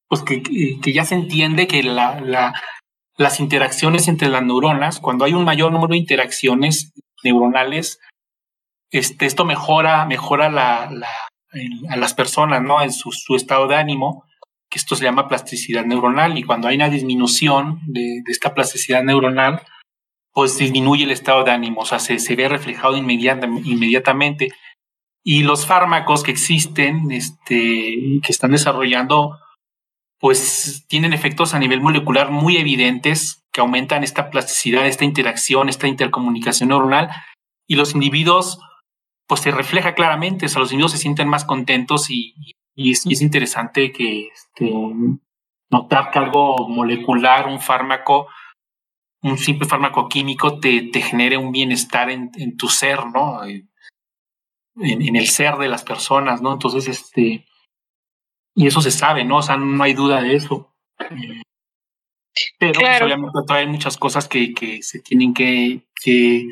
pues 0.07 0.21
que, 0.23 0.41
que, 0.41 0.93
ya 0.93 1.05
se 1.05 1.15
entiende 1.15 1.67
que 1.67 1.83
la, 1.83 2.21
la, 2.21 2.53
las 3.17 3.39
interacciones 3.39 4.07
entre 4.07 4.29
las 4.29 4.43
neuronas, 4.43 4.99
cuando 4.99 5.25
hay 5.25 5.33
un 5.33 5.43
mayor 5.43 5.71
número 5.71 5.91
de 5.91 5.97
interacciones 5.97 6.93
neuronales, 7.23 7.99
este, 8.91 9.25
esto 9.25 9.43
mejora, 9.43 10.05
mejora 10.05 10.49
la, 10.49 10.89
la, 10.91 11.09
a 11.89 11.95
las 11.97 12.13
personas, 12.13 12.61
¿no? 12.61 12.81
En 12.81 12.91
su, 12.91 13.11
su, 13.11 13.35
estado 13.35 13.67
de 13.67 13.75
ánimo, 13.75 14.23
que 14.69 14.79
esto 14.79 14.95
se 14.95 15.03
llama 15.03 15.27
plasticidad 15.27 15.85
neuronal, 15.85 16.37
y 16.37 16.43
cuando 16.43 16.67
hay 16.67 16.75
una 16.75 16.89
disminución 16.89 17.79
de, 17.87 18.21
de 18.25 18.31
esta 18.31 18.53
plasticidad 18.53 19.03
neuronal, 19.03 19.61
pues 20.37 20.57
disminuye 20.57 21.03
el 21.03 21.11
estado 21.11 21.43
de 21.43 21.51
ánimo, 21.51 21.81
o 21.81 21.85
sea, 21.85 21.97
se, 21.97 22.19
se 22.19 22.35
ve 22.35 22.47
reflejado 22.47 22.95
inmediata, 22.95 23.47
inmediatamente. 23.47 24.49
Y 25.23 25.43
los 25.43 25.65
fármacos 25.65 26.23
que 26.23 26.31
existen, 26.31 27.11
este, 27.11 28.19
que 28.21 28.31
están 28.31 28.51
desarrollando, 28.51 29.37
pues 30.19 30.85
tienen 30.87 31.13
efectos 31.13 31.53
a 31.53 31.59
nivel 31.59 31.81
molecular 31.81 32.31
muy 32.31 32.57
evidentes 32.57 33.45
que 33.51 33.61
aumentan 33.61 34.03
esta 34.03 34.29
plasticidad, 34.29 34.87
esta 34.87 35.05
interacción, 35.05 35.69
esta 35.69 35.87
intercomunicación 35.87 36.69
neuronal 36.69 37.09
y 37.67 37.75
los 37.75 37.93
individuos, 37.93 38.59
pues 39.27 39.41
se 39.41 39.51
refleja 39.51 39.93
claramente, 39.93 40.45
o 40.45 40.49
sea, 40.49 40.61
los 40.61 40.71
individuos 40.71 40.93
se 40.93 40.97
sienten 40.97 41.27
más 41.27 41.45
contentos 41.45 42.09
y, 42.09 42.33
es, 42.75 43.05
interesante 43.21 43.91
que 43.91 44.27
este, 44.27 44.71
notar 45.69 46.11
que 46.11 46.19
algo 46.19 46.67
molecular, 46.69 47.47
un 47.47 47.59
fármaco, 47.59 48.27
un 49.21 49.37
simple 49.37 49.67
fármaco 49.67 50.07
químico 50.07 50.59
te, 50.59 50.83
te 50.83 51.01
genere 51.01 51.37
un 51.37 51.51
bienestar 51.51 52.09
en, 52.09 52.31
tu 52.57 52.69
ser, 52.69 53.07
¿no? 53.07 53.43
En, 53.43 53.67
el 55.15 55.27
ser 55.27 55.55
de 55.55 55.67
las 55.67 55.83
personas, 55.83 56.41
¿no? 56.41 56.53
Entonces, 56.53 56.87
este, 56.87 57.45
y 58.57 58.65
eso 58.65 58.81
se 58.81 58.89
sabe, 58.89 59.23
¿no? 59.23 59.37
O 59.37 59.41
sea, 59.43 59.55
no 59.55 59.83
hay 59.83 59.93
duda 59.93 60.19
de 60.19 60.35
eso. 60.35 60.73
Pero 62.57 62.79
pues, 62.79 63.01
obviamente 63.03 63.39
todavía 63.45 63.67
hay 63.67 63.71
muchas 63.71 63.97
cosas 63.97 64.27
que, 64.27 64.51
que 64.55 64.81
se 64.81 64.99
tienen 64.99 65.35
que, 65.35 65.83
que 66.03 66.47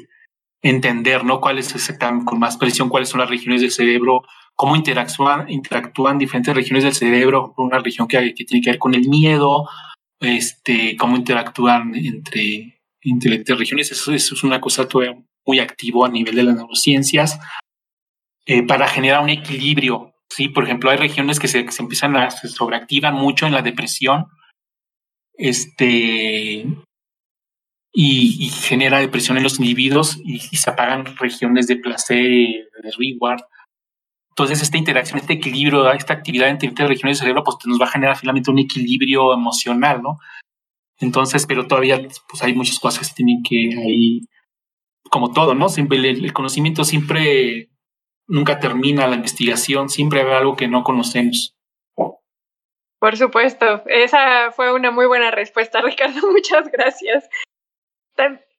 entender, 0.61 1.23
¿no? 1.23 1.41
Cuáles 1.41 1.73
están 1.73 2.23
con 2.23 2.37
más 2.37 2.57
presión, 2.57 2.89
cuáles 2.89 3.09
son 3.09 3.21
las 3.21 3.29
regiones 3.29 3.61
del 3.61 3.71
cerebro, 3.71 4.21
cómo 4.53 4.75
interactúan, 4.75 5.49
interactúan 5.49 6.19
diferentes 6.19 6.53
regiones 6.53 6.83
del 6.83 6.93
cerebro, 6.93 7.55
una 7.57 7.79
región 7.79 8.07
que, 8.07 8.35
que 8.35 8.45
tiene 8.45 8.63
que 8.63 8.69
ver 8.69 8.79
con 8.79 8.93
el 8.93 9.09
miedo, 9.09 9.67
este, 10.19 10.95
cómo 10.97 11.17
interactúan 11.17 11.95
entre, 11.95 12.83
entre, 13.01 13.55
regiones, 13.55 13.91
eso, 13.91 14.13
eso, 14.13 14.35
es 14.35 14.43
una 14.43 14.61
cosa 14.61 14.87
todavía 14.87 15.19
muy 15.43 15.57
activo 15.57 16.05
a 16.05 16.09
nivel 16.09 16.35
de 16.35 16.43
las 16.43 16.55
neurociencias, 16.55 17.39
eh, 18.45 18.61
para 18.61 18.87
generar 18.87 19.23
un 19.23 19.29
equilibrio 19.29 20.14
Sí, 20.29 20.49
por 20.49 20.63
ejemplo, 20.63 20.89
hay 20.89 20.97
regiones 20.97 21.39
que 21.39 21.47
se, 21.47 21.65
empiezan 21.79 22.15
a 22.17 22.29
se 22.29 22.47
sobreactivan 22.47 23.15
mucho 23.15 23.45
en 23.45 23.53
la 23.53 23.61
depresión. 23.61 24.27
Este 25.37 26.65
y, 27.93 28.49
genera 28.49 28.99
depresión 28.99 29.37
en 29.37 29.43
los 29.43 29.59
individuos 29.59 30.19
y, 30.23 30.39
se 30.39 30.69
apagan 30.69 31.15
regiones 31.17 31.67
de 31.67 31.77
placer, 31.77 32.17
de 32.17 32.91
reward. 32.97 33.41
Entonces, 34.31 34.61
esta 34.61 34.77
interacción, 34.77 35.19
este 35.19 35.33
equilibrio, 35.33 35.89
esta 35.93 36.13
actividad 36.13 36.49
entre 36.49 36.67
diferentes 36.67 36.89
regiones 36.89 37.17
del 37.17 37.23
cerebro, 37.23 37.43
pues 37.45 37.57
nos 37.65 37.79
va 37.79 37.85
a 37.85 37.91
generar 37.91 38.17
finalmente 38.17 38.51
un 38.51 38.59
equilibrio 38.59 39.33
emocional, 39.33 40.01
¿no? 40.01 40.17
Entonces, 40.99 41.45
pero 41.45 41.67
todavía 41.67 42.01
pues 42.29 42.43
hay 42.43 42.53
muchas 42.53 42.79
cosas 42.79 43.07
que 43.09 43.15
tienen 43.15 43.43
que 43.43 43.69
ahí, 43.77 44.21
como 45.09 45.31
todo, 45.31 45.55
¿no? 45.55 45.69
Siempre 45.69 45.97
el 45.97 46.33
conocimiento 46.33 46.83
siempre 46.83 47.69
nunca 48.27 48.59
termina 48.59 49.07
la 49.07 49.15
investigación, 49.15 49.89
siempre 49.89 50.21
hay 50.21 50.31
algo 50.31 50.55
que 50.55 50.67
no 50.67 50.83
conocemos. 50.83 51.55
Por 52.99 53.17
supuesto, 53.17 53.83
esa 53.85 54.51
fue 54.51 54.73
una 54.73 54.91
muy 54.91 55.05
buena 55.05 55.31
respuesta, 55.31 55.81
Ricardo, 55.83 56.31
muchas 56.31 56.71
gracias. 56.71 57.29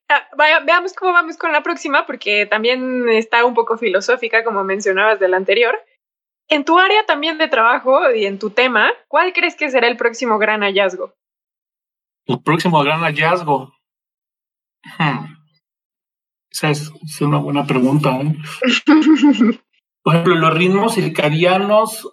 Ah, 0.08 0.28
veamos 0.64 0.92
cómo 0.92 1.12
vamos 1.12 1.36
con 1.36 1.52
la 1.52 1.62
próxima, 1.62 2.06
porque 2.06 2.46
también 2.46 3.08
está 3.08 3.44
un 3.44 3.54
poco 3.54 3.76
filosófica, 3.76 4.44
como 4.44 4.62
mencionabas 4.62 5.18
del 5.18 5.34
anterior. 5.34 5.76
En 6.48 6.64
tu 6.64 6.78
área 6.78 7.04
también 7.06 7.38
de 7.38 7.48
trabajo 7.48 8.12
y 8.12 8.24
en 8.24 8.38
tu 8.38 8.50
tema, 8.50 8.92
¿cuál 9.08 9.32
crees 9.32 9.56
que 9.56 9.68
será 9.68 9.88
el 9.88 9.96
próximo 9.96 10.38
gran 10.38 10.60
hallazgo? 10.60 11.12
El 12.26 12.40
próximo 12.40 12.82
gran 12.84 13.00
hallazgo. 13.00 13.72
Hmm. 14.98 15.35
Esa 16.56 16.70
es, 16.70 17.20
una 17.20 17.36
buena 17.36 17.66
pregunta. 17.66 18.18
¿eh? 18.18 18.34
Por 20.02 20.14
ejemplo, 20.14 20.36
los 20.36 20.54
ritmos 20.54 20.94
circadianos, 20.94 22.08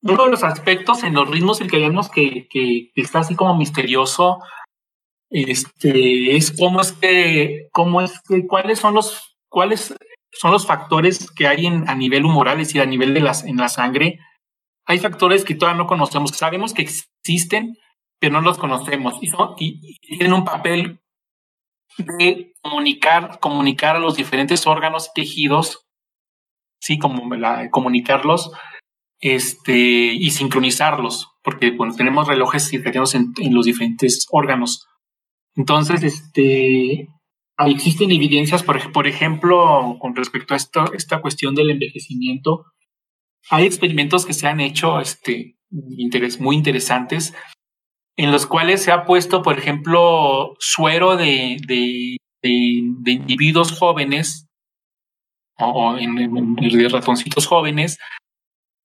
uno 0.00 0.24
de 0.24 0.30
los 0.30 0.44
aspectos 0.44 1.04
en 1.04 1.12
los 1.12 1.28
ritmos 1.28 1.58
circadianos 1.58 2.08
que, 2.08 2.48
que, 2.48 2.90
está 2.94 3.18
así 3.18 3.34
como 3.34 3.54
misterioso 3.54 4.38
este, 5.28 6.36
es 6.36 6.52
cómo 6.52 6.80
es 6.80 6.92
que, 6.92 7.68
cómo 7.70 8.00
es 8.00 8.18
que, 8.26 8.46
cuáles 8.46 8.78
son 8.78 8.94
los, 8.94 9.36
cuáles 9.50 9.94
son 10.32 10.52
los 10.52 10.66
factores 10.66 11.30
que 11.30 11.46
hay 11.46 11.66
en, 11.66 11.86
a 11.86 11.94
nivel 11.94 12.24
humoral, 12.24 12.60
es 12.60 12.68
decir, 12.68 12.80
a 12.80 12.86
nivel 12.86 13.12
de 13.12 13.20
las, 13.20 13.44
en 13.44 13.58
la 13.58 13.68
sangre. 13.68 14.20
Hay 14.86 15.00
factores 15.00 15.44
que 15.44 15.54
todavía 15.54 15.82
no 15.82 15.86
conocemos, 15.86 16.30
sabemos 16.30 16.72
que 16.72 16.80
existen, 16.80 17.76
pero 18.18 18.32
no 18.32 18.40
los 18.40 18.56
conocemos 18.56 19.18
y, 19.20 19.28
y 19.58 20.16
tienen 20.16 20.32
un 20.32 20.46
papel 20.46 21.02
de 21.98 22.54
comunicar, 22.62 23.38
comunicar 23.40 23.96
a 23.96 24.00
los 24.00 24.16
diferentes 24.16 24.66
órganos 24.66 25.08
y 25.08 25.20
tejidos, 25.20 25.86
sí, 26.80 26.98
como 26.98 27.28
comunicarlos 27.70 28.52
este, 29.20 29.76
y 29.76 30.30
sincronizarlos. 30.30 31.28
porque 31.42 31.70
bueno, 31.70 31.94
tenemos 31.94 32.28
relojes 32.28 32.68
circadianos 32.68 33.14
en, 33.14 33.32
en 33.38 33.54
los 33.54 33.66
diferentes 33.66 34.26
órganos. 34.30 34.86
Entonces, 35.56 36.02
este, 36.02 37.08
existen 37.66 38.12
evidencias, 38.12 38.62
por, 38.62 38.92
por 38.92 39.06
ejemplo, 39.06 39.96
con 40.00 40.14
respecto 40.14 40.54
a 40.54 40.56
esto, 40.56 40.92
esta 40.92 41.20
cuestión 41.20 41.54
del 41.54 41.70
envejecimiento. 41.70 42.66
Hay 43.50 43.66
experimentos 43.66 44.26
que 44.26 44.34
se 44.34 44.46
han 44.46 44.60
hecho 44.60 45.00
este, 45.00 45.56
muy 46.38 46.54
interesantes 46.54 47.34
en 48.18 48.32
los 48.32 48.46
cuales 48.46 48.82
se 48.82 48.90
ha 48.90 49.04
puesto, 49.04 49.42
por 49.42 49.56
ejemplo, 49.56 50.56
suero 50.58 51.16
de, 51.16 51.56
de, 51.66 52.16
individuos 52.42 53.78
jóvenes 53.78 54.48
o, 55.56 55.96
en, 55.96 56.90
ratoncitos 56.90 57.46
jóvenes 57.46 57.98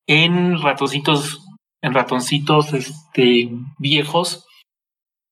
en 0.07 0.61
ratoncitos, 0.61 1.43
en 1.81 1.93
ratoncitos 1.93 2.73
este, 2.73 3.49
viejos 3.79 4.45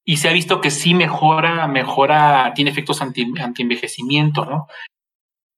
y 0.03 0.17
se 0.17 0.29
ha 0.29 0.33
visto 0.33 0.61
que 0.61 0.71
sí 0.71 0.95
mejora, 0.95 1.67
mejora, 1.67 2.53
tiene 2.55 2.71
efectos 2.71 3.03
anti, 3.03 3.31
envejecimiento, 3.59 4.45
¿no? 4.45 4.65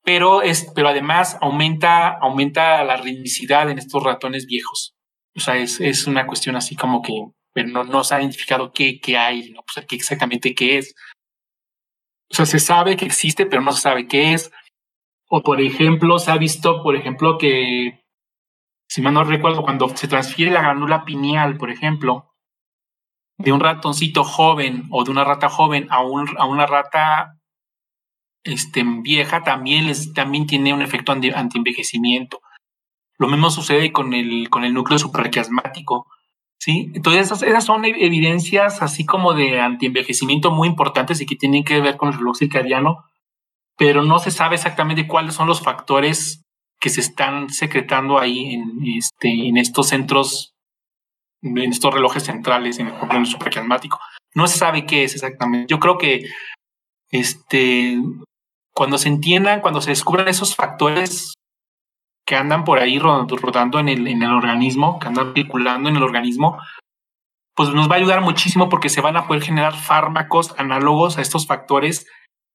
Pero 0.04 0.42
es, 0.42 0.70
pero 0.76 0.90
además 0.90 1.38
aumenta, 1.40 2.10
aumenta 2.10 2.84
la 2.84 2.98
ritmicidad 2.98 3.70
en 3.70 3.78
estos 3.78 4.04
ratones 4.04 4.48
viejos. 4.48 4.96
O 5.34 5.40
sea, 5.40 5.56
es, 5.56 5.80
es 5.80 6.08
una 6.08 6.28
cuestión 6.28 6.58
así 6.58 6.76
como 6.76 7.02
que 7.02 7.14
pero 7.54 7.70
no, 7.70 7.84
no 7.84 8.04
se 8.04 8.16
ha 8.16 8.22
identificado 8.22 8.72
qué, 8.72 9.00
qué 9.00 9.18
hay, 9.18 9.52
¿no? 9.52 9.62
Pues 9.64 9.86
qué 9.86 9.96
exactamente 9.96 10.56
qué 10.56 10.80
es. 10.80 10.96
O 12.32 12.36
sea, 12.36 12.46
se 12.46 12.60
sabe 12.60 12.98
que 12.98 13.06
existe, 13.06 13.46
pero 13.46 13.62
no 13.62 13.72
se 13.72 13.82
sabe 13.82 14.08
qué 14.08 14.34
es. 14.34 14.52
O, 15.30 15.42
por 15.42 15.62
ejemplo, 15.62 16.20
se 16.20 16.32
ha 16.32 16.38
visto, 16.38 16.82
por 16.84 16.96
ejemplo, 16.96 17.38
que, 17.38 18.04
si 18.90 19.02
mal 19.02 19.14
no 19.14 19.24
recuerdo, 19.24 19.64
cuando 19.64 19.90
se 19.96 20.08
transfiere 20.08 20.52
la 20.52 20.62
glándula 20.62 21.06
pineal, 21.06 21.58
por 21.58 21.70
ejemplo, 21.72 22.34
de 23.38 23.52
un 23.52 23.60
ratoncito 23.60 24.24
joven 24.24 24.88
o 24.92 25.04
de 25.04 25.12
una 25.12 25.24
rata 25.24 25.50
joven 25.50 25.88
a, 25.90 26.04
un, 26.04 26.28
a 26.38 26.46
una 26.46 26.66
rata 26.66 27.40
este, 28.44 28.84
vieja, 29.02 29.44
también, 29.44 29.88
les, 29.88 30.14
también 30.14 30.46
tiene 30.48 30.74
un 30.74 30.82
efecto 30.82 31.12
anti-envejecimiento. 31.12 32.42
Lo 33.18 33.28
mismo 33.28 33.50
sucede 33.50 33.92
con 33.92 34.14
el, 34.14 34.50
con 34.50 34.64
el 34.64 34.74
núcleo 34.74 35.00
supraquiasmático. 35.00 36.08
¿Sí? 36.64 36.92
Entonces, 36.94 37.44
esas, 37.44 37.66
son 37.66 37.84
evidencias 37.84 38.82
así 38.82 39.06
como 39.06 39.34
de 39.34 39.60
antienvejecimiento 39.60 40.50
muy 40.50 40.70
importantes 40.70 41.20
y 41.20 41.26
que 41.26 41.36
tienen 41.36 41.66
que 41.66 41.82
ver 41.82 41.98
con 41.98 42.08
el 42.08 42.18
reloj 42.18 42.38
circadiano, 42.38 43.04
pero 43.78 44.02
no 44.02 44.18
se 44.20 44.32
sabe 44.32 44.56
exactamente 44.56 45.06
cuáles 45.06 45.36
son 45.36 45.48
los 45.48 45.62
factores 45.62 46.42
que 46.80 46.90
se 46.90 47.02
están 47.02 47.50
secretando 47.50 48.18
ahí 48.18 48.54
en, 48.54 48.80
este, 48.98 49.28
en 49.30 49.58
estos 49.58 49.90
centros, 49.90 50.54
en 51.42 51.58
estos 51.58 51.94
relojes 51.94 52.24
centrales, 52.24 52.80
en 52.80 52.88
el 52.88 52.98
complejo 52.98 53.26
supraquiasmático. 53.26 54.00
No 54.34 54.48
se 54.48 54.58
sabe 54.58 54.86
qué 54.86 55.04
es 55.04 55.16
exactamente. 55.16 55.68
Yo 55.70 55.80
creo 55.80 55.98
que 55.98 56.24
este, 57.12 57.98
cuando 58.74 58.98
se 58.98 59.10
entiendan, 59.10 59.60
cuando 59.60 59.82
se 59.82 59.90
descubran 59.90 60.30
esos 60.30 60.56
factores 60.56 61.34
que 62.26 62.36
andan 62.36 62.64
por 62.64 62.80
ahí 62.80 63.00
rodando 63.00 63.80
en 63.80 63.90
el, 63.90 64.08
en 64.08 64.24
el 64.24 64.32
organismo, 64.32 65.00
que 65.00 65.08
andan 65.08 65.34
circulando 65.34 65.90
en 65.90 65.98
el 65.98 66.04
organismo, 66.04 66.58
pues 67.56 67.70
nos 67.70 67.90
va 67.90 67.96
a 67.96 67.98
ayudar 67.98 68.22
muchísimo 68.22 68.70
porque 68.70 68.90
se 68.90 69.02
van 69.02 69.18
a 69.18 69.28
poder 69.28 69.44
generar 69.44 69.76
fármacos 69.76 70.56
análogos 70.58 71.18
a 71.18 71.22
estos 71.22 71.46
factores 71.46 72.08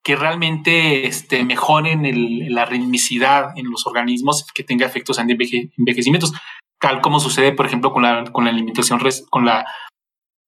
que 0.03 0.17
realmente 0.17 1.07
este, 1.07 1.45
mejoren 1.45 2.55
la 2.55 2.65
ritmicidad 2.65 3.57
en 3.57 3.71
los 3.71 3.87
organismos, 3.87 4.47
que 4.55 4.65
tenga 4.65 4.87
efectos 4.87 5.19
anti-envejecimientos, 5.19 6.33
tal 6.81 7.01
como 7.01 7.21
sucede, 7.21 7.53
por 7.53 7.67
ejemplo, 7.67 7.93
con 7.93 8.03
la, 8.03 8.25
con 8.33 8.45
la 8.45 8.51
alimentación, 8.51 9.01
con 9.29 9.45
la, 9.45 9.67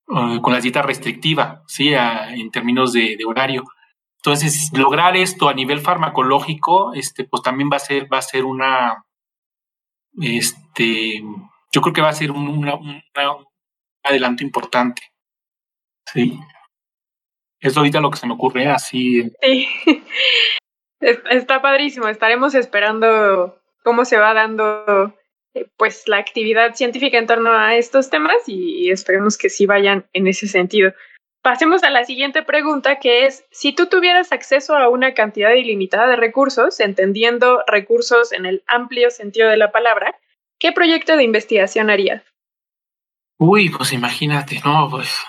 uh, 0.08 0.40
con 0.40 0.52
la 0.52 0.60
dieta 0.60 0.82
restrictiva, 0.82 1.62
¿sí? 1.66 1.92
en 1.92 2.50
términos 2.50 2.92
de, 2.92 3.16
de, 3.18 3.24
horario. 3.26 3.64
Entonces, 4.16 4.70
lograr 4.72 5.16
esto 5.16 5.48
a 5.48 5.54
nivel 5.54 5.80
farmacológico, 5.80 6.94
este, 6.94 7.24
pues 7.24 7.42
también 7.42 7.68
va 7.72 7.76
a 7.76 7.80
ser, 7.80 8.10
va 8.12 8.18
a 8.18 8.22
ser 8.22 8.44
una, 8.44 9.04
este, 10.20 11.22
yo 11.72 11.80
creo 11.80 11.92
que 11.92 12.02
va 12.02 12.08
a 12.08 12.14
ser 12.14 12.30
un, 12.30 13.02
adelanto 14.02 14.44
importante. 14.44 15.02
Sí. 16.12 16.38
Es 17.60 17.76
ahorita 17.76 18.00
lo 18.00 18.10
que 18.10 18.18
se 18.18 18.26
me 18.26 18.34
ocurre 18.34 18.68
así. 18.68 19.30
Sí. 19.42 19.68
Está 21.00 21.62
padrísimo. 21.62 22.08
Estaremos 22.08 22.54
esperando 22.54 23.58
cómo 23.82 24.04
se 24.04 24.18
va 24.18 24.34
dando 24.34 25.14
eh, 25.54 25.66
pues 25.76 26.06
la 26.06 26.18
actividad 26.18 26.74
científica 26.74 27.18
en 27.18 27.26
torno 27.26 27.52
a 27.52 27.74
estos 27.76 28.10
temas 28.10 28.36
y 28.46 28.90
esperemos 28.90 29.36
que 29.36 29.48
sí 29.48 29.66
vayan 29.66 30.06
en 30.12 30.26
ese 30.26 30.46
sentido. 30.46 30.92
Pasemos 31.42 31.82
a 31.84 31.90
la 31.90 32.04
siguiente 32.04 32.42
pregunta, 32.42 32.98
que 32.98 33.24
es, 33.24 33.46
si 33.50 33.72
tú 33.72 33.86
tuvieras 33.86 34.30
acceso 34.30 34.76
a 34.76 34.90
una 34.90 35.14
cantidad 35.14 35.52
ilimitada 35.52 36.06
de 36.06 36.16
recursos, 36.16 36.80
entendiendo 36.80 37.62
recursos 37.66 38.32
en 38.32 38.44
el 38.44 38.62
amplio 38.66 39.10
sentido 39.10 39.48
de 39.48 39.56
la 39.56 39.72
palabra, 39.72 40.18
¿qué 40.58 40.72
proyecto 40.72 41.16
de 41.16 41.24
investigación 41.24 41.88
harías? 41.88 42.22
Uy, 43.38 43.70
pues 43.70 43.94
imagínate, 43.94 44.60
no, 44.66 44.88
pues, 44.90 45.24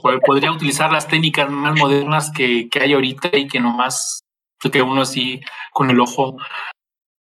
pues 0.00 0.20
podría 0.24 0.50
utilizar 0.50 0.90
las 0.90 1.06
técnicas 1.06 1.50
más 1.50 1.78
modernas 1.78 2.32
que, 2.34 2.70
que 2.70 2.80
hay 2.80 2.94
ahorita 2.94 3.36
y 3.36 3.48
que 3.48 3.60
nomás 3.60 4.22
que 4.68 4.82
uno 4.82 5.02
así 5.02 5.40
con 5.72 5.90
el 5.90 6.00
ojo. 6.00 6.36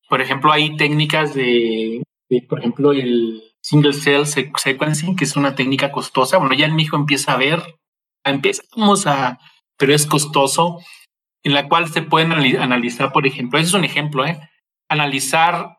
Por 0.07 0.22
ejemplo, 0.22 0.52
hay 0.52 0.76
técnicas 0.76 1.34
de, 1.34 2.03
de 2.30 2.41
por 2.41 2.60
ejemplo, 2.60 2.91
el 2.91 3.48
single 3.69 3.93
cell 3.93 4.25
sequencing, 4.25 5.15
que 5.15 5.25
es 5.25 5.35
una 5.35 5.53
técnica 5.53 5.91
costosa. 5.91 6.37
Bueno, 6.37 6.55
ya 6.55 6.65
en 6.65 6.75
México 6.75 6.95
empieza 6.95 7.33
a 7.33 7.37
ver, 7.37 7.61
empezamos 8.23 9.05
a, 9.05 9.39
pero 9.77 9.93
es 9.93 10.07
costoso, 10.07 10.79
en 11.43 11.53
la 11.53 11.67
cual 11.67 11.87
se 11.87 12.01
pueden 12.01 12.31
analizar, 12.31 13.11
por 13.11 13.27
ejemplo, 13.27 13.59
ese 13.59 13.69
es 13.69 13.73
un 13.75 13.85
ejemplo, 13.85 14.25
¿eh? 14.25 14.39
analizar 14.89 15.77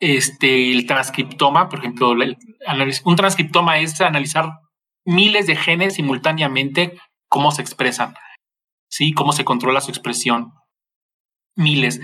este, 0.00 0.72
el 0.72 0.84
transcriptoma, 0.86 1.68
por 1.68 1.78
ejemplo, 1.78 2.10
un 2.10 3.16
transcriptoma 3.16 3.78
es 3.78 4.00
analizar 4.00 4.58
miles 5.06 5.46
de 5.46 5.54
genes 5.54 5.94
simultáneamente, 5.94 6.98
cómo 7.28 7.52
se 7.52 7.62
expresan, 7.62 8.14
¿sí? 8.90 9.12
Cómo 9.12 9.32
se 9.32 9.44
controla 9.44 9.80
su 9.80 9.92
expresión. 9.92 10.54
Miles. 11.56 12.00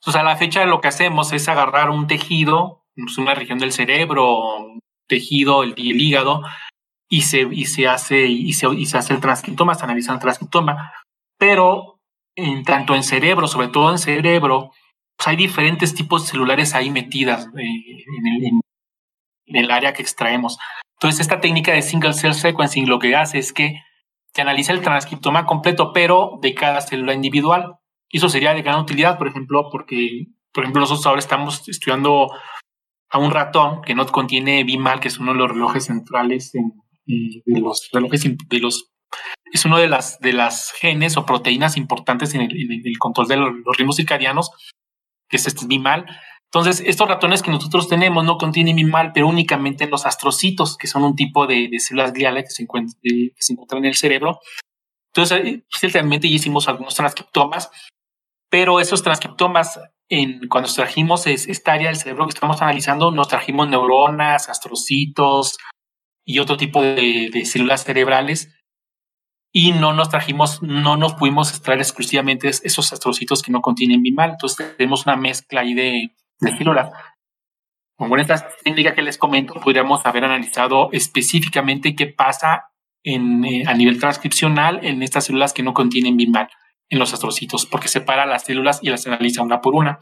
Entonces, 0.00 0.20
a 0.20 0.22
la 0.22 0.36
fecha 0.36 0.64
lo 0.64 0.80
que 0.80 0.88
hacemos 0.88 1.32
es 1.32 1.48
agarrar 1.48 1.90
un 1.90 2.06
tejido, 2.06 2.86
una 3.18 3.34
región 3.34 3.58
del 3.58 3.72
cerebro, 3.72 4.78
tejido, 5.06 5.62
el, 5.62 5.74
hígado, 5.76 6.42
y 7.08 7.22
se, 7.22 7.48
y 7.50 7.64
se 7.64 7.88
hace, 7.88 8.26
y 8.26 8.52
se, 8.52 8.68
y 8.68 8.86
se 8.86 8.98
hace 8.98 9.14
el 9.14 9.20
transcriptoma, 9.20 9.74
se 9.74 9.84
analiza 9.84 10.12
el 10.12 10.18
transcriptoma. 10.18 10.92
Pero 11.38 12.00
en 12.36 12.64
tanto 12.64 12.94
en 12.94 13.02
cerebro, 13.02 13.48
sobre 13.48 13.68
todo 13.68 13.90
en 13.90 13.98
cerebro, 13.98 14.70
pues 15.16 15.28
hay 15.28 15.36
diferentes 15.36 15.94
tipos 15.94 16.26
celulares 16.26 16.74
ahí 16.74 16.90
metidas 16.90 17.48
eh, 17.58 18.04
en, 19.46 19.56
el, 19.56 19.70
área 19.70 19.92
que 19.92 20.02
extraemos. 20.02 20.58
Entonces, 20.94 21.20
esta 21.20 21.40
técnica 21.40 21.72
de 21.72 21.82
single 21.82 22.12
cell 22.12 22.34
sequencing 22.34 22.88
lo 22.88 22.98
que 22.98 23.16
hace 23.16 23.38
es 23.38 23.52
que 23.52 23.80
se 24.32 24.42
analiza 24.42 24.72
el 24.72 24.82
transcriptoma 24.82 25.46
completo, 25.46 25.92
pero 25.92 26.38
de 26.40 26.54
cada 26.54 26.80
célula 26.80 27.14
individual. 27.14 27.76
Eso 28.10 28.28
sería 28.28 28.54
de 28.54 28.62
gran 28.62 28.80
utilidad, 28.80 29.18
por 29.18 29.28
ejemplo, 29.28 29.68
porque, 29.70 30.26
por 30.52 30.64
ejemplo, 30.64 30.80
nosotros 30.80 31.06
ahora 31.06 31.18
estamos 31.18 31.68
estudiando 31.68 32.30
a 33.10 33.18
un 33.18 33.30
ratón 33.30 33.82
que 33.82 33.94
no 33.94 34.06
contiene 34.06 34.64
Bimal, 34.64 35.00
que 35.00 35.08
es 35.08 35.18
uno 35.18 35.32
de 35.32 35.38
los 35.38 35.50
relojes 35.50 35.86
centrales 35.86 36.52
de 36.52 37.60
los 37.60 37.88
relojes 37.92 38.22
de 38.22 38.58
los 38.60 38.90
es 39.50 39.64
uno 39.64 39.78
de 39.78 39.88
las 39.88 40.20
de 40.20 40.32
las 40.34 40.72
genes 40.72 41.16
o 41.16 41.24
proteínas 41.24 41.76
importantes 41.76 42.34
en 42.34 42.42
el, 42.42 42.98
control 42.98 43.28
de 43.28 43.36
los, 43.36 43.52
ritmos 43.76 43.96
circadianos, 43.96 44.50
que 45.28 45.36
es 45.36 45.46
este 45.46 45.66
Bimal. 45.66 46.04
Entonces, 46.44 46.82
estos 46.86 47.08
ratones 47.08 47.42
que 47.42 47.50
nosotros 47.50 47.88
tenemos 47.88 48.24
no 48.24 48.38
contienen 48.38 48.76
Bimal, 48.76 49.12
pero 49.12 49.28
únicamente 49.28 49.84
en 49.84 49.90
los 49.90 50.06
astrocitos, 50.06 50.76
que 50.76 50.86
son 50.86 51.02
un 51.02 51.16
tipo 51.16 51.46
de, 51.46 51.70
células 51.78 52.12
gliales 52.12 52.44
que 52.44 52.50
se, 52.50 52.62
encuentran, 52.62 53.00
que 53.02 53.32
se 53.38 53.52
encuentran 53.54 53.84
en 53.84 53.88
el 53.88 53.96
cerebro. 53.96 54.40
Entonces, 55.14 55.62
ciertamente 55.70 56.28
ya 56.28 56.36
hicimos 56.36 56.68
algunos 56.68 56.94
transcriptomas, 56.94 57.70
pero 58.50 58.80
esos 58.80 59.02
transcriptomas 59.02 59.80
en, 60.08 60.48
cuando 60.48 60.72
trajimos 60.72 61.26
esta 61.26 61.72
área 61.72 61.88
del 61.88 61.96
cerebro 61.96 62.26
que 62.26 62.34
estamos 62.34 62.60
analizando, 62.62 63.10
nos 63.10 63.28
trajimos 63.28 63.68
neuronas, 63.68 64.48
astrocitos 64.48 65.58
y 66.24 66.38
otro 66.38 66.56
tipo 66.56 66.82
de, 66.82 67.42
células 67.44 67.84
cerebrales 67.84 68.54
y 69.52 69.72
no 69.72 69.92
nos 69.92 70.08
trajimos, 70.08 70.62
no 70.62 70.96
nos 70.96 71.14
pudimos 71.14 71.50
extraer 71.50 71.80
exclusivamente 71.80 72.48
esos 72.48 72.92
astrocitos 72.92 73.42
que 73.42 73.52
no 73.52 73.60
contienen 73.60 74.02
bimal. 74.02 74.30
Entonces 74.30 74.76
tenemos 74.76 75.06
una 75.06 75.16
mezcla 75.16 75.60
ahí 75.60 75.74
de, 75.74 76.14
células. 76.56 76.90
Con 77.96 78.20
esta 78.20 78.48
técnica 78.62 78.94
que 78.94 79.02
les 79.02 79.18
comento, 79.18 79.54
podríamos 79.54 80.06
haber 80.06 80.24
analizado 80.24 80.88
específicamente 80.92 81.96
qué 81.96 82.06
pasa 82.06 82.66
eh, 83.02 83.64
a 83.66 83.74
nivel 83.74 83.98
transcripcional 83.98 84.84
en 84.84 85.02
estas 85.02 85.26
células 85.26 85.52
que 85.52 85.64
no 85.64 85.74
contienen 85.74 86.16
bimal 86.16 86.48
en 86.90 86.98
los 86.98 87.12
astrocitos, 87.12 87.66
porque 87.66 87.88
separa 87.88 88.26
las 88.26 88.44
células 88.44 88.80
y 88.82 88.88
las 88.88 89.06
analiza 89.06 89.42
una 89.42 89.60
por 89.60 89.74
una. 89.74 89.98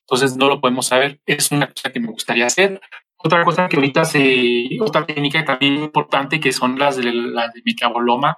Entonces 0.00 0.36
no 0.36 0.48
lo 0.48 0.60
podemos 0.60 0.86
saber. 0.86 1.20
Es 1.26 1.50
una 1.52 1.68
cosa 1.68 1.92
que 1.92 2.00
me 2.00 2.08
gustaría 2.08 2.46
hacer. 2.46 2.80
Otra 3.16 3.44
cosa 3.44 3.68
que 3.68 3.76
ahorita 3.76 4.04
se, 4.04 4.68
otra 4.80 5.06
técnica 5.06 5.44
también 5.44 5.76
importante 5.76 6.40
que 6.40 6.52
son 6.52 6.78
las 6.78 6.96
de, 6.96 7.04
las 7.12 7.52
de 7.52 7.62
metaboloma, 7.64 8.36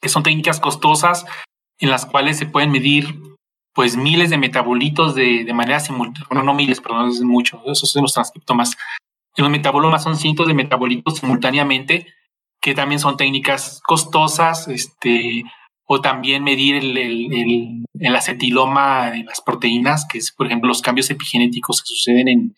que 0.00 0.08
son 0.08 0.22
técnicas 0.22 0.60
costosas 0.60 1.26
en 1.78 1.90
las 1.90 2.06
cuales 2.06 2.38
se 2.38 2.46
pueden 2.46 2.70
medir 2.70 3.20
pues 3.74 3.98
miles 3.98 4.30
de 4.30 4.38
metabolitos 4.38 5.14
de, 5.14 5.44
de 5.44 5.52
manera 5.52 5.78
simultánea, 5.80 6.26
bueno, 6.30 6.42
no 6.42 6.54
miles, 6.54 6.80
perdón, 6.80 7.10
es 7.10 7.20
mucho, 7.20 7.62
eso 7.66 7.84
son 7.84 8.02
los 8.02 8.14
transcriptomas. 8.14 8.74
En 9.36 9.44
los 9.44 9.50
metabolomas 9.50 10.02
son 10.02 10.16
cientos 10.16 10.46
de 10.46 10.54
metabolitos 10.54 11.18
simultáneamente, 11.18 12.06
que 12.62 12.74
también 12.74 12.98
son 12.98 13.18
técnicas 13.18 13.82
costosas, 13.86 14.66
este, 14.68 15.44
o 15.86 16.00
también 16.00 16.42
medir 16.42 16.74
el, 16.76 16.96
el, 16.96 17.84
el, 17.98 18.16
acetiloma 18.16 19.10
de 19.10 19.24
las 19.24 19.40
proteínas, 19.40 20.06
que 20.10 20.18
es, 20.18 20.32
por 20.32 20.46
ejemplo, 20.46 20.68
los 20.68 20.82
cambios 20.82 21.10
epigenéticos 21.10 21.80
que 21.80 21.86
suceden 21.86 22.28
en, 22.28 22.56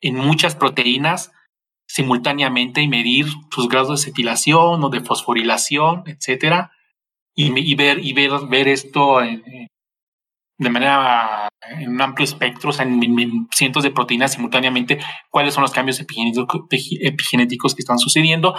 en 0.00 0.16
muchas 0.16 0.56
proteínas 0.56 1.30
simultáneamente 1.86 2.82
y 2.82 2.88
medir 2.88 3.26
sus 3.50 3.68
grados 3.68 3.88
de 3.88 3.94
acetilación 3.94 4.82
o 4.82 4.88
de 4.90 5.00
fosforilación, 5.00 6.02
etcétera, 6.06 6.72
y, 7.34 7.74
ver 7.76 8.04
y 8.04 8.12
ver 8.12 8.32
ver 8.48 8.66
esto 8.66 9.22
en, 9.22 9.42
de 10.58 10.70
manera 10.70 11.48
en 11.70 11.90
un 11.90 12.00
amplio 12.00 12.24
espectro, 12.24 12.70
o 12.70 12.72
sea, 12.72 12.84
en, 12.84 13.48
cientos 13.54 13.84
de 13.84 13.92
proteínas 13.92 14.32
simultáneamente, 14.32 14.98
cuáles 15.30 15.54
son 15.54 15.62
los 15.62 15.70
cambios 15.70 16.00
epigenéticos 16.00 17.74
que 17.74 17.82
están 17.82 17.98
sucediendo. 17.98 18.54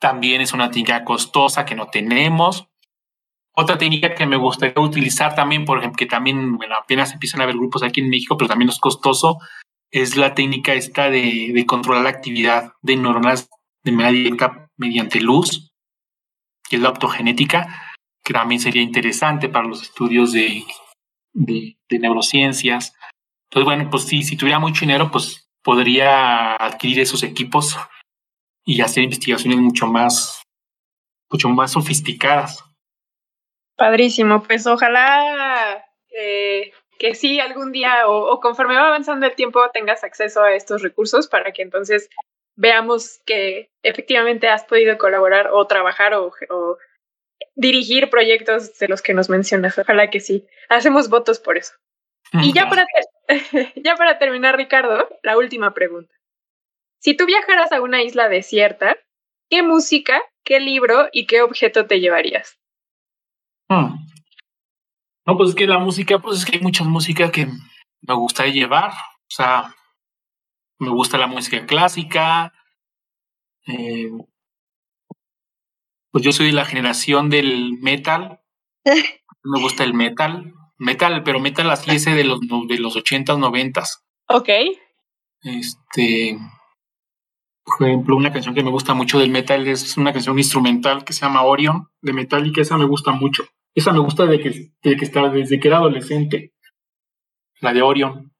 También 0.00 0.40
es 0.40 0.52
una 0.52 0.70
técnica 0.70 1.04
costosa 1.04 1.64
que 1.64 1.74
no 1.74 1.86
tenemos. 1.86 2.68
Otra 3.60 3.76
técnica 3.76 4.14
que 4.14 4.24
me 4.24 4.36
gustaría 4.36 4.80
utilizar 4.80 5.34
también, 5.34 5.64
por 5.64 5.78
ejemplo, 5.78 5.96
que 5.96 6.06
también, 6.06 6.56
bueno, 6.56 6.76
apenas 6.76 7.12
empiezan 7.12 7.40
a 7.40 7.42
haber 7.42 7.56
grupos 7.56 7.82
aquí 7.82 8.00
en 8.00 8.08
México, 8.08 8.36
pero 8.36 8.46
también 8.46 8.68
es 8.68 8.78
costoso, 8.78 9.38
es 9.90 10.16
la 10.16 10.32
técnica 10.32 10.74
esta 10.74 11.10
de, 11.10 11.64
controlar 11.66 12.04
la 12.04 12.10
actividad 12.10 12.72
de 12.82 12.94
neuronas 12.94 13.48
de 13.82 13.90
manera 13.90 14.12
directa 14.12 14.70
mediante 14.76 15.20
luz, 15.20 15.72
que 16.70 16.76
es 16.76 16.82
la 16.82 16.90
optogenética, 16.90 17.96
que 18.22 18.32
también 18.32 18.60
sería 18.60 18.80
interesante 18.80 19.48
para 19.48 19.66
los 19.66 19.82
estudios 19.82 20.30
de 20.30 20.64
de, 21.32 21.76
neurociencias. 21.90 22.94
Entonces, 23.50 23.64
bueno, 23.64 23.90
pues 23.90 24.04
sí, 24.04 24.22
si 24.22 24.36
tuviera 24.36 24.60
mucho 24.60 24.82
dinero, 24.82 25.10
pues 25.10 25.48
podría 25.64 26.54
adquirir 26.54 27.00
esos 27.00 27.24
equipos 27.24 27.76
y 28.64 28.82
hacer 28.82 29.02
investigaciones 29.02 29.58
mucho 29.58 29.88
más, 29.88 30.42
mucho 31.28 31.48
más 31.48 31.72
sofisticadas. 31.72 32.67
Padrísimo, 33.78 34.42
pues 34.42 34.66
ojalá 34.66 35.86
eh, 36.10 36.72
que 36.98 37.14
sí 37.14 37.38
algún 37.38 37.70
día 37.70 38.08
o, 38.08 38.40
conforme 38.40 38.74
va 38.74 38.88
avanzando 38.88 39.24
el 39.24 39.36
tiempo 39.36 39.70
tengas 39.72 40.02
acceso 40.02 40.42
a 40.42 40.52
estos 40.52 40.82
recursos 40.82 41.28
para 41.28 41.52
que 41.52 41.62
entonces 41.62 42.10
veamos 42.56 43.20
que 43.24 43.70
efectivamente 43.84 44.48
has 44.48 44.64
podido 44.64 44.98
colaborar 44.98 45.50
o 45.52 45.64
trabajar 45.68 46.14
o, 46.14 46.32
o 46.50 46.78
dirigir 47.54 48.10
proyectos 48.10 48.76
de 48.80 48.88
los 48.88 49.00
que 49.00 49.14
nos 49.14 49.28
mencionas. 49.28 49.78
Ojalá 49.78 50.10
que 50.10 50.18
sí. 50.18 50.44
Hacemos 50.68 51.08
votos 51.08 51.38
por 51.38 51.56
eso. 51.56 51.74
Y 52.32 52.52
ya 52.52 52.68
para, 52.68 52.84
ya 53.76 53.94
para 53.94 54.18
terminar, 54.18 54.56
Ricardo, 54.56 55.08
la 55.22 55.38
última 55.38 55.72
pregunta. 55.72 56.12
Si 56.98 57.16
tú 57.16 57.26
viajaras 57.26 57.70
a 57.70 57.80
una 57.80 58.02
isla 58.02 58.28
desierta, 58.28 58.96
¿qué 59.48 59.62
música, 59.62 60.20
qué 60.44 60.58
libro 60.58 61.08
y 61.12 61.26
qué 61.28 61.42
objeto 61.42 61.86
te 61.86 62.00
llevarías? 62.00 62.58
Hmm. 63.68 64.06
No, 65.26 65.36
pues 65.36 65.50
es 65.50 65.54
que 65.54 65.66
la 65.66 65.78
música, 65.78 66.18
pues 66.18 66.38
es 66.38 66.46
que 66.46 66.56
hay 66.56 66.62
mucha 66.62 66.84
música 66.84 67.30
que 67.30 67.46
me 67.46 68.14
gusta 68.14 68.46
llevar. 68.46 68.92
O 68.92 69.30
sea, 69.30 69.74
me 70.78 70.90
gusta 70.90 71.18
la 71.18 71.26
música 71.26 71.66
clásica, 71.66 72.52
eh, 73.66 74.10
pues 76.10 76.24
yo 76.24 76.32
soy 76.32 76.46
de 76.46 76.52
la 76.52 76.64
generación 76.64 77.30
del 77.30 77.78
metal. 77.80 78.40
Me 79.44 79.60
gusta 79.60 79.84
el 79.84 79.94
metal. 79.94 80.52
Metal, 80.78 81.22
pero 81.22 81.40
metal 81.40 81.70
así 81.70 81.90
ese 81.90 82.10
de 82.10 82.24
los 82.24 82.40
de 82.40 82.78
los 82.78 82.96
80 82.96 83.36
90 83.36 83.82
Ok. 84.28 84.48
Este. 85.42 86.38
Por 87.64 87.86
ejemplo, 87.86 88.16
una 88.16 88.32
canción 88.32 88.54
que 88.54 88.62
me 88.62 88.70
gusta 88.70 88.94
mucho 88.94 89.18
del 89.18 89.30
metal 89.30 89.66
es 89.66 89.96
una 89.96 90.12
canción 90.12 90.38
instrumental 90.38 91.04
que 91.04 91.12
se 91.12 91.20
llama 91.20 91.42
Orion 91.42 91.88
de 92.00 92.12
Metallica. 92.12 92.62
Esa 92.62 92.78
me 92.78 92.86
gusta 92.86 93.12
mucho. 93.12 93.44
Esa 93.74 93.92
me 93.92 94.00
gusta 94.00 94.26
desde 94.26 94.42
que, 94.42 94.50
desde 94.82 94.96
que, 94.96 95.04
estaba, 95.04 95.28
desde 95.30 95.60
que 95.60 95.68
era 95.68 95.78
adolescente. 95.78 96.54
La 97.60 97.72
de 97.72 97.82
Orion. 97.82 98.32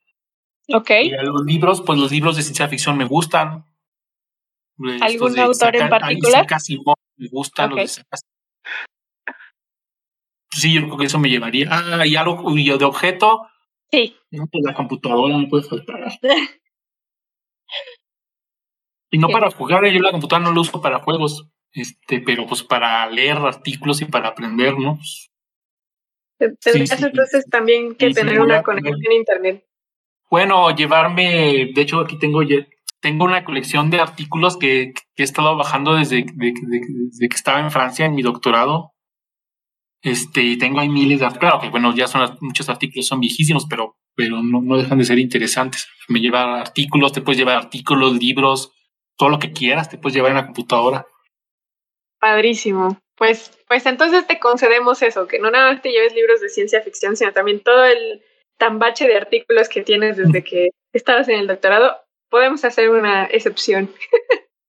Ok. 0.73 0.91
Y 0.91 1.11
los 1.11 1.45
libros, 1.45 1.83
pues 1.83 1.99
los 1.99 2.11
libros 2.11 2.37
de 2.37 2.43
ciencia 2.43 2.69
ficción 2.69 2.97
me 2.97 3.05
gustan. 3.05 3.65
¿Algún 5.01 5.39
autor 5.39 5.77
en 5.77 5.89
particular? 5.89 6.47
me 7.17 7.29
gustan 7.29 7.71
los 7.71 8.01
Sí, 10.51 10.73
yo 10.73 10.83
creo 10.87 10.97
que 10.97 11.05
eso 11.07 11.19
me 11.19 11.29
llevaría. 11.29 11.69
Ah, 11.71 12.07
y 12.07 12.17
algo 12.17 12.53
de 12.53 12.85
objeto. 12.85 13.49
Sí. 13.91 14.17
pues 14.31 14.65
la 14.65 14.75
computadora 14.75 15.37
me 15.37 15.47
puede 15.47 15.63
faltar. 15.65 16.01
y 19.11 19.19
no 19.19 19.29
para 19.29 19.51
jugar, 19.51 19.87
yo 19.87 20.01
la 20.01 20.11
computadora 20.11 20.49
no 20.49 20.55
la 20.55 20.61
uso 20.61 20.81
para 20.83 20.99
juegos, 20.99 21.49
este, 21.73 22.21
pero 22.21 22.47
pues 22.47 22.63
para 22.63 23.09
leer 23.11 23.37
artículos 23.39 24.01
y 24.01 24.07
para 24.07 24.29
aprender, 24.29 24.79
¿no? 24.79 24.99
Tendrías 26.39 27.03
entonces 27.03 27.45
también 27.51 27.95
que 27.95 28.11
tener 28.11 28.41
una 28.41 28.63
conexión 28.63 29.13
a 29.13 29.15
internet. 29.15 29.65
Bueno, 30.31 30.75
llevarme, 30.75 31.71
de 31.75 31.83
hecho 31.83 32.01
aquí 32.01 32.19
tengo 32.19 32.41
tengo 33.01 33.25
una 33.25 33.45
colección 33.45 33.91
de 33.91 34.01
artículos 34.01 34.57
que, 34.57 34.93
he 35.17 35.23
estado 35.23 35.57
bajando 35.57 35.95
desde, 35.95 36.27
que 36.27 37.29
estaba 37.31 37.61
en 37.61 37.71
Francia 37.71 38.07
en 38.07 38.15
mi 38.15 38.23
doctorado. 38.23 38.93
Este, 40.01 40.43
y 40.43 40.59
tengo 40.59 40.79
ahí 40.79 40.89
miles 40.89 41.19
de 41.19 41.29
claro 41.39 41.59
que 41.61 41.71
bueno, 41.71 41.93
ya 41.93 42.07
son 42.07 42.39
muchos 42.41 42.69
artículos, 42.69 43.07
son 43.07 43.19
viejísimos, 43.19 43.67
pero, 43.69 43.97
pero 44.15 44.43
no, 44.43 44.61
no 44.61 44.77
dejan 44.77 44.99
de 44.99 45.05
ser 45.05 45.19
interesantes. 45.19 45.89
Me 46.09 46.21
lleva 46.21 46.61
artículos, 46.61 47.13
te 47.13 47.21
puedes 47.21 47.39
llevar 47.39 47.57
artículos, 47.57 48.17
libros, 48.17 48.73
todo 49.17 49.29
lo 49.29 49.39
que 49.39 49.53
quieras, 49.53 49.89
te 49.89 49.99
puedes 49.99 50.15
llevar 50.15 50.31
en 50.31 50.37
la 50.37 50.47
computadora. 50.47 51.07
Padrísimo. 52.21 52.99
Pues, 53.17 53.51
pues 53.67 53.85
entonces 53.87 54.27
te 54.27 54.39
concedemos 54.39 55.03
eso, 55.03 55.27
que 55.27 55.39
no 55.39 55.51
nada 55.51 55.73
más 55.73 55.83
te 55.83 55.91
lleves 55.91 56.15
libros 56.15 56.41
de 56.41 56.49
ciencia 56.49 56.83
ficción, 56.83 57.17
sino 57.17 57.33
también 57.33 57.61
todo 57.61 57.85
el 57.85 58.23
tambache 58.59 59.07
de 59.07 59.17
artículos 59.17 59.69
que 59.69 59.83
tienes 59.83 60.17
desde 60.17 60.45
que 60.45 60.71
estabas 60.93 61.29
en 61.29 61.39
el 61.41 61.47
doctorado 61.47 61.97
podemos 62.31 62.65
hacer 62.65 62.91
una 62.91 63.25
excepción. 63.25 63.91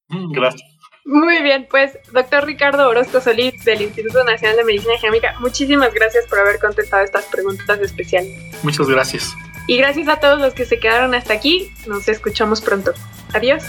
Mm, 0.07 0.31
gracias. 0.31 0.63
Muy 1.05 1.41
bien, 1.41 1.67
pues 1.69 1.97
doctor 2.11 2.45
Ricardo 2.45 2.87
Orozco 2.87 3.21
Solís 3.21 3.63
del 3.63 3.81
Instituto 3.81 4.23
Nacional 4.23 4.57
de 4.57 4.63
Medicina 4.63 4.97
Genómica, 4.99 5.35
muchísimas 5.39 5.93
gracias 5.93 6.27
por 6.27 6.39
haber 6.39 6.59
contestado 6.59 7.03
estas 7.03 7.25
preguntas 7.25 7.79
especiales. 7.79 8.31
Muchas 8.63 8.87
gracias. 8.87 9.33
Y 9.67 9.77
gracias 9.77 10.07
a 10.07 10.19
todos 10.19 10.39
los 10.39 10.53
que 10.53 10.65
se 10.65 10.79
quedaron 10.79 11.15
hasta 11.15 11.33
aquí, 11.33 11.71
nos 11.87 12.07
escuchamos 12.07 12.61
pronto. 12.61 12.93
Adiós. 13.33 13.63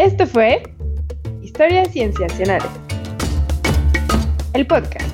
Esto 0.00 0.26
fue 0.26 0.62
Historias 1.42 1.92
Cienciacionales, 1.92 2.70
el 4.54 4.66
podcast 4.66 5.09